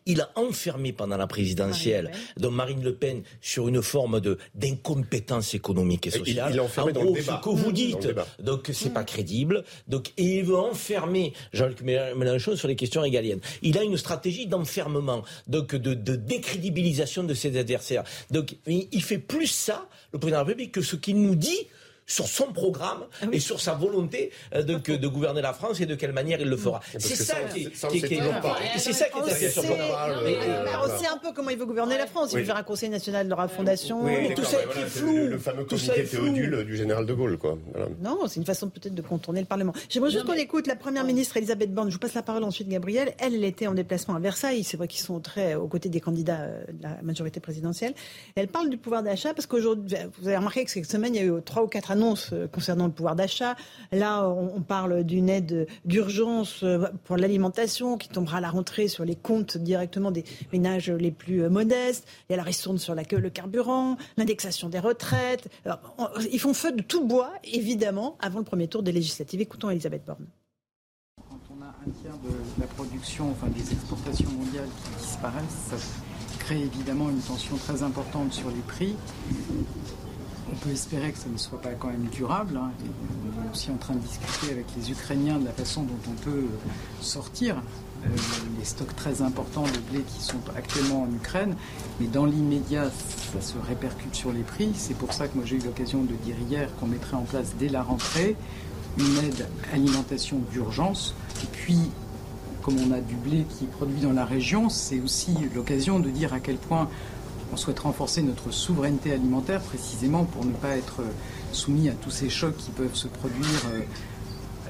Il 0.06 0.20
a 0.20 0.30
enfermé 0.34 0.92
pendant 0.92 1.16
la 1.16 1.26
présidentielle 1.26 2.10
donc 2.36 2.52
Marine 2.52 2.82
Le 2.82 2.94
Pen 2.94 3.22
sur 3.40 3.68
une 3.68 3.80
forme 3.80 4.20
de 4.20 4.36
d'incompétence 4.54 5.54
économique 5.54 6.08
et 6.08 6.10
sociale. 6.10 6.48
Il, 6.50 6.56
il 6.56 6.60
enfermé 6.60 6.90
en 6.90 6.94
dans 6.94 7.02
gros, 7.02 7.14
le 7.14 7.20
débat. 7.20 7.40
ce 7.40 7.44
que 7.48 7.54
vous 7.54 7.64
Dans 7.66 7.70
dites, 7.70 8.08
donc 8.40 8.70
c'est 8.72 8.92
pas 8.92 9.04
crédible. 9.04 9.64
Donc 9.86 10.12
et 10.16 10.38
il 10.38 10.44
veut 10.44 10.56
enfermer 10.58 11.32
Jean-Luc 11.52 11.82
Mélenchon 11.82 12.56
sur 12.56 12.66
les 12.66 12.76
questions 12.76 13.00
régaliennes. 13.02 13.40
Il 13.62 13.78
a 13.78 13.84
une 13.84 13.96
stratégie 13.96 14.46
d'enfermement, 14.46 15.22
donc 15.46 15.74
de, 15.76 15.94
de 15.94 16.16
décrédibilisation 16.16 17.22
de 17.22 17.34
ses 17.34 17.56
adversaires. 17.56 18.04
Donc 18.30 18.56
il 18.66 19.02
fait 19.02 19.18
plus 19.18 19.46
ça, 19.46 19.88
le 20.12 20.18
président 20.18 20.38
de 20.38 20.42
la 20.42 20.46
République, 20.48 20.72
que 20.72 20.82
ce 20.82 20.96
qu'il 20.96 21.20
nous 21.22 21.36
dit 21.36 21.68
sur 22.06 22.26
son 22.26 22.52
programme 22.52 23.04
Ah 23.22 23.26
et 23.32 23.38
sur 23.40 23.60
sa 23.60 23.74
volonté 23.74 24.30
euh, 24.54 24.62
de, 24.62 24.76
que- 24.76 24.92
de 24.92 25.08
gouverner 25.08 25.40
la 25.42 25.52
France 25.52 25.80
et 25.80 25.86
de 25.86 25.94
quelle 25.94 26.12
manière 26.12 26.40
il 26.40 26.48
le 26.48 26.56
fera. 26.56 26.80
C'est 26.98 27.14
ça 27.16 27.34
ça, 27.34 27.40
qui 27.52 27.64
est, 27.64 27.70
c'est 27.74 28.92
ça 28.92 29.08
qui 29.08 29.18
est 29.18 29.30
assez 29.32 29.50
surprenant. 29.50 29.88
Bah, 29.88 30.82
on 30.84 30.98
sait 30.98 31.06
un 31.06 31.18
peu 31.18 31.32
comment 31.34 31.50
il 31.50 31.58
veut 31.58 31.66
gouverner 31.66 31.96
la 31.98 32.06
France. 32.06 32.30
Il 32.32 32.36
Oui. 32.36 32.40
veut 32.42 32.46
faire 32.46 32.56
un 32.56 32.62
conseil 32.62 32.88
national 32.88 33.28
de 33.28 33.34
la 33.34 33.48
fondation. 33.48 34.02
Oui, 34.04 34.34
tout 34.34 34.44
ça 34.44 34.58
est 34.62 34.86
flou. 34.86 35.16
le, 35.16 35.28
le 35.28 35.38
fameux 35.38 35.64
Tout 35.64 35.78
ça 35.78 35.94
comité. 35.94 36.10
Théodule 36.16 36.64
du 36.64 36.76
général 36.76 37.06
de 37.06 37.14
Gaulle, 37.14 37.38
quoi. 37.38 37.56
Voilà. 37.72 37.88
Non, 38.02 38.18
c'est 38.26 38.36
une 38.40 38.46
façon 38.46 38.68
peut-être 38.68 38.94
de 38.94 39.02
contourner 39.02 39.40
le 39.40 39.46
Parlement. 39.46 39.72
J'aimerais 39.88 40.10
juste 40.10 40.24
qu'on 40.24 40.32
écoute 40.32 40.66
la 40.66 40.76
Première 40.76 41.04
ministre 41.04 41.36
Elisabeth 41.36 41.72
Borne. 41.72 41.88
Je 41.88 41.94
vous 41.94 42.00
passe 42.00 42.14
la 42.14 42.22
parole 42.22 42.44
ensuite, 42.44 42.68
Gabriel. 42.68 43.12
Elle, 43.18 43.34
elle 43.34 43.44
était 43.44 43.66
en 43.66 43.74
déplacement 43.74 44.14
à 44.14 44.18
Versailles. 44.18 44.64
C'est 44.64 44.76
vrai 44.76 44.88
qu'ils 44.88 45.02
sont 45.02 45.20
très 45.20 45.54
aux 45.54 45.68
côtés 45.68 45.88
des 45.88 46.00
candidats 46.00 46.40
euh, 46.40 46.64
de 46.72 46.82
la 46.82 46.98
majorité 47.02 47.40
présidentielle. 47.40 47.94
Elle 48.34 48.48
parle 48.48 48.68
du 48.70 48.76
pouvoir 48.78 49.02
d'achat 49.02 49.34
parce 49.34 49.46
qu'aujourd'hui, 49.46 49.96
vous 50.20 50.28
avez 50.28 50.36
remarqué 50.36 50.64
que 50.64 50.70
cette 50.70 50.90
semaine, 50.90 51.14
il 51.14 51.22
y 51.22 51.24
a 51.24 51.26
eu 51.28 51.42
trois 51.44 51.62
ou 51.62 51.68
quatre 51.68 51.90
annonces 51.92 52.30
euh, 52.32 52.48
concernant 52.48 52.86
le 52.86 52.92
pouvoir 52.92 53.14
d'achat. 53.14 53.54
Là, 53.92 54.28
on, 54.28 54.60
parle 54.62 55.04
d'une 55.04 55.28
aide 55.28 55.68
d'urgence 55.84 56.62
euh, 56.62 56.86
pour 57.04 57.16
l'alimentation 57.16 57.96
qui 57.96 58.08
tombera 58.08 58.38
à 58.38 58.40
la 58.40 58.50
rentrée 58.50 58.88
sur 58.88 59.04
les 59.04 59.14
comptes 59.14 59.56
directement 59.56 60.10
des 60.10 60.24
ménages 60.52 60.90
les 60.90 61.10
plus 61.10 61.42
euh, 61.42 61.50
modestes. 61.50 62.06
Il 62.28 62.32
y 62.32 62.34
a 62.34 62.36
la 62.36 62.42
ristourne 62.42 62.78
sur 62.78 62.94
le 62.94 63.30
carburant, 63.30 63.96
l'indexation 64.16 64.68
des 64.68 64.78
retraites. 64.78 65.48
Ils 66.32 66.40
font 66.40 66.54
feu 66.54 66.72
de 66.72 66.82
tout 66.82 67.06
bois, 67.06 67.32
évidemment, 67.44 68.16
avant 68.20 68.38
le 68.38 68.44
premier 68.44 68.68
tour 68.68 68.82
des 68.82 68.92
législatives. 68.92 69.40
Écoutons 69.40 69.70
Elisabeth 69.70 70.04
Borne. 70.04 70.26
Quand 71.28 71.40
on 71.50 71.62
a 71.62 71.66
un 71.66 71.90
tiers 72.00 72.16
de 72.18 72.60
la 72.60 72.66
production, 72.66 73.30
enfin 73.30 73.48
des 73.48 73.72
exportations 73.72 74.30
mondiales 74.30 74.68
qui 74.82 75.04
disparaissent, 75.04 75.70
ça 75.70 75.76
crée 76.38 76.60
évidemment 76.60 77.10
une 77.10 77.20
tension 77.20 77.56
très 77.56 77.82
importante 77.82 78.32
sur 78.32 78.48
les 78.48 78.62
prix. 78.66 78.94
On 80.52 80.56
peut 80.56 80.70
espérer 80.70 81.12
que 81.12 81.18
ça 81.18 81.28
ne 81.32 81.38
soit 81.38 81.60
pas 81.60 81.70
quand 81.70 81.88
même 81.88 82.08
durable. 82.12 82.56
hein. 82.56 82.70
On 83.38 83.46
est 83.48 83.52
aussi 83.52 83.70
en 83.70 83.76
train 83.76 83.94
de 83.94 84.00
discuter 84.00 84.52
avec 84.52 84.66
les 84.76 84.90
Ukrainiens 84.90 85.38
de 85.38 85.46
la 85.46 85.52
façon 85.52 85.82
dont 85.82 86.10
on 86.10 86.14
peut 86.22 86.44
sortir 87.00 87.56
euh, 88.04 88.08
les 88.58 88.64
stocks 88.64 88.94
très 88.94 89.22
importants 89.22 89.62
de 89.64 89.78
blé 89.90 90.02
qui 90.02 90.22
sont 90.22 90.40
actuellement 90.56 91.04
en 91.04 91.14
Ukraine. 91.14 91.56
Mais 92.00 92.06
dans 92.06 92.26
l'immédiat, 92.26 92.90
ça 93.32 93.40
se 93.40 93.54
répercute 93.66 94.14
sur 94.14 94.30
les 94.30 94.42
prix. 94.42 94.72
C'est 94.76 94.96
pour 94.96 95.14
ça 95.14 95.26
que 95.26 95.36
moi 95.36 95.44
j'ai 95.46 95.56
eu 95.56 95.60
l'occasion 95.60 96.02
de 96.02 96.12
dire 96.16 96.36
hier 96.50 96.68
qu'on 96.78 96.86
mettrait 96.86 97.16
en 97.16 97.22
place 97.22 97.54
dès 97.58 97.68
la 97.68 97.82
rentrée 97.82 98.36
une 98.98 99.24
aide 99.24 99.48
alimentation 99.72 100.38
d'urgence. 100.52 101.14
Et 101.42 101.46
puis, 101.50 101.78
comme 102.62 102.76
on 102.78 102.92
a 102.92 103.00
du 103.00 103.14
blé 103.14 103.46
qui 103.48 103.64
est 103.64 103.68
produit 103.68 104.00
dans 104.00 104.12
la 104.12 104.26
région, 104.26 104.68
c'est 104.68 105.00
aussi 105.00 105.34
l'occasion 105.54 105.98
de 105.98 106.10
dire 106.10 106.34
à 106.34 106.40
quel 106.40 106.56
point 106.56 106.90
on 107.52 107.56
souhaite 107.56 107.80
renforcer 107.80 108.22
notre 108.22 108.50
souveraineté 108.50 109.12
alimentaire, 109.12 109.60
précisément 109.60 110.24
pour 110.24 110.44
ne 110.44 110.52
pas 110.52 110.76
être 110.76 111.02
soumis 111.52 111.88
à 111.88 111.92
tous 111.92 112.10
ces 112.10 112.30
chocs 112.30 112.56
qui 112.56 112.70
peuvent 112.70 112.94
se 112.94 113.08
produire 113.08 113.46
euh, 113.72 113.80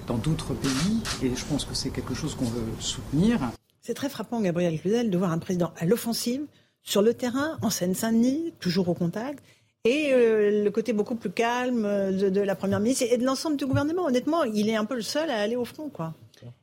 dans 0.06 0.18
d'autres 0.18 0.54
pays. 0.54 1.00
Et 1.22 1.34
je 1.34 1.44
pense 1.44 1.64
que 1.64 1.74
c'est 1.74 1.90
quelque 1.90 2.14
chose 2.14 2.34
qu'on 2.34 2.44
veut 2.44 2.64
soutenir. 2.80 3.38
C'est 3.80 3.94
très 3.94 4.08
frappant, 4.08 4.40
Gabriel 4.40 4.80
Cluzel, 4.80 5.10
de 5.10 5.18
voir 5.18 5.30
un 5.32 5.38
président 5.38 5.72
à 5.78 5.86
l'offensive, 5.86 6.42
sur 6.82 7.02
le 7.02 7.14
terrain, 7.14 7.58
en 7.62 7.70
Seine-Saint-Denis, 7.70 8.52
toujours 8.58 8.88
au 8.88 8.94
contact, 8.94 9.44
et 9.84 10.10
euh, 10.12 10.64
le 10.64 10.70
côté 10.70 10.92
beaucoup 10.92 11.14
plus 11.14 11.30
calme 11.30 11.84
euh, 11.84 12.12
de, 12.12 12.28
de 12.30 12.40
la 12.40 12.56
Première 12.56 12.80
ministre 12.80 13.04
et 13.08 13.16
de 13.16 13.24
l'ensemble 13.24 13.56
du 13.56 13.66
gouvernement. 13.66 14.06
Honnêtement, 14.06 14.42
il 14.42 14.68
est 14.68 14.76
un 14.76 14.84
peu 14.84 14.96
le 14.96 15.02
seul 15.02 15.30
à 15.30 15.40
aller 15.40 15.56
au 15.56 15.64
front, 15.64 15.88
quoi. 15.88 16.14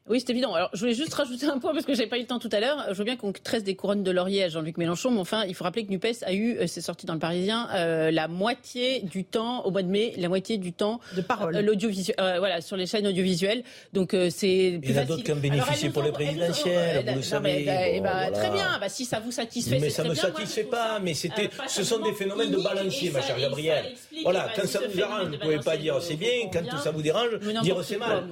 Oui, 0.08 0.20
c'est 0.20 0.32
évident. 0.32 0.54
Alors, 0.56 0.70
je 0.74 0.80
voulais 0.80 0.94
juste 0.94 1.14
rajouter 1.14 1.46
un 1.46 1.60
point 1.60 1.74
parce 1.74 1.86
que 1.86 1.94
j'avais 1.94 2.10
pas 2.10 2.18
eu 2.18 2.22
le 2.22 2.28
temps 2.28 2.40
tout 2.40 2.50
à 2.52 2.60
l'heure. 2.60 2.86
Je 2.90 2.94
veux 2.96 3.04
bien 3.04 3.16
qu'on 3.16 3.32
tresse 3.32 3.64
des 3.64 3.76
couronnes 3.76 4.04
de 4.04 4.12
laurier 4.12 4.44
à 4.44 4.50
Jean-Luc 4.50 4.78
Mélenchon, 4.78 5.12
mais 5.12 5.20
enfin, 5.20 5.44
il 5.48 5.54
faut 5.56 5.64
rappeler 5.64 5.86
que 5.86 5.92
Nupes 5.92 6.06
a 6.26 6.34
eu, 6.34 6.58
euh, 6.58 6.68
c'est 6.68 6.82
sorti 6.82 7.06
dans 7.06 7.14
le 7.14 7.20
Parisien, 7.20 7.68
euh, 7.76 8.10
la 8.12 8.28
moitié 8.28 9.02
du 9.02 9.24
temps 9.24 9.64
au 9.66 9.72
mois 9.72 9.84
de 9.84 9.88
mai, 9.88 10.14
la 10.18 10.30
moitié 10.30 10.58
du 10.58 10.74
temps 10.74 11.00
de 11.16 11.22
parole, 11.22 11.56
euh, 11.56 11.62
l'audiovisuel, 11.62 12.16
euh, 12.20 12.40
voilà, 12.40 12.62
sur 12.62 12.76
les 12.76 12.86
chaînes 12.88 13.06
audiovisuelles. 13.08 13.64
Donc 13.94 14.14
euh, 14.14 14.30
c'est. 14.30 14.80
Il 14.82 14.92
y 14.92 14.98
en 14.98 15.02
a 15.02 15.06
d'autres 15.06 15.24
qui 15.24 15.32
ont 15.32 15.36
bénéficié 15.36 15.90
pour 15.90 16.02
les 16.04 16.12
présidentielles, 16.12 17.06
vous 17.08 17.16
le 17.16 17.22
savez. 17.22 17.66
eh 17.68 17.98
Bon, 18.00 18.04
ben, 18.04 18.12
voilà. 18.12 18.32
Très 18.32 18.50
bien. 18.50 18.80
Bah, 18.80 18.90
si 18.90 19.06
ça 19.06 19.20
vous 19.20 19.32
satisfait, 19.32 19.78
Mais 19.80 19.90
c'est 19.90 19.98
ça 19.98 20.04
ne 20.04 20.10
me 20.10 20.14
bien. 20.14 20.24
Satisfait 20.24 20.64
pas, 20.64 21.00
mais 21.02 21.14
c'était, 21.14 21.46
euh, 21.46 21.64
ce 21.68 21.84
sont 21.84 22.00
des 22.00 22.14
phénomènes 22.14 22.52
de 22.52 22.58
balancier, 22.58 23.12
ma 23.12 23.22
chère 23.22 23.40
Gabrielle. 23.40 23.86
Voilà, 24.24 24.46
bah, 24.46 24.52
quand 24.56 24.68
ça 24.68 24.80
vous 24.80 24.98
de 24.98 25.32
vous 25.32 25.38
pouvez 25.40 25.60
pas 25.60 25.78
dire 25.78 26.02
c'est 26.02 26.16
bien, 26.16 26.50
quand 26.52 26.64
ça 26.80 26.92
vous 26.92 27.02
dérange, 27.02 27.40
dire 27.64 27.84
c'est 27.84 27.98
mal. 27.98 28.24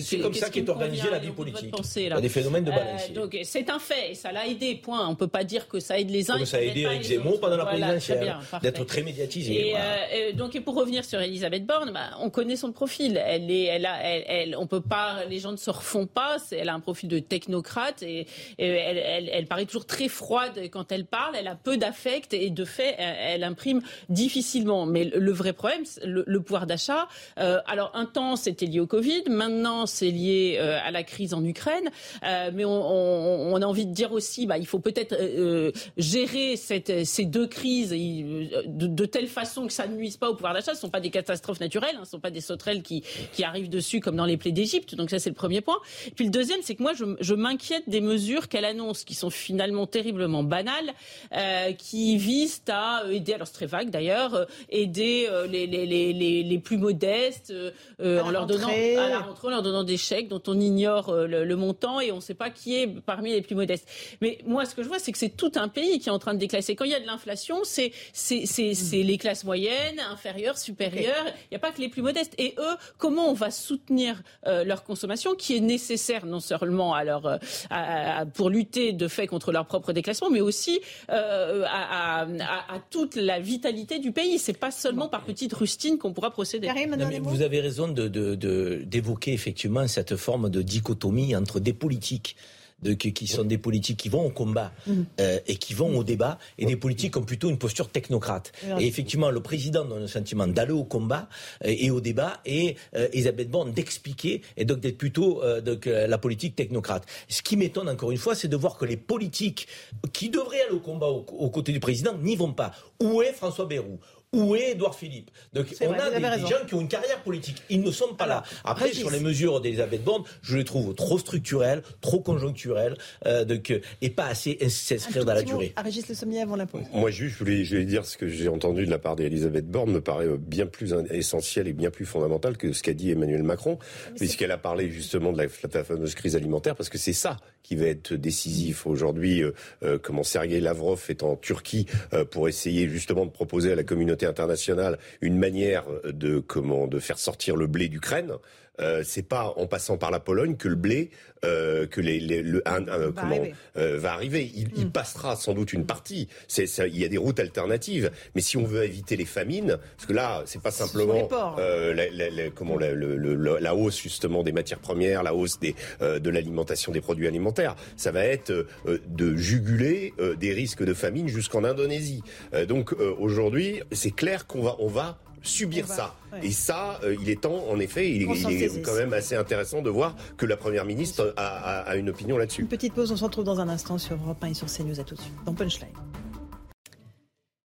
C'est 0.00 0.18
comme 0.18 0.34
ça 0.34 0.50
qu'est 0.50 0.62
me 0.62 0.91
la 1.10 1.16
et 1.16 1.20
vie 1.20 1.30
politique. 1.30 1.70
pensée, 1.70 2.02
Il 2.04 2.08
là. 2.08 2.16
y 2.16 2.18
a 2.18 2.20
des 2.22 2.28
phénomènes 2.28 2.64
de 2.64 2.70
Euh, 2.70 2.74
balancier. 2.74 3.14
donc 3.14 3.36
c'est 3.44 3.70
un 3.70 3.78
fait 3.78 4.12
et 4.12 4.14
ça 4.14 4.32
l'a 4.32 4.46
aidé. 4.46 4.74
Point. 4.76 5.08
On 5.08 5.14
peut 5.14 5.28
pas 5.28 5.44
dire 5.44 5.68
que 5.68 5.80
ça 5.80 5.98
aide 5.98 6.10
les 6.10 6.30
uns. 6.30 6.34
Comme 6.34 6.42
et 6.42 6.46
ça 6.46 6.56
a 6.56 6.60
aidé 6.60 6.80
Eric 6.82 7.02
Zemmour 7.02 7.40
pendant 7.40 7.56
la 7.56 7.64
Voilà, 7.64 7.88
présidentielle, 7.92 8.34
d'être 8.62 8.84
très 8.84 9.02
médiatisé. 9.02 9.68
Et, 9.68 9.70
voilà. 9.70 9.84
euh, 9.84 9.96
euh, 10.14 10.32
donc, 10.32 10.54
et 10.56 10.60
pour 10.60 10.74
revenir 10.74 11.04
sur 11.04 11.20
Elisabeth 11.20 11.64
Borne, 11.66 11.90
bah, 11.92 12.10
on 12.20 12.30
connaît 12.30 12.56
son 12.56 12.72
profil. 12.72 13.20
Elle 13.24 13.50
est, 13.50 13.64
elle 13.64 13.86
a, 13.86 14.02
elle, 14.02 14.24
elle- 14.26 14.56
on 14.56 14.66
peut 14.66 14.80
pas, 14.80 15.24
les 15.28 15.38
gens 15.38 15.52
ne 15.52 15.56
se 15.56 15.70
refont 15.70 16.06
pas. 16.06 16.36
Elle 16.50 16.68
a 16.68 16.74
un 16.74 16.80
profil 16.80 17.08
de 17.08 17.18
technocrate 17.18 18.02
et, 18.02 18.26
et 18.58 18.66
elle, 18.66 19.46
paraît 19.46 19.66
toujours 19.66 19.86
très 19.86 20.08
froide 20.08 20.58
quand 20.70 20.90
elle 20.92 21.04
parle. 21.04 21.36
Elle 21.36 21.48
a 21.48 21.54
peu 21.54 21.76
d'affect 21.76 22.32
et 22.34 22.50
de 22.50 22.64
fait, 22.64 22.94
elle, 22.98 23.44
imprime 23.44 23.80
difficilement. 24.08 24.86
Mais 24.86 25.04
le, 25.04 25.32
vrai 25.32 25.52
problème, 25.52 25.82
le, 26.04 26.24
le 26.26 26.40
pouvoir 26.40 26.66
d'achat. 26.66 27.08
euh, 27.38 27.58
alors, 27.66 27.90
un 27.94 28.06
temps, 28.06 28.36
c'était 28.36 28.66
lié 28.66 28.80
au 28.80 28.86
Covid. 28.86 29.24
Maintenant, 29.28 29.86
c'est 29.86 30.10
lié 30.10 30.58
euh, 30.60 30.78
à 30.82 30.90
la 30.90 31.02
crise 31.02 31.34
en 31.34 31.44
Ukraine. 31.44 31.88
Euh, 32.24 32.50
mais 32.52 32.64
on, 32.64 32.70
on- 32.70 33.54
on 33.54 33.62
a 33.62 33.66
envie 33.66 33.86
de 33.86 33.92
dire 33.92 34.12
aussi, 34.12 34.46
bah, 34.46 34.58
il 34.58 34.66
faut 34.66 34.78
peut-être 34.78 35.12
euh, 35.12 35.68
euh, 35.68 35.72
gérer 35.96 36.56
cette, 36.56 37.04
ces 37.04 37.24
deux 37.24 37.46
crises 37.46 37.92
et, 37.92 38.60
de, 38.66 38.86
de 38.86 39.04
telle 39.04 39.26
façon 39.28 39.66
que 39.66 39.72
ça 39.72 39.86
ne 39.86 39.94
nuise 39.96 40.16
pas 40.16 40.28
au 40.30 40.34
pouvoir 40.34 40.54
d'achat. 40.54 40.72
Ce 40.72 40.78
ne 40.78 40.80
sont 40.80 40.90
pas 40.90 41.00
des 41.00 41.10
catastrophes 41.10 41.60
naturelles, 41.60 41.94
hein, 41.96 42.04
ce 42.04 42.08
ne 42.08 42.10
sont 42.10 42.20
pas 42.20 42.30
des 42.30 42.40
sauterelles 42.40 42.82
qui, 42.82 43.02
qui 43.32 43.44
arrivent 43.44 43.68
dessus 43.68 44.00
comme 44.00 44.16
dans 44.16 44.24
les 44.24 44.36
plaies 44.36 44.52
d'Égypte. 44.52 44.94
Donc 44.94 45.10
ça, 45.10 45.18
c'est 45.18 45.30
le 45.30 45.34
premier 45.36 45.60
point. 45.60 45.78
Puis 46.16 46.24
le 46.24 46.30
deuxième, 46.30 46.60
c'est 46.62 46.74
que 46.74 46.82
moi, 46.82 46.92
je, 46.94 47.04
je 47.20 47.34
m'inquiète 47.34 47.84
des 47.88 48.00
mesures 48.00 48.48
qu'elle 48.48 48.64
annonce, 48.64 49.04
qui 49.04 49.14
sont 49.14 49.30
finalement 49.30 49.86
terriblement 49.86 50.42
banales, 50.42 50.92
euh, 51.36 51.72
qui 51.72 52.16
visent 52.16 52.62
à 52.68 53.02
aider, 53.10 53.34
alors 53.34 53.46
c'est 53.46 53.52
très 53.54 53.66
vague 53.66 53.90
d'ailleurs, 53.90 54.46
aider 54.70 55.28
les, 55.48 55.66
les, 55.66 55.86
les, 55.86 56.12
les, 56.12 56.42
les 56.42 56.58
plus 56.58 56.78
modestes 56.78 57.52
en 58.00 58.30
leur 58.30 58.46
donnant 58.46 58.66
rentrée. 58.66 58.96
à 58.96 59.08
la 59.08 59.18
rentrée, 59.20 59.48
en 59.48 59.50
leur 59.50 59.62
donnant 59.62 59.84
des 59.84 59.96
chèques 59.96 60.28
dont 60.28 60.42
on 60.46 60.58
ignore 60.58 60.71
euh, 61.08 61.26
le, 61.26 61.44
le 61.44 61.56
montant 61.56 62.00
et 62.00 62.10
on 62.12 62.16
ne 62.16 62.20
sait 62.20 62.34
pas 62.34 62.50
qui 62.50 62.76
est 62.76 62.86
parmi 62.86 63.32
les 63.32 63.42
plus 63.42 63.54
modestes. 63.54 63.86
Mais 64.20 64.38
moi, 64.46 64.64
ce 64.64 64.74
que 64.74 64.82
je 64.82 64.88
vois, 64.88 64.98
c'est 64.98 65.12
que 65.12 65.18
c'est 65.18 65.36
tout 65.36 65.52
un 65.56 65.68
pays 65.68 65.98
qui 66.00 66.08
est 66.08 66.12
en 66.12 66.18
train 66.18 66.34
de 66.34 66.38
déclasser. 66.38 66.74
Quand 66.76 66.84
il 66.84 66.90
y 66.90 66.94
a 66.94 67.00
de 67.00 67.06
l'inflation, 67.06 67.60
c'est 67.64 67.92
c'est 68.12 69.02
les 69.02 69.18
classes 69.18 69.44
moyennes, 69.44 70.00
inférieures, 70.10 70.58
supérieures. 70.58 71.26
Il 71.26 71.52
n'y 71.52 71.56
a 71.56 71.60
pas 71.60 71.70
que 71.72 71.80
les 71.80 71.88
plus 71.88 72.02
modestes. 72.02 72.34
Et 72.38 72.54
eux, 72.58 72.76
comment 72.98 73.28
on 73.28 73.34
va 73.34 73.50
soutenir 73.50 74.22
euh, 74.46 74.64
leur 74.64 74.84
consommation, 74.84 75.34
qui 75.34 75.56
est 75.56 75.60
nécessaire 75.60 76.26
non 76.26 76.40
seulement 76.40 76.94
à 76.94 77.04
leur 77.04 77.26
euh, 77.26 77.36
à- 77.70 78.20
à- 78.20 78.26
pour 78.26 78.50
lutter 78.50 78.92
de 78.92 79.08
fait 79.08 79.26
contre 79.26 79.52
leur 79.52 79.66
propre 79.66 79.92
déclassement, 79.92 80.30
mais 80.30 80.40
aussi 80.40 80.80
euh, 81.10 81.64
à, 81.66 82.22
à- 82.22 82.26
à- 82.26 82.74
à 82.76 82.78
toute 82.90 83.16
la 83.16 83.40
vitalité 83.40 83.98
du 83.98 84.12
pays. 84.12 84.38
C'est 84.38 84.58
pas 84.58 84.70
seulement 84.70 85.08
par 85.08 85.24
petites 85.24 85.52
rustines 85.52 85.98
qu'on 85.98 86.12
pourra 86.12 86.30
procéder. 86.30 86.66
Non, 86.96 87.10
mais 87.10 87.18
vous 87.30 87.42
avez 87.42 87.60
raison 87.60 87.88
de- 87.88 88.08
de- 88.08 88.34
de- 88.34 88.82
d'évoquer 88.84 89.32
effectivement 89.32 89.86
cette 89.88 90.16
forme 90.16 90.48
de 90.50 90.61
dichotomie 90.62 91.34
entre 91.36 91.60
des 91.60 91.72
politiques 91.72 92.36
de, 92.82 92.94
qui, 92.94 93.12
qui 93.12 93.28
sont 93.28 93.44
des 93.44 93.58
politiques 93.58 93.96
qui 93.96 94.08
vont 94.08 94.26
au 94.26 94.30
combat 94.30 94.72
euh, 95.20 95.38
et 95.46 95.54
qui 95.54 95.72
vont 95.72 95.96
au 95.96 96.02
débat, 96.02 96.40
et 96.58 96.66
des 96.66 96.74
politiques 96.74 97.12
qui 97.12 97.18
ont 97.20 97.22
plutôt 97.24 97.48
une 97.48 97.56
posture 97.58 97.88
technocrate. 97.88 98.50
Et 98.80 98.86
effectivement, 98.88 99.30
le 99.30 99.38
président 99.40 99.84
donne 99.84 100.00
le 100.00 100.08
sentiment 100.08 100.48
d'aller 100.48 100.72
au 100.72 100.82
combat 100.82 101.28
euh, 101.64 101.68
et 101.78 101.92
au 101.92 102.00
débat, 102.00 102.40
et 102.44 102.74
euh, 102.96 103.06
Elisabeth 103.12 103.48
Borne 103.48 103.70
d'expliquer, 103.72 104.42
et 104.56 104.64
donc 104.64 104.80
d'être 104.80 104.98
plutôt 104.98 105.44
euh, 105.44 105.60
donc, 105.60 105.86
la 105.86 106.18
politique 106.18 106.56
technocrate. 106.56 107.06
Ce 107.28 107.40
qui 107.40 107.56
m'étonne 107.56 107.88
encore 107.88 108.10
une 108.10 108.18
fois, 108.18 108.34
c'est 108.34 108.48
de 108.48 108.56
voir 108.56 108.76
que 108.78 108.84
les 108.84 108.96
politiques 108.96 109.68
qui 110.12 110.28
devraient 110.28 110.62
aller 110.62 110.74
au 110.74 110.80
combat 110.80 111.06
au- 111.06 111.24
aux 111.38 111.50
côtés 111.50 111.70
du 111.70 111.78
président 111.78 112.18
n'y 112.18 112.34
vont 112.34 112.52
pas. 112.52 112.72
Où 113.00 113.22
est 113.22 113.32
François 113.32 113.66
Bayrou? 113.66 114.00
Où 114.32 114.56
est 114.56 114.70
Édouard 114.70 114.94
Philippe 114.94 115.30
Donc 115.52 115.66
on 115.82 115.92
a 115.92 116.10
des, 116.10 116.40
gens 116.40 116.64
qui 116.66 116.74
ont 116.74 116.80
une 116.80 116.88
carrière 116.88 117.22
politique. 117.22 117.62
Ils 117.68 117.82
ne 117.82 117.90
sont 117.90 118.14
pas 118.14 118.26
là. 118.26 118.42
Après, 118.64 118.92
sur 118.92 119.10
les 119.10 119.20
mesures 119.20 119.60
d'Elisabeth 119.60 120.02
Borne, 120.02 120.24
je 120.42 120.56
les 120.56 120.64
trouve 120.64 120.94
trop 120.94 121.18
structurelles, 121.18 121.82
trop 122.00 122.20
conjoncturelles, 122.20 122.96
euh, 123.26 123.44
donc, 123.44 123.72
et 124.00 124.10
pas 124.10 124.26
assez 124.26 124.58
s'inscrire 124.70 125.24
dans 125.24 125.34
la 125.34 125.42
durée. 125.42 125.72
À 125.76 125.82
Régis 125.82 126.08
Le 126.08 126.14
Sommier 126.14 126.40
avant 126.42 126.56
la 126.56 126.66
pause. 126.66 126.82
Moi, 126.94 127.10
juste, 127.10 127.34
je 127.34 127.38
voulais, 127.44 127.64
je 127.64 127.74
voulais 127.74 127.84
dire 127.84 128.06
ce 128.06 128.16
que 128.16 128.28
j'ai 128.28 128.48
entendu 128.48 128.86
de 128.86 128.90
la 128.90 128.98
part 128.98 129.16
d'Elisabeth 129.16 129.68
Borne 129.68 129.92
me 129.92 130.00
paraît 130.00 130.26
euh, 130.26 130.38
bien 130.38 130.66
plus 130.66 130.94
essentiel 131.10 131.68
et 131.68 131.72
bien 131.74 131.90
plus 131.90 132.06
fondamental 132.06 132.56
que 132.56 132.72
ce 132.72 132.82
qu'a 132.82 132.94
dit 132.94 133.10
Emmanuel 133.10 133.42
Macron, 133.42 133.78
puisqu'elle 134.16 134.50
a 134.50 134.58
parlé 134.58 134.90
justement 134.90 135.32
de 135.32 135.38
la, 135.38 135.46
de 135.46 135.74
la 135.74 135.84
fameuse 135.84 136.14
crise 136.14 136.36
alimentaire, 136.36 136.74
parce 136.74 136.88
que 136.88 136.98
c'est 136.98 137.12
ça 137.12 137.36
qui 137.62 137.76
va 137.76 137.86
être 137.86 138.14
décisif 138.14 138.86
aujourd'hui. 138.86 139.42
Euh, 139.42 139.52
euh, 139.82 139.98
comment 140.00 140.22
Sergei 140.22 140.60
Lavrov 140.60 141.04
est 141.08 141.22
en 141.22 141.36
Turquie 141.36 141.86
euh, 142.12 142.24
pour 142.24 142.48
essayer 142.48 142.88
justement 142.88 143.26
de 143.26 143.30
proposer 143.30 143.72
à 143.72 143.74
la 143.74 143.84
communauté 143.84 144.21
internationale 144.26 144.98
une 145.20 145.38
manière 145.38 145.84
de 146.04 146.38
comment 146.38 146.86
de 146.86 146.98
faire 146.98 147.18
sortir 147.18 147.56
le 147.56 147.66
blé 147.66 147.88
d'Ukraine. 147.88 148.32
Euh, 148.80 149.02
c'est 149.04 149.22
pas 149.22 149.52
en 149.56 149.66
passant 149.66 149.98
par 149.98 150.10
la 150.10 150.20
Pologne 150.20 150.56
que 150.56 150.68
le 150.68 150.76
blé, 150.76 151.10
euh, 151.44 151.86
que 151.86 152.00
les, 152.00 152.20
le, 152.20 152.62
un, 152.66 152.80
va, 152.80 153.12
comment, 153.14 153.36
arriver. 153.36 153.54
Euh, 153.76 153.98
va 153.98 154.12
arriver. 154.12 154.50
Il, 154.54 154.70
il, 154.76 154.86
hmm. 154.86 154.92
passera 154.92 155.36
sans 155.36 155.54
doute 155.54 155.72
une 155.72 155.84
partie. 155.84 156.28
C'est, 156.48 156.66
ça, 156.66 156.86
il 156.86 156.96
y 156.96 157.04
a 157.04 157.08
des 157.08 157.18
routes 157.18 157.40
alternatives. 157.40 158.10
Mais 158.34 158.40
si 158.40 158.56
on 158.56 158.64
veut 158.64 158.84
éviter 158.84 159.16
les 159.16 159.24
famines, 159.24 159.76
parce 159.96 160.06
que 160.06 160.12
là, 160.12 160.42
c'est 160.46 160.62
pas 160.62 160.70
simplement 160.70 161.28
euh, 161.58 161.92
la, 161.94 162.08
la, 162.10 162.30
la, 162.30 162.50
comment 162.50 162.78
la, 162.78 162.92
la, 162.94 163.74
hausse 163.74 164.00
justement 164.00 164.42
des 164.42 164.52
matières 164.52 164.78
premières, 164.78 165.22
la 165.22 165.34
hausse 165.34 165.58
des, 165.58 165.74
euh, 166.00 166.18
de 166.18 166.30
l'alimentation 166.30 166.92
des 166.92 167.00
produits 167.00 167.26
alimentaires. 167.26 167.76
Ça 167.96 168.10
va 168.12 168.24
être 168.24 168.66
de 168.86 169.36
juguler 169.36 170.14
des 170.38 170.52
risques 170.52 170.84
de 170.84 170.94
famine 170.94 171.28
jusqu'en 171.28 171.64
Indonésie. 171.64 172.22
donc 172.68 172.92
aujourd'hui, 172.92 173.82
c'est 173.92 174.10
clair 174.10 174.46
qu'on 174.46 174.62
va 174.62 174.76
on 174.78 174.88
va 174.88 175.18
subir 175.42 175.86
ça. 175.86 176.14
Et 176.42 176.50
ça, 176.50 177.00
euh, 177.04 177.16
il 177.20 177.28
est 177.28 177.42
temps, 177.42 177.64
en 177.68 177.78
effet, 177.78 178.10
il, 178.10 178.22
est 178.22 178.82
quand 178.82 178.94
même 178.94 179.12
assez 179.12 179.34
intéressant 179.34 179.82
de 179.82 179.90
voir 179.90 180.16
que 180.36 180.46
la 180.46 180.56
Première 180.56 180.84
ministre 180.84 181.34
a, 181.36 181.96
une 181.96 182.10
opinion 182.10 182.38
là-dessus. 182.38 182.62
Une 182.62 182.68
petite 182.68 182.94
pause, 182.94 183.12
on 183.12 183.16
se 183.16 183.24
retrouve 183.24 183.44
dans 183.44 183.60
un 183.60 183.68
instant 183.68 183.98
sur 183.98 184.16
Europe 184.16 184.42
1 184.42 184.48
et 184.48 184.54
sur 184.54 184.66
CNews. 184.66 185.00
À 185.00 185.04
tout 185.04 185.14
de 185.14 185.20
suite, 185.20 185.34
dans 185.44 185.54
Punchline. 185.54 185.88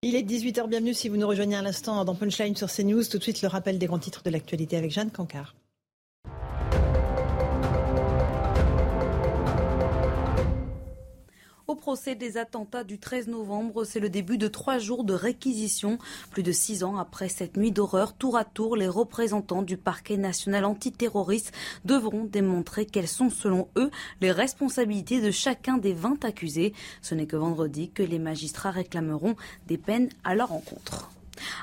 Il 0.02 0.16
est 0.16 0.22
18h, 0.22 0.68
bienvenue 0.70 0.94
si 0.94 1.10
vous 1.10 1.18
nous 1.18 1.28
rejoignez 1.28 1.56
à 1.56 1.62
l'instant 1.62 2.06
dans 2.06 2.16
Punchline 2.16 2.56
sur 2.56 2.72
CNews. 2.72 3.04
Tout 3.04 3.18
de 3.18 3.24
suite, 3.24 3.42
le 3.42 3.48
rappel 3.48 3.80
des 3.80 3.88
grands 3.88 4.00
titres 4.00 4.22
de 4.24 4.30
l'actualité 4.30 4.78
avec 4.78 4.92
Jeanne 4.92 5.12
Cancard. 5.12 5.56
Au 11.76 11.78
procès 11.78 12.16
des 12.16 12.38
attentats 12.38 12.86
du 12.86 13.00
13 13.00 13.28
novembre, 13.28 13.84
c'est 13.84 14.00
le 14.00 14.08
début 14.08 14.38
de 14.38 14.48
trois 14.48 14.78
jours 14.78 15.04
de 15.04 15.14
réquisition. 15.14 15.98
Plus 16.32 16.42
de 16.42 16.54
six 16.54 16.86
ans 16.86 16.96
après 16.96 17.28
cette 17.28 17.58
nuit 17.58 17.74
d'horreur, 17.74 18.14
tour 18.14 18.38
à 18.38 18.46
tour, 18.46 18.78
les 18.78 18.88
représentants 18.88 19.62
du 19.62 19.76
parquet 19.76 20.16
national 20.16 20.64
antiterroriste 20.64 21.52
devront 21.84 22.24
démontrer 22.24 22.86
quelles 22.86 23.10
sont, 23.10 23.30
selon 23.30 23.68
eux, 23.76 23.92
les 24.22 24.32
responsabilités 24.32 25.20
de 25.20 25.32
chacun 25.32 25.78
des 25.78 25.92
20 25.92 26.24
accusés. 26.24 26.72
Ce 27.02 27.14
n'est 27.14 27.28
que 27.28 27.36
vendredi 27.36 27.90
que 27.90 28.04
les 28.04 28.20
magistrats 28.20 28.72
réclameront 28.72 29.36
des 29.68 29.78
peines 29.78 30.08
à 30.24 30.34
leur 30.34 30.54
encontre. 30.54 31.12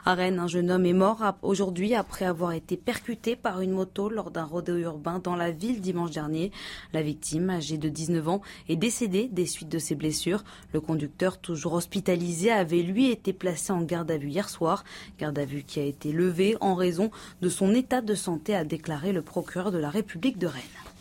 À 0.05 0.14
Rennes, 0.14 0.39
un 0.39 0.47
jeune 0.47 0.70
homme 0.70 0.87
est 0.87 0.93
mort 0.93 1.23
aujourd'hui 1.43 1.95
après 1.95 2.25
avoir 2.25 2.53
été 2.53 2.77
percuté 2.77 3.37
par 3.37 3.61
une 3.61 3.73
moto 3.73 4.09
lors 4.09 4.31
d'un 4.31 4.45
rodéo 4.45 4.77
urbain 4.77 5.20
dans 5.23 5.37
la 5.37 5.51
ville 5.51 5.81
dimanche 5.81 6.11
dernier. 6.11 6.53
La 6.93 7.03
victime, 7.03 7.51
âgée 7.51 7.79
de 7.79 7.89
19 7.89 8.29
ans, 8.29 8.43
est 8.68 8.77
décédée 8.77 9.29
des 9.31 9.47
suites 9.47 9.68
de 9.68 9.79
ses 9.79 9.95
blessures. 9.95 10.45
Le 10.73 10.81
conducteur, 10.81 11.39
toujours 11.39 11.75
hospitalisé, 11.75 12.51
avait 12.51 12.83
lui 12.83 13.11
été 13.11 13.33
placé 13.33 13.73
en 13.73 13.83
garde 13.83 14.11
à 14.11 14.18
vue 14.18 14.29
hier 14.29 14.49
soir. 14.49 14.85
Garde 15.18 15.39
à 15.39 15.45
vue 15.45 15.62
qui 15.62 15.81
a 15.81 15.85
été 15.85 16.12
levée 16.12 16.57
en 16.61 16.75
raison 16.75 17.11
de 17.41 17.49
son 17.49 17.75
état 17.75 18.01
de 18.01 18.14
santé, 18.14 18.55
a 18.55 18.64
déclaré 18.64 19.12
le 19.12 19.23
procureur 19.23 19.73
de 19.73 19.79
la 19.79 19.91
République 19.91 20.39
de 20.39 20.47
Rennes. 20.47 20.91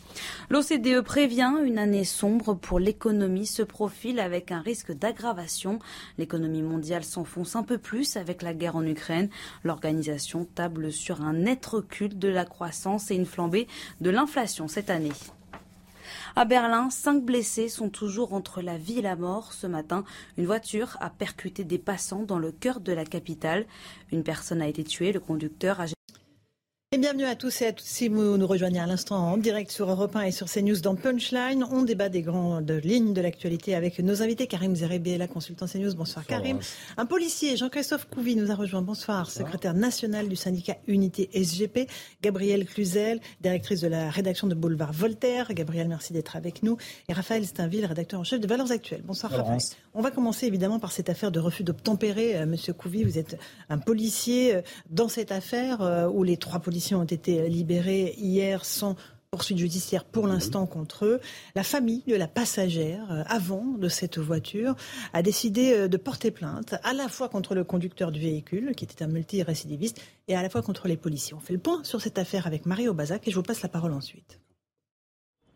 L'OCDE 0.50 1.00
prévient 1.02 1.52
une 1.64 1.78
année 1.78 2.04
sombre 2.04 2.54
pour 2.54 2.78
l'économie 2.78 3.46
se 3.46 3.62
profile 3.62 4.20
avec 4.20 4.52
un 4.52 4.60
risque 4.60 4.92
d'aggravation. 4.92 5.78
L'économie 6.18 6.62
mondiale 6.62 7.04
s'enfonce 7.04 7.56
un 7.56 7.62
peu 7.62 7.78
plus 7.78 8.16
avec 8.16 8.42
la 8.42 8.54
guerre 8.54 8.76
en 8.76 8.86
Ukraine. 8.86 9.30
L'organisation 9.64 10.44
table 10.44 10.92
sur 10.92 11.22
un 11.22 11.32
net 11.32 11.64
recul 11.66 12.18
de 12.18 12.28
la 12.28 12.44
croissance 12.44 13.10
et 13.10 13.14
une 13.14 13.26
flambée 13.26 13.66
de 14.00 14.10
l'inflation 14.10 14.68
cette 14.68 14.90
année. 14.90 15.12
À 16.34 16.44
Berlin, 16.44 16.88
cinq 16.90 17.22
blessés 17.22 17.68
sont 17.68 17.90
toujours 17.90 18.32
entre 18.32 18.62
la 18.62 18.78
vie 18.78 18.98
et 18.98 19.02
la 19.02 19.16
mort. 19.16 19.52
Ce 19.52 19.66
matin, 19.66 20.04
une 20.38 20.46
voiture 20.46 20.96
a 21.00 21.10
percuté 21.10 21.64
des 21.64 21.78
passants 21.78 22.22
dans 22.22 22.38
le 22.38 22.52
cœur 22.52 22.80
de 22.80 22.92
la 22.92 23.04
capitale. 23.04 23.66
Une 24.12 24.22
personne 24.22 24.62
a 24.62 24.68
été 24.68 24.82
tuée, 24.84 25.12
le 25.12 25.20
conducteur 25.20 25.80
a 25.80 25.86
et 26.94 26.98
bienvenue 26.98 27.24
à 27.24 27.36
tous 27.36 27.62
et 27.62 27.68
à 27.68 27.72
toutes 27.72 27.86
si 27.86 28.08
vous 28.08 28.36
nous 28.36 28.46
rejoignez 28.46 28.78
à 28.78 28.84
l'instant 28.86 29.16
en 29.16 29.38
direct 29.38 29.70
sur 29.70 29.88
Europe 29.88 30.14
1 30.14 30.24
et 30.24 30.30
sur 30.30 30.46
CNews 30.46 30.78
dans 30.80 30.94
Punchline. 30.94 31.64
On 31.70 31.84
débat 31.84 32.10
des 32.10 32.20
grandes 32.20 32.70
lignes 32.84 33.14
de 33.14 33.22
l'actualité 33.22 33.74
avec 33.74 33.98
nos 34.00 34.22
invités. 34.22 34.46
Karim 34.46 34.74
la 34.74 35.26
consultant 35.26 35.64
CNews. 35.66 35.94
Bonsoir 35.94 36.26
Karim. 36.26 36.58
Un 36.98 37.06
policier, 37.06 37.56
Jean-Christophe 37.56 38.08
Couvi, 38.10 38.36
nous 38.36 38.50
a 38.50 38.54
rejoint. 38.54 38.82
Bonsoir. 38.82 39.30
Secrétaire 39.30 39.72
national 39.72 40.28
du 40.28 40.36
syndicat 40.36 40.76
Unité 40.86 41.30
SGP. 41.32 41.88
Gabrielle 42.20 42.66
Cluzel, 42.66 43.20
directrice 43.40 43.80
de 43.80 43.88
la 43.88 44.10
rédaction 44.10 44.46
de 44.46 44.54
Boulevard 44.54 44.92
Voltaire. 44.92 45.54
Gabrielle, 45.54 45.88
merci 45.88 46.12
d'être 46.12 46.36
avec 46.36 46.62
nous. 46.62 46.76
Et 47.08 47.14
Raphaël 47.14 47.46
Steinville, 47.46 47.86
rédacteur 47.86 48.20
en 48.20 48.24
chef 48.24 48.38
de 48.38 48.46
Valeurs 48.46 48.70
Actuelles. 48.70 49.02
Bonsoir 49.02 49.32
Raphaël. 49.32 49.60
On 49.94 50.02
va 50.02 50.10
commencer 50.10 50.46
évidemment 50.46 50.78
par 50.78 50.92
cette 50.92 51.08
affaire 51.08 51.30
de 51.30 51.40
refus 51.40 51.64
d'obtempérer. 51.64 52.36
Euh, 52.36 52.44
Monsieur 52.44 52.74
Couvi, 52.74 53.02
vous 53.02 53.16
êtes 53.16 53.38
un 53.70 53.78
policier 53.78 54.56
euh, 54.56 54.62
dans 54.90 55.08
cette 55.08 55.32
affaire 55.32 55.80
euh, 55.80 56.06
où 56.06 56.22
les 56.22 56.36
trois 56.36 56.60
policiers 56.60 56.81
ont 56.94 57.04
été 57.04 57.48
libérés 57.48 58.14
hier 58.18 58.64
sans 58.64 58.96
poursuite 59.32 59.56
judiciaire 59.56 60.04
pour 60.04 60.26
l'instant 60.26 60.66
contre 60.66 61.06
eux. 61.06 61.20
La 61.54 61.62
famille 61.62 62.02
de 62.06 62.14
la 62.14 62.28
passagère, 62.28 63.10
euh, 63.10 63.22
avant 63.28 63.64
de 63.64 63.88
cette 63.88 64.18
voiture, 64.18 64.74
a 65.14 65.22
décidé 65.22 65.72
euh, 65.72 65.88
de 65.88 65.96
porter 65.96 66.30
plainte 66.30 66.74
à 66.84 66.92
la 66.92 67.08
fois 67.08 67.30
contre 67.30 67.54
le 67.54 67.64
conducteur 67.64 68.12
du 68.12 68.20
véhicule, 68.20 68.74
qui 68.74 68.84
était 68.84 69.02
un 69.02 69.06
multirécidiviste, 69.06 70.02
et 70.28 70.36
à 70.36 70.42
la 70.42 70.50
fois 70.50 70.60
contre 70.60 70.86
les 70.86 70.98
policiers. 70.98 71.32
On 71.32 71.40
fait 71.40 71.54
le 71.54 71.60
point 71.60 71.82
sur 71.82 72.02
cette 72.02 72.18
affaire 72.18 72.46
avec 72.46 72.66
Mario 72.66 72.92
Bazac 72.92 73.26
et 73.26 73.30
je 73.30 73.36
vous 73.36 73.42
passe 73.42 73.62
la 73.62 73.70
parole 73.70 73.94
ensuite. 73.94 74.38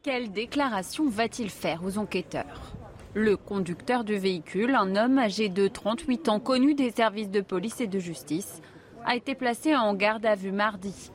Quelle 0.02 0.32
déclaration 0.32 1.10
va-t-il 1.10 1.50
faire 1.50 1.82
aux 1.84 1.98
enquêteurs? 1.98 2.72
Le 3.12 3.36
conducteur 3.36 4.04
du 4.04 4.16
véhicule, 4.16 4.74
un 4.74 4.96
homme 4.96 5.18
âgé 5.18 5.50
de 5.50 5.68
38 5.68 6.30
ans 6.30 6.40
connu 6.40 6.74
des 6.74 6.92
services 6.92 7.30
de 7.30 7.42
police 7.42 7.82
et 7.82 7.88
de 7.88 7.98
justice, 7.98 8.62
a 9.04 9.16
été 9.16 9.34
placé 9.34 9.76
en 9.76 9.94
garde 9.94 10.24
à 10.24 10.34
vue 10.34 10.52
mardi. 10.52 11.10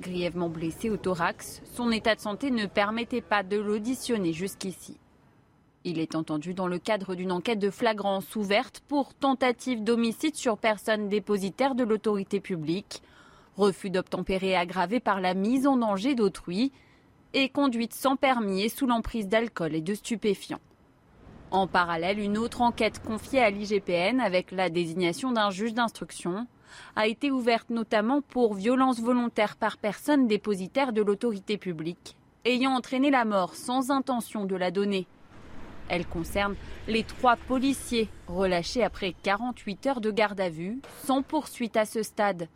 Grièvement 0.00 0.48
blessé 0.48 0.90
au 0.90 0.96
thorax, 0.96 1.60
son 1.74 1.90
état 1.90 2.14
de 2.14 2.20
santé 2.20 2.50
ne 2.50 2.66
permettait 2.66 3.20
pas 3.20 3.42
de 3.42 3.56
l'auditionner 3.56 4.32
jusqu'ici. 4.32 4.98
Il 5.84 5.98
est 5.98 6.14
entendu 6.14 6.54
dans 6.54 6.68
le 6.68 6.78
cadre 6.78 7.14
d'une 7.14 7.32
enquête 7.32 7.58
de 7.58 7.70
flagrance 7.70 8.36
ouverte 8.36 8.80
pour 8.86 9.14
tentative 9.14 9.82
d'homicide 9.82 10.36
sur 10.36 10.56
personne 10.58 11.08
dépositaire 11.08 11.74
de 11.74 11.82
l'autorité 11.82 12.40
publique, 12.40 13.02
refus 13.56 13.90
d'obtempérer 13.90 14.54
aggravé 14.54 15.00
par 15.00 15.20
la 15.20 15.34
mise 15.34 15.66
en 15.66 15.76
danger 15.76 16.14
d'autrui 16.14 16.72
et 17.34 17.48
conduite 17.48 17.94
sans 17.94 18.16
permis 18.16 18.62
et 18.62 18.68
sous 18.68 18.86
l'emprise 18.86 19.26
d'alcool 19.26 19.74
et 19.74 19.80
de 19.80 19.94
stupéfiants. 19.94 20.60
En 21.50 21.66
parallèle, 21.66 22.18
une 22.20 22.38
autre 22.38 22.60
enquête 22.60 23.02
confiée 23.02 23.40
à 23.40 23.50
l'IGPN 23.50 24.20
avec 24.20 24.52
la 24.52 24.70
désignation 24.70 25.32
d'un 25.32 25.50
juge 25.50 25.74
d'instruction 25.74 26.46
a 26.96 27.06
été 27.06 27.30
ouverte 27.30 27.70
notamment 27.70 28.20
pour 28.20 28.54
violence 28.54 29.00
volontaire 29.00 29.56
par 29.56 29.78
personne 29.78 30.26
dépositaire 30.26 30.92
de 30.92 31.02
l'autorité 31.02 31.58
publique, 31.58 32.16
ayant 32.44 32.72
entraîné 32.72 33.10
la 33.10 33.24
mort 33.24 33.54
sans 33.54 33.90
intention 33.90 34.44
de 34.44 34.56
la 34.56 34.70
donner. 34.70 35.06
Elle 35.88 36.06
concerne 36.06 36.54
les 36.86 37.02
trois 37.02 37.36
policiers 37.36 38.08
relâchés 38.26 38.84
après 38.84 39.14
48 39.22 39.86
heures 39.86 40.00
de 40.00 40.10
garde 40.10 40.40
à 40.40 40.50
vue, 40.50 40.80
sans 41.04 41.22
poursuite 41.22 41.76
à 41.76 41.84
ce 41.84 42.02
stade. 42.02 42.48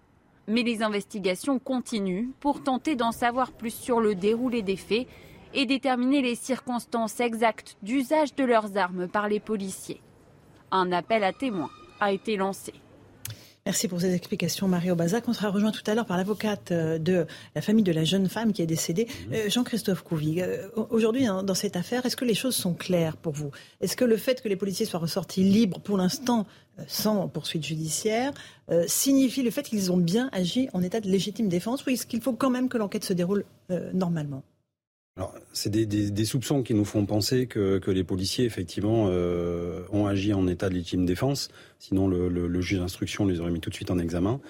Mais 0.49 0.63
les 0.63 0.83
investigations 0.83 1.59
continuent 1.59 2.31
pour 2.41 2.63
tenter 2.63 2.95
d'en 2.95 3.13
savoir 3.13 3.53
plus 3.53 3.75
sur 3.75 4.01
le 4.01 4.15
déroulé 4.15 4.63
des 4.63 4.77
faits 4.77 5.07
et 5.55 5.67
déterminer 5.67 6.23
les 6.23 6.35
circonstances 6.35 7.21
exactes 7.21 7.77
d'usage 7.83 8.35
de 8.35 8.45
leurs 8.45 8.77
armes 8.77 9.09
par 9.09 9.29
les 9.29 9.41
policiers. 9.41 10.01
Un 10.71 10.93
appel 10.93 11.25
à 11.25 11.33
témoins 11.33 11.71
a 12.01 12.13
été 12.13 12.37
lancé. 12.37 12.73
Merci 13.65 13.87
pour 13.87 14.01
ces 14.01 14.13
explications, 14.13 14.67
Mario 14.67 14.97
Bazac. 14.97 15.29
On 15.29 15.33
sera 15.33 15.49
rejoint 15.49 15.71
tout 15.71 15.85
à 15.87 15.95
l'heure 15.95 16.05
par 16.05 16.17
l'avocate 16.17 16.73
euh, 16.73 16.99
de 16.99 17.27
la 17.55 17.63
famille 17.63 17.85
de 17.85 17.93
la 17.93 18.03
jeune 18.03 18.29
femme 18.29 18.53
qui 18.53 18.61
est 18.61 18.67
décédée, 18.67 19.07
euh, 19.33 19.49
Jean-Christophe 19.49 20.03
Couvi. 20.03 20.43
Euh, 20.43 20.67
aujourd'hui, 20.91 21.27
hein, 21.27 21.45
dans 21.45 21.55
cette 21.55 21.77
affaire, 21.77 22.05
est-ce 22.05 22.17
que 22.17 22.25
les 22.25 22.35
choses 22.35 22.57
sont 22.57 22.75
claires 22.75 23.17
pour 23.17 23.35
vous? 23.35 23.53
Est-ce 23.81 23.97
que 23.97 24.05
le 24.05 24.17
fait 24.17 24.43
que 24.43 24.49
les 24.49 24.57
policiers 24.57 24.85
soient 24.85 24.99
ressortis 24.99 25.45
libres 25.45 25.79
pour 25.79 25.97
l'instant, 25.97 26.45
sans 26.89 27.29
poursuite 27.29 27.65
judiciaire, 27.65 28.33
signifie 28.87 29.43
le 29.43 29.51
fait 29.51 29.63
qu'ils 29.63 29.93
ont 29.93 29.99
bien 29.99 30.29
agi 30.33 30.69
en 30.73 30.83
état 30.83 31.01
de 31.01 31.09
légitime 31.09 31.49
défense 31.49 31.85
ou 31.85 31.91
est-ce 31.91 32.07
qu'il 32.07 32.23
faut 32.23 32.33
quand 32.33 32.51
même 32.51 32.69
que 32.69 32.79
l'enquête 32.79 33.05
se 33.05 33.13
déroule 33.13 33.45
normalement? 33.93 34.43
Alors, 35.17 35.35
c'est 35.53 35.69
des, 35.69 36.25
soupçons 36.25 36.63
qui 36.63 36.73
nous 36.73 36.87
font 36.87 37.05
penser 37.05 37.47
que, 37.47 37.91
les 37.91 38.05
policiers, 38.05 38.47
effectivement, 38.47 39.09
euh, 39.11 39.83
ont 39.93 40.07
agi 40.07 40.33
en 40.33 40.47
état 40.47 40.71
de 40.71 40.75
légitime 40.75 41.05
défense. 41.05 41.49
Sinon, 41.79 42.09
le, 42.09 42.61
juge 42.63 42.79
d'instruction 42.79 43.27
les 43.27 43.41
aurait 43.41 43.51
mis 43.51 43.61
tout 43.61 43.69
de 43.69 43.75
suite 43.75 43.91
en 43.91 43.99
examen. 43.99 44.41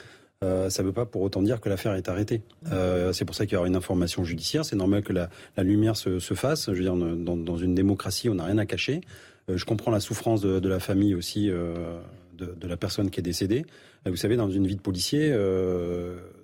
Euh, 0.44 0.70
ça 0.70 0.82
ne 0.82 0.88
veut 0.88 0.92
pas 0.92 1.06
pour 1.06 1.22
autant 1.22 1.42
dire 1.42 1.60
que 1.60 1.68
l'affaire 1.68 1.94
est 1.94 2.08
arrêtée. 2.08 2.42
Euh, 2.70 3.12
c'est 3.12 3.24
pour 3.24 3.34
ça 3.34 3.44
qu'il 3.46 3.54
y 3.54 3.56
aura 3.56 3.66
une 3.66 3.76
information 3.76 4.22
judiciaire. 4.22 4.64
C'est 4.64 4.76
normal 4.76 5.02
que 5.02 5.12
la, 5.12 5.28
lumière 5.58 5.96
se, 5.96 6.18
fasse. 6.34 6.66
Je 6.66 6.76
veux 6.76 6.82
dire, 6.82 6.96
dans, 6.96 7.56
une 7.56 7.74
démocratie, 7.74 8.28
on 8.28 8.36
n'a 8.36 8.44
rien 8.44 8.58
à 8.58 8.66
cacher. 8.66 9.00
je 9.48 9.64
comprends 9.64 9.90
la 9.90 10.00
souffrance 10.00 10.42
de, 10.42 10.68
la 10.68 10.78
famille 10.78 11.16
aussi, 11.16 11.48
de, 11.48 12.66
la 12.68 12.76
personne 12.76 13.10
qui 13.10 13.18
est 13.18 13.24
décédée. 13.24 13.64
vous 14.06 14.16
savez, 14.16 14.36
dans 14.36 14.50
une 14.50 14.68
vie 14.68 14.76
de 14.76 14.80
policier, 14.80 15.32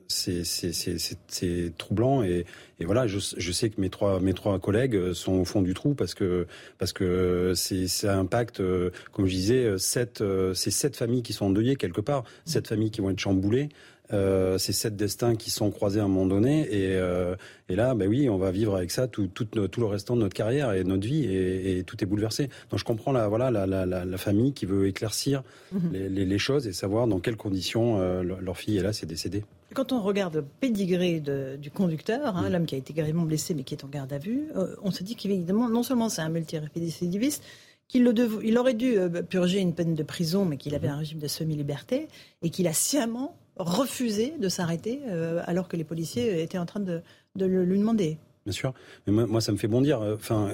c'est 0.09 1.73
troublant 1.77 2.23
et, 2.23 2.47
et 2.81 2.85
voilà, 2.85 3.07
je, 3.07 3.19
je, 3.37 3.53
sais 3.53 3.69
que 3.69 3.81
mes 3.81 3.91
trois 3.91 4.21
mes 4.21 4.33
trois 4.33 4.59
collègues 4.59 5.13
sont 5.13 5.35
au 5.35 5.45
fond 5.45 5.61
du 5.61 5.75
trou 5.75 5.95
parce 5.95 6.15
que 6.15 6.47
parce 6.79 6.93
que 6.93 7.53
c'est 7.55 7.89
ça 7.89 8.17
impacte, 8.17 8.61
euh, 8.61 8.91
comme 9.13 9.27
je 9.27 9.35
disais, 9.35 9.79
sept 9.79 10.23
euh, 10.23 10.55
c'est 10.55 10.71
sept 10.71 10.97
familles 10.97 11.23
qui 11.23 11.33
sont 11.33 11.47
endeuillées 11.47 11.77
quelque 11.77 12.01
part, 12.01 12.25
sept 12.47 12.69
familles 12.69 12.91
qui 12.91 13.01
vont 13.01 13.11
être 13.11 13.19
chamboulées. 13.19 13.69
Euh, 14.11 14.57
c'est 14.57 14.73
sept 14.73 14.97
destins 14.97 15.37
qui 15.37 15.51
sont 15.51 15.71
croisés 15.71 16.01
à 16.01 16.05
un 16.05 16.09
moment 16.09 16.25
donné 16.25 16.63
et, 16.63 16.97
euh, 16.97 17.37
et 17.69 17.77
là, 17.77 17.95
ben 17.95 18.09
oui, 18.09 18.31
on 18.31 18.39
va 18.39 18.51
vivre 18.51 18.75
avec 18.75 18.91
ça 18.91 19.07
tout, 19.07 19.27
tout, 19.27 19.45
tout, 19.45 19.81
le 19.81 19.87
restant 19.87 20.17
de 20.17 20.23
notre 20.23 20.35
carrière 20.35 20.73
et 20.73 20.83
de 20.83 20.89
notre 20.89 21.07
vie 21.07 21.27
et, 21.27 21.79
et, 21.79 21.85
tout 21.85 22.03
est 22.03 22.07
bouleversé. 22.07 22.49
Donc 22.71 22.81
je 22.81 22.85
comprends 22.85 23.13
la 23.13 23.29
voilà 23.29 23.51
la, 23.51 23.67
la, 23.67 23.85
la, 23.85 24.07
la 24.07 24.17
famille 24.17 24.55
qui 24.55 24.65
veut 24.65 24.87
éclaircir 24.87 25.43
mhm. 25.73 25.93
les, 25.93 26.09
les, 26.09 26.25
les, 26.25 26.39
choses 26.39 26.67
et 26.67 26.73
savoir 26.73 27.07
dans 27.07 27.21
quelles 27.21 27.37
conditions 27.37 28.01
leur 28.23 28.57
fille 28.57 28.79
est 28.79 28.83
là, 28.83 28.95
c'est 28.95 29.05
décédé. 29.05 29.45
Quand 29.75 29.93
on 29.93 30.01
regarde 30.01 30.37
le 30.37 30.43
pédigré 30.43 31.21
du 31.21 31.71
conducteur, 31.71 32.37
hein, 32.37 32.49
mm. 32.49 32.53
l'homme 32.53 32.67
qui 32.67 32.75
a 32.75 32.79
été 32.79 32.93
gravement 32.93 33.25
blessé 33.25 33.55
mais 33.55 33.65
qui 33.65 33.75
est 33.75 33.85
en 33.85 33.89
garde 33.89 34.13
à 34.13 34.19
vue, 34.19 34.49
euh, 34.57 34.75
on 34.83 34.91
se 34.91 35.03
dit 35.03 35.15
qu'évidemment, 35.15 35.69
non 35.69 35.83
seulement 35.83 36.09
c'est 36.09 36.23
un 36.23 36.31
multirécidiviste, 36.31 37.43
qu'il 37.87 38.13
il 38.43 38.59
aurait 38.59 38.75
dû 38.75 38.99
euh, 38.99 39.23
purger 39.23 39.59
une 39.59 39.75
peine 39.75 39.95
de 39.95 40.03
prison, 40.03 40.45
mais 40.45 40.57
qu'il 40.57 40.75
avait 40.75 40.89
mm-hmm. 40.89 40.93
un 40.93 40.97
régime 40.97 41.19
de 41.19 41.29
semi-liberté, 41.29 42.09
et 42.43 42.51
qu'il 42.51 42.67
a 42.67 42.73
sciemment 42.73 43.37
refusé 43.57 44.35
de 44.39 44.49
s'arrêter 44.49 45.01
euh, 45.09 45.43
alors 45.47 45.69
que 45.69 45.77
les 45.77 45.85
policiers 45.85 46.43
étaient 46.43 46.59
en 46.59 46.67
train 46.67 46.81
de, 46.81 47.03
lui 47.35 47.79
demander. 47.79 48.19
Bien 48.47 48.53
sûr, 48.53 48.73
mais 49.07 49.27
moi, 49.27 49.41
ça 49.43 49.53
me 49.53 49.59
fait 49.59 49.69
bondir. 49.69 50.01
Enfin, 50.01 50.51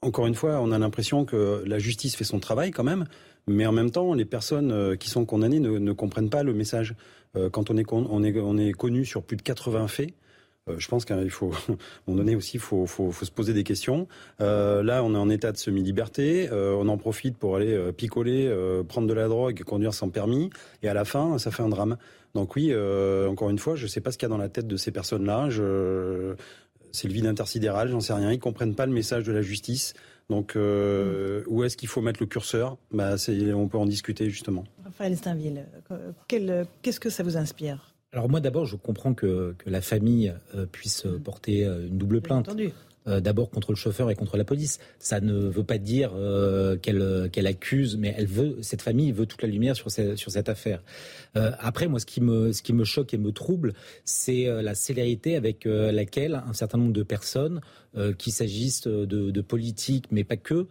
encore 0.00 0.26
une 0.26 0.34
fois, 0.34 0.60
on 0.62 0.72
a 0.72 0.78
l'impression 0.78 1.26
que 1.26 1.62
la 1.66 1.78
justice 1.78 2.16
fait 2.16 2.24
son 2.24 2.40
travail 2.40 2.70
quand 2.70 2.84
même, 2.84 3.04
mais 3.46 3.66
en 3.66 3.72
même 3.72 3.90
temps, 3.90 4.14
les 4.14 4.24
personnes 4.24 4.96
qui 4.96 5.10
sont 5.10 5.26
condamnées 5.26 5.60
ne 5.60 5.92
comprennent 5.92 6.30
pas 6.30 6.42
le 6.42 6.54
message. 6.54 6.94
Euh, 7.36 7.50
quand 7.50 7.70
on 7.70 7.76
est, 7.76 7.92
on, 7.92 8.22
est, 8.22 8.38
on 8.38 8.58
est 8.58 8.72
connu 8.72 9.04
sur 9.04 9.22
plus 9.22 9.36
de 9.36 9.42
80 9.42 9.88
faits, 9.88 10.14
euh, 10.68 10.76
je 10.78 10.88
pense 10.88 11.04
qu'il 11.04 11.30
faut, 11.30 11.52
à 11.68 11.72
un 11.72 11.76
moment 12.06 12.18
donné 12.18 12.36
aussi, 12.36 12.56
il 12.56 12.60
faut, 12.60 12.86
se 12.86 13.30
poser 13.30 13.52
des 13.52 13.64
questions. 13.64 14.08
Euh, 14.40 14.82
là, 14.82 15.02
on 15.04 15.14
est 15.14 15.18
en 15.18 15.28
état 15.28 15.52
de 15.52 15.56
semi-liberté. 15.56 16.48
On 16.52 16.88
en 16.88 16.96
profite 16.96 17.36
pour 17.36 17.56
aller 17.56 17.92
picoler, 17.92 18.52
prendre 18.88 19.06
de 19.06 19.14
la 19.14 19.28
drogue, 19.28 19.62
conduire 19.64 19.94
sans 19.94 20.08
permis. 20.08 20.50
Et 20.82 20.88
à 20.88 20.94
la 20.94 21.04
fin, 21.04 21.38
ça 21.38 21.50
fait 21.50 21.62
un 21.62 21.68
drame. 21.68 21.96
Donc 22.34 22.56
oui, 22.56 22.74
encore 23.28 23.50
une 23.50 23.58
fois, 23.58 23.76
je 23.76 23.84
ne 23.84 23.88
sais 23.88 24.00
pas 24.00 24.10
ce 24.10 24.18
qu'il 24.18 24.26
y 24.26 24.30
a 24.30 24.34
dans 24.34 24.38
la 24.38 24.48
tête 24.48 24.66
de 24.66 24.76
ces 24.76 24.90
personnes-là. 24.90 25.48
C'est 26.92 27.08
le 27.08 27.14
vide 27.14 27.26
intersidéral, 27.26 27.88
j'en 27.88 28.00
sais 28.00 28.12
rien. 28.12 28.32
Ils 28.32 28.38
comprennent 28.38 28.76
pas 28.76 28.86
le 28.86 28.92
message 28.92 29.24
de 29.24 29.32
la 29.32 29.42
justice. 29.42 29.94
Donc, 30.30 30.56
euh, 30.56 31.42
où 31.46 31.64
est-ce 31.64 31.76
qu'il 31.76 31.88
faut 31.88 32.00
mettre 32.00 32.20
le 32.20 32.26
curseur? 32.26 32.78
Bah, 32.92 33.16
On 33.54 33.68
peut 33.68 33.78
en 33.78 33.86
discuter 33.86 34.30
justement. 34.30 34.64
Raphaël 34.84 35.16
Steinville, 35.16 35.66
qu'est-ce 36.28 37.00
que 37.00 37.10
ça 37.10 37.22
vous 37.22 37.36
inspire? 37.36 37.94
Alors 38.12 38.28
moi 38.28 38.40
d'abord, 38.40 38.64
je 38.64 38.76
comprends 38.76 39.12
que, 39.12 39.54
que 39.58 39.68
la 39.68 39.80
famille 39.80 40.32
euh, 40.54 40.66
puisse 40.66 41.04
mm. 41.04 41.18
porter 41.20 41.64
euh, 41.64 41.88
une 41.88 41.98
double 41.98 42.20
plainte. 42.20 42.48
Euh, 43.06 43.20
d'abord 43.20 43.50
contre 43.50 43.70
le 43.70 43.76
chauffeur 43.76 44.10
et 44.10 44.14
contre 44.14 44.38
la 44.38 44.44
police. 44.44 44.78
Ça 44.98 45.20
ne 45.20 45.34
veut 45.34 45.62
pas 45.62 45.76
dire 45.76 46.12
euh, 46.14 46.78
qu'elle 46.78 47.28
qu'elle 47.30 47.46
accuse, 47.46 47.98
mais 47.98 48.14
elle 48.16 48.26
veut 48.26 48.56
cette 48.62 48.80
famille 48.80 49.12
veut 49.12 49.26
toute 49.26 49.42
la 49.42 49.48
lumière 49.48 49.76
sur 49.76 49.90
cette, 49.90 50.16
sur 50.16 50.30
cette 50.30 50.48
affaire. 50.48 50.82
Euh, 51.36 51.50
après, 51.58 51.86
moi, 51.86 52.00
ce 52.00 52.06
qui 52.06 52.22
me 52.22 52.52
ce 52.52 52.62
qui 52.62 52.72
me 52.72 52.84
choque 52.84 53.12
et 53.12 53.18
me 53.18 53.30
trouble, 53.30 53.74
c'est 54.06 54.46
la 54.62 54.74
célérité 54.74 55.36
avec 55.36 55.66
laquelle 55.66 56.42
un 56.48 56.54
certain 56.54 56.78
nombre 56.78 56.94
de 56.94 57.02
personnes, 57.02 57.60
qu'il 58.18 58.32
s'agisse 58.32 58.82
de, 58.82 59.04
de 59.04 59.40
politiques, 59.40 60.06
mais 60.10 60.24
pas 60.24 60.36
que, 60.36 60.66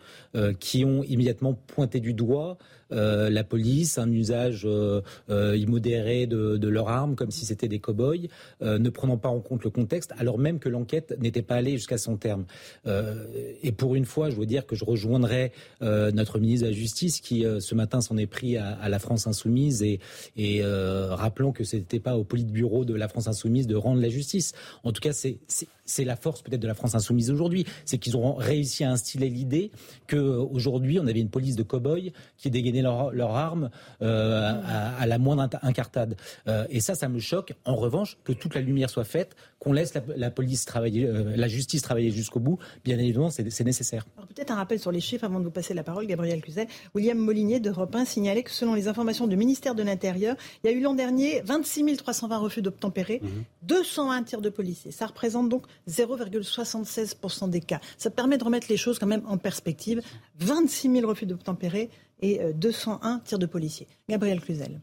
qui 0.59 0.85
ont 0.85 1.03
immédiatement 1.03 1.53
pointé 1.53 1.99
du 1.99 2.13
doigt 2.13 2.57
euh, 2.93 3.29
la 3.29 3.43
police, 3.43 3.97
un 3.97 4.11
usage 4.11 4.63
euh, 4.65 5.01
euh, 5.29 5.57
immodéré 5.57 6.27
de, 6.27 6.57
de 6.57 6.67
leurs 6.67 6.89
armes, 6.89 7.15
comme 7.15 7.31
si 7.31 7.45
c'était 7.45 7.67
des 7.67 7.79
cow-boys, 7.79 8.27
ne 8.61 8.89
prenant 8.89 9.17
pas 9.17 9.29
en 9.29 9.39
compte 9.39 9.63
le 9.63 9.69
contexte, 9.69 10.13
alors 10.17 10.37
même 10.37 10.59
que 10.59 10.69
l'enquête 10.69 11.15
n'était 11.19 11.41
pas 11.41 11.55
allée 11.55 11.73
jusqu'à 11.73 11.97
son 11.97 12.17
terme. 12.17 12.45
et 12.85 13.71
pour 13.71 13.95
une 13.95 14.05
fois, 14.05 14.29
je 14.29 14.35
veux 14.35 14.45
dire 14.45 14.65
que 14.65 14.75
je 14.75 14.85
rejoindrai 14.85 15.51
notre 15.81 16.39
ministre 16.39 16.65
de 16.65 16.71
la 16.71 16.77
Justice 16.77 17.19
qui, 17.19 17.45
ce 17.59 17.75
matin, 17.75 18.01
s'en 18.01 18.17
est 18.17 18.27
pris 18.27 18.57
à, 18.57 18.89
la 18.89 18.99
France 18.99 19.27
insoumise 19.27 19.83
et, 19.83 19.99
et 20.37 20.63
rappelons 20.63 21.51
que 21.51 21.63
ce 21.63 21.75
n'était 21.75 21.99
pas 21.99 22.17
au 22.17 22.23
Politburo 22.23 22.85
de 22.85 22.93
la 22.93 23.07
France 23.07 23.27
insoumise 23.27 23.67
de 23.67 23.75
rendre 23.75 24.01
la 24.01 24.09
justice. 24.09 24.53
En 24.83 24.91
tout 24.91 25.01
cas, 25.01 25.13
c'est 25.13 26.05
la 26.05 26.15
force 26.15 26.41
peut-être 26.41 26.61
de 26.61 26.67
la 26.67 26.75
France 26.75 26.95
insoumise 26.95 27.12
aujourd'hui, 27.31 27.65
c'est 27.85 27.97
qu'ils 27.97 28.15
auront 28.15 28.33
réussi 28.33 28.83
à 28.83 28.91
instiller 28.91 29.29
l'idée 29.29 29.71
qu'aujourd'hui 30.07 30.99
on 30.99 31.07
avait 31.07 31.19
une 31.19 31.29
police 31.29 31.55
de 31.55 31.63
cow-boys 31.63 32.11
qui 32.37 32.49
dégainait 32.49 32.81
leurs 32.81 33.11
leur 33.11 33.35
armes 33.35 33.69
euh, 34.01 34.61
à, 34.99 35.05
la 35.05 35.17
moindre 35.17 35.49
incartade. 35.61 36.15
Euh, 36.47 36.65
et 36.69 36.79
ça, 36.79 36.95
ça 36.95 37.07
me 37.09 37.19
choque. 37.19 37.53
En 37.65 37.75
revanche, 37.75 38.17
que 38.23 38.33
toute 38.33 38.55
la 38.55 38.61
lumière 38.61 38.89
soit 38.89 39.03
faite, 39.03 39.35
qu'on 39.59 39.73
laisse 39.73 39.93
la, 40.15 40.31
police 40.31 40.65
travailler, 40.65 41.05
euh, 41.05 41.35
la 41.35 41.47
justice 41.47 41.81
travailler 41.81 42.11
jusqu'au 42.11 42.39
bout, 42.39 42.59
bien 42.83 42.97
évidemment, 42.97 43.29
c'est 43.29 43.63
nécessaire. 43.63 44.05
Peut-être 44.35 44.51
un 44.51 44.55
rappel 44.55 44.79
sur 44.79 44.91
les 44.91 44.99
chiffres 44.99 45.23
avant 45.23 45.39
de 45.39 45.45
vous 45.45 45.51
passer 45.51 45.73
la 45.73 45.83
parole, 45.83 46.05
Gabriel 46.07 46.41
Cluzel. 46.41 46.67
William 46.93 47.17
Molinier 47.17 47.59
d'Europe 47.59 47.95
1 47.95 48.05
signalait 48.05 48.43
que 48.43 48.51
selon 48.51 48.73
les 48.73 48.87
informations 48.87 49.27
du 49.27 49.37
ministère 49.37 49.75
de 49.75 49.83
l'Intérieur, 49.83 50.35
il 50.63 50.71
y 50.71 50.73
a 50.73 50.75
eu 50.75 50.81
l'an 50.81 50.93
dernier 50.93 51.41
26 51.45 51.97
320 51.97 52.37
refus 52.37 52.61
d'obtempérer, 52.61 53.21
201 53.63 54.19
mhm. 54.19 54.25
tirs 54.25 54.41
de 54.41 54.49
policiers. 54.49 54.91
Ça 54.91 55.07
représente 55.07 55.49
donc 55.49 55.63
0,76% 55.89 57.02
des 57.47 57.61
cas. 57.61 57.79
Ça 57.97 58.09
permet 58.09 58.37
de 58.37 58.43
remettre 58.43 58.67
les 58.69 58.77
choses 58.77 58.99
quand 58.99 59.07
même 59.07 59.23
en 59.27 59.37
perspective. 59.37 60.01
26 60.39 60.91
000 60.91 61.07
refus 61.07 61.25
d'obtempérer 61.25 61.89
et 62.21 62.39
201 62.53 62.99
euh, 63.15 63.19
tirs 63.23 63.39
de 63.39 63.45
policiers. 63.45 63.87
Gabriel 64.09 64.41
Cluzel. 64.41 64.79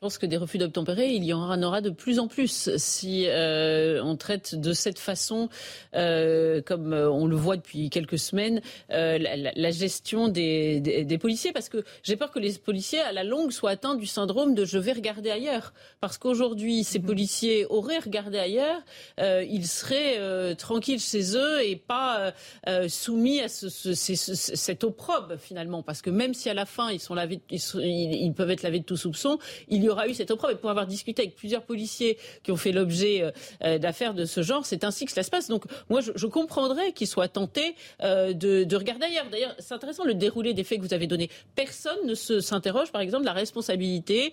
Je 0.00 0.06
pense 0.06 0.16
que 0.16 0.24
des 0.24 0.38
refus 0.38 0.56
d'obtempérer, 0.56 1.10
il 1.10 1.24
y 1.24 1.34
en 1.34 1.62
aura 1.62 1.82
de 1.82 1.90
plus 1.90 2.20
en 2.20 2.26
plus 2.26 2.74
si 2.78 3.26
euh, 3.28 4.02
on 4.02 4.16
traite 4.16 4.54
de 4.54 4.72
cette 4.72 4.98
façon, 4.98 5.50
euh, 5.94 6.62
comme 6.62 6.94
euh, 6.94 7.10
on 7.10 7.26
le 7.26 7.36
voit 7.36 7.56
depuis 7.56 7.90
quelques 7.90 8.18
semaines, 8.18 8.62
la, 8.88 9.70
gestion 9.70 10.28
des, 10.28 10.80
des, 10.80 11.18
policiers. 11.18 11.52
Parce 11.52 11.68
que 11.68 11.84
j'ai 12.02 12.16
peur 12.16 12.30
que 12.30 12.38
les 12.38 12.54
policiers, 12.54 13.00
à 13.00 13.12
la 13.12 13.24
longue, 13.24 13.50
soient 13.50 13.72
atteints 13.72 13.94
du 13.94 14.06
syndrome 14.06 14.54
de 14.54 14.64
je 14.64 14.78
vais 14.78 14.92
regarder 14.92 15.30
ailleurs. 15.30 15.74
Parce 16.00 16.16
qu'aujourd'hui, 16.16 16.82
ces 16.82 16.98
mhm. 16.98 17.04
policiers 17.04 17.66
auraient 17.66 17.98
regardé 17.98 18.38
ailleurs, 18.38 18.80
ils 19.18 19.66
seraient 19.66 20.56
tranquilles 20.56 20.98
chez 20.98 21.36
eux 21.36 21.62
et 21.62 21.76
pas 21.76 22.32
soumis 22.88 23.42
à 23.42 23.48
ce, 23.48 23.68
cet 23.68 24.82
opprobre 24.82 25.36
finalement. 25.38 25.82
Parce 25.82 26.00
que 26.00 26.08
même 26.08 26.32
si 26.32 26.48
à 26.48 26.54
la 26.54 26.64
fin 26.64 26.90
ils 26.90 27.00
sont 27.00 27.14
lavés, 27.14 27.42
ils, 27.50 27.60
ils 27.74 28.32
peuvent 28.32 28.50
être 28.50 28.62
lavés 28.62 28.80
de 28.80 28.84
tout 28.84 28.96
soupçon, 28.96 29.38
il 29.68 29.84
y 29.84 29.89
aura 29.90 30.08
eu 30.08 30.14
cette 30.14 30.30
opprobre. 30.30 30.52
Et 30.52 30.56
pour 30.56 30.70
avoir 30.70 30.86
discuté 30.86 31.22
avec 31.22 31.36
plusieurs 31.36 31.62
policiers 31.62 32.18
qui 32.42 32.52
ont 32.52 32.56
fait 32.56 32.72
l'objet 32.72 33.22
euh, 33.22 33.30
euh, 33.64 33.78
d'affaires 33.78 34.14
de 34.14 34.24
ce 34.24 34.42
genre, 34.42 34.64
c'est 34.66 34.84
ainsi 34.84 35.04
que 35.04 35.12
cela 35.12 35.22
se 35.22 35.30
passe. 35.30 35.48
Donc 35.48 35.64
moi, 35.88 36.00
je, 36.00 36.26
comprendrais 36.26 36.92
qu'ils 36.92 37.08
soient 37.08 37.28
tentés 37.28 37.74
euh, 38.02 38.32
de, 38.32 38.76
regarder 38.76 39.06
ailleurs. 39.06 39.26
D'ailleurs, 39.30 39.54
c'est 39.58 39.74
intéressant 39.74 40.04
le 40.04 40.14
déroulé 40.14 40.54
des 40.54 40.64
faits 40.64 40.78
que 40.78 40.84
vous 40.84 40.94
avez 40.94 41.06
donnés. 41.06 41.28
Personne 41.54 41.98
ne 42.06 42.14
s'interroge, 42.14 42.92
par 42.92 43.00
exemple, 43.00 43.22
de 43.22 43.26
la 43.26 43.32
responsabilité 43.32 44.32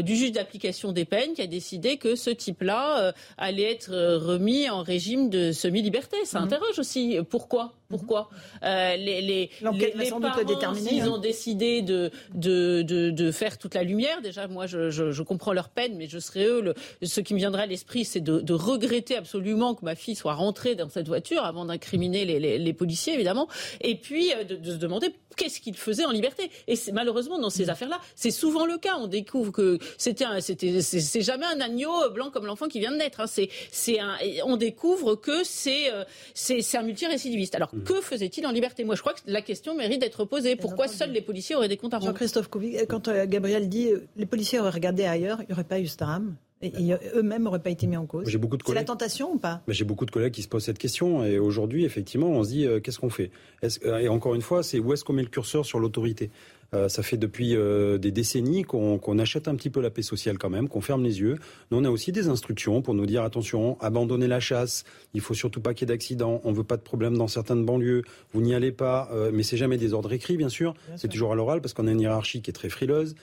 du 0.00 0.16
juge 0.16 0.32
d'application 0.32 0.92
des 0.92 1.04
peines 1.04 1.34
qui 1.34 1.42
a 1.42 1.46
décidé 1.46 1.96
que 1.96 2.14
ce 2.16 2.30
type-là 2.30 3.14
allait 3.38 3.70
être 3.70 4.16
remis 4.16 4.68
en 4.68 4.82
régime 4.82 5.30
de 5.30 5.52
semi-liberté. 5.52 6.16
Ça 6.24 6.40
mhm. 6.40 6.46
interroge 6.46 6.78
aussi. 6.78 7.18
Pourquoi? 7.30 7.74
Pourquoi? 7.88 8.28
Euh, 8.64 8.96
Les, 8.96 9.20
les, 9.20 9.50
les, 9.62 9.92
les 9.94 10.10
parents, 10.10 10.74
s'ils 10.74 11.02
hein. 11.02 11.08
ont 11.08 11.18
décidé 11.18 11.82
de, 11.82 12.10
de, 12.34 12.82
de, 12.82 13.10
de, 13.10 13.30
faire 13.30 13.58
toute 13.58 13.74
la 13.74 13.82
lumière, 13.82 14.20
déjà, 14.22 14.48
moi, 14.48 14.66
je, 14.66 14.95
je, 15.10 15.22
comprends 15.22 15.52
leur 15.52 15.68
peine, 15.68 15.96
mais 15.96 16.08
je 16.08 16.18
serais 16.18 16.46
eux. 16.46 16.74
Ce 17.02 17.20
qui 17.20 17.34
me 17.34 17.38
viendrait 17.38 17.62
à 17.62 17.66
l'esprit, 17.66 18.04
c'est 18.04 18.20
de, 18.20 18.52
regretter 18.52 19.16
absolument 19.16 19.74
que 19.74 19.84
ma 19.84 19.94
fille 19.94 20.14
soit 20.14 20.34
rentrée 20.34 20.74
dans 20.74 20.88
cette 20.88 21.08
voiture 21.08 21.44
avant 21.44 21.66
d'incriminer 21.66 22.24
les, 22.24 22.58
les, 22.58 22.72
policiers, 22.72 23.14
évidemment, 23.14 23.48
et 23.80 23.96
puis 23.96 24.32
euh, 24.32 24.44
de, 24.44 24.70
se 24.70 24.76
demander 24.76 25.14
qu'est-ce 25.36 25.60
qu'ils 25.60 25.76
faisaient 25.76 26.04
en 26.04 26.10
liberté. 26.10 26.50
Et 26.66 26.76
c'est 26.76 26.92
malheureusement 26.92 27.38
dans 27.38 27.50
ces 27.50 27.66
mm. 27.66 27.70
affaires-là, 27.70 28.00
c'est 28.14 28.30
souvent 28.30 28.66
le 28.66 28.78
cas. 28.78 28.96
On 28.98 29.06
découvre 29.06 29.52
que 29.52 29.78
c'était, 29.96 30.24
c'était, 30.40 30.80
c'est 30.80 31.22
jamais 31.22 31.46
un 31.46 31.60
agneau 31.60 32.10
blanc 32.10 32.30
comme 32.30 32.46
l'enfant 32.46 32.66
qui 32.68 32.80
vient 32.80 32.90
de 32.90 32.96
naître. 32.96 33.20
Hein. 33.20 33.26
C'est, 33.26 33.48
c'est 33.70 34.00
un, 34.00 34.16
on 34.44 34.56
découvre 34.56 35.14
que 35.14 35.44
c'est, 35.44 35.92
euh, 35.92 36.04
c'est, 36.34 36.62
c'est 36.62 36.78
un 36.78 36.82
multirécidiviste. 36.82 37.54
Alors 37.54 37.70
Mm. 37.76 37.84
Que 37.84 38.00
faisait-il 38.00 38.46
en 38.46 38.50
liberté? 38.50 38.84
Moi, 38.84 38.94
je 38.94 39.00
crois 39.00 39.12
que 39.12 39.20
la 39.26 39.42
question 39.42 39.74
mérite 39.74 40.00
d'être 40.00 40.24
posée. 40.24 40.56
Pourquoi 40.56 40.88
seuls 40.88 41.12
les 41.12 41.20
policiers 41.20 41.56
auraient 41.56 41.68
des 41.68 41.76
comptes 41.76 41.94
à 41.94 41.98
rendre? 41.98 42.10
Jean-Christophe 42.10 42.48
Couvi, 42.48 42.76
quand 42.88 43.08
euh, 43.08 43.26
Gabriel 43.26 43.68
dit 43.68 43.90
euh, 43.90 44.06
les 44.16 44.26
policiers 44.26 44.60
auraient 44.60 44.70
regardé 44.70 45.04
ailleurs, 45.04 45.38
il 45.42 45.46
n'y 45.46 45.52
aurait 45.52 45.64
pas 45.64 45.78
eu 45.78 45.86
ce 45.86 45.96
drame? 45.96 46.36
Et, 46.62 46.94
eux-mêmes 47.14 47.42
n'auraient 47.42 47.62
pas 47.62 47.70
été 47.70 47.86
mis 47.86 47.98
en 47.98 48.06
cause. 48.06 48.28
J'ai 48.28 48.38
beaucoup 48.38 48.56
de 48.56 48.62
C'est 48.66 48.74
la 48.74 48.84
tentation 48.84 49.34
ou 49.34 49.38
pas? 49.38 49.60
J'ai 49.68 49.84
beaucoup 49.84 50.06
de 50.06 50.10
collègues 50.10 50.32
qui 50.32 50.42
se 50.42 50.48
posent 50.48 50.64
cette 50.64 50.78
question. 50.78 51.22
Et 51.24 51.38
aujourd'hui, 51.38 51.84
effectivement, 51.84 52.28
on 52.28 52.42
se 52.44 52.48
dit 52.48 52.66
euh, 52.66 52.80
qu'est-ce 52.80 52.98
qu'on 52.98 53.10
fait? 53.10 53.30
Et 53.84 54.08
encore 54.08 54.34
une 54.34 54.42
fois, 54.42 54.62
c'est 54.62 54.78
où 54.78 54.92
est-ce 54.92 55.04
qu'on 55.04 55.12
met 55.12 55.22
le 55.22 55.28
curseur 55.28 55.66
sur 55.66 55.78
l'autorité? 55.78 56.30
Euh, 56.74 56.88
ça 56.88 57.02
fait 57.02 57.16
depuis 57.16 57.54
euh, 57.56 57.98
des 57.98 58.10
décennies 58.10 58.62
qu'on 58.64 59.18
achète 59.18 59.48
un 59.48 59.54
petit 59.54 59.70
peu 59.70 59.80
la 59.80 59.90
paix 59.90 60.02
sociale 60.02 60.38
quand 60.38 60.50
même, 60.50 60.68
qu'on 60.68 60.80
ferme 60.80 61.04
les 61.04 61.20
yeux. 61.20 61.38
Nous, 61.70 61.78
on 61.78 61.84
a 61.84 61.90
aussi 61.90 62.12
des 62.12 62.28
instructions 62.28 62.82
pour 62.82 62.94
nous 62.94 63.06
dire 63.06 63.22
attention, 63.22 63.78
abandonnez 63.80 64.26
la 64.26 64.40
chasse. 64.40 64.84
Il 65.14 65.20
faut 65.20 65.34
surtout 65.34 65.60
pas 65.60 65.74
qu'il 65.74 65.88
y 65.88 65.92
ait 65.92 65.94
d'accidents. 65.94 66.40
On 66.44 66.52
veut 66.52 66.64
pas 66.64 66.76
de 66.76 66.82
problème 66.82 67.16
dans 67.16 67.28
certaines 67.28 67.64
banlieues. 67.64 68.02
Vous 68.32 68.40
n'y 68.40 68.54
allez 68.54 68.72
pas. 68.72 69.08
Euh, 69.12 69.30
mais 69.32 69.42
c'est 69.42 69.56
jamais 69.56 69.78
des 69.78 69.92
ordres 69.92 70.12
écrits, 70.12 70.36
bien 70.36 70.48
sûr. 70.48 70.74
C'est 70.96 71.08
toujours 71.08 71.32
à 71.32 71.34
l'oral 71.34 71.60
parce 71.60 71.72
qu'on 71.72 71.86
a 71.86 71.92
une 71.92 72.00
hiérarchie 72.00 72.42
qui 72.42 72.50
est 72.50 72.54
très 72.54 72.68
frileuse, 72.68 73.14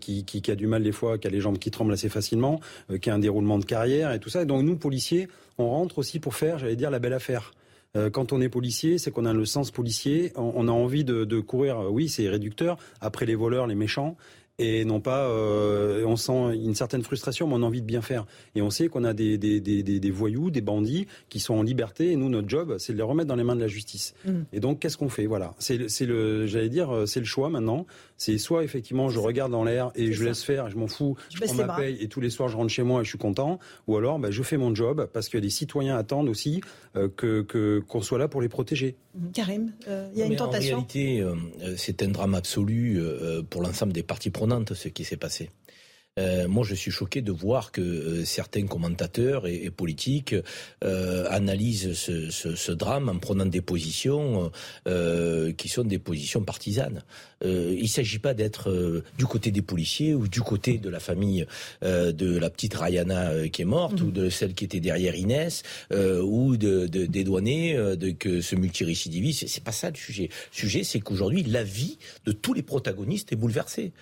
qui, 0.00 0.24
qui, 0.24 0.42
qui, 0.42 0.50
a 0.50 0.56
du 0.56 0.66
mal 0.66 0.82
des 0.82 0.92
fois, 0.92 1.18
qui 1.18 1.26
a 1.26 1.30
les 1.30 1.40
jambes 1.40 1.58
qui 1.58 1.70
tremblent 1.70 1.92
assez 1.92 2.08
facilement, 2.08 2.60
qui 3.00 3.10
a 3.10 3.14
un 3.14 3.18
déroulement 3.18 3.58
de 3.58 3.64
carrière 3.64 4.12
et 4.12 4.18
tout 4.18 4.28
ça. 4.28 4.42
Et 4.42 4.46
donc 4.46 4.62
nous, 4.64 4.76
policiers, 4.76 5.28
on 5.58 5.68
rentre 5.68 5.98
aussi 5.98 6.18
pour 6.18 6.34
faire, 6.34 6.58
j'allais 6.58 6.76
dire, 6.76 6.90
la 6.90 6.98
belle 6.98 7.12
affaire. 7.12 7.52
Euh, 7.96 8.10
quand 8.10 8.32
on 8.32 8.40
est 8.40 8.48
policier, 8.48 8.98
c'est 8.98 9.10
qu'on 9.10 9.24
a 9.24 9.32
le 9.32 9.44
sens 9.44 9.70
policier. 9.70 10.32
On, 10.36 10.68
a 10.68 10.72
envie 10.72 11.04
de, 11.04 11.24
de 11.24 11.40
courir, 11.40 11.90
oui, 11.90 12.08
c'est 12.08 12.28
réducteur, 12.28 12.76
après 13.00 13.26
les 13.26 13.34
voleurs, 13.34 13.66
les 13.66 13.74
méchants 13.74 14.16
et 14.58 14.84
non 14.84 15.00
pas 15.00 15.28
euh, 15.28 16.04
on 16.04 16.16
sent 16.16 16.56
une 16.56 16.74
certaine 16.74 17.02
frustration 17.02 17.46
mais 17.46 17.54
on 17.54 17.62
a 17.62 17.66
envie 17.66 17.80
de 17.80 17.86
bien 17.86 18.02
faire. 18.02 18.26
Et 18.54 18.62
on 18.62 18.70
sait 18.70 18.88
qu'on 18.88 19.04
a 19.04 19.12
des, 19.12 19.38
des, 19.38 19.60
des, 19.60 19.82
des, 19.82 20.10
voyous 20.10 20.50
des 20.50 20.60
bandits 20.60 21.06
qui 21.28 21.38
sont 21.38 21.54
en 21.54 21.62
liberté 21.62 22.12
et 22.12 22.16
nous 22.16 22.28
notre 22.28 22.48
job 22.48 22.76
c'est 22.78 22.92
de 22.92 22.98
les 22.98 23.04
remettre 23.04 23.28
dans 23.28 23.36
les 23.36 23.44
mains 23.44 23.54
de 23.56 23.60
la 23.60 23.68
justice. 23.68 24.14
Mmh. 24.24 24.32
et 24.52 24.60
donc 24.60 24.80
qu'est-ce 24.80 24.96
qu'on 24.96 25.08
fait? 25.08 25.26
Voilà. 25.26 25.54
C'est 25.58 25.78
le 26.06 26.46
j'allais 26.46 26.68
dire 26.68 26.90
euh, 26.90 27.06
c'est 27.06 27.20
le 27.20 27.26
choix 27.26 27.50
maintenant 27.50 27.86
c'est 28.18 28.36
soit 28.36 28.64
effectivement 28.64 29.08
je 29.08 29.18
regarde 29.18 29.52
dans 29.52 29.64
l'air 29.64 29.90
et 29.94 30.12
je 30.12 30.24
laisse 30.24 30.42
faire, 30.42 30.68
je 30.68 30.76
m'en 30.76 30.88
fous, 30.88 31.16
je, 31.30 31.40
prends 31.40 31.54
ma 31.54 31.76
paye 31.76 31.96
et 32.00 32.08
tous 32.08 32.20
les 32.20 32.30
soirs 32.30 32.48
je 32.48 32.56
rentre 32.56 32.70
chez 32.70 32.82
moi 32.82 33.00
et 33.00 33.04
je 33.04 33.08
suis 33.08 33.18
content, 33.18 33.58
ou 33.86 33.96
alors 33.96 34.18
bah, 34.18 34.30
je 34.30 34.42
fais 34.42 34.58
mon 34.58 34.74
job 34.74 35.08
parce 35.12 35.28
que 35.28 35.38
les 35.38 35.50
citoyens 35.50 35.96
attendent 35.96 36.28
aussi 36.28 36.60
euh, 36.96 37.08
que 37.08 37.80
qu'on 37.86 38.02
soit 38.02 38.18
là 38.18 38.28
pour 38.28 38.42
les 38.42 38.48
protéger. 38.48 38.96
Mhm. 39.14 39.32
Karim, 39.32 39.72
euh, 39.86 40.10
il 40.12 40.18
y 40.18 40.22
a 40.22 40.26
une 40.26 40.36
tentation. 40.36 40.78
En 40.78 40.80
réalité, 40.80 41.20
euh, 41.20 41.34
c'est 41.76 42.02
un 42.02 42.08
drame 42.08 42.34
absolu 42.34 43.00
pour 43.48 43.62
l'ensemble 43.62 43.92
des 43.92 44.02
parties 44.02 44.30
prenantes 44.30 44.74
ce 44.74 44.88
qui 44.88 45.04
s'est 45.04 45.16
passé. 45.16 45.50
Euh, 46.18 46.48
moi, 46.48 46.64
je 46.64 46.74
suis 46.74 46.90
choqué 46.90 47.22
de 47.22 47.32
voir 47.32 47.70
que 47.70 47.80
euh, 47.80 48.24
certains 48.24 48.66
commentateurs 48.66 49.46
et, 49.46 49.70
politiques 49.70 50.34
euh, 50.82 51.26
analysent 51.30 51.92
ce, 51.92 52.72
drame 52.72 53.08
en 53.08 53.18
prenant 53.18 53.46
des 53.46 53.60
positions 53.60 54.50
qui 55.56 55.68
sont 55.68 55.84
des 55.84 55.98
positions 55.98 56.42
partisanes. 56.42 57.02
Il 57.42 57.82
ne 57.82 57.86
s'agit 57.86 58.18
pas 58.18 58.34
d'être 58.34 59.02
du 59.16 59.26
côté 59.26 59.50
des 59.50 59.62
policiers 59.62 60.14
ou 60.14 60.28
du 60.28 60.40
côté 60.40 60.78
de 60.78 60.88
la 60.88 61.00
famille 61.00 61.46
de 61.82 62.38
la 62.38 62.50
petite 62.50 62.74
Rayana 62.74 63.48
qui 63.48 63.62
est 63.62 63.66
morte 63.66 64.00
ou 64.00 64.06
mhm. 64.06 64.12
de 64.12 64.30
celle 64.30 64.54
qui 64.54 64.64
était 64.64 64.80
derrière 64.80 65.14
Inès 65.14 65.62
ou 65.92 66.56
de, 66.56 66.86
des 66.86 67.24
douaniers 67.24 67.74
de 67.96 68.10
que 68.10 68.40
ce 68.40 68.56
multirécidiviste. 68.56 69.46
C'est 69.46 69.64
pas 69.64 69.72
ça 69.72 69.90
le 69.90 69.96
sujet. 69.96 70.28
Le 70.52 70.56
sujet, 70.56 70.84
c'est 70.84 71.00
qu'aujourd'hui, 71.00 71.42
la 71.42 71.64
vie 71.64 71.98
de 72.24 72.32
tous 72.32 72.54
les 72.54 72.62
protagonistes 72.62 73.32
est 73.32 73.36
bouleversée. 73.36 73.92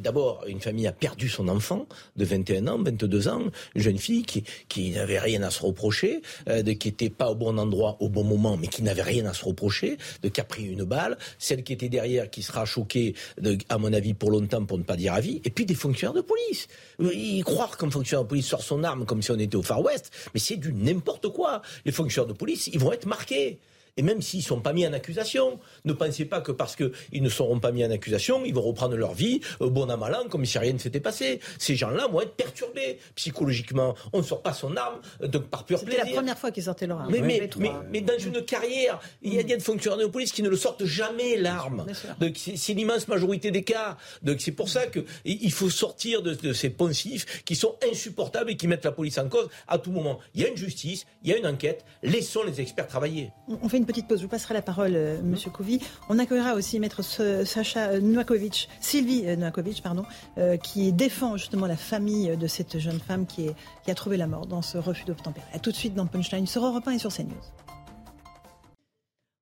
D'abord, 0.00 0.44
une 0.48 0.60
famille 0.60 0.86
a 0.86 0.92
perdu 0.92 1.28
son 1.28 1.48
enfant 1.48 1.86
de 2.16 2.24
21 2.24 2.66
ans, 2.68 2.78
22 2.82 3.28
ans, 3.28 3.42
une 3.74 3.82
jeune 3.82 3.98
fille 3.98 4.22
qui, 4.22 4.44
qui 4.68 4.90
n'avait 4.90 5.18
rien 5.18 5.42
à 5.42 5.50
se 5.50 5.62
reprocher, 5.62 6.22
euh, 6.48 6.62
de, 6.62 6.72
qui 6.72 6.88
n'était 6.88 7.10
pas 7.10 7.30
au 7.30 7.34
bon 7.34 7.58
endroit 7.58 7.96
au 8.00 8.08
bon 8.08 8.24
moment, 8.24 8.56
mais 8.56 8.68
qui 8.68 8.82
n'avait 8.82 9.02
rien 9.02 9.26
à 9.26 9.34
se 9.34 9.44
reprocher, 9.44 9.96
de 10.22 10.28
qui 10.28 10.40
a 10.40 10.44
pris 10.44 10.66
une 10.66 10.84
balle, 10.84 11.18
celle 11.38 11.62
qui 11.62 11.72
était 11.72 11.88
derrière 11.88 12.30
qui 12.30 12.39
sera 12.42 12.64
choquée, 12.64 13.14
de, 13.40 13.58
à 13.68 13.78
mon 13.78 13.92
avis, 13.92 14.14
pour 14.14 14.30
longtemps, 14.30 14.64
pour 14.64 14.78
ne 14.78 14.82
pas 14.82 14.96
dire 14.96 15.14
à 15.14 15.20
vie, 15.20 15.40
et 15.44 15.50
puis 15.50 15.66
des 15.66 15.74
fonctionnaires 15.74 16.14
de 16.14 16.20
police. 16.20 16.68
Ils 16.98 17.44
croire 17.44 17.76
qu'un 17.76 17.90
fonctionnaire 17.90 18.24
de 18.24 18.28
police 18.28 18.46
sort 18.46 18.62
son 18.62 18.84
arme 18.84 19.06
comme 19.06 19.22
si 19.22 19.30
on 19.30 19.38
était 19.38 19.56
au 19.56 19.62
Far 19.62 19.82
West, 19.82 20.10
mais 20.34 20.40
c'est 20.40 20.56
du 20.56 20.72
n'importe 20.72 21.28
quoi. 21.28 21.62
Les 21.84 21.92
fonctionnaires 21.92 22.32
de 22.32 22.38
police, 22.38 22.68
ils 22.68 22.78
vont 22.78 22.92
être 22.92 23.06
marqués. 23.06 23.58
Et 23.96 24.02
même 24.02 24.22
s'ils 24.22 24.40
ne 24.40 24.44
sont 24.44 24.60
pas 24.60 24.72
mis 24.72 24.86
en 24.86 24.92
accusation, 24.92 25.58
ne 25.84 25.92
pensez 25.92 26.24
pas 26.24 26.40
que 26.40 26.52
parce 26.52 26.76
qu'ils 26.76 27.22
ne 27.22 27.28
seront 27.28 27.60
pas 27.60 27.72
mis 27.72 27.84
en 27.84 27.90
accusation, 27.90 28.44
ils 28.44 28.54
vont 28.54 28.62
reprendre 28.62 28.96
leur 28.96 29.14
vie 29.14 29.40
euh, 29.60 29.70
bon 29.70 29.88
à 29.88 29.96
mal 29.96 30.10
comme 30.28 30.44
si 30.44 30.58
rien 30.58 30.72
ne 30.72 30.78
s'était 30.78 31.00
passé. 31.00 31.40
Ces 31.58 31.76
gens-là 31.76 32.08
vont 32.08 32.20
être 32.20 32.34
perturbés 32.34 32.98
psychologiquement. 33.14 33.94
On 34.12 34.18
ne 34.18 34.22
sort 34.22 34.42
pas 34.42 34.52
son 34.52 34.76
arme 34.76 35.00
euh, 35.22 35.28
donc 35.28 35.44
par 35.48 35.64
pur 35.64 35.80
plaisir. 35.80 36.00
C'était 36.00 36.10
la 36.10 36.16
première 36.16 36.38
fois 36.38 36.50
qu'ils 36.50 36.64
sortaient 36.64 36.86
leur 36.86 37.00
arme. 37.00 37.10
Mais, 37.10 37.48
mais, 37.90 38.00
dans 38.00 38.18
une 38.18 38.42
carrière, 38.42 39.00
il 39.22 39.34
y 39.34 39.38
a 39.38 39.42
des 39.42 39.58
fonctionnaires 39.60 39.98
de 39.98 40.06
police 40.06 40.32
qui 40.32 40.42
ne 40.42 40.48
le 40.48 40.56
sortent 40.56 40.84
jamais 40.84 41.36
l'arme. 41.36 41.86
C'est 42.34 42.74
l'immense 42.74 43.08
majorité 43.08 43.50
des 43.50 43.62
cas. 43.62 43.96
Donc 44.22 44.40
c'est 44.40 44.52
pour 44.52 44.68
ça 44.68 44.82
qu'il 44.86 45.52
faut 45.52 45.70
sortir 45.70 46.22
de, 46.22 46.34
de 46.34 46.52
ces 46.52 46.70
poncifs 46.70 47.42
qui 47.44 47.54
sont 47.54 47.76
insupportables 47.90 48.50
et 48.50 48.56
qui 48.56 48.66
mettent 48.66 48.84
la 48.84 48.92
police 48.92 49.18
en 49.18 49.28
cause 49.28 49.48
à 49.68 49.78
tout 49.78 49.92
moment. 49.92 50.18
Il 50.34 50.42
y 50.42 50.44
a 50.44 50.48
une 50.48 50.56
justice, 50.56 51.06
il 51.22 51.30
y 51.30 51.32
a 51.32 51.36
une 51.36 51.46
enquête. 51.46 51.84
Laissons 52.02 52.42
les 52.44 52.60
experts 52.60 52.86
travailler. 52.86 53.30
On 53.48 53.68
fait 53.68 53.79
une 53.80 53.86
petite 53.86 54.06
pause. 54.06 54.18
Je 54.18 54.24
vous 54.24 54.28
passerai 54.28 54.52
la 54.52 54.62
parole, 54.62 54.92
euh, 54.94 55.22
Monsieur 55.22 55.50
Couvi. 55.50 55.80
On 56.10 56.18
accueillera 56.18 56.54
aussi 56.54 56.78
Maître 56.78 57.02
Sacha 57.02 57.98
Noakovic, 57.98 58.68
Sylvie 58.78 59.24
euh, 59.26 59.36
Noakovic, 59.36 59.82
pardon, 59.82 60.04
euh, 60.36 60.58
qui 60.58 60.92
défend 60.92 61.38
justement 61.38 61.66
la 61.66 61.76
famille 61.76 62.36
de 62.36 62.46
cette 62.46 62.78
jeune 62.78 63.00
femme 63.00 63.24
qui, 63.26 63.46
est, 63.46 63.54
qui 63.84 63.90
a 63.90 63.94
trouvé 63.94 64.18
la 64.18 64.26
mort 64.26 64.46
dans 64.46 64.60
ce 64.60 64.76
refus 64.76 65.04
d'obtempérer. 65.06 65.46
A 65.54 65.58
tout 65.58 65.70
de 65.70 65.76
suite 65.76 65.94
dans 65.94 66.06
Punchline 66.06 66.46
sur 66.46 66.64
Europe 66.64 66.86
1 66.86 66.92
et 66.92 66.98
sur 66.98 67.12
CNews. 67.12 67.69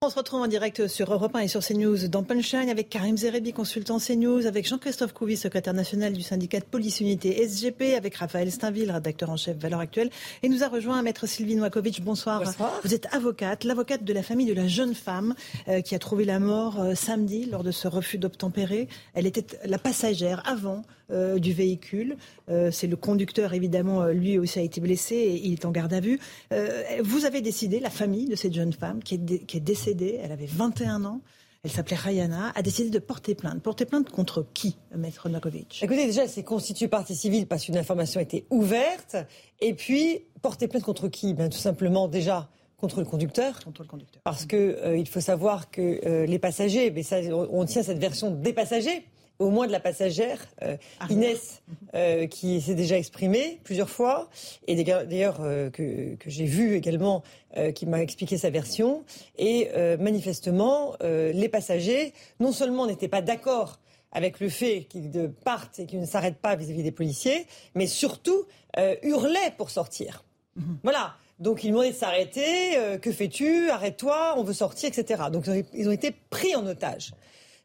On 0.00 0.10
se 0.10 0.14
retrouve 0.14 0.42
en 0.42 0.46
direct 0.46 0.86
sur 0.86 1.12
Europe 1.12 1.34
1 1.34 1.40
et 1.40 1.48
sur 1.48 1.60
CNews 1.60 2.06
dans 2.06 2.22
Punchline 2.22 2.68
avec 2.68 2.88
Karim 2.88 3.16
Zerebi, 3.16 3.52
consultant 3.52 3.98
CNews, 3.98 4.46
avec 4.46 4.64
Jean-Christophe 4.64 5.12
Couvi, 5.12 5.36
secrétaire 5.36 5.74
national 5.74 6.12
du 6.12 6.22
syndicat 6.22 6.60
de 6.60 6.66
police 6.66 7.00
unité 7.00 7.44
SGP, 7.44 7.96
avec 7.96 8.14
Raphaël 8.14 8.52
Steinville, 8.52 8.92
rédacteur 8.92 9.28
en 9.28 9.36
chef 9.36 9.56
Valeurs 9.56 9.80
Actuelles. 9.80 10.10
Et 10.44 10.48
nous 10.48 10.62
a 10.62 10.68
rejoint 10.68 11.02
Maître 11.02 11.26
Sylvie 11.26 11.56
Noakovic. 11.56 12.00
Bonsoir. 12.04 12.44
Bonsoir. 12.44 12.80
Vous 12.84 12.94
êtes 12.94 13.12
avocate, 13.12 13.64
l'avocate 13.64 14.04
de 14.04 14.12
la 14.12 14.22
famille 14.22 14.46
de 14.46 14.54
la 14.54 14.68
jeune 14.68 14.94
femme 14.94 15.34
euh, 15.66 15.80
qui 15.80 15.96
a 15.96 15.98
trouvé 15.98 16.24
la 16.24 16.38
mort 16.38 16.80
euh, 16.80 16.94
samedi 16.94 17.46
lors 17.46 17.64
de 17.64 17.72
ce 17.72 17.88
refus 17.88 18.18
d'obtempérer. 18.18 18.86
Elle 19.14 19.26
était 19.26 19.58
la 19.64 19.78
passagère 19.78 20.44
avant 20.46 20.84
euh, 21.10 21.38
du 21.38 21.54
véhicule. 21.54 22.18
Euh, 22.50 22.70
c'est 22.70 22.86
le 22.86 22.96
conducteur, 22.96 23.54
évidemment, 23.54 24.02
euh, 24.02 24.12
lui 24.12 24.38
aussi 24.38 24.58
a 24.58 24.62
été 24.62 24.78
blessé 24.78 25.14
et 25.14 25.46
il 25.46 25.54
est 25.54 25.64
en 25.64 25.70
garde 25.70 25.94
à 25.94 26.00
vue. 26.00 26.20
vous 27.00 27.24
avez 27.24 27.40
décidé, 27.40 27.80
la 27.80 27.88
famille 27.88 28.26
de 28.26 28.36
cette 28.36 28.52
jeune 28.52 28.74
femme 28.74 29.02
qui 29.02 29.14
est, 29.14 29.46
qui 29.46 29.56
est 29.56 29.60
décédée, 29.60 30.20
elle 30.22 30.32
avait 30.32 30.44
21 30.44 31.06
ans, 31.06 31.22
elle 31.64 31.70
s'appelait 31.70 31.96
Rayana, 31.96 32.52
a 32.54 32.60
décidé 32.60 32.90
de 32.90 32.98
porter 32.98 33.34
plainte. 33.34 33.62
Porter 33.62 33.86
plainte 33.86 34.10
contre 34.10 34.44
qui, 34.52 34.76
Maître 34.94 35.30
Nokovic 35.30 35.80
Écoutez, 35.82 36.04
déjà, 36.04 36.24
elle 36.24 36.28
s'est 36.28 36.44
constituée 36.44 36.88
partie 36.88 37.16
civile 37.16 37.46
parce 37.46 37.64
qu'une 37.64 37.78
information 37.78 38.20
a 38.20 38.22
été 38.22 38.44
ouverte. 38.50 39.16
Et 39.60 39.72
puis, 39.72 40.26
porter 40.42 40.68
plainte 40.68 40.82
contre 40.82 41.08
qui? 41.08 41.32
Ben, 41.32 41.48
Tout 41.48 41.56
simplement, 41.56 42.06
déjà, 42.06 42.50
contre 42.76 42.98
le 42.98 43.06
conducteur. 43.06 43.60
Contre 43.64 43.80
le 43.80 43.88
conducteur. 43.88 44.20
Parce 44.24 44.44
que 44.44 44.94
il 44.94 45.08
faut 45.08 45.20
savoir 45.20 45.70
que 45.70 46.26
les 46.26 46.38
passagers, 46.38 46.90
mais 46.90 47.02
ça, 47.02 47.16
on, 47.32 47.64
tient 47.64 47.82
cette 47.82 47.98
version 47.98 48.30
des 48.30 48.52
passagers 48.52 49.06
au 49.38 49.50
moins 49.50 49.66
de 49.66 49.72
la 49.72 49.80
passagère, 49.80 50.40
euh, 50.62 50.76
Inès, 51.10 51.62
euh, 51.94 52.26
qui 52.26 52.60
s'est 52.60 52.74
déjà 52.74 52.98
exprimée 52.98 53.60
plusieurs 53.62 53.88
fois, 53.88 54.28
et 54.66 54.82
d'ailleurs 54.82 55.38
euh, 55.40 55.70
que, 55.70 56.16
j'ai 56.26 56.44
vu 56.44 56.74
également, 56.74 57.22
qui 57.74 57.86
m'a 57.86 58.02
expliqué 58.02 58.36
sa 58.36 58.50
version. 58.50 59.04
Et 59.36 59.70
manifestement, 59.98 60.94
les 61.00 61.48
passagers, 61.48 62.12
non 62.40 62.52
seulement 62.52 62.86
n'étaient 62.86 63.08
pas 63.08 63.22
d'accord 63.22 63.80
avec 64.12 64.38
le 64.38 64.48
fait 64.48 64.84
qu'ils 64.84 65.10
partent 65.44 65.78
et 65.80 65.86
qu'ils 65.86 66.00
ne 66.00 66.06
s'arrêtent 66.06 66.38
pas 66.38 66.54
vis-à-vis 66.54 66.82
des 66.82 66.92
policiers, 66.92 67.46
mais 67.74 67.86
surtout 67.86 68.44
hurlaient 69.02 69.54
pour 69.56 69.70
sortir. 69.70 70.24
Mhm. 70.56 70.78
Voilà. 70.84 71.14
Donc 71.40 71.64
ils 71.64 71.70
demandaient 71.70 71.92
de 71.92 71.96
s'arrêter. 71.96 72.76
que 73.00 73.10
fais-tu? 73.10 73.70
Arrête-toi. 73.70 74.34
On 74.36 74.44
veut 74.44 74.52
sortir, 74.52 74.90
etc. 74.90 75.24
Donc 75.32 75.46
ils 75.72 75.88
ont 75.88 75.92
été 75.92 76.14
pris 76.30 76.54
en 76.54 76.66
otage. 76.66 77.12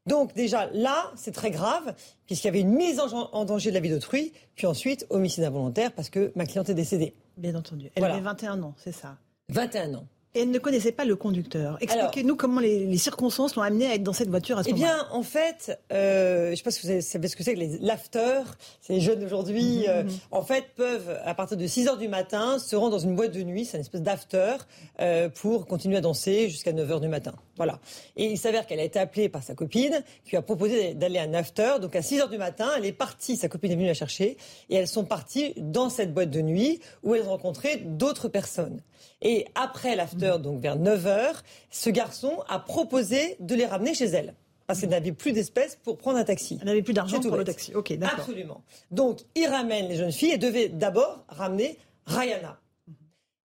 Donc 0.05 0.33
déjà 0.33 0.69
là, 0.73 1.11
c'est 1.15 1.31
très 1.31 1.51
grave, 1.51 1.93
puisqu'il 2.25 2.47
y 2.47 2.49
avait 2.49 2.61
une 2.61 2.73
mise 2.73 2.99
en, 2.99 3.45
danger 3.45 3.69
de 3.69 3.75
la 3.75 3.79
vie 3.79 3.89
d'autrui, 3.89 4.33
puis 4.55 4.67
ensuite 4.67 5.05
homicide 5.09 5.43
involontaire 5.43 5.93
parce 5.93 6.09
que 6.09 6.31
ma 6.35 6.45
cliente 6.45 6.69
est 6.69 6.73
décédée. 6.73 7.15
Bien 7.37 7.55
entendu. 7.55 7.89
Elle 7.95 8.03
avait 8.03 8.21
21 8.21 8.61
ans, 8.63 8.73
c'est 8.77 8.91
ça? 8.91 9.17
21 9.49 9.95
ans. 9.95 10.07
Et 10.35 10.41
elle 10.41 10.51
ne 10.51 10.59
connaissait 10.59 10.91
pas 10.91 11.05
le 11.05 11.15
conducteur. 11.15 11.77
Expliquez-nous 11.79 12.35
comment 12.35 12.59
les, 12.59 12.97
circonstances 12.97 13.55
l'ont 13.55 13.61
amenée 13.61 13.87
à 13.87 13.95
être 13.95 14.03
dans 14.03 14.13
cette 14.13 14.29
voiture 14.29 14.57
à 14.57 14.63
ce 14.63 14.69
moment-là. 14.69 15.03
Eh 15.03 15.11
bien, 15.11 15.17
en 15.17 15.23
fait, 15.23 15.79
euh, 15.91 16.47
je 16.47 16.51
ne 16.51 16.55
sais 16.55 16.63
pas 16.63 16.71
si 16.71 16.81
vous 16.81 17.01
savez 17.01 17.27
ce 17.27 17.35
que 17.35 17.43
c'est 17.43 17.53
que 17.53 17.59
les 17.59 17.77
l'after. 17.79 18.41
Ces 18.81 18.99
jeunes 18.99 19.19
d'aujourd'hui, 19.19 19.79
mhm, 19.79 19.85
euh, 19.89 20.03
mhm. 20.03 20.11
en 20.31 20.41
fait, 20.41 20.65
peuvent, 20.75 21.19
à 21.23 21.35
partir 21.35 21.57
de 21.57 21.67
6 21.67 21.87
heures 21.87 21.97
du 21.97 22.07
matin, 22.07 22.57
se 22.59 22.75
rendre 22.75 22.91
dans 22.91 22.99
une 22.99 23.15
boîte 23.15 23.31
de 23.31 23.43
nuit, 23.43 23.65
c'est 23.65 23.77
une 23.77 23.81
espèce 23.81 24.01
d'after, 24.01 24.55
euh, 25.01 25.29
pour 25.29 25.67
continuer 25.67 25.97
à 25.97 26.01
danser 26.01 26.49
jusqu'à 26.49 26.71
9 26.71 26.91
heures 26.91 27.01
du 27.01 27.09
matin. 27.09 27.33
Voilà. 27.57 27.79
Et 28.15 28.25
il 28.25 28.37
s'avère 28.37 28.65
qu'elle 28.65 28.79
a 28.79 28.83
été 28.83 28.99
appelée 28.99 29.29
par 29.29 29.43
sa 29.43 29.53
copine, 29.53 30.03
qui 30.23 30.31
lui 30.31 30.37
a 30.37 30.41
proposé 30.41 30.95
d'aller 30.95 31.19
à 31.19 31.23
un 31.23 31.33
after. 31.33 31.75
Donc 31.79 31.95
à 31.95 32.01
6 32.01 32.21
heures 32.21 32.29
du 32.29 32.37
matin, 32.37 32.69
elle 32.77 32.85
est 32.85 32.91
partie, 32.91 33.37
sa 33.37 33.49
copine 33.49 33.71
est 33.71 33.75
venue 33.75 33.87
la 33.87 33.93
chercher, 33.93 34.37
et 34.69 34.75
elles 34.75 34.87
sont 34.87 35.05
parties 35.05 35.53
dans 35.57 35.89
cette 35.89 36.13
boîte 36.13 36.31
de 36.31 36.41
nuit 36.41 36.79
où 37.03 37.13
elles 37.13 37.23
ont 37.23 37.31
rencontré 37.31 37.77
d'autres 37.77 38.29
personnes. 38.29 38.81
Et 39.21 39.45
après 39.55 39.95
l'after, 39.95 40.35
donc 40.39 40.61
vers 40.61 40.77
9h, 40.77 41.35
ce 41.69 41.89
garçon 41.89 42.43
a 42.49 42.59
proposé 42.59 43.37
de 43.39 43.55
les 43.55 43.65
ramener 43.65 43.93
chez 43.93 44.05
elle. 44.05 44.35
parce 44.67 44.79
qu'elle 44.79 44.89
n'avait 44.89 45.11
plus 45.11 45.33
d'espèces 45.33 45.77
pour 45.83 45.97
prendre 45.97 46.17
un 46.17 46.23
taxi. 46.23 46.57
Elle 46.61 46.67
n'avait 46.67 46.81
plus 46.81 46.93
d'argent 46.93 47.19
pour 47.19 47.35
le 47.35 47.43
taxi. 47.43 47.75
Ok, 47.75 47.93
d'accord. 47.93 48.19
Absolument. 48.19 48.63
Donc, 48.91 49.19
ils 49.35 49.47
ramènent 49.47 49.89
les 49.89 49.95
jeunes 49.95 50.11
filles 50.11 50.31
et 50.31 50.37
devaient 50.37 50.69
d'abord 50.69 51.25
ramener 51.27 51.77
Rayana. 52.05 52.59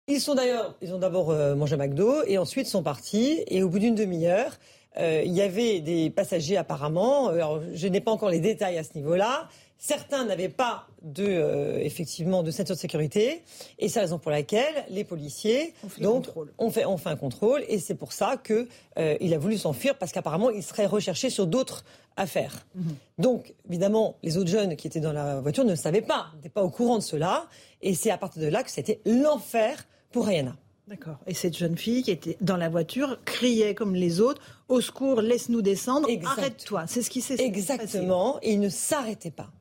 Ils 0.07 0.21
sont 0.21 0.35
d'ailleurs, 0.35 0.75
ils 0.81 0.93
ont 0.93 0.99
d'abord 0.99 1.31
euh, 1.31 1.55
mangé 1.55 1.77
McDo 1.77 2.23
et 2.27 2.37
ensuite 2.37 2.67
sont 2.67 2.83
partis. 2.83 3.43
Et 3.47 3.63
au 3.63 3.69
bout 3.69 3.79
d'une 3.79 3.95
demi-heure, 3.95 4.51
euh, 4.97 5.23
il 5.25 5.33
y 5.33 5.41
avait 5.41 5.79
des 5.79 6.09
passagers 6.09 6.57
apparemment. 6.57 7.29
Alors, 7.29 7.61
je 7.73 7.87
n'ai 7.87 8.01
pas 8.01 8.11
encore 8.11 8.29
les 8.29 8.39
détails 8.39 8.77
à 8.77 8.83
ce 8.83 8.93
niveau-là. 8.95 9.49
Certains 9.77 10.25
n'avaient 10.25 10.49
pas 10.49 10.87
de, 11.05 11.23
euh, 11.23 11.79
effectivement, 11.81 12.43
de 12.43 12.51
ceinture 12.51 12.75
de 12.75 12.79
sécurité, 12.79 13.43
et 13.79 13.87
c'est 13.87 13.99
la 13.99 14.05
raison 14.05 14.17
pour 14.17 14.31
laquelle 14.31 14.85
les 14.89 15.03
policiers 15.03 15.73
donc, 16.01 16.27
ont, 16.57 16.71
fait, 16.71 16.83
fait 16.97 17.09
un 17.09 17.15
contrôle, 17.15 17.63
et 17.69 17.77
c'est 17.77 17.95
pour 17.95 18.11
ça 18.11 18.37
qu'il 18.37 18.67
euh, 18.97 19.17
a 19.35 19.37
voulu 19.37 19.57
s'enfuir, 19.57 19.97
parce 19.97 20.11
qu'apparemment, 20.11 20.49
il 20.49 20.63
serait 20.63 20.87
recherché 20.87 21.29
sur 21.29 21.45
d'autres 21.45 21.85
affaires. 22.17 22.65
Mhm. 22.73 22.95
Donc, 23.19 23.53
évidemment, 23.69 24.17
les 24.23 24.37
autres 24.37 24.49
jeunes 24.49 24.75
qui 24.75 24.87
étaient 24.87 24.99
dans 24.99 25.13
la 25.13 25.39
voiture 25.41 25.63
ne 25.63 25.75
savaient 25.75 26.01
pas, 26.01 26.27
n'étaient 26.35 26.49
pas 26.49 26.63
au 26.63 26.69
courant 26.69 26.97
de 26.97 27.03
cela, 27.03 27.45
et 27.83 27.93
c'est 27.93 28.09
à 28.09 28.17
partir 28.17 28.41
de 28.41 28.47
là 28.47 28.63
que 28.63 28.71
c'était 28.71 28.99
l'enfer 29.05 29.85
pour 30.11 30.25
Rihanna. 30.25 30.55
D'accord. 30.87 31.17
Et 31.25 31.33
cette 31.33 31.57
jeune 31.57 31.77
fille 31.77 32.03
qui 32.03 32.11
était 32.11 32.37
dans 32.41 32.57
la 32.57 32.69
voiture 32.69 33.17
criait 33.25 33.73
comme 33.73 33.95
les 33.95 34.21
autres 34.21 34.41
Au 34.69 34.81
secours, 34.81 35.21
laisse-nous 35.21 35.63
descendre, 35.63 36.07
arrête-toi. 36.25 36.85
C'est 36.87 37.01
ce 37.01 37.09
qui 37.09 37.21
s'est 37.21 37.37
passé. 37.37 37.47
Exactement. 37.47 38.37
Et 38.43 38.53
il 38.53 38.59
ne 38.59 38.69
s'arrêtait 38.69 39.31
pas. 39.31 39.51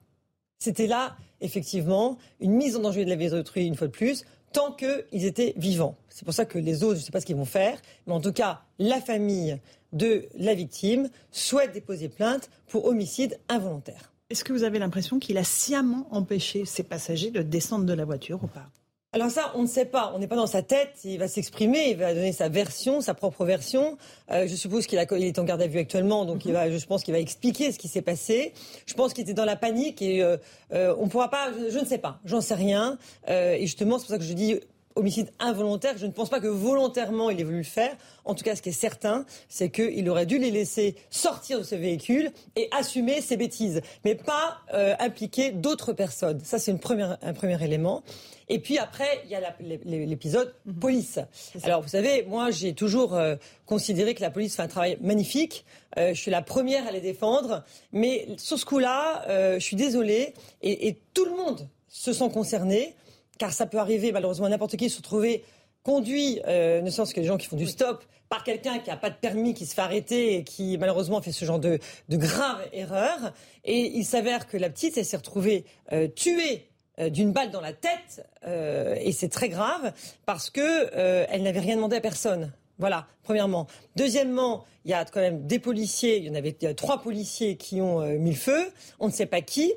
C'était 0.59 0.87
là, 0.87 1.17
effectivement, 1.45 2.19
une 2.41 2.53
mise 2.53 2.77
en 2.77 2.81
danger 2.81 3.05
de 3.05 3.11
la 3.11 3.17
vie 3.17 3.29
d'autrui, 3.29 3.67
une 3.67 3.77
fois 3.77 3.87
de 3.87 3.93
plus, 3.93 4.25
tant 4.53 4.73
qu'ils 4.73 5.25
étaient 5.25 5.53
vivants. 5.57 5.97
C'est 6.09 6.25
pour 6.25 6.35
ça 6.35 6.45
que 6.45 6.59
les 6.59 6.83
autres, 6.83 6.95
je 6.95 7.01
ne 7.01 7.05
sais 7.05 7.13
pas 7.13 7.21
ce 7.21 7.27
qu'ils 7.27 7.37
vont 7.37 7.45
faire, 7.45 7.81
mais 8.07 8.15
en 8.15 8.21
tout 8.21 8.33
cas, 8.33 8.63
la 8.79 9.01
famille 9.01 9.59
de 9.93 10.27
la 10.37 10.55
victime 10.55 11.11
souhaite 11.31 11.73
déposer 11.73 12.09
plainte 12.09 12.51
pour 12.69 12.87
homicide 12.87 13.39
involontaire. 13.49 14.13
Est-ce 14.31 14.43
que 14.43 14.53
vous 14.53 14.65
avez 14.65 14.79
l'impression 14.79 15.19
qu'il 15.19 15.39
a 15.39 15.45
sciemment 15.45 16.09
empêché 16.11 16.65
ses 16.65 16.83
passagers 16.83 17.31
de 17.31 17.43
descendre 17.43 17.85
de 17.85 17.93
la 17.93 18.05
voiture 18.05 18.43
ou 18.43 18.47
pas? 18.47 18.71
Alors 19.15 19.31
ça, 19.31 19.53
on 19.55 19.63
ne 19.63 19.69
sait 19.69 19.85
pas. 19.85 20.11
On 20.13 20.19
n'est 20.19 20.27
pas 20.27 20.35
dans 20.35 20.49
sa 20.49 20.63
tête. 20.63 20.99
Il 21.05 21.21
va 21.21 21.29
s'exprimer, 21.29 21.91
il 21.91 21.97
va 21.97 22.13
donner 22.15 22.33
sa 22.33 22.49
version, 22.49 23.01
sa 23.01 23.15
propre 23.15 23.45
version. 23.45 23.97
Euh, 24.33 24.49
je 24.49 24.57
suppose 24.57 24.89
qu'il 24.89 24.99
est 24.99 25.39
en 25.39 25.45
garde 25.45 25.63
à 25.63 25.69
vue 25.69 25.79
actuellement, 25.79 26.25
donc 26.25 26.45
il 26.45 26.53
va, 26.53 26.69
je 26.69 26.85
pense 26.85 27.05
qu'il 27.05 27.15
va 27.15 27.21
expliquer 27.21 27.71
ce 27.71 27.79
qui 27.79 27.87
s'est 27.87 28.03
passé. 28.03 28.53
Je 28.87 28.95
pense 28.95 29.15
qu'il 29.15 29.23
était 29.23 29.33
dans 29.33 29.45
la 29.45 29.55
panique 29.55 30.03
et 30.03 30.21
euh, 30.21 30.37
euh, 30.73 30.97
on 30.99 31.05
ne 31.05 31.11
pourra 31.11 31.31
pas. 31.31 31.53
Je, 31.71 31.79
ne 31.79 31.85
sais 31.85 31.99
pas. 31.99 32.19
J'en 32.25 32.41
sais 32.41 32.57
rien. 32.57 32.99
et 33.29 33.61
justement, 33.61 33.99
c'est 33.99 34.07
pour 34.07 34.11
ça 34.11 34.19
que 34.19 34.25
je 34.25 34.33
dis 34.33 34.59
homicide 34.97 35.31
involontaire. 35.39 35.99
Je 35.99 36.07
ne 36.07 36.13
pense 36.13 36.31
pas 36.31 36.41
que 36.41 36.47
volontairement 36.47 37.31
il 37.31 37.41
ait 37.41 37.45
voulu 37.45 37.59
le 37.59 37.65
faire. 37.65 37.97
En 38.25 38.35
tout 38.35 38.45
cas, 38.45 38.55
ce 38.57 38.63
qui 38.63 38.69
est 38.71 38.73
certain, 38.73 39.25
c'est 39.49 39.71
qu'il 39.71 40.09
aurait 40.09 40.27
dû 40.27 40.39
les 40.39 40.51
laisser 40.51 40.95
sortir 41.11 41.59
de 41.59 41.65
ce 41.65 41.75
véhicule 41.75 42.31
et 42.57 42.69
assumer 42.73 43.21
ses 43.21 43.37
bêtises, 43.37 43.83
mais 44.05 44.15
pas 44.15 44.59
euh, 44.73 44.95
impliquer 44.99 45.51
d'autres 45.51 45.93
personnes. 45.93 46.41
Ça, 46.45 46.59
c'est 46.59 46.73
un 46.73 46.77
premier 46.77 47.65
élément. 47.65 48.03
Et 48.49 48.59
puis 48.59 48.79
après, 48.79 49.23
il 49.25 49.31
y 49.31 49.35
a 49.35 49.55
l'épisode 49.85 50.55
mhm. 50.67 50.75
police. 50.75 51.19
Alors, 51.63 51.81
vous 51.81 51.89
savez, 51.89 52.25
moi, 52.25 52.51
j'ai 52.51 52.75
toujours 52.75 53.15
euh, 53.15 53.37
considéré 53.65 54.15
que 54.15 54.21
la 54.21 54.31
police 54.31 54.55
fait 54.57 54.63
un 54.63 54.69
travail 54.69 54.99
magnifique. 55.01 55.65
Euh, 55.99 56.13
je 56.13 56.21
suis 56.21 56.31
la 56.31 56.43
première 56.43 56.87
à 56.87 56.93
les 56.93 57.01
défendre. 57.01 57.65
Mais 57.93 58.29
sur 58.37 58.59
ce 58.59 58.67
coup-là, 58.67 59.25
je 59.55 59.65
suis 59.65 59.77
désolée. 59.77 60.35
Et, 60.63 60.89
et 60.89 60.99
tout 61.15 61.25
le 61.25 61.33
monde 61.33 61.69
se 61.89 62.13
sent 62.13 62.29
concerné 62.31 62.95
car 63.39 63.53
ça 63.53 63.67
peut 63.67 63.79
arriver 63.79 64.13
malheureusement 64.13 64.47
à 64.47 64.49
n'importe 64.49 64.77
qui 64.77 64.91
se 64.91 64.99
retrouver 64.99 65.45
conduit, 65.83 66.41
euh, 66.47 66.81
ne 66.81 66.91
serait-ce 66.91 67.15
que 67.15 67.21
les 67.21 67.27
gens 67.27 67.37
qui 67.37 67.47
font 67.47 67.57
du 67.57 67.67
stop, 67.67 68.05
par 68.31 68.43
quelqu'un 68.43 68.79
qui 68.79 68.89
n'a 68.89 68.97
pas 68.97 69.11
de 69.11 69.17
permis, 69.17 69.53
qui 69.53 69.67
se 69.67 69.75
fait 69.75 69.83
arrêter 69.83 70.37
et 70.37 70.45
qui 70.45 70.79
malheureusement 70.79 71.21
fait 71.21 71.31
ce 71.31 71.45
genre 71.45 71.59
de, 71.59 71.79
de 72.09 72.17
grave 72.17 72.67
erreur. 72.73 73.35
Et 73.65 73.93
il 73.99 74.05
s'avère 74.05 74.49
que 74.49 74.57
la 74.57 74.71
petite, 74.71 74.97
elle 74.97 75.05
s'est 75.05 75.19
retrouvée 75.19 75.67
euh, 75.93 76.09
tuée 76.09 76.71
euh, 76.99 77.11
d'une 77.11 77.33
balle 77.33 77.51
dans 77.51 77.61
la 77.61 77.73
tête, 77.73 78.27
et 78.47 79.13
c'est 79.13 79.29
très 79.29 79.49
grave 79.49 79.93
parce 80.27 80.51
que 80.51 80.93
elle 80.95 81.43
n'avait 81.43 81.61
rien 81.61 81.77
demandé 81.77 81.97
à 81.97 82.01
personne. 82.01 82.53
Voilà, 82.79 83.07
premièrement. 83.23 83.67
Deuxièmement, 83.97 84.65
il 84.85 84.91
y 84.91 84.95
a 84.95 85.05
quand 85.05 85.21
même 85.21 85.47
des 85.47 85.59
policiers, 85.59 86.19
il 86.19 86.25
y 86.25 86.31
en 86.31 86.35
avait 86.35 86.57
il 86.61 86.65
y 86.65 86.67
a 86.67 86.75
trois 86.75 87.01
policiers 87.01 87.57
qui 87.57 87.81
ont 87.81 88.01
mis 88.19 88.31
le 88.31 88.37
feu, 88.37 88.71
on 89.01 89.07
ne 89.07 89.13
sait 89.13 89.27
pas 89.27 89.41
qui. 89.41 89.73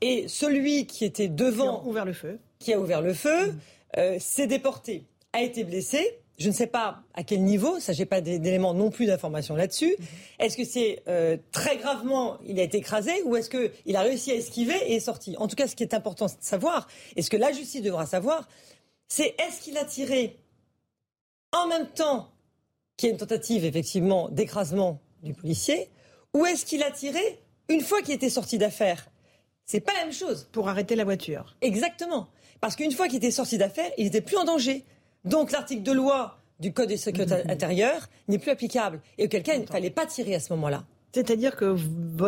Et 0.00 0.26
celui 0.28 0.86
qui 0.86 1.04
était 1.04 1.28
devant. 1.28 1.80
Qui 1.80 1.86
a 1.86 1.88
ouvert 1.88 2.04
le 2.04 2.12
feu. 2.12 2.38
Qui 2.58 2.72
a 2.72 2.80
ouvert 2.80 3.02
le 3.02 3.14
feu, 3.14 3.54
euh, 3.98 4.18
s'est 4.18 4.46
déporté, 4.46 5.04
a 5.32 5.42
été 5.42 5.64
blessé. 5.64 6.18
Je 6.36 6.48
ne 6.48 6.54
sais 6.54 6.66
pas 6.66 7.02
à 7.14 7.22
quel 7.22 7.44
niveau, 7.44 7.78
ça 7.78 7.92
j'ai 7.92 8.06
pas 8.06 8.20
d'éléments 8.20 8.74
non 8.74 8.90
plus 8.90 9.06
d'informations 9.06 9.54
là-dessus. 9.54 9.94
Mm. 9.98 10.04
Est-ce 10.40 10.56
que 10.56 10.64
c'est 10.64 11.02
euh, 11.06 11.36
très 11.52 11.76
gravement, 11.76 12.38
il 12.44 12.58
a 12.58 12.64
été 12.64 12.78
écrasé 12.78 13.22
ou 13.24 13.36
est-ce 13.36 13.48
qu'il 13.50 13.96
a 13.96 14.00
réussi 14.00 14.32
à 14.32 14.34
esquiver 14.34 14.76
et 14.86 14.96
est 14.96 15.00
sorti? 15.00 15.36
En 15.38 15.46
tout 15.46 15.54
cas, 15.54 15.68
ce 15.68 15.76
qui 15.76 15.84
est 15.84 15.94
important 15.94 16.26
de 16.26 16.32
savoir, 16.40 16.88
et 17.14 17.22
ce 17.22 17.30
que 17.30 17.36
la 17.36 17.52
justice 17.52 17.82
devra 17.82 18.06
savoir, 18.06 18.48
c'est 19.06 19.36
est-ce 19.38 19.60
qu'il 19.62 19.76
a 19.78 19.84
tiré 19.84 20.36
en 21.52 21.68
même 21.68 21.86
temps 21.86 22.32
qu'il 22.96 23.08
y 23.08 23.10
a 23.10 23.12
une 23.12 23.18
tentative 23.18 23.64
effectivement 23.64 24.28
d'écrasement 24.28 25.00
du 25.22 25.34
policier, 25.34 25.88
ou 26.34 26.46
est-ce 26.46 26.66
qu'il 26.66 26.82
a 26.82 26.90
tiré 26.90 27.20
une 27.68 27.80
fois 27.80 28.02
qu'il 28.02 28.14
était 28.14 28.30
sorti 28.30 28.58
d'affaire? 28.58 29.08
C'est 29.64 29.80
pas 29.80 29.92
la 29.94 30.04
même 30.04 30.12
chose. 30.12 30.48
Pour 30.52 30.68
arrêter 30.68 30.96
la 30.96 31.04
voiture. 31.04 31.56
Exactement. 31.60 32.28
Parce 32.64 32.76
qu'une 32.76 32.92
fois 32.92 33.08
qu'il 33.08 33.18
était 33.18 33.30
sorti 33.30 33.58
d'affaires, 33.58 33.90
il 33.98 34.04
n'était 34.04 34.22
plus 34.22 34.38
en 34.38 34.44
danger. 34.44 34.86
Donc 35.26 35.52
l'article 35.52 35.82
de 35.82 35.92
loi 35.92 36.38
du 36.60 36.72
Code 36.72 36.88
de 36.88 36.96
sécurité 36.96 37.34
mmh. 37.44 37.50
intérieure 37.50 38.08
n'est 38.28 38.38
plus 38.38 38.50
applicable. 38.50 39.02
Et 39.18 39.26
auquel 39.26 39.42
cas, 39.42 39.52
il 39.54 39.60
ne 39.60 39.66
fallait 39.66 39.90
pas 39.90 40.06
tirer 40.06 40.34
à 40.34 40.40
ce 40.40 40.50
moment-là. 40.54 40.84
C'est-à-dire 41.12 41.56
que 41.56 41.76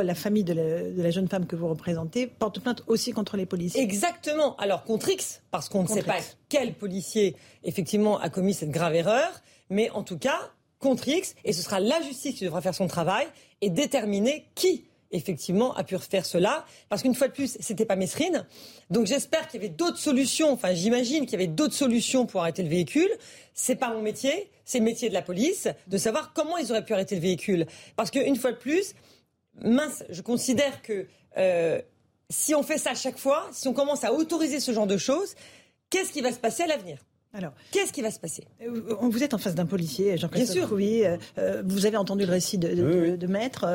la 0.02 0.14
famille 0.14 0.44
de 0.44 0.52
la, 0.52 1.10
jeune 1.10 1.26
femme 1.26 1.46
que 1.46 1.56
vous 1.56 1.68
représentez 1.68 2.26
porte 2.26 2.60
plainte 2.60 2.82
aussi 2.86 3.12
contre 3.12 3.38
les 3.38 3.46
policiers. 3.46 3.80
Exactement. 3.80 4.56
Alors 4.56 4.84
contre 4.84 5.08
X, 5.08 5.40
parce 5.50 5.70
qu'on 5.70 5.84
ne 5.84 5.88
sait 5.88 6.02
pas 6.02 6.18
quel 6.50 6.74
policier 6.74 7.34
effectivement 7.64 8.20
a 8.20 8.28
commis 8.28 8.52
cette 8.52 8.70
grave 8.70 8.94
erreur, 8.94 9.40
mais 9.70 9.88
en 9.88 10.02
tout 10.02 10.18
cas 10.18 10.38
contre 10.80 11.08
X, 11.08 11.34
et 11.46 11.54
ce 11.54 11.62
sera 11.62 11.80
la 11.80 11.98
justice 12.02 12.36
qui 12.36 12.44
devra 12.44 12.60
faire 12.60 12.74
son 12.74 12.88
travail 12.88 13.26
et 13.62 13.70
déterminer 13.70 14.44
qui 14.54 14.84
effectivement, 15.10 15.74
a 15.74 15.84
pu 15.84 15.96
faire 15.98 16.26
cela. 16.26 16.64
Parce 16.88 17.02
qu'une 17.02 17.14
fois 17.14 17.28
de 17.28 17.32
plus, 17.32 17.56
c'était 17.60 17.84
pas 17.84 17.96
Mesrine. 17.96 18.46
Donc 18.90 19.06
j'espère 19.06 19.48
qu'il 19.48 19.60
y 19.60 19.64
avait 19.64 19.74
d'autres 19.74 19.98
solutions. 19.98 20.52
Enfin, 20.52 20.74
j'imagine 20.74 21.26
qu'il 21.26 21.32
y 21.32 21.42
avait 21.42 21.46
d'autres 21.46 21.74
solutions 21.74 22.26
pour 22.26 22.42
arrêter 22.42 22.62
le 22.62 22.68
véhicule. 22.68 23.10
C'est 23.54 23.76
pas 23.76 23.90
mon 23.90 24.02
métier. 24.02 24.50
C'est 24.64 24.78
le 24.78 24.84
métier 24.84 25.08
de 25.08 25.14
la 25.14 25.22
police 25.22 25.68
de 25.86 25.98
savoir 25.98 26.32
comment 26.32 26.58
ils 26.58 26.70
auraient 26.72 26.84
pu 26.84 26.92
arrêter 26.92 27.14
le 27.14 27.20
véhicule. 27.20 27.66
Parce 27.96 28.10
qu'une 28.10 28.36
fois 28.36 28.52
de 28.52 28.56
plus, 28.56 28.94
mince, 29.62 30.04
je 30.10 30.22
considère 30.22 30.82
que 30.82 31.06
euh, 31.36 31.80
si 32.30 32.54
on 32.54 32.62
fait 32.62 32.78
ça 32.78 32.90
à 32.90 32.94
chaque 32.94 33.18
fois, 33.18 33.48
si 33.52 33.68
on 33.68 33.72
commence 33.72 34.04
à 34.04 34.12
autoriser 34.12 34.60
ce 34.60 34.72
genre 34.72 34.86
de 34.86 34.96
choses, 34.96 35.34
qu'est-ce 35.90 36.12
qui 36.12 36.20
va 36.20 36.32
se 36.32 36.38
passer 36.38 36.64
à 36.64 36.66
l'avenir? 36.66 36.98
Alors, 37.36 37.52
qu'est-ce 37.70 37.92
qui 37.92 38.00
va 38.00 38.10
se 38.10 38.18
passer? 38.18 38.44
euh, 38.62 38.94
Vous 39.00 39.22
êtes 39.22 39.34
en 39.34 39.38
face 39.38 39.54
d'un 39.54 39.66
policier, 39.66 40.16
Jean-Christophe 40.16 40.56
Bien 40.56 40.66
sûr. 40.66 40.74
Oui, 40.74 41.02
euh, 41.04 41.16
euh, 41.38 41.62
vous 41.66 41.84
avez 41.84 41.98
entendu 41.98 42.24
le 42.24 42.30
récit 42.30 42.56
de, 42.56 43.26
Maître 43.26 43.66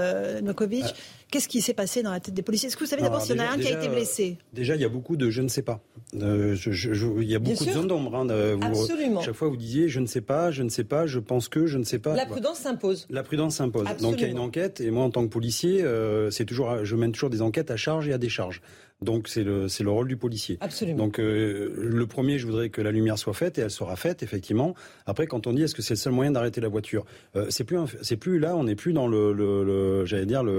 Nokovic. 0.41 0.85
Ah. 0.88 0.93
Qu'est-ce 1.29 1.47
qui 1.47 1.61
s'est 1.61 1.73
passé 1.73 2.03
dans 2.03 2.11
la 2.11 2.19
tête 2.19 2.33
des 2.33 2.41
policiers? 2.41 2.67
Est-ce 2.67 2.75
que 2.75 2.83
vous 2.83 2.89
savez 2.89 3.03
d'abord 3.03 3.21
s'il 3.21 3.38
y 3.38 3.39
en 3.39 3.43
a 3.43 3.47
un 3.51 3.57
qui 3.57 3.67
a 3.67 3.77
été 3.77 3.88
blessé? 3.88 4.38
Déjà, 4.51 4.75
il 4.75 4.81
y 4.81 4.85
a 4.85 4.89
beaucoup 4.89 5.15
de 5.15 5.29
je 5.29 5.41
ne 5.41 5.47
sais 5.47 5.61
pas. 5.61 5.79
il 6.13 6.19
y 6.19 7.35
a 7.35 7.39
beaucoup 7.39 7.65
de 7.65 7.71
zones 7.71 7.88
d'ombre. 7.88 8.15
Hein, 8.15 8.27
Absolument. 8.61 9.21
Chaque 9.21 9.35
fois, 9.35 9.47
vous 9.47 9.57
disiez 9.57 9.88
je 9.88 9.99
ne 9.99 10.07
sais 10.07 10.21
pas, 10.21 10.51
je 10.51 10.63
ne 10.63 10.69
sais 10.69 10.83
pas, 10.83 11.05
je 11.05 11.19
pense 11.19 11.47
que, 11.47 11.67
je 11.67 11.77
ne 11.77 11.83
sais 11.83 11.99
pas. 11.99 12.15
La 12.15 12.25
prudence 12.25 12.57
s'impose. 12.57 13.07
La 13.09 13.23
prudence 13.23 13.55
s'impose. 13.55 13.85
Donc 14.01 14.15
il 14.17 14.21
y 14.21 14.25
a 14.25 14.27
une 14.29 14.39
enquête, 14.39 14.81
et 14.81 14.91
moi, 14.91 15.05
en 15.05 15.11
tant 15.11 15.23
que 15.23 15.31
policier, 15.31 15.85
c'est 16.31 16.45
toujours, 16.45 16.83
je 16.83 16.95
mène 16.95 17.11
toujours 17.11 17.29
des 17.29 17.41
enquêtes 17.41 17.71
à 17.71 17.77
charge 17.77 18.07
et 18.07 18.13
à 18.13 18.17
décharge. 18.17 18.61
Donc 19.01 19.27
c'est 19.27 19.43
le 19.43 19.67
c'est 19.67 19.83
le 19.83 19.89
rôle 19.89 20.07
du 20.07 20.15
policier. 20.15 20.57
Absolument. 20.61 20.97
Donc 20.97 21.19
euh, 21.19 21.73
le 21.75 22.05
premier, 22.05 22.37
je 22.37 22.45
voudrais 22.45 22.69
que 22.69 22.81
la 22.81 22.91
lumière 22.91 23.17
soit 23.17 23.33
faite 23.33 23.57
et 23.57 23.61
elle 23.61 23.71
sera 23.71 23.95
faite 23.95 24.21
effectivement. 24.21 24.75
Après, 25.07 25.25
quand 25.25 25.47
on 25.47 25.53
dit 25.53 25.63
est-ce 25.63 25.73
que 25.73 25.81
c'est 25.81 25.95
le 25.95 25.99
seul 25.99 26.13
moyen 26.13 26.31
d'arrêter 26.31 26.61
la 26.61 26.67
voiture, 26.67 27.03
euh, 27.35 27.47
c'est 27.49 27.63
plus 27.63 27.79
c'est 28.03 28.17
plus 28.17 28.37
là, 28.37 28.55
on 28.55 28.65
n'est 28.65 28.75
plus 28.75 28.93
dans 28.93 29.07
le, 29.07 29.33
le, 29.33 30.05
j'allais 30.05 30.27
dire 30.27 30.43
le 30.43 30.51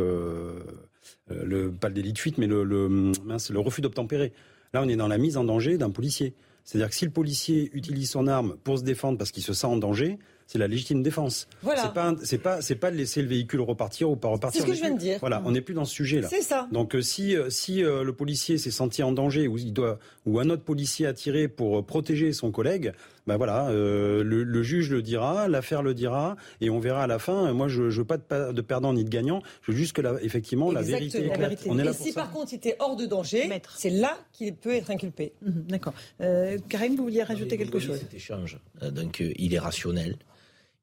euh, 1.30 1.44
le 1.44 1.70
pas 1.70 1.88
le 1.88 1.94
délit 1.94 2.12
de 2.12 2.18
fuite, 2.18 2.38
mais 2.38 2.48
le 2.48 2.64
le, 2.64 2.88
mince, 3.24 3.50
le 3.50 3.60
refus 3.60 3.80
d'obtempérer. 3.80 4.32
Là, 4.74 4.82
on 4.82 4.88
est 4.88 4.96
dans 4.96 5.08
la 5.08 5.18
mise 5.18 5.36
en 5.36 5.44
danger 5.44 5.78
d'un 5.78 5.90
policier. 5.90 6.34
C'est-à-dire 6.64 6.88
que 6.88 6.94
si 6.94 7.04
le 7.04 7.10
policier 7.10 7.70
utilise 7.74 8.10
son 8.10 8.26
arme 8.26 8.56
pour 8.64 8.78
se 8.78 8.84
défendre 8.84 9.18
parce 9.18 9.30
qu'il 9.30 9.42
se 9.42 9.52
sent 9.52 9.66
en 9.66 9.76
danger, 9.76 10.18
c'est 10.52 10.58
la 10.58 10.68
légitime 10.68 11.02
défense. 11.02 11.48
Voilà. 11.62 11.80
C'est 11.82 11.94
pas 11.94 12.14
c'est 12.22 12.38
pas 12.38 12.60
c'est 12.60 12.74
pas 12.74 12.90
de 12.90 12.96
laisser 12.96 13.22
le 13.22 13.28
véhicule 13.28 13.62
repartir 13.62 14.10
ou 14.10 14.16
pas 14.16 14.28
repartir. 14.28 14.60
C'est 14.60 14.66
ce 14.66 14.70
que 14.70 14.76
je 14.76 14.82
viens 14.82 14.92
de 14.92 14.98
dire. 14.98 15.16
Voilà, 15.20 15.42
on 15.46 15.52
n'est 15.52 15.62
plus 15.62 15.72
dans 15.72 15.86
ce 15.86 15.94
sujet 15.94 16.20
là. 16.20 16.28
C'est 16.28 16.42
ça. 16.42 16.68
Donc 16.72 16.94
euh, 16.94 17.00
si 17.00 17.34
euh, 17.34 17.48
si 17.48 17.82
euh, 17.82 18.04
le 18.04 18.12
policier 18.12 18.58
s'est 18.58 18.70
senti 18.70 19.02
en 19.02 19.12
danger 19.12 19.48
ou 19.48 19.56
il 19.56 19.72
doit 19.72 19.98
ou 20.26 20.40
un 20.40 20.50
autre 20.50 20.62
policier 20.62 21.06
a 21.06 21.14
tiré 21.14 21.48
pour 21.48 21.86
protéger 21.86 22.34
son 22.34 22.50
collègue, 22.50 22.92
ben 23.26 23.36
voilà, 23.38 23.70
le, 23.72 24.62
juge 24.62 24.90
le 24.90 25.00
dira, 25.00 25.48
l'affaire 25.48 25.82
le 25.82 25.94
dira, 25.94 26.36
et 26.60 26.70
on 26.70 26.80
verra 26.80 27.04
à 27.04 27.06
la 27.06 27.18
fin. 27.18 27.52
Moi, 27.52 27.68
je, 27.68 27.82
ne 27.82 27.90
veux 27.90 28.04
pas 28.04 28.18
de, 28.18 28.60
perdant 28.60 28.92
ni 28.92 29.04
de 29.04 29.08
gagnant. 29.08 29.42
Je 29.62 29.72
veux 29.72 29.76
juste 29.76 29.94
que 29.94 30.02
la, 30.02 30.22
effectivement 30.22 30.70
la 30.70 30.82
vérité, 30.82 31.26
la 31.26 31.36
vérité. 31.36 31.68
On 31.68 31.78
est 31.78 31.84
là 31.84 31.92
et 31.92 31.94
si 31.94 32.12
par 32.12 32.30
contre 32.30 32.52
il 32.52 32.56
était 32.56 32.76
hors 32.78 32.94
de 32.94 33.06
danger, 33.06 33.50
c'est 33.76 33.90
là 33.90 34.16
qu'il 34.32 34.54
peut 34.54 34.74
être 34.74 34.90
inculpé. 34.90 35.32
Mhm, 35.42 35.64
d'accord. 35.68 35.94
Karim, 36.68 36.94
vous 36.94 37.04
vouliez 37.04 37.22
rajouter 37.22 37.56
quelque 37.56 37.78
chose? 37.78 37.98
Cet 37.98 38.14
échange, 38.14 38.58
donc 38.92 39.20
il 39.20 39.54
est 39.54 39.58
rationnel 39.58 40.18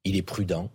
il 0.03 0.15
est 0.15 0.21
prudent. 0.21 0.71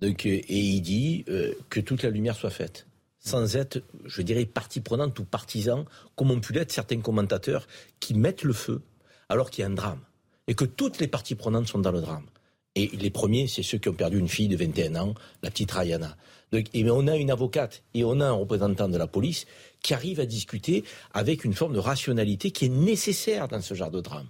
Donc, 0.00 0.26
et 0.26 0.44
il 0.48 0.80
dit 0.80 1.24
que 1.68 1.80
toute 1.80 2.02
la 2.02 2.10
lumière 2.10 2.36
soit 2.36 2.50
faite 2.50 2.88
sans 3.18 3.56
être, 3.56 3.82
je 4.04 4.22
dirais, 4.22 4.46
partie 4.46 4.80
prenante 4.80 5.18
ou 5.18 5.24
partisan, 5.24 5.84
comme 6.16 6.30
ont 6.30 6.40
pu 6.40 6.52
l'être 6.52 6.72
certains 6.72 7.00
commentateurs 7.00 7.66
qui 8.00 8.14
mettent 8.14 8.42
le 8.42 8.52
feu 8.52 8.80
alors 9.28 9.50
qu'il 9.50 9.62
y 9.62 9.64
a 9.64 9.70
un 9.70 9.74
drame. 9.74 10.00
Et 10.46 10.54
que 10.54 10.64
toutes 10.64 10.98
les 10.98 11.08
parties 11.08 11.34
prenantes 11.34 11.68
sont 11.68 11.78
dans 11.78 11.92
le 11.92 12.00
drame. 12.00 12.26
Et 12.74 12.88
les 12.88 13.10
premiers, 13.10 13.48
c'est 13.48 13.62
ceux 13.62 13.78
qui 13.78 13.88
ont 13.88 13.94
perdu 13.94 14.18
une 14.18 14.28
fille 14.28 14.48
de 14.48 14.56
21 14.56 14.96
ans, 14.96 15.14
la 15.42 15.50
petite 15.50 15.70
Rayana. 15.70 16.16
Donc, 16.52 16.66
et 16.72 16.88
on 16.90 17.06
a 17.06 17.16
une 17.16 17.30
avocate 17.30 17.82
et 17.92 18.04
on 18.04 18.20
a 18.20 18.26
un 18.26 18.32
représentant 18.32 18.88
de 18.88 18.96
la 18.96 19.06
police 19.06 19.46
qui 19.82 19.92
arrive 19.92 20.20
à 20.20 20.26
discuter 20.26 20.84
avec 21.12 21.44
une 21.44 21.52
forme 21.52 21.74
de 21.74 21.78
rationalité 21.78 22.50
qui 22.50 22.66
est 22.66 22.70
nécessaire 22.70 23.48
dans 23.48 23.60
ce 23.60 23.74
genre 23.74 23.90
de 23.90 24.00
drame. 24.00 24.28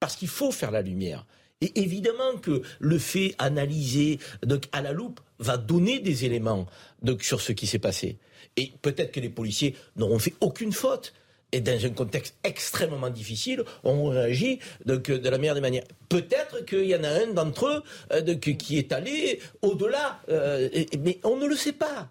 Parce 0.00 0.16
qu'il 0.16 0.28
faut 0.28 0.50
faire 0.50 0.70
la 0.70 0.82
lumière. 0.82 1.26
Et 1.60 1.80
évidemment 1.80 2.38
que 2.40 2.62
le 2.78 2.98
fait 2.98 3.34
analysé 3.38 4.18
à 4.72 4.80
la 4.80 4.92
loupe 4.92 5.20
va 5.38 5.56
donner 5.56 6.00
des 6.00 6.24
éléments 6.24 6.66
sur 7.20 7.40
ce 7.40 7.52
qui 7.52 7.66
s'est 7.66 7.78
passé. 7.78 8.18
Et 8.56 8.72
peut-être 8.82 9.12
que 9.12 9.20
les 9.20 9.28
policiers 9.28 9.76
n'auront 9.96 10.18
fait 10.18 10.34
aucune 10.40 10.72
faute. 10.72 11.12
Et 11.52 11.60
dans 11.60 11.84
un 11.84 11.90
contexte 11.90 12.36
extrêmement 12.44 13.10
difficile, 13.10 13.64
on 13.82 14.08
réagit 14.08 14.60
de 14.86 15.28
la 15.28 15.38
meilleure 15.38 15.56
des 15.56 15.60
manières. 15.60 15.84
Peut-être 16.08 16.64
qu'il 16.64 16.84
y 16.84 16.94
en 16.94 17.02
a 17.02 17.08
un 17.08 17.26
d'entre 17.28 17.66
eux 17.66 17.82
euh, 18.12 18.34
qui 18.36 18.78
est 18.78 18.92
allé 18.92 19.40
au-delà, 19.60 20.20
euh, 20.28 20.68
mais 21.00 21.18
on 21.24 21.36
ne 21.36 21.46
le 21.46 21.56
sait 21.56 21.72
pas. 21.72 22.08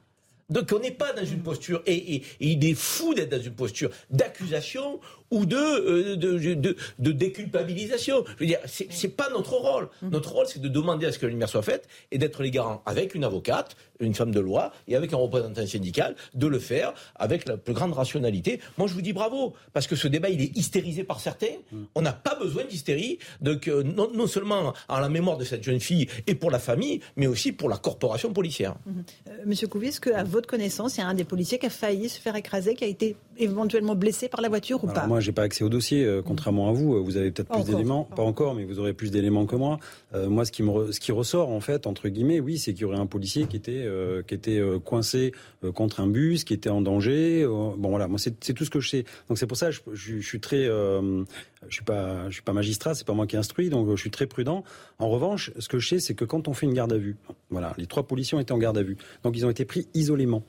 Donc 0.49 0.71
on 0.73 0.79
n'est 0.79 0.91
pas 0.91 1.13
dans 1.13 1.25
une 1.25 1.43
posture, 1.43 1.81
et, 1.85 2.23
il 2.39 2.65
est 2.65 2.73
fou 2.73 3.13
d'être 3.13 3.29
dans 3.29 3.41
une 3.41 3.53
posture 3.53 3.91
d'accusation 4.09 4.99
ou 5.31 5.45
de, 5.45 5.55
euh, 5.55 6.15
de, 6.15 6.75
de, 6.99 7.11
déculpabilisation. 7.11 8.23
Je 8.35 8.39
veux 8.39 8.45
dire, 8.45 8.59
c'est 8.65 9.15
pas 9.15 9.29
notre 9.29 9.53
rôle. 9.53 9.89
Mmh. 10.01 10.09
Notre 10.09 10.31
rôle, 10.31 10.45
c'est 10.47 10.61
de 10.61 10.67
demander 10.67 11.05
à 11.05 11.11
ce 11.11 11.19
que 11.19 11.25
la 11.25 11.31
lumière 11.31 11.49
soit 11.49 11.61
faite 11.61 11.87
et 12.11 12.17
d'être 12.17 12.41
les 12.43 12.51
garants 12.51 12.81
avec 12.85 13.15
une 13.15 13.23
avocate, 13.23 13.75
une 13.99 14.13
femme 14.13 14.31
de 14.31 14.39
loi 14.39 14.71
et 14.87 14.95
avec 14.95 15.13
un 15.13 15.17
représentant 15.17 15.65
syndical, 15.65 16.15
de 16.33 16.47
le 16.47 16.59
faire 16.59 16.93
avec 17.15 17.47
la 17.47 17.57
plus 17.57 17.73
grande 17.73 17.93
rationalité. 17.93 18.59
Moi, 18.77 18.87
je 18.87 18.93
vous 18.93 19.01
dis 19.01 19.13
bravo, 19.13 19.53
parce 19.73 19.87
que 19.87 19.95
ce 19.95 20.07
débat, 20.07 20.29
il 20.29 20.41
est 20.41 20.57
hystérisé 20.57 21.03
par 21.03 21.19
certains. 21.19 21.47
Mmh. 21.71 21.77
On 21.95 22.01
n'a 22.01 22.13
pas 22.13 22.35
besoin 22.35 22.63
d'hystérie, 22.63 23.19
donc 23.41 23.67
euh, 23.67 23.83
non, 23.83 24.09
non, 24.13 24.27
seulement 24.27 24.73
en 24.87 24.99
la 24.99 25.09
mémoire 25.09 25.37
de 25.37 25.43
cette 25.43 25.63
jeune 25.63 25.79
fille 25.79 26.07
et 26.27 26.35
pour 26.35 26.51
la 26.51 26.59
famille, 26.59 27.01
mais 27.15 27.27
aussi 27.27 27.51
pour 27.51 27.69
la 27.69 27.77
corporation 27.77 28.33
policière. 28.33 28.75
Mmh. 28.85 28.91
Euh, 29.29 29.31
Monsieur 29.45 29.67
Couvis, 29.67 29.89
est-ce 29.89 30.01
qu'à 30.01 30.23
votre 30.23 30.47
connaissance, 30.47 30.97
il 30.97 31.01
y 31.01 31.03
a 31.03 31.07
un 31.07 31.13
des 31.13 31.23
policiers 31.23 31.59
qui 31.59 31.65
a 31.65 31.69
failli 31.69 32.09
se 32.09 32.19
faire 32.19 32.35
écraser, 32.35 32.75
qui 32.75 32.83
a 32.83 32.87
été 32.87 33.15
éventuellement 33.37 33.95
blessé 33.95 34.27
par 34.27 34.41
la 34.41 34.49
voiture 34.49 34.83
ou 34.83 34.87
pas? 34.87 35.07
Moi, 35.07 35.18
j'ai 35.19 35.31
pas 35.31 35.43
accès 35.43 35.63
au 35.63 35.69
dossier, 35.69 36.05
euh, 36.05 36.21
contrairement 36.21 36.69
à 36.69 36.71
vous. 36.71 37.03
Vous 37.03 37.17
avez 37.17 37.31
peut-être 37.31 37.49
plus 37.49 37.63
d'éléments, 37.63 38.03
pas 38.03 38.23
encore, 38.23 38.55
mais 38.55 38.65
vous 38.65 38.79
aurez 38.79 38.93
plus 38.93 39.11
d'éléments 39.11 39.45
que 39.45 39.55
moi. 39.55 39.79
Euh, 40.13 40.29
moi, 40.29 40.45
ce 40.45 40.51
qui 40.51 40.63
me, 40.63 40.91
ce 40.91 40.99
qui 40.99 41.11
ressort 41.11 41.49
en 41.49 41.59
fait, 41.59 41.87
entre 41.87 42.09
guillemets, 42.09 42.39
oui, 42.39 42.57
c'est 42.57 42.73
qu'il 42.73 42.81
y 42.83 42.85
aurait 42.85 42.97
un 42.97 43.05
policier 43.05 43.45
qui 43.45 43.57
était, 43.57 43.83
euh, 43.85 44.21
qui 44.23 44.33
était 44.33 44.61
coincé 44.83 45.33
contre 45.73 45.99
un 45.99 46.07
bus, 46.07 46.43
qui 46.43 46.53
était 46.53 46.69
en 46.69 46.81
danger. 46.81 47.45
bon, 47.45 47.89
voilà, 47.89 48.07
moi, 48.07 48.19
c'est 48.19 48.53
tout 48.53 48.65
ce 48.65 48.69
que 48.69 48.79
je 48.79 48.89
sais. 48.89 49.03
Donc 49.27 49.37
c'est 49.37 49.47
pour 49.47 49.57
ça, 49.57 49.71
je, 49.71 49.79
je, 49.93 50.17
je 50.17 50.27
suis 50.27 50.39
très, 50.39 50.65
je 50.65 51.25
suis 51.69 51.83
pas, 51.83 52.29
je 52.29 52.33
suis 52.33 52.43
pas 52.43 52.53
magistrat, 52.53 52.93
c'est 52.93 53.05
pas 53.05 53.13
moi 53.13 53.27
qui 53.27 53.37
instruis, 53.37 53.69
donc 53.69 53.89
je 53.89 54.01
suis 54.01 54.11
très 54.11 54.27
prudent. 54.27 54.63
En 54.99 55.09
revanche, 55.09 55.51
ce 55.59 55.67
que 55.67 55.79
je 55.79 55.87
sais, 55.87 55.99
c'est 55.99 56.13
que 56.13 56.25
quand 56.25 56.47
on 56.47 56.53
fait 56.53 56.65
une 56.65 56.73
garde 56.73 56.93
à 56.93 56.97
vue, 56.97 57.17
voilà, 57.49 57.73
les 57.77 57.87
trois 57.87 58.03
policiers 58.03 58.37
ont 58.37 58.41
été 58.41 58.53
en 58.53 58.57
garde 58.57 58.77
à 58.77 58.83
vue, 58.83 58.97
donc 59.23 59.37
ils 59.37 59.45
ont 59.45 59.49
été 59.49 59.65
pris 59.65 59.87
isolément. 59.93 60.43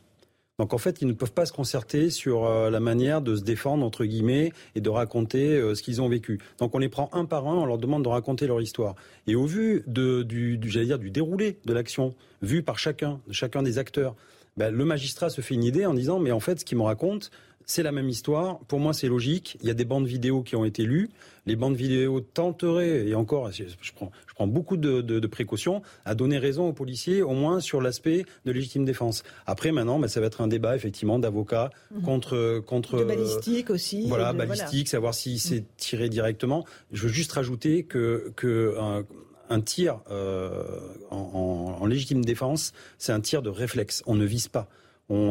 Donc 0.60 0.74
en 0.74 0.78
fait, 0.78 1.00
ils 1.00 1.08
ne 1.08 1.14
peuvent 1.14 1.32
pas 1.32 1.46
se 1.46 1.54
concerter 1.54 2.10
sur 2.10 2.44
euh, 2.44 2.68
la 2.68 2.80
manière 2.80 3.22
de 3.22 3.34
se 3.34 3.40
défendre, 3.40 3.82
entre 3.82 4.04
guillemets, 4.04 4.52
et 4.74 4.82
de 4.82 4.90
raconter 4.90 5.56
euh, 5.56 5.74
ce 5.74 5.82
qu'ils 5.82 6.02
ont 6.02 6.08
vécu. 6.10 6.38
Donc 6.58 6.74
on 6.74 6.78
les 6.78 6.90
prend 6.90 7.08
un 7.14 7.24
par 7.24 7.48
un, 7.48 7.54
on 7.54 7.64
leur 7.64 7.78
demande 7.78 8.04
de 8.04 8.08
raconter 8.08 8.46
leur 8.46 8.60
histoire. 8.60 8.94
Et 9.26 9.34
au 9.34 9.46
vu 9.46 9.82
de, 9.86 10.22
du, 10.22 10.58
dire, 10.58 10.98
du 10.98 11.10
déroulé 11.10 11.56
de 11.64 11.72
l'action, 11.72 12.14
vu 12.42 12.62
par 12.62 12.78
chacun, 12.78 13.20
chacun 13.30 13.62
des 13.62 13.78
acteurs, 13.78 14.14
ben, 14.58 14.70
le 14.70 14.84
magistrat 14.84 15.30
se 15.30 15.40
fait 15.40 15.54
une 15.54 15.64
idée 15.64 15.86
en 15.86 15.94
disant, 15.94 16.18
mais 16.18 16.30
en 16.30 16.40
fait, 16.40 16.60
ce 16.60 16.66
qu'ils 16.66 16.76
me 16.76 16.82
racontent, 16.82 17.28
c'est 17.70 17.84
la 17.84 17.92
même 17.92 18.08
histoire. 18.08 18.58
Pour 18.66 18.80
moi, 18.80 18.92
c'est 18.92 19.06
logique. 19.06 19.56
Il 19.62 19.68
y 19.68 19.70
a 19.70 19.74
des 19.74 19.84
bandes 19.84 20.04
vidéo 20.04 20.42
qui 20.42 20.56
ont 20.56 20.64
été 20.64 20.82
lues. 20.82 21.08
Les 21.46 21.54
bandes 21.54 21.76
vidéo 21.76 22.20
tenteraient, 22.20 23.06
et 23.06 23.14
encore, 23.14 23.52
je 23.52 23.92
prends, 23.94 24.10
je 24.26 24.34
prends 24.34 24.48
beaucoup 24.48 24.76
de, 24.76 25.26
précautions, 25.28 25.80
à 26.04 26.16
donner 26.16 26.38
raison 26.38 26.68
aux 26.68 26.72
policiers, 26.72 27.22
au 27.22 27.30
moins 27.30 27.60
sur 27.60 27.80
l'aspect 27.80 28.26
de 28.44 28.50
légitime 28.50 28.84
défense. 28.84 29.22
Après, 29.46 29.70
maintenant, 29.70 30.00
ben, 30.00 30.08
ça 30.08 30.18
va 30.18 30.26
être 30.26 30.40
un 30.40 30.48
débat, 30.48 30.74
effectivement, 30.74 31.20
d'avocats 31.20 31.70
mhm. 31.92 32.02
contre, 32.02 32.60
contre. 32.66 32.98
De 32.98 33.04
balistique 33.04 33.70
aussi. 33.70 34.08
Voilà, 34.08 34.32
balistique, 34.32 34.88
savoir 34.88 35.14
si 35.14 35.38
c'est 35.38 35.64
tiré 35.76 36.08
directement. 36.08 36.66
Je 36.90 37.02
veux 37.02 37.12
juste 37.12 37.30
rajouter 37.30 37.84
que, 37.84 38.32
que 38.34 38.74
un, 39.48 39.60
tir 39.60 40.00
euh, 40.10 40.64
en, 41.10 41.76
en 41.80 41.86
légitime 41.86 42.24
défense, 42.24 42.72
c'est 42.98 43.12
un 43.12 43.20
tir 43.20 43.42
de 43.42 43.50
réflexe. 43.50 44.02
On 44.06 44.16
ne 44.16 44.24
vise 44.24 44.48
pas 44.48 44.68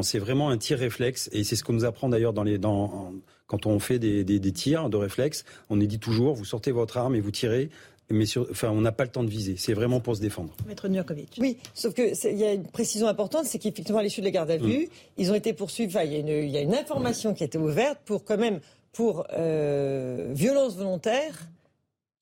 c'est 0.01 0.19
vraiment 0.19 0.49
un 0.49 0.57
tir 0.57 0.77
réflexe 0.79 1.29
et 1.31 1.43
c'est 1.43 1.55
ce 1.55 1.63
qu'on 1.63 1.73
nous 1.73 1.85
apprend 1.85 2.09
d'ailleurs 2.09 2.33
dans 2.33 2.43
les, 2.43 2.57
dans, 2.57 3.13
quand 3.47 3.65
on 3.65 3.79
fait 3.79 3.99
des, 3.99 4.23
des, 4.23 4.51
tirs 4.51 4.89
de 4.89 4.97
réflexe. 4.97 5.45
On 5.69 5.75
nous 5.75 5.87
dit 5.87 5.99
toujours, 5.99 6.35
vous 6.35 6.45
sortez 6.45 6.71
votre 6.71 6.97
arme 6.97 7.15
et 7.15 7.21
vous 7.21 7.31
tirez 7.31 7.69
mais 8.11 8.25
enfin, 8.37 8.69
on 8.69 8.81
n'a 8.81 8.91
pas 8.91 9.03
le 9.03 9.11
temps 9.11 9.23
de 9.23 9.29
viser. 9.29 9.55
C'est 9.57 9.73
vraiment 9.73 9.99
pour 9.99 10.15
se 10.15 10.21
défendre. 10.21 10.55
Maître 10.67 10.87
Nurkovic. 10.87 11.37
Oui, 11.39 11.57
sauf 11.73 11.93
que 11.93 12.27
il 12.27 12.37
y 12.37 12.43
a 12.43 12.53
une 12.53 12.65
précision 12.65 13.07
importante, 13.07 13.45
c'est 13.45 13.59
qu'effectivement, 13.59 13.99
à 13.99 14.03
l'issue 14.03 14.21
de 14.21 14.25
la 14.25 14.31
garde 14.31 14.51
à 14.51 14.57
vue, 14.57 14.85
mm. 14.85 14.89
ils 15.17 15.31
ont 15.31 15.35
été 15.35 15.53
poursuivis. 15.53 15.95
Enfin, 15.95 16.05
il 16.05 16.49
y, 16.49 16.57
a 16.57 16.61
une, 16.61 16.73
information 16.73 17.33
qui 17.33 17.43
a 17.43 17.45
été 17.45 17.57
ouverte 17.57 17.99
pour 18.05 18.23
quand 18.23 18.37
même 18.37 18.61
pour 18.93 19.27
euh, 19.33 20.31
violence 20.33 20.75
volontaire. 20.75 21.47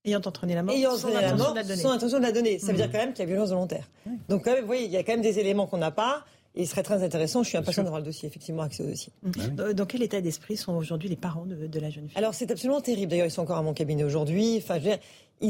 Ayant 0.04 0.22
entraîné 0.26 0.56
la 0.56 0.64
mort, 0.64 0.76
ayant 0.76 0.94
entraîné 0.94 1.22
la 1.22 1.36
mort, 1.36 1.56
sans 1.76 1.92
intention 1.92 2.18
de 2.20 2.24
la 2.24 2.32
donner. 2.32 2.60
Ça 2.60 2.68
veut 2.68 2.74
mm. 2.74 2.76
dire 2.76 2.92
quand 2.92 3.00
même 3.00 3.14
qu'il 3.14 3.20
y 3.20 3.24
a 3.24 3.26
violence 3.26 3.50
volontaire. 3.50 3.90
Donc 4.30 4.44
quand 4.44 4.52
même, 4.52 4.62
vous 4.62 4.68
voyez, 4.68 4.86
il 4.86 4.92
y 4.92 4.98
a 4.98 5.04
quand 5.04 5.14
même 5.14 5.22
des 5.22 5.40
éléments 5.40 5.68
qu'on 5.68 5.78
n'a 5.78 5.92
pas 5.92 6.26
il 6.58 6.68
serait 6.68 6.84
très 6.84 7.04
intéressant, 7.04 7.44
je 7.44 7.50
suis 7.50 7.58
impatient 7.58 7.84
d'avoir 7.84 8.02
le 8.02 8.06
dossier, 8.06 8.28
effectivement, 8.28 8.64
accès 8.64 8.84
au 8.84 8.88
dossier. 8.88 9.12
Bah 9.24 9.74
dans 9.74 9.86
quel 9.86 10.02
état 10.02 10.22
d'esprit 10.22 10.58
sont 10.58 10.74
aujourd'hui 10.74 11.10
les 11.10 11.16
parents 11.16 11.46
de, 11.46 11.80
la 11.80 11.90
jeune 11.90 12.10
fille? 12.10 12.18
Alors 12.18 12.34
c'est 12.34 12.50
absolument 12.52 12.82
terrible. 12.82 13.12
D'ailleurs, 13.12 13.28
ils 13.28 13.32
sont 13.32 13.44
encore 13.44 13.58
à 13.58 13.62
mon 13.62 13.74
cabinet 13.74 14.04
aujourd'hui. 14.04 14.58
Enfin, 14.58 14.80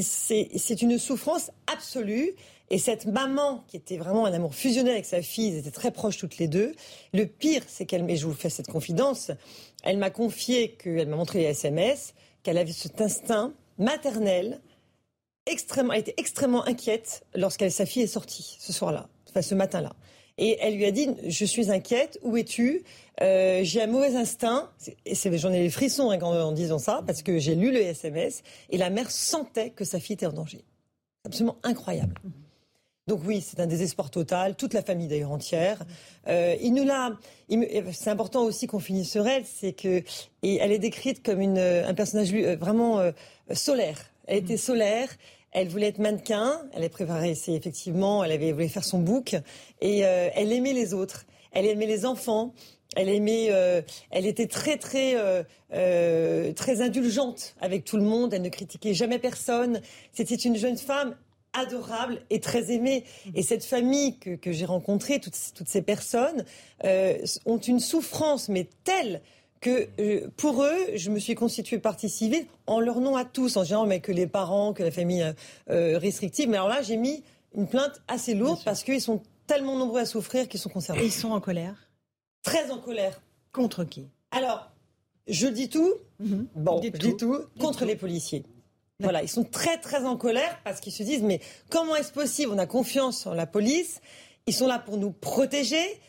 c'est 0.02 0.82
une 0.82 0.98
souffrance 0.98 1.52
absolue. 1.72 2.34
Et 2.70 2.80
cette 2.80 3.06
maman, 3.06 3.64
qui 3.70 3.78
était 3.78 3.98
vraiment 3.98 4.26
un 4.26 4.34
amour 4.34 4.54
fusionnel 4.54 4.94
avec 4.94 5.06
sa 5.06 5.22
fille, 5.22 5.48
ils 5.48 5.58
étaient 5.58 5.72
très 5.72 5.92
proches 5.92 6.18
toutes 6.18 6.38
les 6.38 6.50
deux. 6.50 6.74
Le 7.14 7.26
pire, 7.26 7.62
c'est 7.66 7.86
qu'elle, 7.86 8.10
et 8.10 8.18
je 8.18 8.26
vous 8.28 8.34
fais 8.34 8.50
cette 8.50 8.68
confidence, 8.68 9.32
elle 9.84 9.98
m'a 9.98 10.10
confié 10.10 10.72
qu'elle 10.72 11.08
m'a 11.08 11.16
montré 11.16 11.40
les 11.40 11.46
SMS, 11.46 12.14
qu'elle 12.44 12.58
avait 12.58 12.74
cet 12.74 13.00
instinct 13.00 13.54
maternel, 13.78 14.60
extrêmement, 15.46 15.94
elle 15.94 16.02
était 16.02 16.16
extrêmement 16.18 16.66
inquiète 16.66 17.26
lorsqu'elle 17.36 17.72
sa 17.72 17.86
fille 17.86 18.04
est 18.04 18.08
sortie 18.08 18.58
ce 18.60 18.74
soir-là, 18.74 19.08
enfin 19.30 19.42
ce 19.42 19.56
matin-là. 19.56 19.96
Et 20.38 20.58
elle 20.62 20.76
lui 20.76 20.86
a 20.86 20.92
dit 20.92 21.10
Je 21.28 21.46
suis 21.46 21.72
inquiète, 21.72 22.20
où 22.22 22.38
es-tu? 22.38 22.84
Euh, 23.22 23.62
J'ai 23.64 23.82
un 23.82 23.88
mauvais 23.88 24.16
instinct. 24.16 24.70
J'en 25.06 25.52
ai 25.52 25.64
les 25.64 25.70
frissons 25.70 26.12
hein, 26.12 26.20
en 26.22 26.52
disant 26.52 26.80
ça, 26.80 27.04
parce 27.06 27.24
que 27.24 27.40
j'ai 27.40 27.56
lu 27.56 27.72
le 27.72 27.82
SMS. 27.82 28.44
Et 28.70 28.78
la 28.78 28.90
mère 28.90 29.10
sentait 29.10 29.72
que 29.72 29.84
sa 29.84 30.00
fille 30.00 30.14
était 30.14 30.28
en 30.28 30.34
danger. 30.34 30.64
Absolument 31.26 31.58
incroyable. 31.64 32.16
Donc 33.08 33.22
oui, 33.26 33.42
c'est 33.42 33.62
un 33.62 33.68
désespoir 33.68 34.12
total, 34.12 34.56
toute 34.56 34.74
la 34.74 34.82
famille 34.82 35.08
d'ailleurs 35.08 35.32
entière. 35.32 35.80
Euh, 36.28 36.56
il 36.62 36.74
nous 36.74 36.84
l'a. 36.84 37.18
C'est 37.94 38.10
important 38.10 38.44
aussi 38.44 38.68
qu'on 38.68 38.80
finisse 38.80 39.10
sur 39.10 39.26
elle, 39.26 39.46
c'est 39.46 39.72
que 39.72 40.04
elle 40.44 40.72
est 40.72 40.80
décrite 40.80 41.24
comme 41.24 41.40
un 41.40 41.94
personnage 41.94 42.34
euh, 42.34 42.58
vraiment 42.58 43.02
solaire. 43.54 43.98
Elle 44.28 44.40
était 44.40 44.58
solaire. 44.58 45.08
Elle 45.52 45.70
voulait 45.70 45.88
être 45.88 46.00
mannequin, 46.00 46.62
elle 46.74 46.84
a 46.84 46.90
préparé, 46.90 47.36
c'est 47.36 47.54
effectivement, 47.54 48.24
elle 48.24 48.32
avait 48.32 48.52
voulu 48.52 48.70
faire 48.70 48.84
son 48.84 49.00
book, 49.00 49.36
et 49.82 50.06
euh, 50.06 50.30
elle 50.36 50.52
aimait 50.52 50.74
les 50.74 50.94
autres, 50.94 51.26
elle 51.52 51.66
aimait 51.66 51.88
les 51.88 52.06
enfants, 52.06 52.54
elle 52.96 53.10
aimait, 53.10 53.48
euh, 53.52 53.82
elle 54.12 54.26
était 54.26 54.48
très 54.48 54.78
très 54.78 55.16
euh, 55.74 56.54
très 56.54 56.82
indulgente 56.82 57.56
avec 57.62 57.86
tout 57.86 57.98
le 57.98 58.04
monde. 58.04 58.34
Elle 58.34 58.42
ne 58.42 58.50
critiquait 58.50 58.94
jamais 58.94 59.20
personne. 59.20 59.82
C'était 60.14 60.36
une 60.36 60.56
jeune 60.56 60.78
femme 60.78 61.16
adorable 61.54 62.22
et 62.30 62.40
très 62.40 62.72
aimée. 62.72 63.04
Et 63.36 63.44
cette 63.44 63.64
famille 63.64 64.18
que, 64.18 64.52
j'ai 64.52 64.66
rencontrée, 64.66 65.20
toutes, 65.20 65.36
ces 65.36 65.82
personnes, 65.82 66.44
ont 67.46 67.58
une 67.58 67.80
souffrance 67.80 68.50
mais 68.50 68.68
telle 68.84 69.22
que 69.62 69.88
euh, 70.00 70.30
pour 70.38 70.64
eux, 70.64 70.78
je 70.96 71.10
me 71.10 71.20
suis 71.20 71.36
constituée 71.36 71.80
partie 71.80 72.10
civile 72.10 72.46
en 72.68 72.80
leur 72.80 73.00
nom 73.00 73.16
à 73.16 73.26
tous, 73.26 73.58
en 73.58 73.64
général, 73.64 73.88
mais 73.88 74.00
que 74.00 74.12
les 74.12 74.28
parents, 74.28 74.74
que 74.74 74.84
la 74.84 74.92
famille 74.92 75.24
euh, 75.24 75.34
euh, 75.70 75.98
restrictive. 75.98 76.50
Mais 76.50 76.58
alors 76.58 76.70
là, 76.70 76.82
j'ai 76.82 76.98
mis 76.98 77.24
une 77.56 77.68
plainte 77.68 78.02
assez 78.08 78.34
lourde 78.34 78.60
parce 78.66 78.84
qu'ils 78.84 79.02
sont 79.02 79.22
tellement 79.48 79.78
nombreux 79.78 80.02
à 80.02 80.06
souffrir 80.06 80.48
qu'ils 80.48 80.60
sont 80.60 80.70
concernés. 80.70 81.04
Et 81.04 81.06
ils 81.06 81.12
sont 81.12 81.32
en 81.32 81.40
colère? 81.40 81.90
Très 82.44 82.70
en 82.72 82.78
colère. 82.78 83.22
Contre 83.52 83.84
qui? 83.84 84.08
Alors, 84.32 84.72
je 85.28 85.48
dis 85.48 85.70
tout. 85.70 85.94
Mhm. 86.20 86.48
Bon, 86.56 86.82
je 86.84 86.90
dis 86.90 87.18
tout 87.18 87.46
contre 87.60 87.86
les 87.86 87.96
policiers. 87.96 88.46
Voilà, 89.00 89.22
ils 89.22 89.30
sont 89.30 89.44
très 89.44 89.78
très 89.78 90.06
en 90.06 90.18
colère 90.18 90.60
parce 90.64 90.80
qu'ils 90.80 90.94
se 90.94 91.04
disent 91.04 91.22
mais 91.22 91.40
comment 91.70 91.96
est-ce 91.96 92.12
possible? 92.12 92.52
On 92.52 92.58
a 92.58 92.66
confiance 92.66 93.28
en 93.28 93.34
la 93.36 93.46
police, 93.46 94.02
ils 94.48 94.56
sont 94.56 94.66
là 94.66 94.80
pour 94.80 94.98
nous 94.98 95.12
protéger 95.12 96.02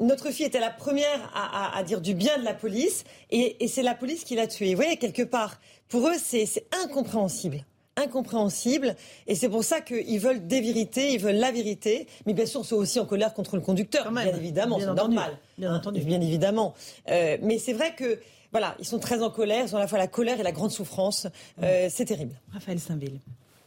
notre 0.00 0.30
fille 0.30 0.46
était 0.46 0.60
la 0.60 0.70
première 0.70 1.32
à, 1.34 1.82
dire 1.82 2.00
du 2.00 2.14
bien 2.14 2.38
de 2.38 2.44
la 2.44 2.54
police 2.54 3.04
et, 3.30 3.66
c'est 3.68 3.82
la 3.82 3.94
police 3.94 4.24
qui 4.24 4.34
l'a 4.34 4.46
tuée. 4.46 4.70
Vous 4.70 4.76
voyez, 4.76 4.96
quelque 4.96 5.22
part, 5.22 5.58
pour 5.88 6.08
eux, 6.08 6.16
c'est 6.18 6.46
incompréhensible. 6.84 7.64
incompréhensible. 7.96 8.94
Et 9.26 9.34
c'est 9.34 9.48
pour 9.48 9.64
ça 9.64 9.80
qu'ils 9.80 10.20
veulent 10.20 10.46
des 10.46 10.60
vérités, 10.60 11.14
ils 11.14 11.20
veulent 11.20 11.36
la 11.36 11.50
vérité. 11.50 12.06
Mais 12.26 12.34
bien 12.34 12.46
sûr, 12.46 12.60
ils 12.62 12.66
sont 12.66 12.76
aussi 12.76 13.00
en 13.00 13.06
colère 13.06 13.32
contre 13.32 13.56
le 13.56 13.62
conducteur, 13.62 14.10
bien 14.12 14.36
évidemment, 14.36 14.78
c'est 14.78 14.86
normal. 14.86 15.38
Bien 15.56 15.74
entendu. 15.74 16.00
Bien 16.02 16.20
évidemment. 16.20 16.74
Euh, 17.10 17.38
mais 17.42 17.58
c'est 17.58 17.72
vrai 17.72 17.94
que 17.94 18.20
voilà, 18.52 18.76
ils 18.78 18.86
sont 18.86 18.98
très 18.98 19.22
en 19.22 19.30
colère, 19.30 19.64
ils 19.66 19.74
ont 19.74 19.78
à 19.78 19.82
la 19.82 19.88
fois 19.88 19.98
la 19.98 20.06
colère 20.06 20.40
et 20.40 20.42
la 20.42 20.52
grande 20.52 20.70
souffrance. 20.70 21.26
Euh, 21.62 21.88
c'est 21.90 22.04
terrible. 22.04 22.34
Raphaël 22.52 22.78
Saint-Ville. 22.78 23.20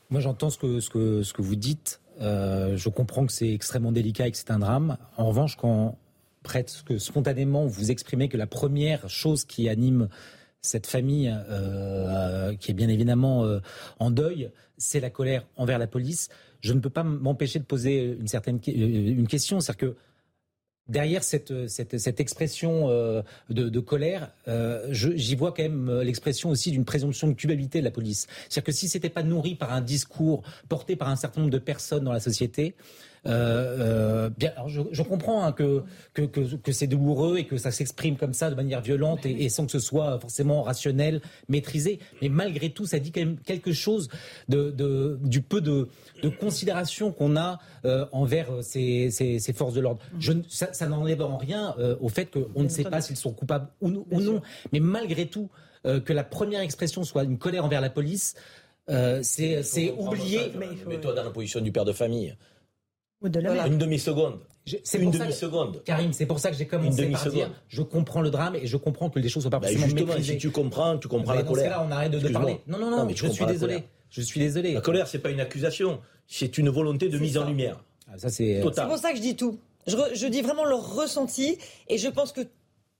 Moi, 0.09 0.21
j'entends 0.21 0.49
ce 0.49 0.57
que, 0.57 0.79
ce, 0.79 0.89
que, 0.89 1.23
ce 1.23 1.33
que 1.33 1.41
vous 1.41 1.55
dites. 1.55 1.99
Euh, 2.21 2.75
je 2.75 2.89
comprends 2.89 3.25
que 3.25 3.31
c'est 3.31 3.53
extrêmement 3.53 3.91
délicat 3.91 4.27
et 4.27 4.31
que 4.31 4.37
c'est 4.37 4.51
un 4.51 4.59
drame. 4.59 4.97
En 5.17 5.27
revanche, 5.27 5.55
quand 5.55 5.97
presque 6.43 6.99
spontanément 6.99 7.65
vous 7.65 7.91
exprimez 7.91 8.29
que 8.29 8.37
la 8.37 8.47
première 8.47 9.09
chose 9.09 9.45
qui 9.45 9.69
anime 9.69 10.09
cette 10.61 10.87
famille, 10.87 11.33
euh, 11.49 12.55
qui 12.55 12.71
est 12.71 12.73
bien 12.73 12.89
évidemment 12.89 13.45
euh, 13.45 13.59
en 13.99 14.11
deuil, 14.11 14.51
c'est 14.77 14.99
la 14.99 15.09
colère 15.09 15.45
envers 15.55 15.79
la 15.79 15.87
police. 15.87 16.29
Je 16.61 16.73
ne 16.73 16.79
peux 16.79 16.89
pas 16.89 17.03
m'empêcher 17.03 17.59
de 17.59 17.63
poser 17.63 18.17
une 18.19 18.27
certaine 18.27 18.59
une 18.67 19.27
question, 19.27 19.61
c'est-à-dire 19.61 19.93
que 19.93 19.97
derrière 20.89 21.23
cette, 21.23 21.67
cette, 21.67 22.19
expression 22.19 22.89
euh, 22.89 23.21
de, 23.49 23.79
colère, 23.79 24.31
euh, 24.47 24.87
j'y 24.91 25.35
vois 25.35 25.53
quand 25.53 25.63
même 25.63 25.87
euh, 25.87 26.03
l'expression 26.03 26.49
aussi 26.49 26.71
d'une 26.71 26.85
présomption 26.85 27.27
de 27.27 27.33
culpabilité 27.33 27.79
de 27.79 27.85
la 27.85 27.91
police. 27.91 28.27
C'est-à-dire 28.49 28.63
que 28.63 28.71
si 28.71 28.89
c'était 28.89 29.09
pas 29.09 29.23
nourri 29.23 29.55
par 29.55 29.71
un 29.71 29.81
discours 29.81 30.41
porté 30.67 30.95
par 30.95 31.09
un 31.09 31.15
certain 31.15 31.41
nombre 31.41 31.53
de 31.53 31.59
personnes 31.59 32.03
dans 32.03 32.13
la 32.13 32.19
société, 32.19 32.75
euh, 33.25 34.29
euh, 34.29 34.29
bien, 34.29 34.51
alors 34.55 34.69
je, 34.69 35.01
comprends 35.01 35.43
hein, 35.43 35.51
que, 35.51 35.83
que, 36.13 36.23
que, 36.23 36.71
c'est 36.71 36.87
douloureux 36.87 37.37
et 37.37 37.45
que 37.45 37.57
ça 37.57 37.71
s'exprime 37.71 38.15
comme 38.15 38.33
ça 38.33 38.49
de 38.49 38.55
manière 38.55 38.81
violente 38.81 39.25
et, 39.25 39.49
sans 39.49 39.65
que 39.65 39.71
ce 39.71 39.79
soit 39.79 40.19
forcément 40.19 40.63
rationnel, 40.63 41.21
maîtrisé. 41.47 41.99
Mais 42.21 42.29
malgré 42.29 42.69
tout, 42.69 42.85
ça 42.85 42.99
dit 42.99 43.11
quand 43.11 43.21
même 43.21 43.37
quelque 43.37 43.73
chose 43.73 44.09
de, 44.47 44.71
de 44.71 45.19
du 45.23 45.41
peu 45.41 45.61
de, 45.61 45.89
de 46.23 46.29
considération 46.29 47.11
qu'on 47.11 47.35
a 47.35 47.59
euh, 47.85 48.05
envers 48.11 48.47
ces, 48.61 49.11
ces, 49.11 49.39
ces, 49.39 49.53
forces 49.53 49.73
de 49.73 49.81
l'ordre. 49.81 50.01
Ça, 50.47 50.71
ça 50.73 50.87
n'enlève 50.87 51.21
en 51.21 51.37
rien 51.37 51.75
au 51.99 52.09
fait 52.09 52.27
qu'on 52.27 52.63
ne 52.63 52.69
sait 52.69 52.83
pas 52.83 53.01
s'ils 53.01 53.17
sont 53.17 53.33
coupables 53.33 53.67
ou, 53.81 54.05
ou 54.11 54.21
non. 54.21 54.41
Mais 54.71 54.79
malgré 54.79 55.25
tout, 55.27 55.49
que 55.83 56.13
la 56.13 56.23
première 56.23 56.61
expression 56.61 57.03
soit 57.03 57.23
une 57.23 57.37
colère 57.37 57.65
envers 57.65 57.81
la 57.81 57.89
police, 57.89 58.35
c'est 59.21 59.93
oublier. 59.97 60.51
Mets-toi 60.87 61.13
dans 61.13 61.23
la 61.23 61.31
position 61.31 61.61
du 61.61 61.71
père 61.71 61.85
de 61.85 61.93
famille. 61.93 62.35
Une 63.21 63.77
demi-seconde. 63.77 64.39
C'est 64.83 64.99
une 64.99 65.11
demi-seconde. 65.11 65.83
Karim, 65.83 66.13
c'est 66.13 66.25
pour 66.25 66.39
ça 66.39 66.51
que 66.51 66.57
j'ai 66.57 66.67
commencé 66.67 67.03
une 67.03 67.13
par 67.13 67.29
dire 67.29 67.51
je 67.67 67.81
comprends 67.81 68.21
le 68.21 68.29
drame 68.29 68.55
et 68.55 68.67
je 68.67 68.77
comprends 68.77 69.09
que 69.09 69.19
les 69.19 69.29
choses 69.29 69.43
soient 69.43 69.51
pas 69.51 69.59
bah 69.59 69.67
forcément 69.69 70.13
Si 70.21 70.37
tu 70.37 70.51
comprends, 70.51 70.97
tu 70.97 71.07
comprends 71.07 71.33
la 71.33 71.43
colère. 71.43 71.69
Là, 71.69 71.85
on 71.87 71.91
arrête 71.91 72.11
de, 72.11 72.27
parler. 72.29 72.61
Non, 72.67 72.79
non, 72.79 72.89
non, 72.89 73.05
mais 73.05 73.15
je 73.15 73.27
suis 73.27 73.45
désolé. 73.45 73.83
Je 74.09 74.21
suis 74.21 74.39
désolé. 74.39 74.73
La 74.73 74.81
colère, 74.81 75.07
c'est 75.07 75.19
pas 75.19 75.29
une 75.29 75.39
accusation, 75.39 75.99
c'est 76.27 76.57
une 76.57 76.69
volonté 76.69 77.09
de 77.09 77.17
mise 77.19 77.37
en 77.37 77.45
lumière. 77.45 77.83
Ah, 78.11 78.17
ça, 78.17 78.29
c'est 78.29 78.61
pour 78.61 78.73
ça 78.97 79.11
que 79.11 79.17
je 79.17 79.21
dis 79.21 79.35
tout. 79.35 79.59
Je, 79.87 79.95
je, 80.13 80.27
dis 80.27 80.41
vraiment 80.41 80.65
leur 80.65 80.95
ressenti 80.95 81.57
et 81.87 81.97
je 81.97 82.07
pense 82.09 82.31
que 82.31 82.41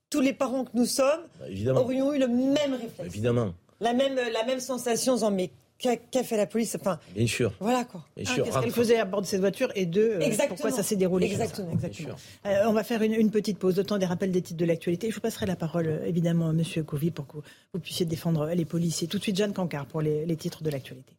tous 0.10 0.22
les 0.22 0.34
parents 0.34 0.64
que 0.64 0.72
nous 0.74 0.86
sommes 0.86 1.22
bah, 1.40 1.74
aurions 1.74 2.14
eu 2.14 2.20
le 2.20 2.28
même 2.28 2.74
réflexe. 2.74 3.06
Évidemment. 3.06 3.54
La 3.80 3.94
même, 3.94 4.16
la 4.16 4.46
même 4.46 4.60
sensation 4.60 5.14
en 5.22 5.32
mais 5.32 5.52
qu'a 5.80 6.24
fait 6.24 6.38
la 6.38 6.46
police 6.46 6.76
enfin, 6.80 7.00
Bien 7.16 7.28
sûr. 7.28 7.54
Voilà 7.60 7.86
quoi. 7.86 8.06
Qu'est-ce 8.16 8.60
qu'elle 8.60 8.72
faisait 8.72 9.00
à 9.00 9.06
bord 9.06 9.22
de 9.22 9.26
cette 9.26 9.40
voiture 9.40 9.72
et 9.76 9.86
deux, 9.86 10.20
euh, 10.22 10.48
pourquoi 10.48 10.72
ça 10.72 10.84
s'est 10.84 10.96
déroulé 10.96 11.26
Exactement. 11.26 11.72
Exactement. 11.72 12.16
Euh, 12.46 12.64
on 12.68 12.74
va 12.74 12.84
faire 12.84 13.02
une, 13.02 13.32
petite 13.32 13.58
pause, 13.58 13.82
temps 13.86 13.98
des 13.98 14.06
rappels 14.06 14.32
des 14.32 14.42
titres 14.42 14.60
de 14.60 14.66
l'actualité. 14.66 15.10
Je 15.10 15.16
vous 15.16 15.22
passerai 15.22 15.46
la 15.46 15.56
parole 15.56 15.88
euh, 15.88 16.06
évidemment 16.06 16.50
à 16.50 16.54
Monsieur 16.54 16.84
Couvi 16.84 17.12
pour 17.12 17.28
que 17.28 17.38
vous 17.74 17.80
puissiez 17.80 18.06
défendre 18.06 18.48
les 18.48 18.66
policiers. 18.66 19.08
Tout 19.08 19.18
de 19.18 19.24
suite, 19.24 19.38
Jeanne 19.38 19.54
Cancard 19.54 19.86
pour 19.86 20.02
les 20.02 20.36
titres 20.36 20.64
de 20.64 20.70
l'actualité. 20.70 21.14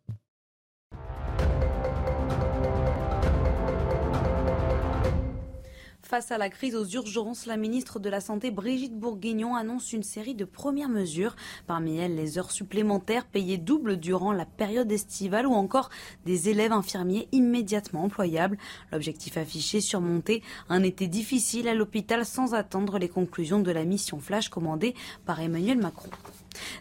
Face 6.11 6.32
à 6.32 6.39
la 6.39 6.51
crise 6.51 6.74
aux 6.74 6.87
urgences, 6.87 7.47
la 7.47 7.57
ministre 7.57 8.01
de 8.01 8.09
la 8.09 8.20
Santé 8.20 8.51
Brigitte 8.51 8.99
Bourguignon 8.99 9.55
annonce 9.55 9.93
une 9.93 10.03
série 10.03 10.35
de 10.35 10.45
premières 10.45 10.89
mesures. 10.89 11.37
Parmi 11.69 11.99
elles, 11.99 12.16
les 12.16 12.37
heures 12.37 12.51
supplémentaires 12.51 13.27
payées 13.27 13.59
double 13.59 13.97
durant 13.97 14.32
la 14.32 14.45
période 14.45 14.91
estivale 14.91 15.47
ou 15.47 15.53
encore 15.53 15.89
des 16.27 16.49
élèves 16.49 16.73
infirmiers 16.73 17.28
immédiatement 17.31 18.03
employables. 18.03 18.59
L'objectif 18.91 19.37
affiché, 19.37 19.81
surmonter 19.81 20.43
un 20.69 20.82
été 20.82 21.07
difficile 21.07 21.69
à 21.69 21.74
l'hôpital 21.74 22.27
sans 22.27 22.55
attendre 22.55 22.99
les 22.99 23.09
conclusions 23.09 23.61
de 23.61 23.70
la 23.70 23.85
mission 23.85 24.19
flash 24.19 24.49
commandée 24.49 24.97
par 25.27 25.41
Emmanuel 25.41 25.78
Macron. 25.78 26.11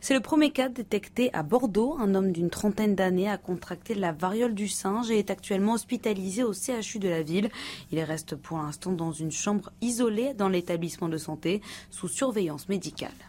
C'est 0.02 0.14
le 0.14 0.20
premier 0.20 0.52
cas 0.52 0.70
détecté 0.70 1.34
à 1.34 1.44
Bordeaux. 1.44 1.98
Un 2.00 2.16
homme 2.16 2.32
d'une 2.32 2.50
trentaine 2.50 2.96
d'années 2.96 3.30
a 3.30 3.38
contracté 3.38 3.96
la 3.96 4.12
variole 4.12 4.54
du 4.54 4.68
singe 4.68 5.12
et 5.12 5.20
est 5.20 5.32
actuellement 5.32 5.74
hospitalisé 5.74 6.44
au 6.44 6.54
CHU 6.54 7.00
de 7.00 7.10
la 7.10 7.22
ville. 7.22 7.50
Il 7.92 8.00
reste 8.02 8.36
pour 8.36 8.58
l'instant 8.58 8.92
dans 8.92 9.12
une 9.12 9.32
chambre 9.32 9.72
isolée 9.82 10.34
dans 10.34 10.50
l'établissement 10.50 11.10
de 11.10 11.18
santé 11.18 11.62
sous 11.90 12.08
surveillance 12.08 12.70
médicale. 12.70 13.29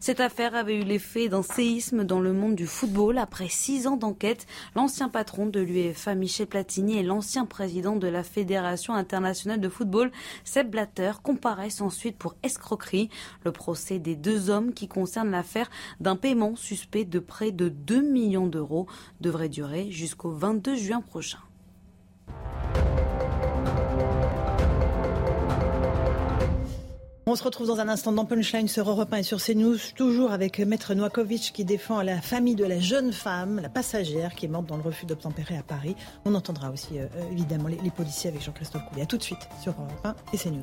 Cette 0.00 0.20
affaire 0.20 0.54
avait 0.54 0.76
eu 0.76 0.84
l'effet 0.84 1.28
d'un 1.28 1.42
séisme 1.42 2.04
dans 2.04 2.20
le 2.20 2.32
monde 2.32 2.54
du 2.54 2.66
football. 2.66 3.18
Après 3.18 3.48
six 3.48 3.86
ans 3.86 3.96
d'enquête, 3.96 4.46
l'ancien 4.74 5.08
patron 5.08 5.46
de 5.46 5.60
l'UEFA, 5.60 6.14
Michel 6.14 6.46
Platini, 6.46 6.98
et 6.98 7.02
l'ancien 7.02 7.46
président 7.46 7.96
de 7.96 8.06
la 8.06 8.22
Fédération 8.22 8.94
internationale 8.94 9.60
de 9.60 9.68
football, 9.68 10.10
Seb 10.44 10.70
Blatter, 10.70 11.12
comparaissent 11.22 11.80
ensuite 11.80 12.16
pour 12.16 12.36
escroquerie. 12.42 13.10
Le 13.44 13.52
procès 13.52 13.98
des 13.98 14.16
deux 14.16 14.50
hommes 14.50 14.72
qui 14.72 14.88
concerne 14.88 15.30
l'affaire 15.30 15.70
d'un 16.00 16.16
paiement 16.16 16.56
suspect 16.56 17.04
de 17.04 17.18
près 17.18 17.52
de 17.52 17.68
2 17.68 18.00
millions 18.00 18.46
d'euros 18.46 18.86
devrait 19.20 19.48
durer 19.48 19.90
jusqu'au 19.90 20.30
22 20.30 20.76
juin 20.76 21.00
prochain. 21.00 21.38
On 27.28 27.34
se 27.34 27.42
retrouve 27.42 27.66
dans 27.66 27.80
un 27.80 27.88
instant 27.88 28.12
dans 28.12 28.24
Punchline 28.24 28.68
sur 28.68 28.88
Europe 28.88 29.12
1 29.12 29.16
et 29.16 29.22
sur 29.24 29.42
CNews, 29.42 29.78
toujours 29.96 30.30
avec 30.30 30.60
Maître 30.60 30.94
Noakovic 30.94 31.50
qui 31.52 31.64
défend 31.64 32.00
la 32.02 32.20
famille 32.20 32.54
de 32.54 32.64
la 32.64 32.78
jeune 32.78 33.12
femme, 33.12 33.58
la 33.58 33.68
passagère 33.68 34.36
qui 34.36 34.46
est 34.46 34.48
morte 34.48 34.66
dans 34.66 34.76
le 34.76 34.82
refus 34.82 35.06
d'obtempérer 35.06 35.56
à 35.56 35.64
Paris. 35.64 35.96
On 36.24 36.36
entendra 36.36 36.70
aussi 36.70 37.00
euh, 37.00 37.08
évidemment 37.32 37.66
les, 37.66 37.90
policiers 37.90 38.30
avec 38.30 38.44
Jean-Christophe 38.44 38.84
Coulier. 38.84 39.06
Tout 39.06 39.16
de 39.16 39.24
suite 39.24 39.48
sur 39.60 39.72
Europe 39.72 39.90
1 40.04 40.14
et 40.34 40.38
CNews. 40.38 40.62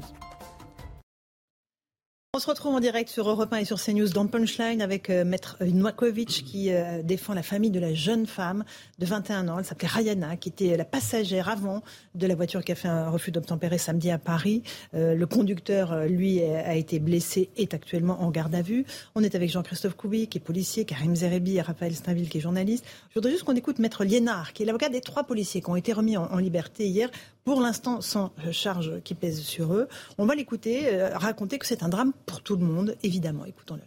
On 2.36 2.40
se 2.40 2.50
retrouve 2.50 2.74
en 2.74 2.80
direct 2.80 3.12
sur 3.12 3.30
Europe 3.30 3.54
1 3.54 3.58
et 3.58 3.66
sur 3.66 3.80
CNews 3.80 4.10
dans 4.10 4.26
Punchline 4.26 4.82
avec 4.82 5.12
euh, 5.12 5.24
Maître 5.24 5.56
Noakovic 5.62 6.44
qui 6.44 6.74
euh, 6.74 7.04
défend 7.04 7.36
la 7.36 7.44
famille 7.44 7.70
de 7.70 7.80
la 7.80 7.94
jeune 7.94 8.26
femme 8.26 8.66
de 8.98 9.06
21 9.06 9.50
ans. 9.50 9.60
Elle 9.60 9.66
s'appelait 9.66 9.88
Rayana, 9.88 10.36
qui 10.36 10.50
était 10.50 10.76
la 10.76 10.84
passagère 10.84 11.48
avant 11.48 11.84
de 12.16 12.26
la 12.26 12.34
voiture 12.34 12.64
qui 12.64 12.72
a 12.72 12.76
fait 12.76 12.88
un 12.88 13.12
refus 13.12 13.30
d'obtempérer 13.30 13.78
samedi 13.78 14.10
à 14.10 14.18
Paris. 14.18 14.64
Euh, 14.96 15.14
le 15.14 15.28
conducteur, 15.28 16.08
lui, 16.08 16.42
a 16.42 16.74
été 16.74 16.98
blessé, 16.98 17.52
est 17.56 17.76
actuellement 17.76 18.24
en 18.24 18.32
garde 18.32 18.56
à 18.56 18.64
vue. 18.64 18.84
On 19.14 19.22
est 19.22 19.36
avec 19.36 19.52
Jean-Christophe 19.52 19.94
Koubi, 19.94 20.28
qui 20.28 20.40
est 20.40 20.42
policier, 20.42 20.86
Karim 20.86 21.16
Zerebi 21.16 21.58
et 21.58 21.62
Raphaël 21.62 21.94
Stainville, 21.94 22.30
qui 22.30 22.40
est 22.40 22.42
journaliste. 22.42 22.84
Je 23.12 23.14
voudrais 23.14 23.30
juste 23.30 23.44
qu'on 23.44 23.56
écoute 23.56 23.78
Maître 23.78 24.04
Liénard, 24.04 24.54
qui 24.54 24.64
est 24.64 24.66
l'avocat 24.66 24.90
des 24.90 25.02
trois 25.02 25.26
policiers 25.26 25.62
qui 25.62 25.70
ont 25.70 25.76
été 25.76 25.94
remis 25.94 26.18
en 26.18 26.38
liberté 26.38 26.88
hier 26.88 27.12
pour 27.44 27.62
l'instant 27.62 28.02
sans 28.02 28.32
charge 28.52 29.02
qui 29.04 29.16
pèse 29.16 29.42
sur 29.42 29.74
eux. 29.74 29.88
On 30.18 30.26
va 30.26 30.36
l'écouter 30.36 31.04
raconter 31.14 31.60
que 31.60 31.66
c'est 31.66 31.84
un 31.84 31.90
drame 31.90 32.14
pour 32.26 32.42
tout 32.42 32.56
le 32.56 32.66
monde, 32.66 32.96
évidemment. 33.04 33.46
Écoutons-le. 33.46 33.84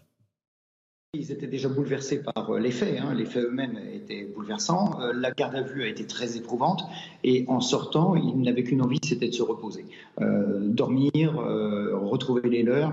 Ils 1.19 1.33
étaient 1.33 1.47
déjà 1.47 1.69
bouleversés 1.69 2.23
par 2.23 2.51
euh, 2.51 2.59
les 2.59 2.71
faits. 2.71 2.99
Hein. 3.01 3.15
Les 3.15 3.25
faits 3.25 3.45
eux-mêmes 3.45 3.79
étaient 3.93 4.25
bouleversants. 4.25 5.01
Euh, 5.01 5.13
la 5.15 5.31
garde 5.31 5.55
à 5.55 5.63
vue 5.63 5.83
a 5.83 5.89
été 5.89 6.07
très 6.07 6.37
éprouvante. 6.37 6.85
Et 7.25 7.45
en 7.49 7.61
sortant, 7.61 8.17
ils 8.17 8.41
n'avaient 8.41 8.65
qu'une 8.65 8.83
envie, 8.83 8.99
c'était 9.03 9.29
de 9.29 9.35
se 9.35 9.43
reposer. 9.43 9.87
Euh, 10.21 10.61
dormir, 10.61 11.35
retrouver 11.37 12.49
les 12.49 12.63
leurs, 12.63 12.93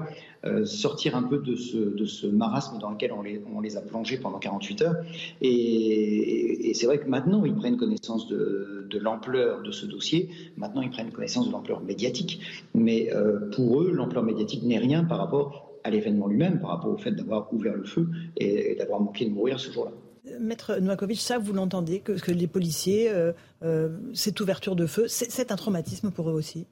sortir 0.66 1.16
un 1.16 1.24
peu 1.24 1.38
de 1.38 1.56
ce, 1.56 2.28
marasme 2.28 2.78
dans 2.80 2.92
lequel 2.92 3.12
on 3.14 3.62
les, 3.62 3.78
a 3.78 3.82
plongés 3.82 4.18
pendant 4.18 4.40
48 4.40 4.82
heures. 4.82 4.96
Et, 5.42 6.72
c'est 6.74 6.86
vrai 6.86 7.00
que 7.00 7.08
maintenant, 7.08 7.46
ils 7.46 7.56
prennent 7.56 7.78
connaissance 7.78 8.28
de, 8.28 8.88
de 8.90 9.00
l'ampleur 9.00 9.62
de 9.62 9.72
ce 9.72 9.86
dossier. 9.86 10.30
Maintenant, 10.58 10.82
ils 10.82 10.90
prennent 10.90 11.12
connaissance 11.12 11.48
de 11.48 11.52
l'ampleur 11.52 11.82
médiatique. 11.82 12.42
Mais 12.74 13.10
pour 13.56 13.82
eux, 13.82 13.92
l'ampleur 13.92 14.24
médiatique 14.24 14.64
n'est 14.64 14.80
rien 14.80 15.04
par 15.04 15.20
rapport 15.20 15.74
à 15.84 15.90
l'événement 15.90 16.28
lui-même 16.28 16.60
par 16.60 16.72
rapport 16.72 16.92
au 16.92 16.98
fait 16.98 17.12
d'avoir 17.12 17.54
ouvert 17.54 17.76
le 17.76 17.84
feu 17.84 18.10
et, 18.38 18.76
d'avoir 18.76 19.00
manqué 19.00 19.26
de 19.26 19.32
mourir 19.32 19.60
ce 19.60 19.72
jour-là. 19.72 19.92
Maître 20.40 20.78
Novakovic, 20.80 21.20
ça 21.20 21.38
vous 21.38 21.54
l'entendez, 21.54 22.00
que, 22.00 22.32
les 22.32 22.48
policiers, 22.48 23.10
euh, 23.10 23.34
euh, 23.62 23.90
cette 24.14 24.40
ouverture 24.40 24.76
de 24.76 24.86
feu, 24.86 25.06
c'est 25.08 25.52
un 25.52 25.56
traumatisme 25.56 26.12
pour 26.12 26.30
eux 26.30 26.34
aussi? 26.34 26.66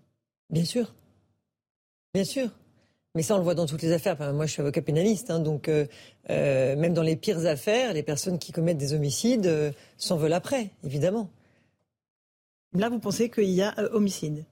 Bien 0.50 0.64
sûr. 0.64 0.94
Bien 2.14 2.24
sûr. 2.24 2.50
Mais 3.16 3.24
ça, 3.24 3.36
on 3.36 3.38
le 3.38 3.44
voit 3.44 3.56
dans 3.56 3.66
toutes 3.66 3.82
les 3.82 3.92
affaires. 3.92 4.18
moi, 4.34 4.46
je 4.46 4.52
suis 4.54 4.62
avocat 4.62 4.82
pénaliste, 4.82 5.32
hein, 5.32 5.40
donc 5.40 5.68
euh, 5.68 5.86
même 6.30 6.94
dans 6.94 7.02
les 7.02 7.16
pires 7.18 7.46
affaires, 7.46 7.94
les 7.94 8.04
personnes 8.04 8.40
qui 8.40 8.52
commettent 8.52 8.78
des 8.78 8.94
homicides 8.94 9.74
s'en 9.98 10.16
veulent 10.16 10.34
après, 10.34 10.70
évidemment. 10.86 11.30
Là, 12.74 12.90
vous 12.90 13.00
pensez 13.00 13.30
qu'il 13.30 13.50
y 13.50 13.62
a 13.62 13.76
homicide? 13.94 14.46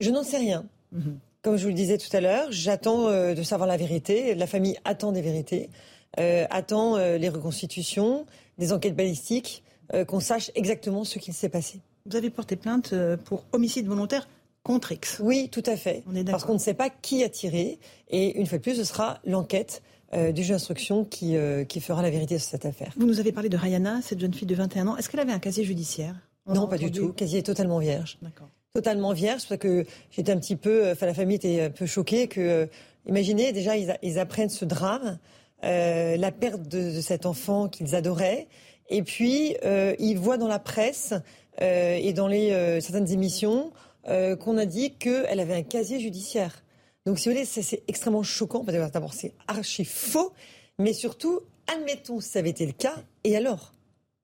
Je 0.00 0.10
n'en 0.10 0.22
sais 0.22 0.38
rien. 0.38 0.66
Mhm. 0.92 1.18
Comme 1.42 1.56
je 1.56 1.62
vous 1.62 1.68
le 1.68 1.74
disais 1.74 1.96
tout 1.96 2.14
à 2.14 2.20
l'heure, 2.20 2.48
j'attends 2.50 3.08
euh, 3.08 3.32
de 3.34 3.42
savoir 3.42 3.66
la 3.66 3.78
vérité. 3.78 4.34
La 4.34 4.46
famille 4.46 4.76
attend 4.84 5.10
des 5.10 5.22
vérités, 5.22 5.70
euh, 6.18 6.44
attend 6.50 6.96
euh, 6.96 7.16
les 7.16 7.30
reconstitutions, 7.30 8.26
des 8.58 8.72
enquêtes 8.72 8.96
balistiques. 8.96 9.62
qu'on 10.06 10.20
sache 10.20 10.52
exactement 10.54 11.02
ce 11.02 11.18
qu'il 11.18 11.34
s'est 11.34 11.48
passé. 11.48 11.80
Vous 12.06 12.14
avez 12.14 12.30
porté 12.30 12.54
plainte 12.54 12.94
pour 13.24 13.42
homicide 13.50 13.88
volontaire? 13.88 14.28
Contre 14.62 14.92
X. 14.92 15.20
Oui, 15.22 15.48
tout 15.50 15.62
à 15.66 15.76
fait. 15.76 16.04
Parce 16.26 16.44
qu'on 16.44 16.54
ne 16.54 16.58
sait 16.58 16.74
pas 16.74 16.90
qui 16.90 17.24
a 17.24 17.28
tiré. 17.28 17.78
Et 18.08 18.38
une 18.38 18.46
fois 18.46 18.58
de 18.58 18.62
plus, 18.62 18.76
ce 18.76 18.84
sera 18.84 19.18
l'enquête 19.24 19.82
euh, 20.12 20.32
du 20.32 20.42
juge 20.42 20.50
d'instruction 20.50 21.04
qui, 21.04 21.36
euh, 21.36 21.64
qui 21.64 21.80
fera 21.80 22.02
la 22.02 22.10
vérité 22.10 22.38
sur 22.38 22.50
cette 22.50 22.66
affaire. 22.66 22.92
Vous 22.96 23.06
nous 23.06 23.20
avez 23.20 23.30
parlé 23.30 23.48
de 23.48 23.56
Rayana, 23.56 24.00
cette 24.02 24.20
jeune 24.20 24.34
fille 24.34 24.48
de 24.48 24.56
21 24.56 24.88
ans. 24.88 24.96
Est-ce 24.96 25.08
qu'elle 25.08 25.20
avait 25.20 25.32
un 25.32 25.38
casier 25.38 25.64
judiciaire? 25.64 26.16
Non, 26.46 26.66
pas 26.66 26.78
du 26.78 26.90
tout. 26.90 27.12
Casier 27.12 27.44
totalement 27.44 27.78
vierge. 27.78 28.18
D'accord. 28.20 28.48
Totalement 28.74 29.12
vierge, 29.12 29.46
parce 29.48 29.60
que 29.60 29.84
j'étais 30.10 30.32
un 30.32 30.38
petit 30.38 30.56
peu, 30.56 30.90
enfin 30.90 31.06
la 31.06 31.14
famille 31.14 31.36
était 31.36 31.62
un 31.62 31.70
peu 31.70 31.86
choquée 31.86 32.26
que, 32.26 32.40
euh, 32.40 32.66
imaginez 33.06 33.52
déjà 33.52 33.76
ils, 33.76 34.18
apprennent 34.18 34.48
ce 34.48 34.64
drame, 34.64 35.18
la 35.62 36.32
perte 36.32 36.62
de, 36.62 36.96
de 36.96 37.00
cet 37.00 37.24
enfant 37.24 37.68
qu'ils 37.68 37.94
adoraient, 37.94 38.48
et 38.88 39.02
puis 39.02 39.56
ils 39.98 40.18
voient 40.18 40.38
dans 40.38 40.48
la 40.48 40.58
presse 40.58 41.14
et 41.60 42.12
dans 42.12 42.28
les 42.28 42.80
certaines 42.80 43.10
émissions 43.10 43.72
euh, 44.08 44.36
qu'on 44.36 44.56
a 44.56 44.66
dit 44.66 44.94
qu'elle 44.94 45.40
avait 45.40 45.54
un 45.54 45.62
casier 45.62 46.00
judiciaire. 46.00 46.62
Donc, 47.06 47.18
si 47.18 47.28
vous 47.28 47.34
voulez, 47.34 47.46
c'est 47.46 47.82
extrêmement 47.88 48.22
choquant, 48.22 48.64
parce 48.64 48.76
que 48.76 48.92
d'abord, 48.92 49.14
c'est 49.14 49.32
archi 49.48 49.84
faux, 49.84 50.32
mais 50.78 50.92
surtout, 50.92 51.40
admettons 51.66 52.20
si 52.20 52.28
ça 52.28 52.38
avait 52.40 52.50
été 52.50 52.66
le 52.66 52.72
cas, 52.72 52.96
et 53.24 53.36
alors? 53.36 53.72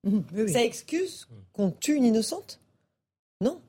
Mmh, 0.05 0.49
Ça 0.49 0.63
excuse 0.63 1.27
qu'on 1.53 1.71
tue 1.71 1.95
une 1.95 2.05
innocente? 2.05 2.61
Non. 3.41 3.61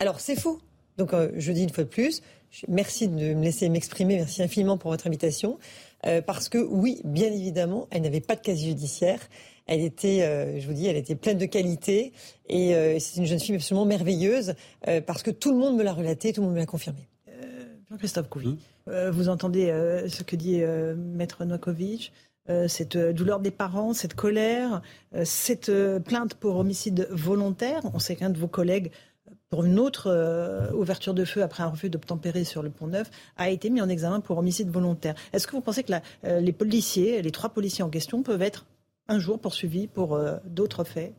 Alors, 0.00 0.20
c'est 0.20 0.38
faux. 0.38 0.60
Donc, 0.98 1.14
euh, 1.14 1.30
je 1.36 1.52
dis 1.52 1.62
une 1.62 1.70
fois 1.70 1.84
de 1.84 1.88
plus, 1.88 2.22
merci 2.68 3.08
de 3.08 3.34
me 3.34 3.42
laisser 3.42 3.68
m'exprimer, 3.68 4.16
merci 4.16 4.42
infiniment 4.42 4.76
pour 4.76 4.90
votre 4.90 5.06
invitation, 5.06 5.58
euh, 6.06 6.20
parce 6.20 6.48
que 6.48 6.58
oui, 6.58 7.00
bien 7.04 7.32
évidemment, 7.32 7.86
elle 7.90 8.02
n'avait 8.02 8.20
pas 8.20 8.34
de 8.36 8.40
casier 8.40 8.70
judiciaire. 8.70 9.20
Elle 9.72 9.80
était, 9.80 10.22
euh, 10.22 10.60
je 10.60 10.66
vous 10.66 10.74
dis, 10.74 10.86
elle 10.86 10.98
était 10.98 11.14
pleine 11.14 11.38
de 11.38 11.46
qualité 11.46 12.12
et 12.46 12.74
euh, 12.74 12.98
c'est 12.98 13.16
une 13.16 13.24
jeune 13.24 13.40
fille 13.40 13.54
absolument 13.54 13.86
merveilleuse 13.86 14.52
euh, 14.86 15.00
parce 15.00 15.22
que 15.22 15.30
tout 15.30 15.50
le 15.50 15.56
monde 15.56 15.78
me 15.78 15.82
l'a 15.82 15.94
relaté, 15.94 16.34
tout 16.34 16.42
le 16.42 16.48
monde 16.48 16.56
me 16.56 16.60
l'a 16.60 16.66
confirmé. 16.66 17.08
Jean-Christophe 17.90 18.28
Couvi, 18.28 18.58
vous 18.86 19.28
entendez 19.28 19.66
ce 20.08 20.22
que 20.22 20.34
dit 20.34 20.62
Maître 20.96 21.44
Novakovic 21.44 22.10
cette 22.66 22.96
douleur 22.96 23.38
des 23.40 23.50
parents, 23.50 23.92
cette 23.92 24.14
colère, 24.14 24.80
cette 25.24 25.70
plainte 25.98 26.32
pour 26.32 26.56
homicide 26.56 27.06
volontaire. 27.10 27.82
On 27.92 27.98
sait 27.98 28.16
qu'un 28.16 28.30
de 28.30 28.38
vos 28.38 28.48
collègues, 28.48 28.92
pour 29.50 29.64
une 29.64 29.78
autre 29.78 30.72
ouverture 30.74 31.12
de 31.12 31.26
feu 31.26 31.42
après 31.42 31.64
un 31.64 31.68
refus 31.68 31.90
d'obtempérer 31.90 32.44
sur 32.44 32.62
le 32.62 32.70
pont 32.70 32.86
Neuf, 32.86 33.10
a 33.36 33.50
été 33.50 33.68
mis 33.68 33.82
en 33.82 33.90
examen 33.90 34.20
pour 34.20 34.38
homicide 34.38 34.70
volontaire. 34.70 35.14
Est-ce 35.34 35.46
que 35.46 35.52
vous 35.52 35.60
pensez 35.60 35.82
que 35.82 35.92
les 36.22 36.52
policiers, 36.52 37.20
les 37.20 37.30
trois 37.30 37.50
policiers 37.50 37.84
en 37.84 37.90
question, 37.90 38.22
peuvent 38.22 38.40
être 38.40 38.64
un 39.12 39.18
jour 39.18 39.38
poursuivi 39.38 39.86
pour 39.86 40.14
euh, 40.14 40.36
d'autres 40.44 40.84
faits 40.84 41.12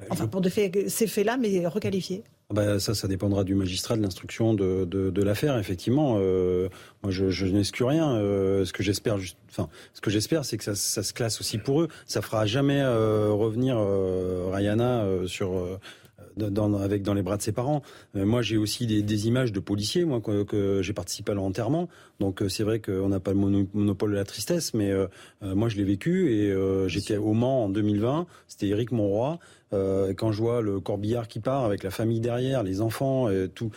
euh, 0.00 0.04
Enfin, 0.10 0.26
pour 0.26 0.40
de 0.40 0.48
faits, 0.48 0.88
ces 0.88 1.06
faits-là, 1.06 1.36
mais 1.36 1.66
requalifiés 1.66 2.22
bah, 2.52 2.78
ça, 2.78 2.94
ça 2.94 3.08
dépendra 3.08 3.44
du 3.44 3.54
magistrat 3.54 3.96
de 3.96 4.02
l'instruction 4.02 4.52
de, 4.52 4.84
de, 4.84 5.22
l'affaire. 5.22 5.56
Effectivement, 5.56 6.16
euh, 6.18 6.68
moi, 7.02 7.10
je, 7.10 7.30
je 7.30 7.46
n'exclus 7.46 7.86
rien. 7.86 8.16
ce 8.18 8.70
que 8.74 8.82
j'espère, 8.82 9.16
enfin, 9.48 9.70
ce 9.94 10.02
que 10.02 10.10
j'espère, 10.10 10.44
c'est 10.44 10.58
que 10.58 10.64
ça, 10.64 10.74
ça, 10.74 11.02
se 11.02 11.14
classe 11.14 11.40
aussi 11.40 11.56
pour 11.56 11.80
eux. 11.80 11.88
Ça 12.04 12.20
fera 12.20 12.44
jamais 12.44 12.84
revenir 12.84 13.78
Rayana 14.50 15.06
sur 15.26 15.64
dans, 16.36 16.74
avec 16.74 17.02
dans 17.02 17.14
les 17.14 17.22
bras 17.22 17.36
de 17.36 17.42
ses 17.42 17.52
parents. 17.52 17.82
Euh, 18.16 18.24
moi, 18.24 18.42
j'ai 18.42 18.56
aussi 18.56 18.86
des, 18.86 19.26
images 19.26 19.52
de 19.52 19.60
policiers, 19.60 20.04
moi, 20.04 20.20
que, 20.20 20.80
j'ai 20.82 20.92
participé 20.92 21.32
à 21.32 21.34
l'enterrement. 21.34 21.88
Donc, 22.20 22.42
euh, 22.42 22.48
c'est 22.48 22.64
vrai 22.64 22.80
qu'on 22.80 23.08
n'a 23.08 23.20
pas 23.20 23.32
le 23.32 23.66
monopole 23.74 24.10
de 24.10 24.16
la 24.16 24.24
tristesse, 24.24 24.74
mais 24.74 24.90
euh, 24.90 25.06
moi, 25.42 25.68
je 25.68 25.76
l'ai 25.76 25.84
vécu 25.84 26.32
et 26.32 26.52
j'étais 26.88 27.16
au 27.16 27.32
Mans 27.32 27.64
en 27.64 27.68
2020. 27.68 28.26
C'était 28.48 28.68
Éric 28.68 28.92
Monroy. 28.92 29.38
quand 29.70 30.32
je 30.32 30.38
vois 30.38 30.60
le 30.60 30.80
corbillard 30.80 31.28
qui 31.28 31.40
part 31.40 31.64
avec 31.64 31.82
la 31.82 31.90
famille 31.90 32.20
derrière, 32.20 32.62
les 32.62 32.80
enfants, 32.80 33.30
et 33.30 33.48
tout, 33.48 33.70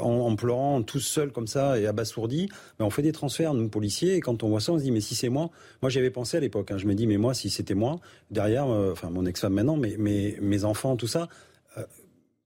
en, 0.00 0.36
pleurant, 0.36 0.82
tous 0.82 1.00
seuls 1.00 1.32
comme 1.32 1.46
ça 1.46 1.78
et 1.78 1.86
abasourdis. 1.86 2.48
Mais 2.78 2.84
on 2.84 2.90
fait 2.90 3.02
des 3.02 3.12
transferts, 3.12 3.54
nous, 3.54 3.68
policiers, 3.68 4.16
et 4.16 4.20
quand 4.20 4.42
on 4.42 4.48
voit 4.48 4.60
ça, 4.60 4.72
on 4.72 4.78
se 4.78 4.82
dit, 4.82 4.90
mais 4.90 5.00
si 5.00 5.14
c'est 5.14 5.28
moi, 5.28 5.50
moi 5.82 5.90
j'avais 5.90 6.10
pensé 6.10 6.36
à 6.36 6.40
l'époque, 6.40 6.70
hein, 6.70 6.78
je 6.78 6.86
me 6.86 6.94
dis, 6.94 7.06
mais 7.06 7.16
moi, 7.16 7.34
si 7.34 7.50
c'était 7.50 7.74
moi, 7.74 8.00
derrière, 8.30 8.68
euh, 8.68 8.92
enfin 8.92 9.10
mon 9.10 9.26
ex-femme 9.26 9.54
maintenant, 9.54 9.76
mais, 9.76 9.96
mes 10.40 10.64
enfants, 10.64 10.96
tout 10.96 11.06
ça, 11.06 11.28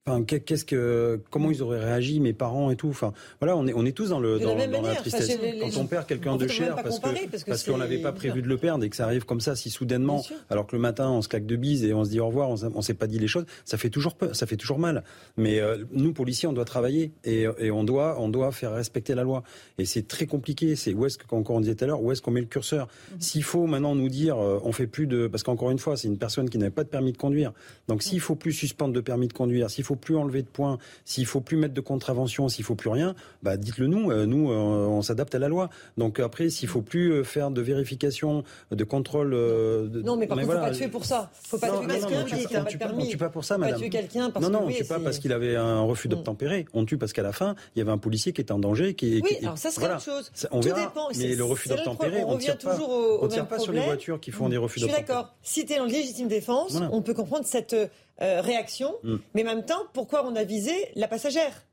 euh, 0.08 0.20
qu'est-ce 0.22 0.64
que, 0.64 1.20
comment 1.30 1.50
ils 1.50 1.62
auraient 1.62 1.82
réagi, 1.82 2.20
mes 2.20 2.32
parents 2.32 2.70
et 2.70 2.76
tout. 2.76 2.88
Enfin, 2.88 3.12
voilà, 3.40 3.56
on 3.56 3.66
est, 3.66 3.72
on 3.74 3.84
est 3.84 3.92
tous 3.92 4.10
dans 4.10 4.20
le, 4.20 4.38
dans, 4.38 4.54
la, 4.54 4.94
tristesse. 4.94 5.38
Quand 5.60 5.80
on 5.80 5.86
perd 5.86 6.06
quelqu'un 6.06 6.36
de 6.36 6.48
cher 6.48 6.76
parce 6.76 6.98
que, 6.98 7.46
parce 7.46 7.64
qu'on 7.64 7.78
n'avait 7.78 7.98
pas 7.98 8.12
prévu 8.12 8.42
de 8.42 8.48
le 8.48 8.56
perdre 8.56 8.84
et 8.84 8.90
que 8.90 8.96
ça 8.96 9.04
arrive 9.04 9.24
comme 9.24 9.40
ça, 9.40 9.56
si 9.56 9.70
soudainement, 9.70 10.24
alors 10.50 10.66
que 10.66 10.76
le 10.76 10.82
matin 10.82 11.10
on 11.10 11.22
se 11.22 11.28
claque 11.28 11.46
de 11.46 11.56
bise 11.56 11.84
et 11.84 11.94
on 11.94 12.04
se 12.04 12.10
dit 12.10 12.20
au 12.20 12.26
revoir, 12.26 12.50
on, 12.50 12.82
s'est 12.82 12.94
pas 12.94 13.06
dit 13.06 13.18
les 13.18 13.28
choses, 13.28 13.44
ça 13.64 13.76
fait 13.76 13.90
toujours 13.90 14.14
peur, 14.14 14.34
ça 14.34 14.46
fait 14.46 14.56
toujours 14.56 14.78
mal. 14.78 15.04
Mais 15.36 15.60
euh, 15.60 15.84
nous 15.92 16.12
policiers, 16.12 16.48
on 16.48 16.52
doit 16.52 16.64
travailler 16.64 17.12
et, 17.24 17.46
et, 17.58 17.70
on 17.70 17.84
doit, 17.84 18.20
on 18.20 18.28
doit 18.28 18.52
faire 18.52 18.72
respecter 18.72 19.14
la 19.14 19.22
loi. 19.22 19.42
Et 19.78 19.84
c'est 19.84 20.06
très 20.06 20.26
compliqué. 20.26 20.76
C'est 20.76 20.94
où 20.94 21.06
est-ce 21.06 21.18
on 21.30 21.60
disait 21.60 21.74
tout 21.74 21.84
à 21.84 21.86
l'heure, 21.86 22.02
où 22.02 22.12
est-ce 22.12 22.22
qu'on 22.22 22.30
met 22.30 22.40
le 22.40 22.46
curseur? 22.46 22.88
Mhm. 23.12 23.20
S'il 23.20 23.42
faut 23.42 23.66
maintenant 23.66 23.94
nous 23.94 24.08
dire, 24.08 24.38
euh, 24.38 24.60
on 24.64 24.72
fait 24.72 24.86
plus 24.86 25.06
de, 25.06 25.26
parce 25.26 25.42
qu'encore 25.42 25.70
une 25.70 25.78
fois, 25.78 25.96
c'est 25.96 26.08
une 26.08 26.18
personne 26.18 26.50
qui 26.50 26.58
n'avait 26.58 26.70
pas 26.70 26.84
de 26.84 26.88
permis 26.88 27.12
de 27.12 27.18
conduire. 27.18 27.52
Donc 27.88 28.02
s'il 28.02 28.20
faut 28.20 28.34
plus 28.34 28.52
suspendre 28.52 28.92
de 28.92 29.00
permis 29.00 29.28
de 29.28 29.32
conduire, 29.32 29.70
s'il 29.70 29.84
faut 29.84 29.96
plus 29.98 30.16
enlever 30.16 30.42
de 30.42 30.48
points 30.48 30.78
s'il 31.04 31.26
faut 31.26 31.40
plus 31.40 31.56
mettre 31.56 31.74
de 31.74 31.80
contravention, 31.80 32.48
s'il 32.48 32.64
faut 32.64 32.74
plus 32.74 32.90
rien, 32.90 33.14
bah 33.42 33.56
dites-le 33.56 33.86
nous. 33.86 34.10
Euh, 34.10 34.26
nous, 34.26 34.50
euh, 34.50 34.54
on 34.54 35.02
s'adapte 35.02 35.34
à 35.34 35.38
la 35.38 35.48
loi. 35.48 35.68
Donc 35.96 36.20
après, 36.20 36.50
s'il 36.50 36.68
faut 36.68 36.82
plus 36.82 37.12
euh, 37.12 37.24
faire 37.24 37.50
de 37.50 37.60
vérification, 37.60 38.44
de 38.70 38.84
contrôle. 38.84 39.30
De... 39.30 40.02
Non, 40.04 40.16
mais 40.16 40.26
par 40.26 40.38
contre, 40.38 40.48
il 40.48 40.54
ne 40.54 40.60
faut 40.60 40.66
pas 40.66 40.74
tuer 40.74 40.88
pour 40.88 41.04
ça. 41.04 41.30
Faut 41.32 41.58
pas 41.58 41.70
tuer 41.70 41.86
quelqu'un 41.86 42.64
on 42.98 43.04
tue 43.06 43.16
pas 43.16 43.28
pour 43.28 43.44
ça, 43.44 43.58
madame. 43.58 43.78
tuer 43.78 43.90
quelqu'un 43.90 44.30
parce 44.30 44.44
non, 44.44 44.50
non, 44.50 44.66
on 44.66 44.70
tue 44.70 44.84
pas 44.84 44.98
parce 45.00 45.18
qu'il 45.18 45.32
avait 45.32 45.56
un 45.56 45.80
refus 45.80 46.08
d'obtempérer. 46.08 46.66
On 46.74 46.84
tue 46.84 46.98
parce 46.98 47.12
qu'à 47.12 47.22
la 47.22 47.32
fin, 47.32 47.54
il 47.74 47.78
y 47.78 47.82
avait 47.82 47.90
un 47.90 47.98
policier 47.98 48.32
qui 48.32 48.40
était 48.40 48.52
en 48.52 48.58
danger. 48.58 48.94
Qui, 48.94 49.20
oui, 49.22 49.36
alors 49.42 49.58
ça 49.58 49.70
serait 49.70 49.94
autre 49.94 50.02
chose. 50.02 50.30
On 50.50 50.60
Tout 50.60 50.68
dépend. 50.68 51.08
Mais 51.16 51.34
le 51.34 51.44
refus 51.44 51.68
d'obtempérer, 51.68 52.24
on 52.24 52.38
tire 52.38 52.58
pas. 52.58 52.78
On 53.20 53.28
tire 53.28 53.46
pas 53.46 53.58
sur 53.58 53.72
les 53.72 53.80
voitures 53.80 54.20
qui 54.20 54.30
font 54.30 54.48
des 54.48 54.56
refus 54.56 54.80
d'obtempérer. 54.80 55.02
Je 55.02 55.06
suis 55.06 55.14
d'accord. 55.14 55.34
Si 55.42 55.66
tu 55.66 55.72
es 55.72 55.80
en 55.80 55.86
légitime 55.86 56.28
défense, 56.28 56.78
on 56.92 57.02
peut 57.02 57.14
comprendre 57.14 57.44
cette 57.46 57.74
euh, 58.22 58.40
réaction, 58.40 58.94
mm. 59.02 59.16
mais 59.34 59.42
en 59.42 59.46
même 59.46 59.64
temps, 59.64 59.82
pourquoi 59.92 60.26
on 60.26 60.34
a 60.36 60.44
visé 60.44 60.72
la 60.96 61.08
passagère? 61.08 61.64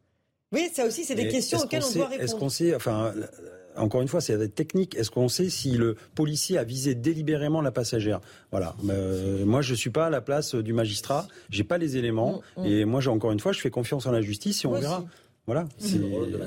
Oui, 0.51 0.69
ça 0.73 0.85
aussi, 0.85 1.03
c'est 1.03 1.15
des 1.15 1.27
questions 1.27 1.59
auxquelles 1.59 1.83
on, 1.83 1.93
doit 1.93 2.07
répondre. 2.07 2.23
Est-ce 2.23 2.35
qu'on 2.35 2.49
sait, 2.49 2.75
enfin, 2.75 3.13
encore 3.77 4.01
une 4.01 4.07
fois, 4.07 4.21
c'est 4.21 4.53
technique. 4.53 4.95
Est-ce 4.95 5.11
qu'on 5.11 5.27
sait 5.27 5.49
si 5.49 5.71
le 5.71 5.95
policier 6.15 6.57
a 6.57 6.63
visé 6.63 6.95
délibérément 6.95 7.61
la 7.61 7.71
passagère? 7.71 8.21
Voilà. 8.51 8.75
Euh, 8.89 9.45
moi, 9.45 9.61
je 9.61 9.73
suis 9.73 9.89
pas 9.89 10.07
à 10.07 10.09
la 10.09 10.21
place 10.21 10.55
du 10.55 10.73
magistrat. 10.73 11.27
J'ai 11.49 11.63
pas 11.63 11.77
les 11.77 11.97
éléments. 11.97 12.41
Mm, 12.57 12.61
mm. 12.61 12.65
Et 12.65 12.85
moi, 12.85 13.01
j'ai 13.01 13.09
encore 13.09 13.31
une 13.31 13.39
fois, 13.39 13.51
je 13.51 13.59
fais 13.59 13.69
confiance 13.69 14.05
en 14.05 14.11
la 14.11 14.21
justice 14.21 14.63
et 14.63 14.67
on 14.67 14.73
verra. 14.73 15.03
Voilà. 15.47 15.67
C'est 15.77 15.99
le 15.99 16.07
rôle 16.07 16.31
de 16.31 16.39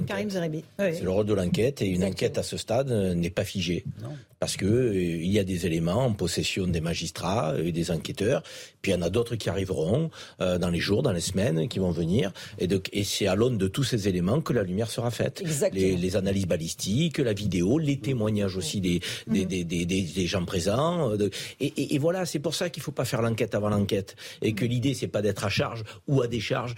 C'est 0.77 1.03
le 1.03 1.11
rôle 1.11 1.27
de 1.27 1.35
l'enquête 1.35 1.83
et 1.83 1.87
une 1.87 2.03
enquête 2.03 2.37
à 2.37 2.43
ce 2.43 2.57
stade 2.57 2.91
euh, 2.91 3.15
n'est 3.15 3.31
pas 3.31 3.45
figée. 3.45 3.85
Parce 4.41 4.57
que 4.57 4.67
euh, 4.67 4.95
il 4.95 5.31
y 5.31 5.39
a 5.39 5.45
des 5.45 5.67
éléments 5.67 6.05
en 6.05 6.13
possession 6.13 6.67
des 6.67 6.81
magistrats 6.81 7.55
et 7.63 7.71
des 7.71 7.93
enquêteurs, 7.93 8.43
puis 8.83 8.91
il 8.91 8.95
y 8.97 8.99
en 8.99 9.03
a 9.03 9.11
d'autres 9.11 9.37
qui 9.37 9.49
arriveront 9.51 10.11
euh, 10.41 10.59
dans 10.59 10.71
les 10.71 10.81
jours, 10.81 11.05
dans 11.05 11.13
les 11.13 11.21
semaines 11.21 11.69
qui 11.69 11.79
vont 11.79 11.93
venir. 11.93 12.33
Et, 12.59 12.69
et 12.93 13.05
c'est 13.05 13.29
à 13.29 13.37
l'aune 13.37 13.57
de 13.57 13.69
tous 13.69 13.85
ces 13.85 14.09
éléments 14.09 14.41
que 14.41 14.53
la 14.53 14.65
lumière 14.65 14.91
sera 14.91 15.13
faite. 15.13 15.45
Les, 15.73 15.97
les, 15.97 16.17
analyses 16.17 16.47
balistiques, 16.47 17.19
la 17.19 17.33
vidéo, 17.33 17.79
les 17.79 18.01
témoignages 18.01 18.57
aussi 18.57 18.81
des, 18.81 19.01
des, 19.29 19.45
des, 19.45 19.63
des, 19.63 19.87
des, 19.87 20.27
gens 20.27 20.45
présents. 20.45 21.13
et, 21.61 21.95
et, 21.95 21.99
voilà, 21.99 22.27
c'est 22.27 22.41
pour 22.41 22.55
ça 22.55 22.69
qu'il 22.69 22.83
faut 22.83 22.93
pas 22.93 23.05
faire 23.05 23.23
l'enquête 23.23 23.55
avant 23.55 23.69
l'enquête. 23.69 24.17
Et 24.43 24.55
que 24.55 24.65
l'idée, 24.65 24.95
c'est 24.95 25.07
pas 25.09 25.23
d'être 25.23 25.45
à 25.45 25.51
charge 25.51 25.85
ou 26.09 26.21
à 26.21 26.27
décharge, 26.27 26.75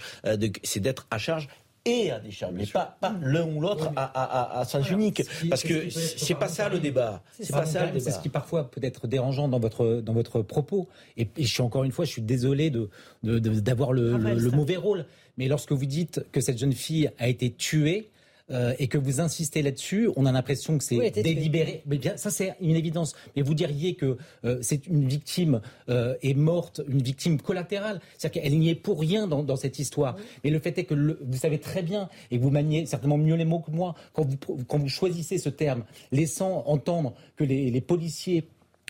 c'est 0.63 0.79
d'être 0.79 1.07
à 1.09 1.17
charge 1.17 1.47
et 1.85 2.11
à 2.11 2.19
décharge, 2.19 2.53
mais 2.53 2.65
pas, 2.65 2.97
pas 2.99 3.15
l'un 3.21 3.47
ou 3.47 3.59
l'autre 3.59 3.91
à, 3.95 4.59
à, 4.59 4.65
sens 4.65 4.89
unique. 4.89 5.23
Parce 5.49 5.63
que 5.63 5.89
c'est 5.89 6.35
pas 6.35 6.47
ça 6.47 6.69
le 6.69 6.79
débat. 6.79 7.23
C'est 7.39 7.51
pas 7.51 7.65
ça 7.65 7.85
le 7.85 7.91
débat. 7.91 7.99
C'est 7.99 8.11
ce 8.11 8.19
qui 8.19 8.29
parfois 8.29 8.69
peut 8.69 8.81
être 8.83 9.07
dérangeant 9.07 9.47
dans 9.47 9.59
votre, 9.59 10.01
dans 10.01 10.13
votre 10.13 10.41
propos. 10.41 10.87
Et, 11.17 11.27
je 11.37 11.45
suis 11.45 11.61
encore 11.61 11.83
une 11.83 11.91
fois, 11.91 12.05
je 12.05 12.11
suis 12.11 12.21
désolé 12.21 12.69
de, 12.69 12.89
d'avoir 13.23 13.93
le, 13.93 14.17
le 14.17 14.51
mauvais 14.51 14.77
rôle. 14.77 15.05
Mais 15.37 15.47
lorsque 15.47 15.71
vous 15.71 15.85
dites 15.85 16.23
que 16.31 16.41
cette 16.41 16.59
jeune 16.59 16.73
fille 16.73 17.09
a 17.17 17.27
été 17.27 17.51
tuée, 17.51 18.11
euh, 18.51 18.73
et 18.79 18.87
que 18.87 18.97
vous 18.97 19.21
insistez 19.21 19.61
là-dessus, 19.61 20.09
on 20.15 20.25
a 20.25 20.31
l'impression 20.31 20.77
que 20.77 20.83
c'est 20.83 21.11
délibéré. 21.11 21.83
Mais 21.85 21.97
bien, 21.97 22.17
ça 22.17 22.29
c'est 22.29 22.55
une 22.61 22.75
évidence. 22.75 23.15
Mais 23.35 23.41
vous 23.41 23.53
diriez 23.53 23.95
que 23.95 24.17
euh, 24.45 24.59
c'est 24.61 24.87
une 24.87 25.07
victime 25.07 25.61
euh, 25.89 26.15
est 26.21 26.33
morte, 26.33 26.81
une 26.87 27.01
victime 27.01 27.39
collatérale, 27.41 28.01
c'est-à-dire 28.17 28.43
qu'elle 28.43 28.57
n'y 28.57 28.69
est 28.69 28.75
pour 28.75 28.99
rien 28.99 29.27
dans, 29.27 29.43
dans 29.43 29.55
cette 29.55 29.79
histoire. 29.79 30.15
Mais 30.43 30.49
le 30.49 30.59
fait 30.59 30.77
est 30.77 30.85
que 30.85 30.93
vous 30.93 31.37
savez 31.37 31.59
très 31.59 31.81
bien 31.81 32.09
et 32.29 32.37
vous 32.37 32.49
maniez 32.49 32.85
certainement 32.85 33.17
mieux 33.17 33.35
les 33.35 33.45
mots 33.45 33.59
que 33.59 33.71
moi 33.71 33.95
quand 34.13 34.25
vous 34.27 34.37
quand 34.67 34.77
vous 34.77 34.89
choisissez 34.89 35.37
ce 35.37 35.49
terme, 35.49 35.83
laissant 36.11 36.63
entendre 36.65 37.13
que 37.35 37.43
les, 37.43 37.71
les 37.71 37.81
policiers 37.81 38.47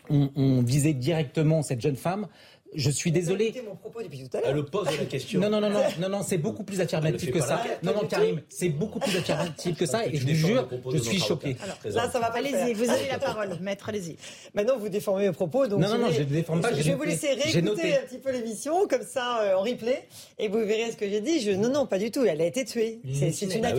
ont, 0.09 0.29
ont 0.35 0.61
visé 0.61 0.93
directement 0.93 1.61
cette 1.61 1.81
jeune 1.81 1.95
femme 1.95 2.27
je 2.73 2.89
suis 2.89 3.11
désolé. 3.11 3.53
mon 3.67 3.75
propos 3.75 4.01
depuis 4.01 4.27
tout 4.27 4.37
à. 4.37 4.41
Elle 4.45 4.63
pose 4.63 4.87
la 4.97 5.05
question. 5.05 5.39
Non, 5.39 5.49
non, 5.49 5.61
non, 5.61 5.69
non, 5.69 5.83
non, 5.99 6.09
non, 6.09 6.23
c'est 6.23 6.37
beaucoup 6.37 6.63
plus 6.63 6.79
affirmatif 6.79 7.31
que 7.31 7.41
ça. 7.41 7.63
Non, 7.83 7.93
non, 7.93 8.07
Karim, 8.07 8.41
c'est 8.49 8.69
beaucoup 8.69 8.99
plus 8.99 9.17
affirmatif 9.17 9.77
que 9.77 9.85
ça. 9.85 10.05
Et 10.05 10.15
je 10.15 10.27
vous 10.27 10.33
jure, 10.33 10.67
je 10.91 10.97
suis 10.97 11.19
choqué. 11.19 11.55
là, 11.85 12.09
ça 12.09 12.19
va 12.19 12.29
pas. 12.29 12.37
Allez-y, 12.41 12.73
vous 12.73 12.89
avez 12.89 13.07
la 13.07 13.19
parole, 13.19 13.57
maître, 13.61 13.89
allez-y. 13.89 14.15
Maintenant, 14.53 14.77
vous 14.77 14.89
déformez 14.89 15.27
mes 15.27 15.33
propos. 15.33 15.67
Donc 15.67 15.79
non, 15.79 15.89
non, 15.89 15.97
non, 15.97 16.11
je 16.11 16.19
ne 16.21 16.25
déforme 16.25 16.61
pas. 16.61 16.73
Je 16.73 16.81
vais 16.81 16.95
vous 16.95 17.03
laisser 17.03 17.33
réécouter 17.33 17.97
un 17.97 18.01
petit 18.01 18.17
peu 18.17 18.31
l'émission, 18.31 18.87
comme 18.87 19.03
ça, 19.03 19.41
euh, 19.41 19.55
en 19.55 19.61
replay, 19.61 20.07
et 20.39 20.47
vous 20.47 20.59
verrez 20.59 20.91
ce 20.91 20.97
que 20.97 21.07
j'ai 21.07 21.21
dit. 21.21 21.57
Non, 21.57 21.69
non, 21.69 21.85
pas 21.85 21.99
du 21.99 22.11
tout. 22.11 22.23
Elle 22.25 22.41
a 22.41 22.45
été 22.45 22.65
tuée. 22.65 22.99
C'est 23.13 23.41
une 23.41 23.61
bah 23.61 23.71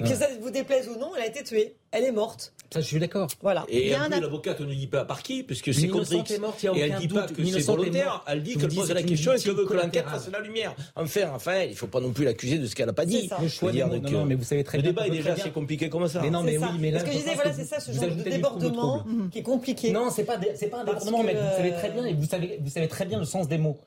Que 0.00 0.08
ça 0.14 0.28
vous 0.40 0.50
déplaise 0.50 0.88
ou 0.88 0.98
non, 0.98 1.12
elle 1.16 1.22
a 1.22 1.26
été 1.26 1.42
tuée. 1.44 1.76
Elle 1.92 2.04
est 2.04 2.12
morte. 2.12 2.52
Ça, 2.72 2.80
je 2.80 2.86
suis 2.86 2.98
d'accord. 2.98 3.28
Voilà. 3.40 3.64
Et 3.68 3.90
l'avocate 3.90 4.60
ne 4.60 4.74
dit 4.74 4.88
pas 4.88 5.04
par 5.04 5.22
qui, 5.22 5.42
puisque 5.44 5.72
c'est 5.72 5.86
contre 5.88 6.12
X. 6.12 6.32
et 6.32 6.80
elle 6.80 6.92
ne 6.94 6.98
dit 6.98 7.08
pas 7.08 7.26
que 7.26 7.44
c'est 7.44 7.60
volontaire. 7.60 8.24
Elle 8.26 8.42
dit 8.42 8.56
qu'elle 8.56 8.74
pose 8.74 8.90
la 8.90 9.02
question 9.02 9.32
et 9.32 9.38
qu'elle 9.38 9.54
veut 9.54 9.66
que 9.66 9.74
l'enquête 9.74 10.04
fasse 10.06 10.28
la 10.30 10.40
lumière. 10.40 10.74
Enfin, 10.96 11.30
enfin, 11.34 11.62
il 11.62 11.70
ne 11.70 11.74
faut 11.76 11.86
pas 11.86 12.00
non 12.00 12.10
plus 12.12 12.24
l'accuser 12.24 12.58
de 12.58 12.66
ce 12.66 12.74
qu'elle 12.74 12.86
n'a 12.86 12.92
pas 12.92 13.06
dit. 13.06 13.30
Le 13.40 13.48
choix 13.48 13.70
dire, 13.70 13.88
non, 13.88 14.24
mais 14.24 14.34
vous 14.34 14.44
savez 14.44 14.64
très 14.64 14.78
le 14.78 14.82
bien. 14.82 14.92
débat 14.92 15.06
est 15.06 15.10
déjà 15.10 15.32
assez 15.32 15.50
compliqué 15.50 15.88
comme 15.88 16.08
ça. 16.08 16.20
Mais 16.22 16.30
non, 16.30 16.42
mais 16.42 16.58
oui, 16.58 16.66
mais 16.80 16.90
là. 16.90 17.00
Ce 17.00 17.04
que 17.04 17.12
je 17.12 17.16
disais, 17.18 17.34
voilà, 17.34 17.52
c'est 17.52 17.64
ça, 17.64 17.80
ce 17.80 17.92
genre 17.92 18.04
de 18.04 18.22
débordement 18.22 19.04
qui 19.30 19.38
est 19.38 19.42
compliqué. 19.42 19.92
Non, 19.92 20.10
c'est 20.10 20.24
pas, 20.24 20.38
c'est 20.54 20.68
pas 20.68 20.80
un 20.80 20.84
débordement, 20.84 21.22
mais 21.22 21.34
vous 21.34 21.56
savez 21.56 21.72
très 21.72 21.90
bien, 21.90 22.04
et 22.06 22.14
vous 22.14 22.26
savez, 22.26 22.58
vous 22.60 22.70
savez 22.70 22.88
très 22.88 23.04
bien 23.04 23.18
le 23.18 23.24
sens 23.24 23.48
des 23.48 23.58
mots. 23.58 23.78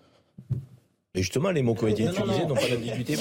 Et 1.17 1.23
justement, 1.23 1.49
les 1.49 1.63
mots 1.63 1.73
qui 1.73 1.83
ont 1.83 1.87
été 1.87 2.03
utilisés 2.03 2.45
n'ont 2.45 2.53
pas 2.53 2.69
d'ambiguïté. 2.69 3.15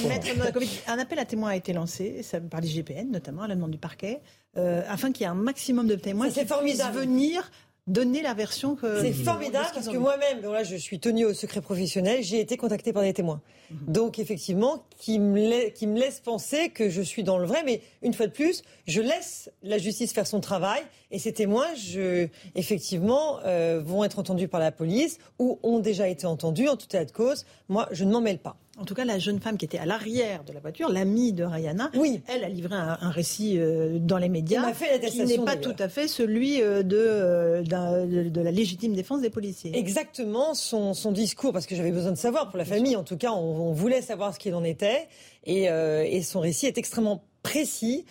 Un 0.87 0.99
appel 0.99 1.17
à 1.17 1.25
témoins 1.25 1.49
a 1.49 1.55
été 1.55 1.73
lancé 1.73 2.21
par 2.51 2.61
les 2.61 2.67
GPN, 2.67 3.09
notamment 3.09 3.41
à 3.41 3.47
la 3.47 3.55
demande 3.55 3.71
du 3.71 3.79
parquet, 3.79 4.21
euh, 4.55 4.83
afin 4.87 5.11
qu'il 5.11 5.21
y 5.21 5.23
ait 5.25 5.31
un 5.31 5.35
maximum 5.35 5.87
de 5.87 5.95
témoins 5.95 6.29
qui 6.29 6.45
puissent 6.45 6.85
venir 6.93 7.49
donner 7.87 8.21
la 8.21 8.33
version 8.33 8.75
que. 8.75 9.01
C'est 9.01 9.13
formidable 9.13 9.69
parce 9.73 9.87
que 9.87 9.97
moi-même, 9.97 10.41
là, 10.41 10.63
je 10.63 10.75
suis 10.75 10.99
tenue 10.99 11.25
au 11.25 11.33
secret 11.33 11.61
professionnel, 11.61 12.21
j'ai 12.21 12.39
été 12.39 12.57
contactée 12.57 12.93
par 12.93 13.03
des 13.03 13.13
témoins. 13.13 13.41
Mhm. 13.71 13.77
Donc, 13.87 14.19
effectivement, 14.19 14.85
qui 14.99 15.19
me, 15.19 15.69
qui 15.69 15.87
me 15.87 15.97
laisse 15.97 16.19
penser 16.19 16.69
que 16.69 16.89
je 16.89 17.01
suis 17.01 17.23
dans 17.23 17.37
le 17.37 17.45
vrai, 17.45 17.63
mais 17.65 17.81
une 18.01 18.13
fois 18.13 18.27
de 18.27 18.31
plus, 18.31 18.63
je 18.85 19.01
laisse 19.01 19.49
la 19.63 19.77
justice 19.77 20.13
faire 20.13 20.27
son 20.27 20.39
travail 20.39 20.81
et 21.11 21.19
ces 21.19 21.33
témoins, 21.33 21.73
je, 21.75 22.27
effectivement, 22.55 23.39
euh, 23.45 23.81
vont 23.83 24.03
être 24.03 24.19
entendus 24.19 24.47
par 24.47 24.59
la 24.59 24.71
police 24.71 25.17
ou 25.39 25.59
ont 25.63 25.79
déjà 25.79 26.07
été 26.07 26.27
entendus 26.27 26.67
en 26.67 26.75
tout 26.75 26.87
état 26.87 27.05
de 27.05 27.11
cause. 27.11 27.45
Moi, 27.69 27.87
je 27.91 28.03
ne 28.03 28.11
m'en 28.11 28.21
mêle 28.21 28.39
pas. 28.39 28.57
En 28.79 28.85
tout 28.85 28.93
cas, 28.93 29.05
la 29.05 29.17
jeune 29.17 29.39
femme 29.39 29.57
qui 29.57 29.65
était 29.65 29.79
à 29.79 29.87
l'arrière 29.87 30.43
de 30.43 30.53
la 30.53 30.59
voiture, 30.59 30.89
l'amie 30.89 31.33
de 31.33 31.43
Rihanna, 31.43 31.89
oui. 31.95 32.21
elle 32.27 32.43
a 32.43 32.49
livré 32.49 32.75
un, 32.75 33.09
récit 33.09 33.57
euh, 33.57 33.97
dans 33.97 34.19
les 34.19 34.29
médias 34.29 34.71
qui 35.09 35.23
n'est 35.23 35.39
pas 35.39 35.55
tout 35.55 35.75
à 35.79 35.89
fait 35.89 36.07
celui 36.07 36.61
euh, 36.61 36.83
de, 36.83 37.63
de, 37.63 38.41
la 38.41 38.51
légitime 38.51 38.93
défense 38.93 39.21
des 39.21 39.31
policiers. 39.31 39.75
Exactement, 39.75 40.53
son, 40.53 40.93
son 40.93 41.11
discours, 41.11 41.53
parce 41.53 41.65
que 41.65 41.75
j'avais 41.75 41.91
besoin 41.91 42.11
de 42.11 42.17
savoir, 42.17 42.49
pour 42.49 42.59
la 42.59 42.65
famille 42.65 42.95
en 42.95 43.03
tout 43.03 43.17
cas, 43.17 43.31
on, 43.31 43.73
voulait 43.73 44.03
savoir 44.03 44.33
ce 44.35 44.39
qu'il 44.39 44.53
en 44.53 44.63
était, 44.63 45.07
et, 45.45 45.63
et, 45.63 46.21
son 46.21 46.39
récit 46.39 46.67
est 46.67 46.77
extrêmement 46.77 47.23
précis 47.41 48.05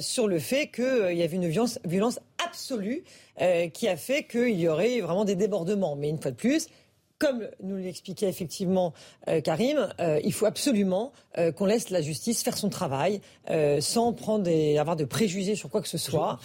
sur 0.00 0.28
le 0.28 0.38
fait 0.38 0.68
qu'il 0.68 1.16
y 1.16 1.22
avait 1.22 1.36
une 1.36 1.48
violence, 1.48 1.78
violence 1.84 2.20
absolue 2.46 3.04
qui 3.72 3.88
a 3.88 3.96
fait 3.96 4.24
qu'il 4.24 4.58
y 4.58 4.68
aurait 4.68 5.00
vraiment 5.00 5.24
des 5.24 5.36
débordements. 5.36 5.96
Mais 5.96 6.08
une 6.08 6.20
fois 6.20 6.30
de 6.30 6.36
plus, 6.36 6.68
comme 7.18 7.48
nous 7.62 7.76
l'expliquait 7.76 8.28
effectivement 8.28 8.92
euh, 9.28 9.40
Karim, 9.40 9.88
euh, 10.00 10.20
il 10.22 10.32
faut 10.32 10.46
absolument 10.46 11.12
euh, 11.38 11.52
qu'on 11.52 11.66
laisse 11.66 11.90
la 11.90 12.00
justice 12.00 12.42
faire 12.42 12.56
son 12.56 12.68
travail 12.68 13.20
sans 13.80 14.12
prendre 14.12 14.48
et 14.48 14.78
avoir 14.78 14.96
de 14.96 15.04
préjugés 15.04 15.54
sur 15.54 15.70
quoi 15.70 15.80
que 15.80 15.88
ce 15.88 15.98
soit 15.98 16.38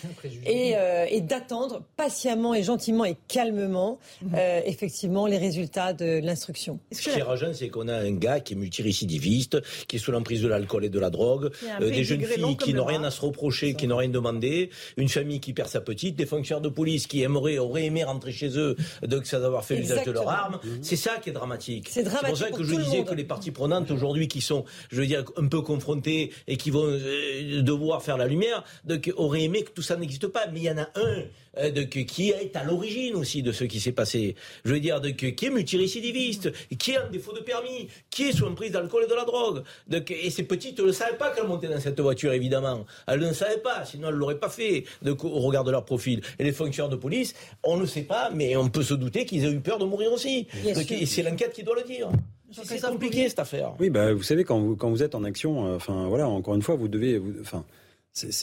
et, 0.45 0.75
et 1.09 1.21
d'attendre 1.21 1.81
patiemment 1.97 2.53
et 2.53 2.61
gentiment 2.61 3.05
et 3.05 3.15
calmement 3.27 3.97
mhm. 4.21 4.35
effectivement 4.65 5.25
les 5.25 5.39
résultats 5.39 5.93
de 5.93 6.19
l'instruction. 6.23 6.79
Ce 6.91 7.09
qui 7.09 7.17
est 7.17 7.23
rageant, 7.23 7.53
c'est 7.53 7.69
qu'on 7.69 7.87
a 7.87 7.95
un 7.95 8.11
gars 8.11 8.39
qui 8.39 8.53
est 8.53 8.55
multirécidiviste, 8.55 9.61
qui 9.87 9.95
est 9.95 9.99
sous 9.99 10.11
l'emprise 10.11 10.43
de 10.43 10.47
l'alcool 10.47 10.85
et 10.85 10.89
de 10.89 10.99
la 10.99 11.09
drogue, 11.09 11.51
des 11.79 12.03
jeunes 12.03 12.23
filles 12.23 12.57
qui 12.57 12.73
n'ont 12.73 12.85
rien 12.85 13.03
à 13.03 13.09
se 13.09 13.21
reprocher, 13.21 13.73
qui 13.73 13.87
n'ont 13.87 13.97
rien 13.97 14.09
demandé, 14.09 14.69
une 14.97 15.09
famille 15.09 15.39
qui 15.39 15.53
perd 15.53 15.69
sa 15.69 15.81
petite, 15.81 16.15
des 16.15 16.27
fonctionnaires 16.27 16.61
de 16.61 16.69
police 16.69 17.07
qui 17.07 17.23
aimeraient, 17.23 17.57
auraient 17.57 17.85
aimé 17.85 18.03
rentrer 18.03 18.31
chez 18.31 18.57
eux 18.57 18.75
de 19.01 19.21
ça 19.23 19.39
avoir 19.45 19.63
fait 19.63 19.75
l'usage 19.75 20.05
de 20.05 20.11
leur 20.11 20.29
arme. 20.29 20.59
Mhm. 20.63 20.79
C'est 20.81 20.95
ça 20.95 21.17
qui 21.17 21.29
est 21.29 21.33
dramatique. 21.33 21.87
C'est 21.89 22.03
pour 22.03 22.37
ça 22.37 22.51
que 22.51 22.63
je 22.63 22.75
disais 22.75 23.03
que 23.03 23.13
les 23.13 23.23
parties 23.23 23.51
prenantes 23.51 23.91
aujourd'hui 23.91 24.27
qui 24.27 24.41
sont, 24.41 24.65
je 24.89 25.01
veux 25.01 25.07
dire, 25.07 25.23
un 25.37 25.47
peu 25.47 25.61
confrontées 25.61 26.31
et 26.47 26.57
qui 26.57 26.71
vont 26.71 26.85
euh, 26.87 27.61
devoir 27.61 28.01
faire 28.01 28.17
la 28.17 28.27
lumière, 28.27 28.63
donc, 28.85 29.11
auraient 29.15 29.43
aimé 29.43 29.63
que 29.63 29.71
tout 29.71 29.81
ça 29.81 29.95
n'existe 29.95 30.27
pas. 30.27 30.47
Mais 30.47 30.59
il 30.61 30.65
y 30.65 30.71
en 30.71 30.77
a 30.77 30.89
un 30.95 31.23
euh, 31.57 31.69
de, 31.69 31.81
qui 31.83 32.29
est 32.29 32.55
à 32.55 32.63
l'origine 32.63 33.15
aussi 33.15 33.43
de 33.43 33.51
ce 33.51 33.65
qui 33.65 33.79
s'est 33.79 33.91
passé. 33.91 34.35
Je 34.63 34.73
veux 34.73 34.79
dire, 34.79 35.01
de, 35.01 35.09
qui 35.09 35.45
est 35.45 35.49
multirécidiviste, 35.49 36.51
qui 36.77 36.95
a 36.95 37.05
un 37.05 37.09
défaut 37.09 37.33
de 37.33 37.41
permis, 37.41 37.89
qui 38.09 38.29
est 38.29 38.31
sous 38.31 38.45
emprise 38.45 38.71
d'alcool 38.71 39.03
et 39.05 39.09
de 39.09 39.15
la 39.15 39.25
drogue. 39.25 39.63
Donc, 39.87 40.11
et 40.11 40.29
ces 40.29 40.43
petites 40.43 40.79
ne 40.79 40.91
savaient 40.91 41.17
pas 41.17 41.31
qu'elles 41.31 41.47
montaient 41.47 41.67
dans 41.67 41.79
cette 41.79 41.99
voiture, 41.99 42.31
évidemment. 42.31 42.85
Elles 43.07 43.19
ne 43.19 43.33
savaient 43.33 43.57
pas, 43.57 43.83
sinon 43.85 44.07
elles 44.07 44.15
ne 44.15 44.19
l'auraient 44.19 44.39
pas 44.39 44.49
fait 44.49 44.85
au 45.05 45.39
regard 45.39 45.63
de 45.63 45.71
leur 45.71 45.83
profil. 45.83 46.21
Et 46.39 46.43
les 46.43 46.53
fonctionnaires 46.53 46.89
de 46.89 46.95
police, 46.95 47.33
on 47.63 47.77
ne 47.77 47.85
sait 47.85 48.03
pas, 48.03 48.29
mais 48.33 48.55
on 48.55 48.69
peut 48.69 48.83
se 48.83 48.93
douter 48.93 49.25
qu'ils 49.25 49.43
aient 49.45 49.51
eu 49.51 49.59
peur 49.59 49.77
de 49.77 49.85
mourir 49.85 50.11
aussi. 50.13 50.47
et 50.65 51.05
c'est 51.05 51.23
l'enquête 51.23 51.53
qui 51.53 51.63
doit 51.63 51.75
le 51.75 51.83
dire. 51.83 52.09
C'est 52.51 52.81
compliqué 52.81 53.29
cette 53.29 53.39
affaire. 53.39 53.73
Oui, 53.79 53.89
bah, 53.89 54.13
vous 54.13 54.23
savez, 54.23 54.43
quand 54.43 54.59
vous, 54.59 54.75
quand 54.75 54.89
vous 54.89 55.03
êtes 55.03 55.15
en 55.15 55.23
action, 55.23 55.67
euh, 55.67 55.75
enfin 55.75 56.07
voilà, 56.07 56.27
encore 56.27 56.55
une 56.55 56.61
fois, 56.61 56.75
vous 56.75 56.87
devez. 56.87 57.21
Enfin, 57.41 57.63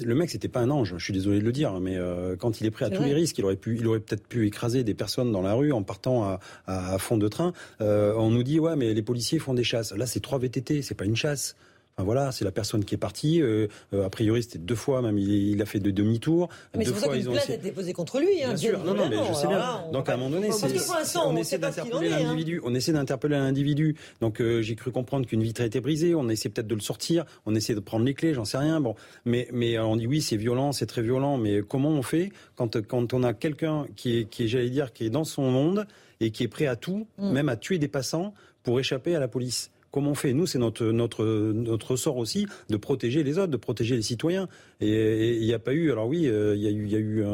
le 0.03 0.15
mec, 0.15 0.31
c'était 0.31 0.49
pas 0.49 0.61
un 0.61 0.71
ange. 0.71 0.95
Je 0.97 1.05
suis 1.05 1.13
désolé 1.13 1.41
de 1.41 1.45
le 1.45 1.53
dire, 1.53 1.79
mais 1.81 1.97
euh, 1.97 2.37
quand 2.37 2.61
il 2.61 2.67
est 2.67 2.71
prêt 2.71 2.87
à 2.87 2.91
tous 2.91 3.03
les 3.03 3.13
risques, 3.13 3.37
il 3.39 3.45
aurait 3.45 3.57
pu, 3.57 3.77
il 3.77 3.87
aurait 3.87 4.01
peut-être 4.01 4.27
pu 4.27 4.47
écraser 4.47 4.83
des 4.83 4.95
personnes 4.95 5.31
dans 5.31 5.43
la 5.43 5.53
rue 5.53 5.73
en 5.73 5.83
partant 5.83 6.25
à, 6.25 6.41
à, 6.67 6.99
fond 6.99 7.19
de 7.19 7.29
train. 7.29 7.53
Euh, 7.81 8.15
on 8.17 8.31
nous 8.31 8.43
dit 8.43 8.59
ouais, 8.61 8.77
mais 8.77 8.95
les 8.95 9.03
policiers 9.03 9.39
font 9.39 9.55
des 9.55 9.65
chasses. 9.65 9.93
Là, 9.93 10.07
c'est 10.07 10.21
trois 10.21 10.39
VTT, 10.39 10.81
c'est 10.83 10.95
pas 10.95 11.05
une 11.05 11.17
chasse 11.17 11.55
voilà, 12.05 12.33
c'est 12.33 12.45
la 12.45 12.53
personne 12.53 12.85
qui 12.85 12.95
est 12.95 12.99
partie. 12.99 13.43
Euh, 13.43 13.67
euh, 13.93 14.07
a 14.07 14.11
priori, 14.11 14.43
c'était 14.43 14.59
deux 14.59 14.75
fois, 14.75 15.03
même 15.03 15.19
il, 15.19 15.61
a 15.61 15.67
fait 15.67 15.81
de 15.81 15.91
demi-tour. 15.91 16.49
Mais 16.77 16.85
c'est 16.85 16.93
pour 16.93 17.01
ça 17.01 17.09
qu'une 17.09 17.25
plainte 17.25 17.51
a 17.51 17.55
été 17.55 17.63
déposée 17.63 17.93
contre 17.93 18.21
lui. 18.21 18.43
Hein, 18.43 18.49
bien, 18.49 18.57
sûr, 18.57 18.85
non, 18.85 18.95
non, 18.95 19.09
mais 19.09 19.17
je 19.29 19.35
sais 19.35 19.47
bien. 19.49 19.85
Donc 19.93 20.09
à 20.09 20.15
un 20.15 20.17
moment 20.17 20.31
donné, 20.31 20.51
on, 20.51 21.37
essaie 21.37 21.59
d'interpeller 21.59 22.13
hein. 22.13 22.21
l'individu. 22.21 22.61
On 22.65 22.75
essaie 22.75 22.93
d'interpeller 22.93 23.37
l'individu. 23.37 23.97
Donc 24.21 24.41
euh, 24.41 24.63
j'ai 24.63 24.77
cru 24.77 24.93
comprendre 24.93 25.27
qu'une 25.27 25.43
vitre 25.43 25.63
a 25.63 25.65
été 25.65 25.81
brisée. 25.81 26.15
On 26.15 26.29
essaie 26.29 26.49
peut-être 26.49 26.69
de 26.69 26.75
le 26.75 26.81
sortir. 26.81 27.25
On 27.47 27.55
essaie 27.55 27.75
de 27.75 27.81
prendre 27.81 28.05
les 28.05 28.15
clés. 28.15 28.35
J'en 28.35 28.45
sais 28.45 28.59
rien. 28.59 28.81
Bon, 28.81 28.95
mais 29.25 29.49
mais 29.53 29.79
on 29.79 29.97
dit 29.97 30.07
oui, 30.07 30.21
c'est 30.21 30.37
violent, 30.37 30.73
c'est 30.73 30.87
très 30.87 31.03
violent. 31.03 31.37
Mais 31.37 31.63
comment 31.67 31.91
on 31.91 32.03
fait 32.03 32.31
quand 32.55 32.81
quand 32.87 33.13
on 33.13 33.23
a 33.23 33.35
quelqu'un 33.35 33.87
qui 33.97 34.19
est 34.19 34.25
qui 34.25 34.45
est, 34.45 34.49
j'allais 34.49 34.71
dire, 34.71 34.93
qui 34.93 35.07
est 35.07 35.11
dans 35.11 35.25
son 35.25 35.51
monde 35.51 35.87
et 36.21 36.31
qui 36.31 36.45
est 36.45 36.49
prêt 36.49 36.67
à 36.67 36.77
tout, 36.77 37.07
mm. 37.19 37.31
même 37.33 37.49
à 37.49 37.57
tuer 37.57 37.79
des 37.79 37.89
passants 37.89 38.35
pour 38.63 38.79
échapper 38.79 39.15
à 39.15 39.21
la 39.21 39.29
police? 39.29 39.71
Comment 39.91 40.11
on 40.11 40.15
fait 40.15 40.35
Nous, 40.35 40.47
c'est 40.47 40.59
notre, 40.59 40.87
notre, 40.87 41.25
notre 41.25 41.97
sort 41.97 42.19
aussi 42.19 42.47
de 42.69 42.77
protéger 42.77 43.23
les 43.23 43.39
autres, 43.39 43.51
de 43.51 43.57
protéger 43.57 43.97
les 43.97 44.03
citoyens. 44.03 44.49
Et 44.81 45.37
il 45.37 45.45
n'y 45.45 45.55
a 45.55 45.59
pas 45.59 45.73
eu, 45.73 45.91
alors 45.91 46.09
oui, 46.09 46.29
euh, 46.29 46.55
il 46.55 46.63
y 46.63 46.95
a 46.97 46.99
eu, 46.99 47.25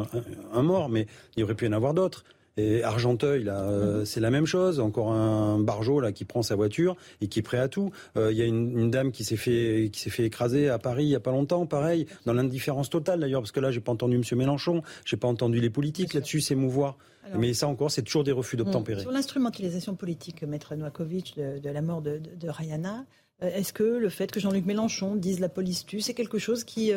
un, 0.52 0.62
mort, 0.62 0.88
mais 0.88 1.06
il 1.36 1.44
aurait 1.44 1.54
pu 1.54 1.64
y 1.64 1.68
en 1.68 1.72
avoir 1.72 1.94
d'autres. 1.94 2.24
Et 2.56 2.84
Argenteuil, 2.84 3.42
là, 3.42 3.62
euh, 3.62 3.98
mhm. 3.98 4.04
c'est 4.04 4.20
la 4.20 4.30
même 4.30 4.46
chose. 4.46 4.78
Encore 4.78 5.10
un 5.10 5.58
bargeot 5.58 6.00
là 6.00 6.12
qui 6.12 6.24
prend 6.24 6.42
sa 6.42 6.54
voiture 6.54 6.96
et 7.20 7.26
qui 7.26 7.40
est 7.40 7.42
prêt 7.42 7.58
à 7.58 7.68
tout. 7.68 7.90
Euh, 8.16 8.30
il 8.30 8.38
y 8.38 8.42
a 8.42 8.44
une, 8.44 8.90
dame 8.90 9.10
qui 9.10 9.24
s'est 9.24 9.36
fait 9.36 9.90
qui 9.92 10.00
s'est 10.00 10.10
fait 10.10 10.24
écraser 10.24 10.68
à 10.68 10.78
Paris 10.78 11.04
il 11.04 11.08
y 11.08 11.16
a 11.16 11.20
pas 11.20 11.32
longtemps, 11.32 11.66
pareil, 11.66 12.06
dans 12.26 12.32
l'indifférence 12.32 12.90
totale 12.90 13.20
d'ailleurs, 13.20 13.40
parce 13.40 13.50
que 13.50 13.60
là 13.60 13.72
j'ai 13.72 13.80
pas 13.80 13.92
entendu 13.92 14.18
Monsieur 14.18 14.36
Mélenchon, 14.36 14.82
j'ai 15.04 15.16
pas 15.16 15.26
entendu 15.26 15.60
les 15.60 15.70
politiques 15.70 16.14
là-dessus 16.14 16.40
s'émouvoir. 16.40 16.96
Mais 17.36 17.54
ça 17.54 17.66
encore, 17.66 17.90
c'est 17.90 18.02
toujours 18.02 18.22
des 18.22 18.32
refus 18.32 18.56
d'obtempérer. 18.56 19.00
Sur 19.00 19.10
l'instrumentalisation 19.10 19.94
politique, 19.94 20.42
Maître 20.42 20.74
Noakovic, 20.74 21.36
de, 21.36 21.70
la 21.70 21.80
mort 21.80 22.02
de, 22.02 22.18
de, 22.18 22.48
Rihanna, 22.48 23.06
euh, 23.42 23.48
est-ce 23.48 23.72
que 23.72 23.82
le 23.82 24.08
fait 24.10 24.30
que 24.30 24.38
Jean-Luc 24.38 24.66
Mélenchon 24.66 25.16
dise 25.16 25.40
la 25.40 25.48
police 25.48 25.86
tue, 25.86 26.02
c'est 26.02 26.12
quelque 26.12 26.38
chose 26.38 26.64
qui 26.64 26.92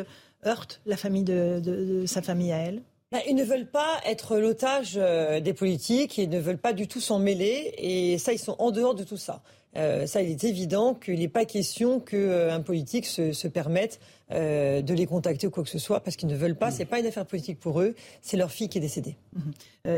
heurte 0.46 0.82
la 0.84 0.98
famille 0.98 1.24
de 1.24 2.04
sa 2.06 2.20
famille 2.20 2.52
à 2.52 2.58
elle? 2.58 2.82
Bah, 3.10 3.20
ils 3.26 3.34
ne 3.34 3.44
veulent 3.44 3.70
pas 3.70 4.00
être 4.04 4.36
l'otage 4.36 4.94
euh, 4.96 5.40
des 5.40 5.54
politiques, 5.54 6.18
ils 6.18 6.28
ne 6.28 6.38
veulent 6.38 6.58
pas 6.58 6.74
du 6.74 6.86
tout 6.86 7.00
s'en 7.00 7.18
mêler, 7.18 7.72
et 7.78 8.18
ça, 8.18 8.34
ils 8.34 8.38
sont 8.38 8.56
en 8.58 8.70
dehors 8.70 8.94
de 8.94 9.02
tout 9.02 9.16
ça. 9.16 9.42
Euh, 9.76 10.06
ça, 10.06 10.20
il 10.20 10.30
est 10.30 10.44
évident 10.44 10.94
qu'il 10.94 11.18
n'est 11.20 11.28
pas 11.28 11.46
question 11.46 12.00
qu'un 12.00 12.16
euh, 12.16 12.58
politique 12.58 13.06
se, 13.06 13.48
permette 13.48 14.00
de 14.30 14.92
les 14.92 15.06
contacter 15.06 15.46
ou 15.46 15.50
quoi 15.50 15.62
que 15.62 15.70
ce 15.70 15.78
soit, 15.78 16.00
parce 16.00 16.16
qu'ils 16.16 16.28
ne 16.28 16.36
veulent 16.36 16.56
pas. 16.56 16.70
Ce 16.70 16.80
n'est 16.80 16.84
pas 16.84 17.00
une 17.00 17.06
affaire 17.06 17.24
politique 17.24 17.58
pour 17.58 17.80
eux. 17.80 17.94
C'est 18.20 18.36
leur 18.36 18.50
fille 18.50 18.68
qui 18.68 18.76
est 18.76 18.82
décédée. 18.82 19.16
Mhm. 19.32 19.52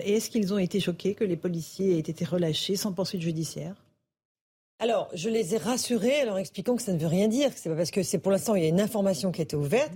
et 0.05 0.15
est-ce 0.15 0.31
qu'ils 0.31 0.55
ont 0.55 0.59
été 0.59 0.79
choqués 0.79 1.15
que 1.15 1.25
les 1.25 1.37
policiers 1.37 1.97
aient 1.97 1.99
été 1.99 2.25
relâchés 2.25 2.77
sans 2.77 2.93
poursuite 2.93 3.23
judiciaire? 3.23 3.75
Alors, 4.79 5.09
je 5.15 5.29
les 5.29 5.57
ai 5.57 5.59
rassurés 5.59 6.23
en 6.23 6.27
leur 6.27 6.39
expliquant 6.39 6.77
que 6.77 6.83
ça 6.83 6.93
ne 6.93 6.99
veut 6.99 7.09
rien 7.09 7.27
dire. 7.27 7.51
C'est 7.57 7.69
pas 7.69 7.77
parce 7.77 7.91
que 7.91 8.05
c'est 8.05 8.19
pour 8.19 8.31
l'instant 8.31 8.55
il 8.55 8.63
y 8.63 8.67
a 8.67 8.69
une 8.69 8.81
information 8.81 9.33
qui 9.33 9.41
a 9.41 9.45
été 9.45 9.57
ouverte 9.57 9.93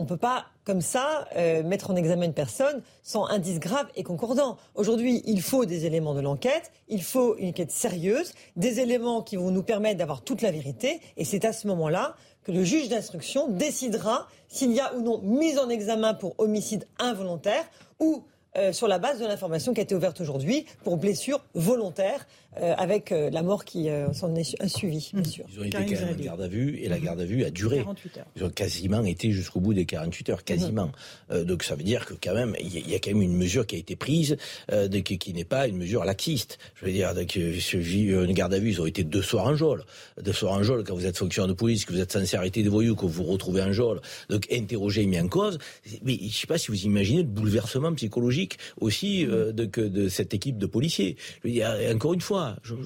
on 0.00 0.04
ne 0.04 0.08
peut 0.08 0.16
pas, 0.16 0.46
comme 0.64 0.80
ça, 0.80 1.28
euh, 1.36 1.62
mettre 1.62 1.90
en 1.90 1.96
examen 1.96 2.24
une 2.24 2.32
personne 2.32 2.82
sans 3.02 3.26
indice 3.26 3.60
grave 3.60 3.86
et 3.96 4.02
concordant. 4.02 4.56
Aujourd'hui, 4.74 5.22
il 5.26 5.42
faut 5.42 5.66
des 5.66 5.84
éléments 5.84 6.14
de 6.14 6.22
l'enquête, 6.22 6.72
il 6.88 7.02
faut 7.02 7.36
une 7.36 7.50
enquête 7.50 7.70
sérieuse, 7.70 8.32
des 8.56 8.80
éléments 8.80 9.20
qui 9.20 9.36
vont 9.36 9.50
nous 9.50 9.62
permettre 9.62 9.98
d'avoir 9.98 10.22
toute 10.22 10.40
la 10.40 10.50
vérité, 10.50 11.00
et 11.18 11.26
c'est 11.26 11.44
à 11.44 11.52
ce 11.52 11.66
moment-là 11.66 12.14
que 12.44 12.50
le 12.50 12.64
juge 12.64 12.88
d'instruction 12.88 13.48
décidera 13.48 14.26
s'il 14.48 14.72
y 14.72 14.80
a 14.80 14.94
ou 14.94 15.02
non 15.02 15.20
mise 15.20 15.58
en 15.58 15.68
examen 15.68 16.14
pour 16.14 16.34
homicide 16.38 16.86
involontaire 16.98 17.68
ou 17.98 18.24
euh, 18.56 18.72
sur 18.72 18.88
la 18.88 18.98
base 18.98 19.20
de 19.20 19.26
l'information 19.26 19.74
qui 19.74 19.80
a 19.80 19.82
été 19.82 19.94
ouverte 19.94 20.22
aujourd'hui 20.22 20.64
pour 20.82 20.96
blessure 20.96 21.44
volontaire 21.54 22.26
euh, 22.60 22.74
avec 22.76 23.12
euh, 23.12 23.30
la 23.30 23.42
mort 23.42 23.64
qui 23.64 23.88
s'en 24.12 24.34
est 24.34 24.66
suivie, 24.66 25.10
bien 25.14 25.24
sûr. 25.24 25.44
Ils 25.52 25.60
ont 25.60 25.64
été 25.64 25.76
quand 25.76 26.06
même 26.06 26.16
en 26.18 26.22
garde 26.22 26.42
à 26.42 26.48
vue 26.48 26.78
et 26.78 26.88
la 26.88 26.98
mhm. 26.98 27.04
garde 27.04 27.20
à 27.20 27.24
vue 27.24 27.44
a 27.44 27.50
duré. 27.50 27.78
48 27.78 28.18
heures. 28.18 28.26
Ils 28.36 28.44
ont 28.44 28.50
quasiment 28.50 29.04
été 29.04 29.30
jusqu'au 29.30 29.60
bout 29.60 29.74
des 29.74 29.86
48 29.86 30.30
heures, 30.30 30.44
quasiment. 30.44 30.90
Mhm. 31.30 31.44
donc 31.44 31.62
ça 31.62 31.74
veut 31.74 31.84
dire 31.84 32.06
que 32.06 32.14
quand 32.14 32.34
même, 32.34 32.56
il 32.60 32.88
y, 32.88 32.94
a 32.94 32.98
quand 32.98 33.10
même 33.10 33.22
une 33.22 33.36
mesure 33.36 33.66
qui 33.66 33.76
a 33.76 33.78
été 33.78 33.96
prise 33.96 34.36
de, 34.70 34.98
qui, 34.98 35.18
qui 35.18 35.32
n'est 35.32 35.44
pas 35.44 35.68
une 35.68 35.76
mesure 35.76 36.04
laxiste. 36.04 36.58
Je 36.74 36.86
veux 36.86 36.92
dire, 36.92 37.14
que 37.26 38.24
une 38.24 38.32
garde 38.32 38.54
à 38.54 38.58
vue, 38.58 38.70
ils 38.70 38.80
ont 38.80 38.86
été 38.86 39.04
deux 39.04 39.22
soirs 39.22 39.46
en 39.46 39.54
geôle. 39.54 39.84
Deux 40.20 40.32
soirs 40.32 40.54
en 40.54 40.62
geôle, 40.62 40.84
quand 40.84 40.94
vous 40.94 41.06
êtes 41.06 41.16
fonctionnaire 41.16 41.48
de 41.48 41.54
police, 41.54 41.84
que 41.84 41.92
vous 41.92 42.00
êtes 42.00 42.12
censé 42.12 42.36
arrêter 42.36 42.62
des 42.62 42.68
voyous, 42.68 42.96
que 42.96 43.02
vous 43.02 43.08
vous 43.08 43.24
retrouvez 43.24 43.62
en 43.62 43.72
geôle, 43.72 44.00
donc 44.28 44.46
interrogé 44.52 45.02
et 45.02 45.06
mis 45.06 45.20
en 45.20 45.28
cause. 45.28 45.58
Mais 46.02 46.16
je 46.20 46.24
ne 46.24 46.30
sais 46.30 46.46
pas 46.46 46.58
si 46.58 46.68
vous 46.68 46.82
imaginez 46.84 47.22
le 47.22 47.28
bouleversement 47.28 47.92
psychologique 47.94 48.58
aussi 48.80 49.26
euh, 49.26 49.52
de, 49.52 49.64
que 49.66 49.80
de 49.80 50.08
cette 50.08 50.34
équipe 50.34 50.58
de 50.58 50.66
policiers. 50.66 51.16
Je 51.42 51.48
veux 51.48 51.54
dire, 51.54 51.74
encore 51.92 52.14
une 52.14 52.20
fois, 52.20 52.39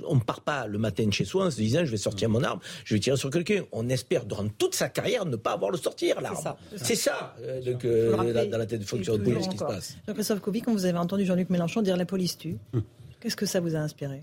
on 0.06 0.16
ne 0.16 0.20
part 0.20 0.40
pas 0.40 0.66
le 0.66 0.78
matin 0.78 1.06
de 1.06 1.12
chez 1.12 1.24
soi 1.24 1.46
en 1.46 1.50
se 1.50 1.56
disant 1.56 1.84
je 1.84 1.90
vais 1.90 1.96
sortir 1.96 2.28
mon 2.28 2.42
arme, 2.42 2.60
je 2.84 2.94
vais 2.94 3.00
tirer 3.00 3.16
sur 3.16 3.30
quelqu'un. 3.30 3.62
On 3.72 3.88
espère 3.88 4.24
durant 4.24 4.48
toute 4.48 4.74
sa 4.74 4.88
carrière 4.88 5.26
ne 5.26 5.36
pas 5.36 5.52
avoir 5.52 5.70
le 5.70 5.78
sortir 5.78 6.20
l'arme. 6.20 6.54
C'est 6.76 6.94
ça, 6.94 7.34
euh, 7.42 7.62
donc, 7.62 7.84
euh, 7.84 8.46
dans 8.50 8.58
la 8.58 8.66
tête 8.66 8.80
de 8.80 8.86
fonction 8.86 9.16
de 9.16 9.22
police 9.22 9.48
qui 9.48 9.58
se 9.58 9.64
passe. 9.64 9.96
Jean-Christophe 10.06 10.40
Couvi, 10.40 10.62
quand 10.62 10.72
vous 10.72 10.86
avez 10.86 10.98
entendu 10.98 11.24
Jean-Luc 11.24 11.50
Mélenchon 11.50 11.82
dire 11.82 11.96
la 11.96 12.06
police 12.06 12.38
tue, 12.38 12.56
hum. 12.72 12.82
qu'est-ce 13.20 13.36
que 13.36 13.46
ça 13.46 13.60
vous 13.60 13.74
a 13.76 13.78
inspiré? 13.78 14.22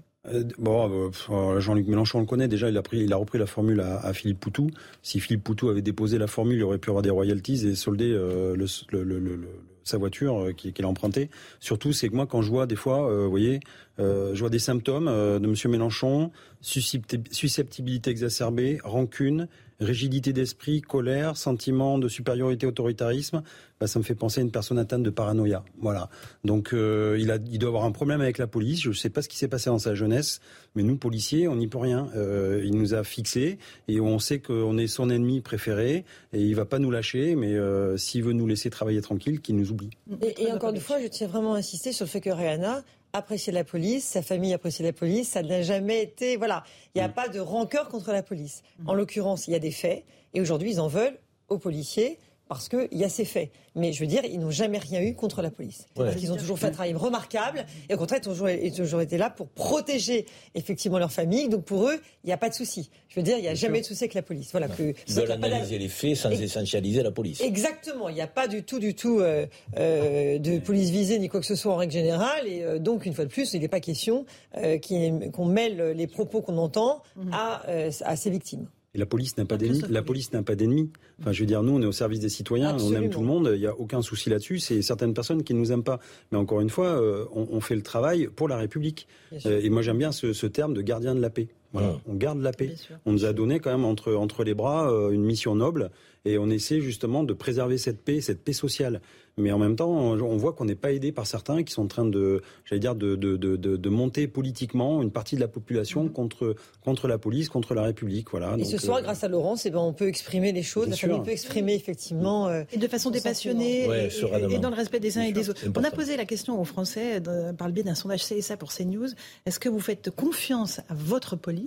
Bon, 0.60 1.12
Jean-Luc 1.60 1.88
Mélenchon 1.88 2.20
on 2.20 2.22
le 2.22 2.28
connaît 2.28 2.48
déjà. 2.48 2.70
Il 2.70 2.78
a 2.78 2.84
pris, 2.84 3.00
il 3.00 3.12
a 3.12 3.16
repris 3.16 3.40
la 3.40 3.48
formule 3.48 3.82
à, 3.82 4.14
Philippe 4.14 4.40
Poutou. 4.40 4.70
Si 5.02 5.20
Philippe 5.20 5.44
Poutou 5.44 5.70
avait 5.70 5.82
déposé 5.82 6.20
la 6.20 6.28
formule, 6.28 6.58
il 6.58 6.64
aurait 6.64 6.78
pu 6.78 6.90
avoir 6.92 7.02
des 7.02 7.10
royalties 7.10 7.68
et 7.68 7.74
solder 7.74 8.10
le, 8.10 8.56
le, 8.92 9.40
sa 9.84 9.98
voiture 9.98 10.40
euh, 10.40 10.54
qu'il 10.54 10.86
a 10.86 10.88
empruntée. 10.88 11.30
Surtout, 11.60 11.94
c'est 11.94 12.10
que 12.10 12.16
moi, 12.16 12.26
quand 12.26 12.42
je 12.42 12.50
vois 12.50 12.66
des 12.66 12.76
fois, 12.76 13.10
euh, 13.10 13.26
vous 13.26 13.30
voyez, 13.30 13.56
euh, 13.56 13.60
je 14.02 14.40
vois 14.40 14.50
des 14.50 14.60
symptômes 14.60 15.06
de 15.06 15.46
M. 15.46 15.72
Mélenchon, 15.72 16.32
susceptibilité 16.62 18.10
exacerbée, 18.10 18.80
rancune, 18.84 19.48
rigidité 19.82 20.32
d'esprit, 20.32 20.82
colère, 20.82 21.36
sentiment 21.36 21.98
de 21.98 22.08
supériorité, 22.08 22.68
autoritarisme, 22.68 23.42
bah, 23.80 23.88
ça 23.88 23.98
me 24.00 24.04
fait 24.04 24.16
penser 24.16 24.40
à 24.40 24.44
une 24.44 24.52
personne 24.52 24.78
atteinte 24.78 25.02
de 25.02 25.10
paranoïa. 25.10 25.64
Voilà. 25.80 26.10
Donc 26.46 26.74
euh, 26.74 27.18
il, 27.20 27.32
a, 27.32 27.38
il 27.52 27.58
doit 27.58 27.70
avoir 27.70 27.86
un 27.86 27.92
problème 27.92 28.22
avec 28.22 28.38
la 28.38 28.48
police. 28.48 28.82
Je 28.82 28.90
ne 28.90 28.94
sais 28.94 29.10
pas 29.10 29.24
ce 29.24 29.30
qui 29.30 29.38
s'est 29.38 29.48
passé 29.48 29.70
dans 29.70 29.80
sa 29.80 29.96
jeunesse, 29.96 30.40
mais 30.76 30.84
nous, 30.84 30.98
policiers, 30.98 31.48
on 31.48 31.56
n'y 31.56 31.68
peut 31.68 31.80
rien. 31.80 32.10
Euh, 32.16 32.62
il 32.64 32.78
nous 32.78 32.94
a 32.94 33.04
fixés 33.04 33.58
et 33.88 34.00
on 34.00 34.20
sait 34.20 34.40
qu'on 34.40 34.78
est 34.78 34.88
son 34.88 35.10
ennemi 35.10 35.42
préféré 35.42 36.06
et 36.32 36.42
il 36.42 36.56
va 36.56 36.66
pas 36.66 36.78
nous 36.78 36.92
lâcher, 36.92 37.36
mais 37.36 37.56
euh, 37.56 37.98
s'il 37.98 38.24
veut 38.24 38.34
nous 38.34 38.46
laisser 38.46 38.70
travailler 38.70 39.02
tranquille, 39.02 39.42
qu'il 39.42 39.56
nous 39.56 39.72
oublie. 39.72 39.90
Et, 40.22 40.44
et 40.44 40.52
encore 40.52 40.70
une 40.70 40.80
fois, 40.80 41.02
je 41.02 41.08
tiens 41.08 41.28
vraiment 41.28 41.56
à 41.56 41.58
insister 41.58 41.92
sur 41.92 42.06
le 42.06 42.10
fait 42.10 42.22
que 42.22 42.30
Rihanna 42.30 42.84
apprécier 43.14 43.52
la 43.52 43.64
police, 43.64 44.06
sa 44.06 44.22
famille 44.22 44.54
apprécie 44.54 44.84
la 44.84 44.94
police, 44.94 45.30
ça 45.30 45.44
n'a 45.44 45.62
jamais 45.62 46.02
été. 46.02 46.38
Voilà, 46.38 46.64
il 46.96 47.00
n'y 47.00 47.04
a 47.04 47.08
mm. 47.08 47.14
pas 47.14 47.28
de 47.28 47.40
rancœur 47.40 47.90
contre 47.90 48.12
la 48.12 48.24
police. 48.24 48.64
En 48.86 48.94
l'occurrence, 48.94 49.48
il 49.48 49.52
y 49.52 49.56
a 49.56 49.60
des 49.60 49.72
faits, 49.72 50.04
et 50.34 50.42
aujourd'hui, 50.42 50.72
ils 50.72 50.80
en 50.80 50.88
veulent 50.88 51.20
aux 51.50 51.58
policiers 51.58 52.18
parce 52.54 52.68
qu'il 52.68 53.00
y 53.00 53.06
a 53.06 53.10
ces 53.10 53.24
faits. 53.24 53.50
Mais 53.76 53.94
je 53.94 54.02
veux 54.02 54.08
dire, 54.08 54.26
ils 54.26 54.38
n'ont 54.38 54.52
jamais 54.52 54.78
rien 54.78 55.02
eu 55.02 55.16
contre 55.16 55.42
la 55.42 55.50
police. 55.50 55.88
Parce 55.96 56.18
qu'ils 56.18 56.34
ont 56.34 56.36
toujours 56.36 56.60
fait 56.60 56.68
un 56.68 56.72
travail 56.72 56.94
remarquable. 56.94 57.66
Et 57.88 57.94
au 57.94 57.98
contraire, 57.98 58.20
ils 58.22 58.28
ont 58.28 58.32
toujours, 58.32 58.50
ils 58.50 58.74
ont 58.74 58.84
toujours 58.84 59.00
été 59.00 59.18
là 59.18 59.30
pour 59.30 59.48
protéger 59.48 60.26
effectivement 60.54 61.00
leur 61.00 61.14
famille. 61.14 61.48
Donc 61.48 61.64
pour 61.64 61.88
eux, 61.88 62.02
il 62.26 62.28
n'y 62.28 62.34
a 62.34 62.38
pas 62.38 62.50
de 62.50 62.54
souci. 62.54 62.90
Je 63.08 63.16
veux 63.16 63.24
dire, 63.24 63.38
il 63.38 63.44
n'y 63.44 63.48
a 63.48 63.56
jamais 63.56 63.80
de 63.80 63.86
souci 63.86 64.04
avec 64.04 64.16
la 64.16 64.22
police. 64.22 64.52
Voilà, 64.52 64.68
que, 64.68 64.94
ils 65.08 65.14
veulent 65.14 65.32
analyser 65.32 65.78
les 65.78 65.88
faits 65.88 66.18
sans 66.18 66.30
essentialiser 66.30 67.04
la 67.04 67.12
police. 67.12 67.40
Exactement. 67.40 68.10
Il 68.10 68.16
n'y 68.16 68.22
a 68.22 68.28
pas 68.28 68.50
du 68.50 68.64
tout, 68.64 68.80
du 68.80 68.96
tout 68.96 69.22
euh, 69.22 69.46
euh, 69.78 70.38
de 70.38 70.60
police 70.60 70.90
visée 70.90 71.18
ni 71.18 71.30
quoi 71.30 71.40
que 71.40 71.46
ce 71.46 71.56
soit 71.56 71.74
en 71.74 71.78
règle 71.78 71.94
générale. 71.94 72.48
Et 72.48 72.64
euh, 72.64 72.80
donc, 72.80 73.06
une 73.06 73.14
fois 73.14 73.24
de 73.24 73.30
plus, 73.30 73.54
il 73.54 73.62
n'est 73.62 73.70
pas 73.70 73.80
question 73.80 74.26
qu'on 74.54 75.46
mêle 75.46 75.92
les 75.96 76.08
propos 76.08 76.42
qu'on 76.42 76.58
entend 76.58 77.02
mhm. 77.16 77.32
à, 77.32 77.64
à 78.02 78.16
ces 78.18 78.30
victimes. 78.30 78.68
Et 78.94 78.98
la 78.98 79.06
police 79.06 79.38
n'a 79.38 79.46
pas 79.46 79.56
d'ennemis. 79.58 79.82
La 79.90 80.02
police 80.02 80.34
n'a 80.34 80.44
pas 80.44 80.56
d'ennemis. 80.56 80.92
Enfin, 81.20 81.32
je 81.32 81.40
veux 81.40 81.46
dire, 81.46 81.64
nous, 81.64 81.74
on 81.74 81.82
est 81.82 81.86
au 81.86 81.94
service 81.94 82.20
des 82.20 82.30
citoyens, 82.30 82.76
on 82.78 82.94
aime 82.94 83.10
tout 83.10 83.22
le 83.22 83.26
monde. 83.26 83.52
Il 83.54 83.60
n'y 83.60 83.68
a 83.68 83.76
aucun 83.76 84.02
souci 84.02 84.30
là-dessus. 84.30 84.60
C'est 84.60 84.82
certaines 84.82 85.14
personnes 85.14 85.44
qui 85.44 85.54
ne 85.54 85.60
nous 85.60 85.72
aiment 85.72 85.84
pas. 85.84 86.00
Mais 86.32 86.38
encore 86.38 86.60
une 86.60 86.70
fois, 86.70 86.88
euh, 86.88 87.26
on, 87.34 87.62
fait 87.62 87.76
le 87.76 87.84
travail 87.84 88.28
pour 88.28 88.50
la 88.50 88.58
République. 88.58 89.08
Euh, 89.46 89.62
et 89.62 89.70
moi, 89.70 89.82
j'aime 89.82 89.98
bien 89.98 90.12
ce, 90.12 90.46
terme 90.48 90.74
de 90.74 90.82
gardien 90.82 91.16
de 91.16 91.22
la 91.22 91.30
paix. 91.30 91.48
Voilà. 91.74 91.98
On 92.08 92.16
garde 92.16 92.42
la 92.42 92.52
paix. 92.52 92.76
On 93.06 93.14
nous 93.14 93.26
a 93.26 93.34
donné 93.34 93.60
quand 93.60 93.72
même 93.72 93.86
entre, 93.86 94.14
entre 94.14 94.44
les 94.44 94.54
bras 94.54 94.92
euh, 94.92 95.12
une 95.12 95.24
mission 95.24 95.56
noble 95.56 95.92
et 96.26 96.38
on 96.38 96.50
essaie 96.50 96.82
justement 96.82 97.24
de 97.24 97.34
préserver 97.34 97.78
cette 97.78 98.04
paix, 98.04 98.22
cette 98.22 98.44
paix 98.44 98.54
sociale. 98.54 99.02
Mais 99.38 99.52
en 99.52 99.58
même 99.58 99.78
temps, 99.78 99.90
on 99.90 100.38
voit 100.38 100.52
qu'on 100.52 100.66
n'est 100.66 100.76
pas 100.76 100.92
aidé 100.92 101.14
par 101.14 101.26
certains 101.26 101.64
qui 101.64 101.72
sont 101.72 101.84
en 101.84 101.88
train 101.88 102.06
de, 102.06 102.42
j'allais 102.66 102.82
dire, 102.82 102.96
de, 102.96 103.16
de, 103.16 103.38
de, 103.38 103.56
de, 103.56 103.90
monter 103.90 104.28
politiquement 104.28 105.02
une 105.02 105.10
partie 105.10 105.36
de 105.36 105.40
la 105.40 105.48
population 105.48 106.06
mm-hmm. 106.06 106.12
contre, 106.12 106.56
contre 106.84 107.08
la 107.08 107.18
police, 107.18 107.48
contre 107.48 107.74
la 107.74 107.84
République. 107.84 108.30
Voilà. 108.30 108.56
Et 108.60 108.66
ce 108.66 108.78
soir, 108.78 108.98
euh, 108.98 109.02
grâce 109.02 109.24
à 109.24 109.30
Laurence, 109.30 109.66
eh 109.66 109.70
ben, 109.70 109.80
on 109.80 109.94
peut 109.94 110.08
exprimer 110.08 110.52
les 110.52 110.64
choses, 110.64 110.90
la 110.90 110.98
famille 110.98 111.24
peut 111.24 111.32
exprimer 111.32 111.76
effectivement. 111.76 112.50
Euh, 112.50 112.64
et 112.74 112.78
de 112.78 112.88
façon 112.90 113.10
dépassionnée 113.10 113.86
et, 113.86 114.60
dans 114.60 114.70
le 114.70 114.76
respect 114.76 115.00
des 115.00 115.18
uns 115.18 115.24
et 115.24 115.32
des 115.32 115.50
autres. 115.50 115.62
On 115.76 115.84
a 115.84 115.92
posé 115.92 116.18
la 116.18 116.26
question 116.26 116.60
aux 116.60 116.66
Français 116.66 117.22
par 117.58 117.68
le 117.68 117.74
biais 117.74 117.84
d'un 117.84 117.96
sondage 117.96 118.26
CSA 118.26 118.58
pour 118.58 118.74
CNews. 118.74 119.08
Est-ce 119.46 119.60
que 119.60 119.70
vous 119.70 119.80
faites 119.80 120.12
confiance 120.12 120.80
à 120.90 120.94
votre 120.94 121.38
police 121.38 121.61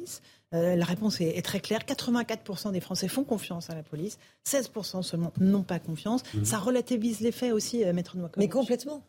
euh, 0.54 0.76
la 0.76 0.84
réponse 0.84 1.20
est, 1.20 1.44
très 1.44 1.60
claire. 1.60 1.80
84% 1.80 2.72
des 2.72 2.80
Français 2.80 3.08
font 3.08 3.24
confiance 3.24 3.70
à 3.70 3.74
la 3.74 3.82
police. 3.82 4.18
16% 4.46 5.02
seulement 5.02 5.32
n'ont 5.40 5.62
pas 5.62 5.78
confiance. 5.78 6.22
Mhm. 6.34 6.44
Ça 6.44 6.58
relativise 6.58 7.20
les 7.20 7.32
faits 7.32 7.52
aussi, 7.52 7.84
euh, 7.84 7.92
Maître 7.92 8.16
Noir. 8.16 8.30
Mais 8.36 8.48
complètement. 8.48 9.02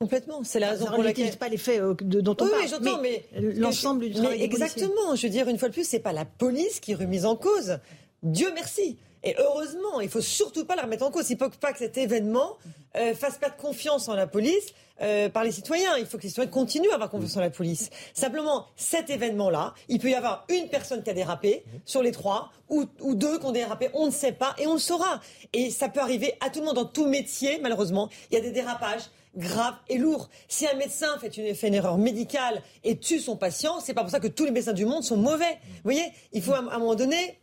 Complètement. 0.00 0.42
C'est 0.44 0.60
la 0.60 0.70
raison 0.70 0.86
ça 0.86 0.92
pour 0.92 1.02
laquelle. 1.02 1.36
pas 1.36 1.48
les 1.48 1.56
faits 1.56 1.80
euh, 1.80 1.94
dont 2.00 2.36
on 2.40 2.44
oui, 2.44 2.50
parle. 2.70 3.00
mais, 3.02 3.24
l'ensemble 3.54 4.06
du 4.06 4.14
travail. 4.14 4.38
Mais 4.38 4.44
exactement. 4.44 5.14
Je 5.14 5.26
veux 5.26 5.32
dire, 5.32 5.48
une 5.48 5.58
fois 5.58 5.68
de 5.68 5.74
plus, 5.74 5.88
c'est 5.88 5.98
pas 6.00 6.12
la 6.12 6.24
police 6.24 6.80
qui 6.80 6.92
est 6.92 6.96
remise 6.96 7.24
en 7.24 7.36
cause. 7.36 7.78
Dieu 8.22 8.48
merci. 8.54 8.96
Et 9.24 9.34
heureusement, 9.38 10.00
il 10.00 10.08
faut 10.08 10.20
surtout 10.20 10.64
pas 10.64 10.76
la 10.76 10.82
remettre 10.82 11.04
en 11.04 11.10
cause. 11.10 11.28
Il 11.30 11.34
ne 11.34 11.38
faut 11.38 11.50
pas 11.50 11.72
que 11.72 11.78
cet 11.78 11.98
événement 11.98 12.56
euh, 12.96 13.14
fasse 13.14 13.38
perdre 13.38 13.56
confiance 13.56 14.08
en 14.08 14.14
la 14.14 14.26
police 14.26 14.66
euh, 15.00 15.28
par 15.28 15.44
les 15.44 15.52
citoyens. 15.52 15.96
Il 15.98 16.06
faut 16.06 16.18
que 16.18 16.22
les 16.22 16.28
citoyens 16.28 16.50
continuent 16.50 16.90
à 16.90 16.94
avoir 16.94 17.10
confiance 17.10 17.36
en 17.36 17.40
la 17.40 17.50
police. 17.50 17.90
Simplement, 18.14 18.66
cet 18.76 19.10
événement-là, 19.10 19.74
il 19.88 19.98
peut 19.98 20.10
y 20.10 20.14
avoir 20.14 20.44
une 20.48 20.68
personne 20.68 21.02
qui 21.02 21.10
a 21.10 21.14
dérapé 21.14 21.64
sur 21.84 22.02
les 22.02 22.12
trois, 22.12 22.50
ou, 22.68 22.86
deux 23.14 23.38
qui 23.38 23.46
ont 23.46 23.52
dérapé, 23.52 23.90
on 23.94 24.06
ne 24.06 24.10
sait 24.10 24.32
pas, 24.32 24.54
et 24.58 24.66
on 24.66 24.74
le 24.74 24.78
saura. 24.78 25.20
Et 25.52 25.70
ça 25.70 25.88
peut 25.88 26.00
arriver 26.00 26.34
à 26.40 26.50
tout 26.50 26.60
le 26.60 26.66
monde 26.66 26.76
dans 26.76 26.84
tout 26.84 27.06
métier, 27.06 27.58
malheureusement. 27.62 28.08
Il 28.30 28.34
y 28.34 28.36
a 28.36 28.40
des 28.40 28.50
dérapages 28.50 29.10
graves 29.36 29.76
et 29.88 29.98
lourds. 29.98 30.28
Si 30.48 30.66
un 30.66 30.74
médecin 30.74 31.18
fait 31.18 31.36
une, 31.36 31.54
fait 31.54 31.68
une 31.68 31.74
erreur 31.74 31.98
médicale 31.98 32.62
et 32.84 32.98
tue 32.98 33.20
son 33.20 33.36
patient, 33.36 33.80
c'est 33.80 33.94
pas 33.94 34.02
pour 34.02 34.10
ça 34.10 34.20
que 34.20 34.28
tous 34.28 34.44
les 34.44 34.50
médecins 34.50 34.72
du 34.72 34.84
monde 34.84 35.02
sont 35.02 35.16
mauvais. 35.16 35.58
Vous 35.62 35.84
voyez, 35.84 36.10
il 36.32 36.42
faut 36.42 36.52
à 36.52 36.58
un 36.58 36.78
moment 36.78 36.94
donné 36.94 37.38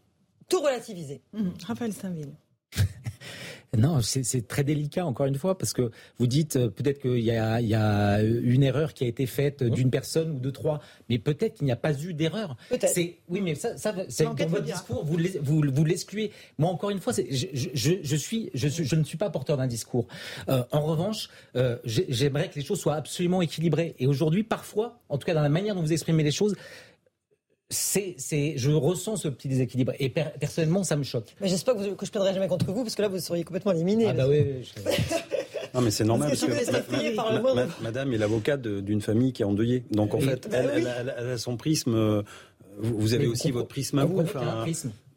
tout 0.49 0.61
relativiser. 0.61 1.21
Mmh. 1.33 1.49
Raphaël 1.65 1.93
Saint-Ville. 1.93 2.33
Non, 3.77 4.01
c'est 4.01 4.47
très 4.47 4.63
délicat, 4.63 5.05
encore 5.05 5.25
une 5.25 5.35
fois, 5.35 5.57
parce 5.57 5.73
que 5.73 5.91
vous 6.17 6.27
dites 6.27 6.55
euh, 6.55 6.69
peut-être 6.69 7.01
qu'il 7.01 7.19
y, 7.19 7.31
a 7.31 8.21
une 8.21 8.63
erreur 8.63 8.93
qui 8.93 9.03
a 9.03 9.07
été 9.07 9.25
faite 9.25 9.61
mmh. 9.61 9.69
d'une 9.69 9.89
personne 9.89 10.31
ou 10.31 10.39
de 10.39 10.49
trois, 10.49 10.79
mais 11.09 11.17
peut-être 11.17 11.55
qu'il 11.55 11.65
n'y 11.65 11.71
a 11.71 11.75
pas 11.75 11.93
eu 12.01 12.13
d'erreur. 12.13 12.55
Peut-être. 12.69 12.97
Oui, 13.27 13.41
mais 13.41 13.55
ça, 13.55 13.77
ça 13.77 13.93
c'est 14.07 14.23
dans 14.23 14.33
votre 14.33 14.63
discours, 14.63 15.03
vous, 15.03 15.17
vous, 15.41 15.83
l'excluez. 15.83 16.31
Moi, 16.57 16.69
encore 16.69 16.89
une 16.89 16.99
fois, 16.99 17.13
je, 17.13 17.47
je, 17.51 18.15
suis, 18.15 18.49
je, 18.53 18.95
ne 18.95 19.03
suis 19.03 19.17
pas 19.17 19.29
porteur 19.29 19.57
d'un 19.57 19.67
discours. 19.67 20.07
Euh, 20.47 20.63
en 20.71 20.81
revanche, 20.81 21.29
euh, 21.55 21.77
j'aimerais 21.83 22.49
que 22.49 22.55
les 22.55 22.63
choses 22.63 22.79
soient 22.79 22.95
absolument 22.95 23.41
équilibrées. 23.41 23.95
Et 23.99 24.07
aujourd'hui, 24.07 24.43
parfois, 24.43 24.99
en 25.09 25.17
tout 25.17 25.25
cas 25.25 25.33
dans 25.33 25.41
la 25.41 25.49
manière 25.49 25.75
dont 25.75 25.81
vous 25.81 25.93
exprimez 25.93 26.23
les 26.23 26.31
choses, 26.31 26.55
c'est, 27.69 28.15
je 28.57 28.71
ressens 28.71 29.17
ce 29.17 29.27
petit 29.27 29.47
déséquilibre 29.47 29.93
et 29.99 30.09
personnellement 30.09 30.83
ça 30.83 30.95
me 30.95 31.03
choque. 31.03 31.35
Mais 31.41 31.47
j'espère 31.47 31.75
que, 31.75 31.83
je 31.83 31.89
ne 31.89 31.95
perdrai 31.95 32.33
jamais 32.33 32.47
contre 32.47 32.71
vous 32.71 32.83
parce 32.83 32.95
que 32.95 33.01
là 33.01 33.07
vous 33.07 33.19
seriez 33.19 33.43
complètement 33.43 33.71
éliminé. 33.71 34.07
Ah 34.07 34.13
bah 34.13 34.27
oui. 34.27 34.71
Non 35.73 35.81
mais 35.81 35.91
c'est 35.91 36.05
normal 36.05 36.29
parce 36.29 36.45
que, 36.45 37.83
madame 37.83 38.13
est 38.13 38.17
l'avocate 38.17 38.61
d'une 38.61 39.01
famille 39.01 39.33
qui 39.33 39.41
est 39.41 39.45
endeuillée. 39.45 39.83
Donc 39.91 40.13
en 40.13 40.21
fait, 40.21 40.47
bah 40.49 40.59
elle, 40.73 40.87
a, 40.87 41.37
son 41.37 41.57
prisme. 41.57 41.93
Euh, 41.93 42.21
vous, 42.77 43.13
avez 43.13 43.27
aussi 43.27 43.51
votre 43.51 43.67
prisme 43.67 43.99
à 43.99 44.05
vous. 44.05 44.23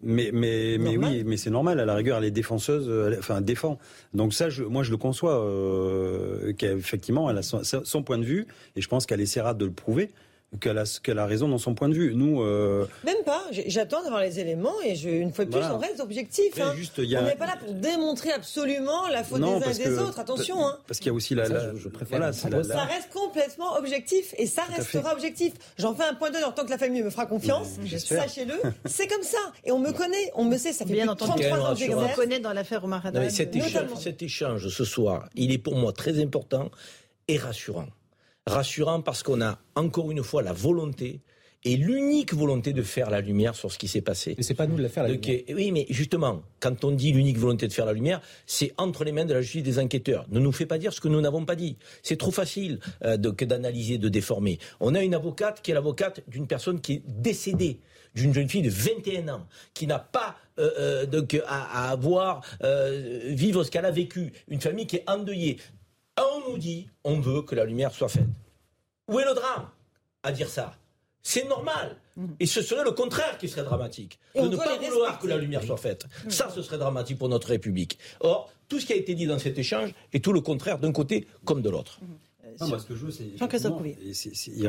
mais 0.02 0.30
mais 0.32 0.76
mais 0.80 0.96
oui, 0.96 1.22
mais 1.24 1.36
c'est 1.36 1.50
normal. 1.50 1.78
À 1.78 1.84
la 1.84 1.94
rigueur, 1.94 2.18
elle 2.18 2.24
est 2.24 2.32
défenseuse, 2.32 2.90
enfin 3.20 3.40
défend. 3.40 3.78
Donc 4.14 4.34
ça, 4.34 4.50
je, 4.50 4.64
moi, 4.64 4.82
je 4.82 4.90
le 4.90 4.96
conçois 4.96 5.44
euh, 5.44 6.52
qu'effectivement, 6.54 7.30
elle 7.30 7.38
a 7.38 7.42
son, 7.42 8.02
point 8.02 8.18
de 8.18 8.24
vue, 8.24 8.48
et 8.74 8.80
je 8.80 8.88
pense 8.88 9.06
qu'elle 9.06 9.20
essaiera 9.20 9.54
de 9.54 9.64
le 9.64 9.70
prouver 9.72 10.10
qu'elle 10.60 10.78
a, 10.78 10.84
a, 11.22 11.26
raison 11.26 11.48
dans 11.48 11.58
son 11.58 11.74
point 11.74 11.88
de 11.88 11.94
vue. 11.94 12.14
Nous, 12.14 12.42
euh, 12.42 12.86
Même 13.04 13.22
pas. 13.24 13.44
J'attends 13.50 14.02
d'avoir 14.02 14.22
les 14.22 14.40
éléments 14.40 14.80
et 14.84 14.94
je, 14.94 15.08
une 15.08 15.32
fois 15.32 15.44
de 15.44 15.50
plus, 15.50 15.60
on 15.60 15.78
reste 15.78 16.00
objectif. 16.00 16.58
Hein. 16.60 16.74
On 16.98 17.22
n'est 17.22 17.36
pas 17.36 17.46
là 17.46 17.56
pour 17.62 17.74
démontrer 17.74 18.32
absolument 18.32 19.08
la 19.08 19.24
faute 19.24 19.40
des 19.40 19.46
uns 19.46 19.60
et 19.60 19.74
des 19.74 19.98
autres. 19.98 20.18
Attention. 20.18 20.66
Hein. 20.66 20.78
Parce 20.86 20.98
qu'il 21.00 21.08
y 21.08 21.10
a 21.10 21.12
aussi 21.12 21.34
la. 21.34 21.74
je, 21.76 21.88
préfère. 21.88 22.32
ça 22.34 22.48
reste 22.84 23.10
complètement 23.12 23.76
objectif 23.76 24.34
et 24.38 24.46
ça 24.46 24.62
restera 24.64 25.12
objectif. 25.12 25.52
J'en 25.78 25.94
fais 25.94 26.04
un 26.04 26.14
point 26.14 26.30
en 26.44 26.52
tant 26.52 26.64
que 26.64 26.70
la 26.70 26.78
famille 26.78 27.02
me 27.02 27.10
fera 27.10 27.26
confiance. 27.26 27.76
Sachez-le. 27.98 28.54
C'est 28.86 29.06
comme 29.06 29.22
ça. 29.22 29.38
Et 29.64 29.72
on 29.72 29.78
me 29.78 29.92
connaît. 29.92 30.30
On 30.34 30.44
me 30.44 30.56
sait. 30.56 30.72
Ça 30.72 30.86
fait 30.86 30.92
bien 30.92 31.08
entendu 31.08 31.42
33 31.42 31.58
ans 31.58 31.74
que 31.74 31.94
On 31.94 32.08
me 32.08 32.14
connaît 32.14 32.40
dans 32.40 32.52
l'affaire 32.52 32.84
Omar 32.84 33.04
Haddad. 33.04 33.30
Cet 33.30 33.54
échange, 33.54 33.94
cet 34.00 34.22
échange 34.22 34.68
ce 34.68 34.84
soir, 34.84 35.28
il 35.34 35.52
est 35.52 35.58
pour 35.58 35.76
moi 35.76 35.92
très 35.92 36.20
important 36.22 36.70
est 37.28 37.36
rassurant. 37.36 37.86
Rassurant 38.48 39.02
parce 39.02 39.22
qu'on 39.22 39.40
a 39.40 39.58
encore 39.76 40.10
une 40.10 40.22
fois 40.22 40.42
la 40.42 40.52
volonté 40.52 41.20
et 41.64 41.76
l'unique 41.76 42.34
volonté 42.34 42.72
de 42.72 42.82
faire 42.82 43.10
la 43.10 43.20
lumière 43.20 43.54
sur 43.54 43.72
ce 43.72 43.78
qui 43.78 43.88
s'est 43.88 44.00
passé. 44.00 44.34
Mais 44.36 44.42
c'est 44.42 44.54
pas 44.54 44.66
nous 44.66 44.76
de 44.76 44.82
la 44.82 44.88
faire 44.88 45.02
la 45.02 45.10
lumière. 45.10 45.42
Oui, 45.50 45.72
mais 45.72 45.86
justement, 45.90 46.42
quand 46.60 46.84
on 46.84 46.92
dit 46.92 47.12
l'unique 47.12 47.38
volonté 47.38 47.66
de 47.66 47.72
faire 47.72 47.86
la 47.86 47.92
lumière, 47.92 48.20
c'est 48.46 48.72
entre 48.78 49.04
les 49.04 49.12
mains 49.12 49.24
de 49.24 49.34
la 49.34 49.42
justice 49.42 49.62
des 49.62 49.78
enquêteurs. 49.78 50.26
Ne 50.30 50.38
nous 50.38 50.52
fait 50.52 50.66
pas 50.66 50.78
dire 50.78 50.92
ce 50.92 51.00
que 51.00 51.08
nous 51.08 51.20
n'avons 51.20 51.44
pas 51.44 51.56
dit. 51.56 51.76
C'est 52.02 52.16
trop 52.16 52.30
facile 52.30 52.78
euh, 53.04 53.18
que 53.32 53.44
d'analyser, 53.44 53.98
de 53.98 54.08
déformer. 54.08 54.58
On 54.80 54.94
a 54.94 55.02
une 55.02 55.14
avocate 55.14 55.60
qui 55.62 55.72
est 55.72 55.74
l'avocate 55.74 56.22
d'une 56.28 56.46
personne 56.46 56.80
qui 56.80 56.94
est 56.94 57.02
décédée 57.06 57.80
d'une 58.14 58.32
jeune 58.32 58.48
fille 58.48 58.62
de 58.62 58.70
21 58.70 59.28
ans 59.28 59.46
qui 59.74 59.86
n'a 59.86 59.98
pas 59.98 60.36
euh, 60.58 61.06
euh, 61.12 61.40
à, 61.46 61.90
avoir 61.90 62.40
vivre 63.26 63.62
ce 63.62 63.70
qu'elle 63.70 63.84
a 63.84 63.90
vécu, 63.90 64.32
une 64.48 64.60
famille 64.60 64.86
qui 64.86 64.96
est 64.96 65.08
endeuillée. 65.08 65.58
On 66.18 66.50
nous 66.50 66.58
dit, 66.58 66.88
on 67.04 67.20
veut 67.20 67.42
que 67.42 67.54
la 67.54 67.64
lumière 67.64 67.92
soit 67.92 68.08
faite. 68.08 68.26
Où 69.08 69.18
est 69.18 69.24
le 69.24 69.34
drame 69.34 69.68
à 70.22 70.32
dire 70.32 70.48
ça? 70.48 70.74
C'est 71.22 71.46
normal. 71.48 71.96
Mhm. 72.16 72.36
Et 72.40 72.46
ce 72.46 72.62
serait 72.62 72.84
le 72.84 72.92
contraire 72.92 73.38
qui 73.38 73.48
serait 73.48 73.64
dramatique. 73.64 74.18
de 74.34 74.48
ne 74.48 74.56
pas 74.56 74.78
vouloir 74.78 75.18
que 75.18 75.26
la 75.26 75.36
lumière 75.36 75.62
soit 75.62 75.76
faite. 75.76 76.06
Ça, 76.28 76.50
ce 76.54 76.62
serait 76.62 76.78
dramatique 76.78 77.18
pour 77.18 77.28
notre 77.28 77.48
République. 77.48 77.98
Or, 78.20 78.50
tout 78.68 78.80
ce 78.80 78.86
qui 78.86 78.92
a 78.92 78.96
été 78.96 79.14
dit 79.14 79.26
dans 79.26 79.38
cet 79.38 79.58
échange 79.58 79.94
est 80.12 80.24
tout 80.24 80.32
le 80.32 80.40
contraire 80.40 80.78
d'un 80.78 80.92
côté 80.92 81.26
comme 81.44 81.62
de 81.62 81.70
l'autre. 81.70 82.00
Mhm. 82.02 82.78
ce 82.78 82.86
que 82.86 82.94
je 82.94 83.04
veux, 83.06 83.10
c'est 83.10 83.24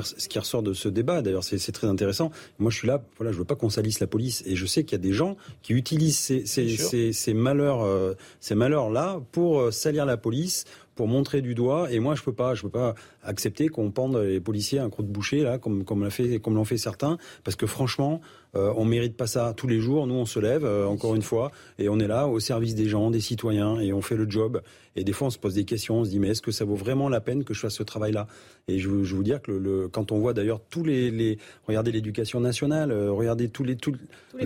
ce 0.04 0.28
qui 0.28 0.40
ressort 0.40 0.62
de 0.62 0.74
ce 0.74 0.90
débat. 0.90 1.22
D'ailleurs, 1.22 1.44
c'est 1.44 1.72
très 1.72 1.88
intéressant. 1.88 2.32
Moi, 2.58 2.72
je 2.72 2.78
suis 2.78 2.88
là. 2.88 3.02
Voilà, 3.18 3.32
je 3.32 3.38
veux 3.38 3.46
pas 3.46 3.56
qu'on 3.56 3.70
salisse 3.70 4.00
la 4.00 4.08
police, 4.08 4.44
et 4.46 4.56
je 4.56 4.66
sais 4.66 4.84
qu'il 4.84 4.94
y 4.94 5.02
a 5.02 5.04
des 5.04 5.14
gens 5.14 5.38
qui 5.62 5.74
utilisent 5.74 6.20
ces, 6.46 7.34
malheurs, 7.34 7.84
euh, 7.84 8.16
ces 8.42 8.56
malheurs 8.56 8.90
là, 8.90 9.22
pour 9.32 9.62
euh, 9.62 9.72
salir 9.72 10.06
la 10.06 10.18
police, 10.18 10.66
pour 11.00 11.08
montrer 11.08 11.42
du 11.42 11.56
doigt. 11.56 11.90
Et 11.94 12.00
moi, 12.02 12.14
je 12.16 12.24
peux 12.24 12.34
pas, 12.34 12.56
je 12.56 12.64
peux 12.64 12.70
pas 12.70 12.94
accepter 13.24 13.68
qu'on 13.68 13.92
pende 13.92 14.18
les 14.18 14.40
policiers 14.40 14.80
à 14.80 14.84
un 14.84 14.90
croc 14.90 15.06
de 15.06 15.12
boucher 15.12 15.42
là, 15.42 15.58
comme 15.58 15.84
comme 15.84 16.04
l'a 16.04 16.10
fait, 16.10 16.40
comme 16.40 16.56
l'ont 16.56 16.66
fait 16.66 16.78
certains, 16.78 17.18
parce 17.44 17.56
que 17.56 17.68
franchement, 17.68 18.22
euh, 18.56 18.74
on 18.76 18.86
mérite 18.86 19.16
pas 19.16 19.28
ça 19.28 19.54
tous 19.56 19.68
les 19.68 19.80
jours. 19.80 20.08
Nous, 20.08 20.16
on 20.16 20.26
se 20.26 20.40
lève 20.40 20.66
euh, 20.66 20.86
encore 20.88 21.16
une 21.16 21.22
fois 21.22 21.52
et 21.78 21.88
on 21.90 22.00
est 22.00 22.08
là 22.08 22.28
au 22.28 22.40
service 22.40 22.76
des 22.76 22.88
gens, 22.88 23.12
des 23.12 23.20
citoyens, 23.20 23.80
et 23.80 23.94
on 23.94 24.02
fait 24.02 24.16
le 24.16 24.30
job. 24.30 24.62
Et 24.96 25.04
des 25.04 25.14
fois, 25.14 25.28
on 25.28 25.30
se 25.30 25.38
pose 25.38 25.54
des 25.54 25.66
questions, 25.66 26.00
on 26.00 26.06
se 26.06 26.10
dit 26.10 26.20
mais 26.20 26.30
est-ce 26.30 26.42
que 26.42 26.52
ça 26.52 26.66
vaut 26.66 26.76
vraiment 26.76 27.10
la 27.10 27.22
peine 27.22 27.44
que 27.44 27.54
je 27.54 27.60
fasse 27.60 27.76
ce 27.76 27.84
travail-là? 27.84 28.28
Et 28.68 28.80
je, 28.80 28.84
je 28.84 28.90
veux 28.90 29.18
vous 29.18 29.24
dire 29.24 29.42
que 29.42 29.52
le, 29.52 29.88
quand 29.88 30.12
on 30.12 30.20
voit 30.20 30.34
d'ailleurs 30.34 30.62
tous 30.70 30.84
les, 30.84 31.12
les 31.12 31.38
regardez 31.68 31.92
l'éducation 31.92 32.40
nationale, 32.40 32.92
euh, 32.92 33.12
regardez 33.12 33.50
tous 33.50 33.64
les 33.64 33.76
tous, 33.76 33.94
les, 34.38 34.46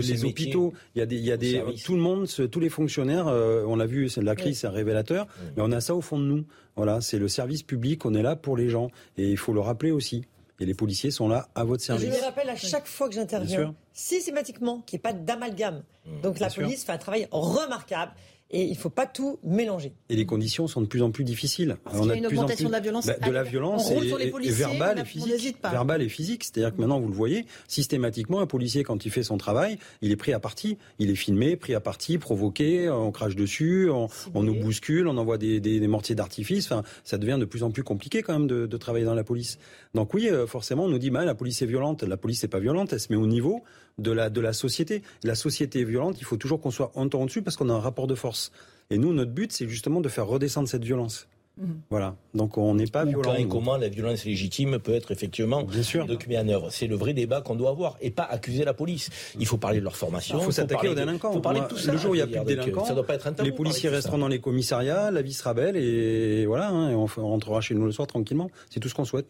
les 0.00 0.24
hôpitaux, 0.24 0.72
il 0.94 0.98
y 0.98 1.02
a 1.02 1.06
des 1.06 1.16
il 1.16 1.24
y 1.24 1.32
a 1.32 1.36
des 1.36 1.62
tout 1.84 1.94
le 1.94 2.00
monde, 2.00 2.26
tous 2.50 2.60
les 2.60 2.70
fonctionnaires, 2.70 3.26
on 3.26 3.76
l'a 3.76 3.86
vu, 3.86 4.08
la 4.16 4.34
crise, 4.34 4.60
c'est 4.60 4.66
un 4.66 4.70
révélateur 4.70 5.26
on 5.60 5.72
a 5.72 5.80
ça 5.80 5.94
au 5.94 6.00
fond 6.00 6.18
de 6.18 6.24
nous. 6.24 6.44
Voilà, 6.76 7.00
c'est 7.00 7.18
le 7.18 7.28
service 7.28 7.62
public, 7.62 8.04
on 8.06 8.14
est 8.14 8.22
là 8.22 8.36
pour 8.36 8.56
les 8.56 8.68
gens. 8.68 8.90
Et 9.16 9.30
il 9.30 9.36
faut 9.36 9.52
le 9.52 9.60
rappeler 9.60 9.90
aussi. 9.90 10.24
Et 10.60 10.66
les 10.66 10.74
policiers 10.74 11.10
sont 11.10 11.26
là 11.26 11.48
à 11.54 11.64
votre 11.64 11.82
service. 11.82 12.12
Je 12.12 12.18
le 12.18 12.24
rappelle 12.24 12.50
à 12.50 12.56
chaque 12.56 12.86
fois 12.86 13.08
que 13.08 13.14
j'interviens, 13.14 13.74
systématiquement, 13.94 14.82
qu'il 14.82 14.98
n'y 14.98 15.00
ait 15.00 15.02
pas 15.02 15.12
d'amalgame. 15.14 15.82
Mmh. 16.04 16.20
Donc 16.20 16.38
la 16.38 16.50
police 16.50 16.84
fait 16.84 16.92
un 16.92 16.98
travail 16.98 17.28
remarquable 17.30 18.12
et 18.50 18.64
il 18.64 18.70
ne 18.70 18.76
faut 18.76 18.90
pas 18.90 19.06
tout 19.06 19.38
mélanger. 19.44 19.92
Et 20.08 20.16
les 20.16 20.26
conditions 20.26 20.66
sont 20.66 20.80
de 20.80 20.86
plus 20.86 21.02
en 21.02 21.10
plus 21.10 21.24
difficiles. 21.24 21.76
on 21.92 22.08
a, 22.08 22.16
une 22.16 22.26
augmentation 22.26 22.68
de, 22.68 22.72
la 22.72 22.80
violence. 22.80 23.06
Bah, 23.06 23.14
de 23.24 23.30
la 23.30 23.44
violence 23.44 23.90
et, 23.90 24.50
verbale 24.50 24.98
et 24.98 25.04
physique. 25.04 25.56
Verbale 25.62 26.02
et 26.02 26.08
physique. 26.08 26.44
C'est-à-dire 26.44 26.74
que 26.74 26.80
maintenant, 26.80 27.00
vous 27.00 27.08
le 27.08 27.14
voyez, 27.14 27.46
systématiquement, 27.68 28.40
un 28.40 28.46
policier, 28.46 28.82
quand 28.82 29.04
il 29.04 29.10
fait 29.12 29.22
son 29.22 29.38
travail, 29.38 29.78
il 30.02 30.10
est 30.10 30.16
pris 30.16 30.32
à 30.32 30.40
partie. 30.40 30.78
Il 30.98 31.10
est 31.10 31.14
filmé, 31.14 31.56
pris 31.56 31.74
à 31.74 31.80
partie, 31.80 32.18
provoqué, 32.18 32.90
on 32.90 33.12
crache 33.12 33.36
dessus, 33.36 33.88
on, 33.90 34.42
nous 34.42 34.54
bouscule, 34.54 35.06
on 35.06 35.16
envoie 35.16 35.38
des, 35.38 35.86
mortiers 35.86 36.16
d'artifice. 36.16 36.66
Enfin, 36.66 36.82
ça 37.04 37.18
devient 37.18 37.38
de 37.38 37.44
plus 37.44 37.62
en 37.62 37.70
plus 37.70 37.84
compliqué 37.84 38.22
quand 38.22 38.32
même 38.32 38.48
de, 38.48 38.76
travailler 38.76 39.04
dans 39.04 39.14
la 39.14 39.24
police. 39.24 39.58
Donc 39.94 40.14
oui, 40.14 40.28
euh, 40.30 40.46
forcément, 40.46 40.84
on 40.84 40.88
nous 40.88 40.98
dit, 40.98 41.10
bah, 41.10 41.24
la 41.24 41.34
police 41.34 41.60
est 41.60 41.66
violente. 41.66 42.02
La 42.02 42.16
police 42.16 42.42
n'est 42.42 42.48
pas 42.48 42.60
violente, 42.60 42.92
elle 42.92 43.00
se 43.00 43.12
met 43.12 43.18
au 43.18 43.26
niveau 43.26 43.62
de 44.00 44.12
la, 44.12 44.30
de 44.30 44.40
la 44.40 44.52
société. 44.52 45.02
La 45.22 45.34
société 45.34 45.80
est 45.80 45.84
violente, 45.84 46.16
il 46.20 46.24
faut 46.24 46.36
toujours 46.36 46.60
qu'on 46.60 46.70
soit 46.70 46.90
en 46.94 47.08
temps 47.08 47.24
dessus 47.24 47.42
parce 47.42 47.56
qu'on 47.56 47.68
a 47.68 47.72
un 47.72 47.80
rapport 47.80 48.06
de 48.06 48.14
force. 48.14 48.50
Et 48.90 48.98
nous, 48.98 49.12
notre 49.12 49.30
but, 49.30 49.52
c'est 49.52 49.68
justement 49.68 50.00
de 50.00 50.08
faire 50.08 50.26
redescendre 50.26 50.68
cette 50.68 50.84
violence. 50.84 51.28
Mhm. 51.58 51.80
Voilà. 51.90 52.16
Donc 52.34 52.56
on 52.56 52.74
n'est 52.74 52.86
pas 52.86 53.04
violent. 53.04 53.34
et 53.34 53.46
comment 53.46 53.76
la 53.76 53.88
violence 53.88 54.24
légitime 54.24 54.78
peut 54.78 54.94
être 54.94 55.10
effectivement 55.10 55.62
Bien 55.64 55.82
sûr. 55.82 56.06
en 56.06 56.48
œuvre? 56.48 56.70
C'est 56.70 56.86
le 56.86 56.96
vrai 56.96 57.12
débat 57.12 57.42
qu'on 57.42 57.54
doit 57.54 57.70
avoir 57.70 57.96
et 58.00 58.10
pas 58.10 58.22
accuser 58.22 58.64
la 58.64 58.72
police. 58.72 59.10
Il 59.38 59.46
faut 59.46 59.58
parler 59.58 59.78
de 59.80 59.84
leur 59.84 59.96
formation. 59.96 60.38
Il 60.38 60.44
faut 60.44 60.52
s'attaquer 60.52 60.88
aux 60.88 60.94
délinquants. 60.94 61.30
Il 61.32 61.34
faut 61.34 61.40
parler 61.40 61.60
de 61.60 61.66
tout 61.66 61.76
ça. 61.76 61.92
Le 61.92 61.98
jour 61.98 62.12
où 62.12 62.14
il 62.14 62.18
n'y 62.18 62.22
a 62.22 62.26
plus 62.26 62.38
de 62.40 62.44
délinquants, 62.44 62.84
ça 62.84 62.94
doit 62.94 63.06
pas 63.06 63.14
être 63.14 63.26
un 63.26 63.34
les 63.42 63.52
policiers 63.52 63.90
resteront 63.90 64.18
dans 64.18 64.28
les 64.28 64.40
commissariats, 64.40 65.10
la 65.10 65.22
vie 65.22 65.32
sera 65.32 65.54
belle 65.54 65.76
et 65.76 66.46
voilà, 66.46 66.68
hein, 66.70 66.94
on 66.94 67.06
rentrera 67.06 67.60
chez 67.60 67.74
nous 67.74 67.84
le 67.84 67.92
soir 67.92 68.06
tranquillement. 68.06 68.50
C'est 68.70 68.80
tout 68.80 68.88
ce 68.88 68.94
qu'on 68.94 69.04
souhaite 69.04 69.26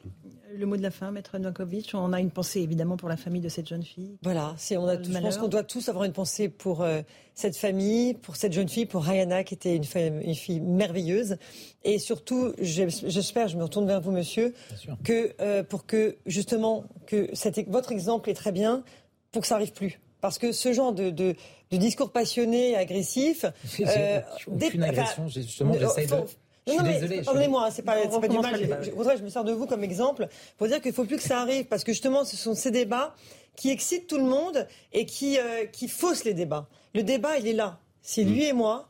le 0.61 0.67
mot 0.67 0.77
de 0.77 0.83
la 0.83 0.91
fin, 0.91 1.11
Maître 1.11 1.39
Novakovic? 1.39 1.91
On 1.95 2.13
a 2.13 2.21
une 2.21 2.31
pensée 2.31 2.61
évidemment 2.61 2.97
pour 2.97 3.09
la 3.09 3.17
famille 3.17 3.41
de 3.41 3.49
cette 3.49 3.67
jeune 3.67 3.83
fille. 3.83 4.17
Voilà, 4.23 4.55
c'est, 4.57 4.77
on 4.77 4.87
a, 4.87 5.03
je 5.03 5.19
pense 5.19 5.39
qu'on 5.39 5.49
doit 5.49 5.65
tous 5.65 5.89
avoir 5.89 6.05
une 6.05 6.13
pensée 6.13 6.49
pour 6.49 6.83
euh, 6.83 7.01
cette 7.35 7.57
famille, 7.57 8.15
pour 8.15 8.37
cette 8.37 8.53
jeune 8.53 8.69
fille, 8.69 8.87
pour 8.87 9.03
Rayana 9.03 9.43
qui 9.43 9.55
était 9.55 9.75
une, 9.75 9.85
une 10.23 10.35
fille 10.35 10.61
merveilleuse. 10.61 11.37
Et 11.83 11.99
surtout, 11.99 12.53
j'espère, 12.61 13.49
je 13.49 13.57
me 13.57 13.63
retourne 13.63 13.87
vers 13.87 14.01
vous, 14.01 14.13
monsieur, 14.13 14.55
que 15.03 15.35
euh, 15.41 15.65
pour 15.65 15.87
que 15.87 16.17
justement 16.27 16.85
que 17.07 17.31
votre 17.69 17.91
exemple 17.91 18.31
est 18.31 18.35
très 18.35 18.53
bien 18.53 18.85
pour 19.33 19.43
que 19.43 19.49
ça 19.49 19.57
arrive 19.57 19.73
plus. 19.73 19.99
Parce 20.21 20.39
que 20.39 20.53
ce 20.53 20.73
genre 20.73 20.93
de, 20.93 21.09
de, 21.11 21.35
discours 21.73 22.13
passionné, 22.13 22.77
agressif, 22.77 23.47
euh, 23.81 24.21
aucune 24.47 24.83
agression, 24.83 25.29
justement, 25.29 25.75
j'essaie 25.79 26.07
de 26.07 26.17
non, 26.77 26.83
mais 26.83 27.23
pardonnez-moi, 27.23 27.71
c'est 27.71 27.83
pas, 27.83 27.97
pas 28.07 28.29
du 28.29 28.39
mal. 28.39 28.83
Je, 28.83 28.91
voudrais, 28.91 29.17
je 29.17 29.23
me 29.23 29.29
sers 29.29 29.45
de 29.45 29.53
vous 29.53 29.67
comme 29.67 29.85
exemple 29.85 30.29
pour 30.57 30.67
dire 30.67 30.81
qu'il 30.81 30.93
faut 30.93 31.05
plus 31.05 31.17
que 31.17 31.23
ça 31.23 31.41
arrive 31.41 31.67
parce 31.67 31.85
que 31.85 31.93
justement, 31.93 32.25
ce 32.25 32.37
sont 32.37 32.55
ces 32.55 32.71
débats 32.71 33.15
qui 33.57 33.71
excitent 33.71 34.07
tout 34.07 34.19
le 34.19 34.25
monde 34.25 34.67
et 34.93 35.07
qui, 35.07 35.39
euh, 35.39 35.67
qui 35.67 35.89
faussent 35.89 36.25
les 36.25 36.35
débats. 36.35 36.69
Le 36.95 37.03
débat, 37.03 37.39
il 37.39 37.47
est 37.47 37.53
là. 37.53 37.79
C'est 38.03 38.25
lui 38.25 38.45
et 38.45 38.53
moi, 38.53 38.89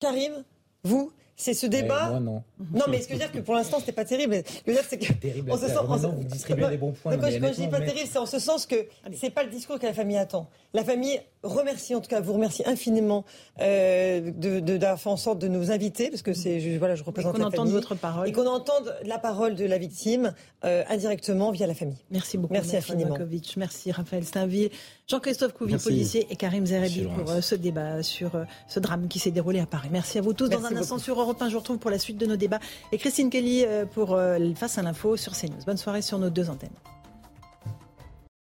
Karim, 0.00 0.44
vous, 0.84 1.12
c'est 1.40 1.54
ce 1.54 1.66
débat. 1.66 2.10
moi, 2.10 2.20
non. 2.20 2.42
Non, 2.74 2.84
mais 2.88 3.00
ce 3.00 3.06
que 3.06 3.14
je 3.14 3.20
veux 3.20 3.24
dire 3.24 3.30
que 3.30 3.38
pour 3.38 3.54
l'instant, 3.54 3.78
c'était 3.78 3.92
pas 3.92 4.04
terrible? 4.04 4.42
Je 4.44 4.72
veux 4.72 4.76
dire, 4.76 4.84
c'est 4.86 4.98
que. 4.98 5.12
Terrible. 5.12 5.52
On 5.52 5.56
se 5.56 5.68
sent. 5.68 5.74
vous 6.12 6.24
distribuez 6.24 6.68
des 6.68 6.76
bons 6.76 6.90
points. 6.90 7.16
quand, 7.16 7.30
je, 7.30 7.38
dis 7.38 7.68
pas 7.68 7.80
terrible, 7.80 8.08
c'est 8.10 8.18
en 8.18 8.26
ce 8.26 8.40
sens 8.40 8.66
que 8.66 8.74
c'est 9.14 9.30
pas 9.30 9.44
le 9.44 9.50
discours 9.50 9.78
que 9.78 9.86
la 9.86 9.94
famille 9.94 10.16
attend. 10.16 10.48
La 10.74 10.82
famille 10.82 11.20
remercie, 11.44 11.94
en 11.94 12.00
tout 12.00 12.08
cas, 12.08 12.20
vous 12.20 12.32
remercie 12.32 12.64
infiniment 12.66 13.24
euh, 13.60 14.32
d'avoir 14.32 15.00
fait 15.00 15.10
en 15.10 15.16
sorte 15.16 15.38
de 15.38 15.46
nous 15.46 15.70
inviter, 15.70 16.10
parce 16.10 16.22
que 16.22 16.32
c'est, 16.32 16.58
voilà, 16.76 16.96
je 16.96 17.04
représente 17.04 17.36
et 17.36 17.38
la 17.38 17.44
famille. 17.44 17.56
Qu'on 17.56 17.62
entende 17.62 17.72
votre 17.72 17.94
parole. 17.94 18.28
Et 18.28 18.32
qu'on 18.32 18.46
entende 18.48 18.96
la 19.04 19.18
parole 19.18 19.54
de 19.54 19.64
la 19.64 19.78
victime 19.78 20.34
euh, 20.64 20.82
indirectement 20.88 21.52
via 21.52 21.68
la 21.68 21.74
famille. 21.74 21.98
Merci 22.10 22.36
beaucoup. 22.36 22.52
Merci 22.52 22.76
infiniment. 22.76 23.16
Merci 23.56 23.92
Raphaël 23.92 24.24
Stainville, 24.24 24.70
Jean-Christophe 25.10 25.54
Couvi, 25.54 25.74
policier, 25.78 26.26
et 26.28 26.36
Karim 26.36 26.66
Zerebi 26.66 27.06
pour 27.16 27.30
euh, 27.30 27.40
ce 27.40 27.54
débat 27.54 28.02
sur 28.02 28.34
euh, 28.34 28.44
ce 28.66 28.78
drame 28.78 29.08
qui 29.08 29.18
s'est 29.18 29.30
déroulé 29.30 29.58
à 29.58 29.64
Paris. 29.64 29.88
Merci 29.90 30.18
à 30.18 30.20
vous 30.20 30.34
tous. 30.34 30.50
Dans 30.50 30.66
un 30.66 30.76
instant 30.76 30.98
sur 30.98 31.18
Europe 31.18 31.40
1, 31.40 31.48
je 31.48 31.54
vous 31.54 31.60
retrouve 31.60 31.78
pour 31.78 31.90
la 31.90 31.98
suite 31.98 32.18
de 32.18 32.26
nos 32.26 32.36
débats. 32.36 32.60
Et 32.92 32.98
Christine 32.98 33.30
Kelly 33.30 33.64
pour 33.94 34.18
Face 34.56 34.76
à 34.76 34.82
l'info 34.82 35.16
sur 35.16 35.32
CNews. 35.32 35.64
Bonne 35.66 35.78
soirée 35.78 36.02
sur 36.02 36.18
nos 36.18 36.28
deux 36.28 36.50
antennes. 36.50 36.68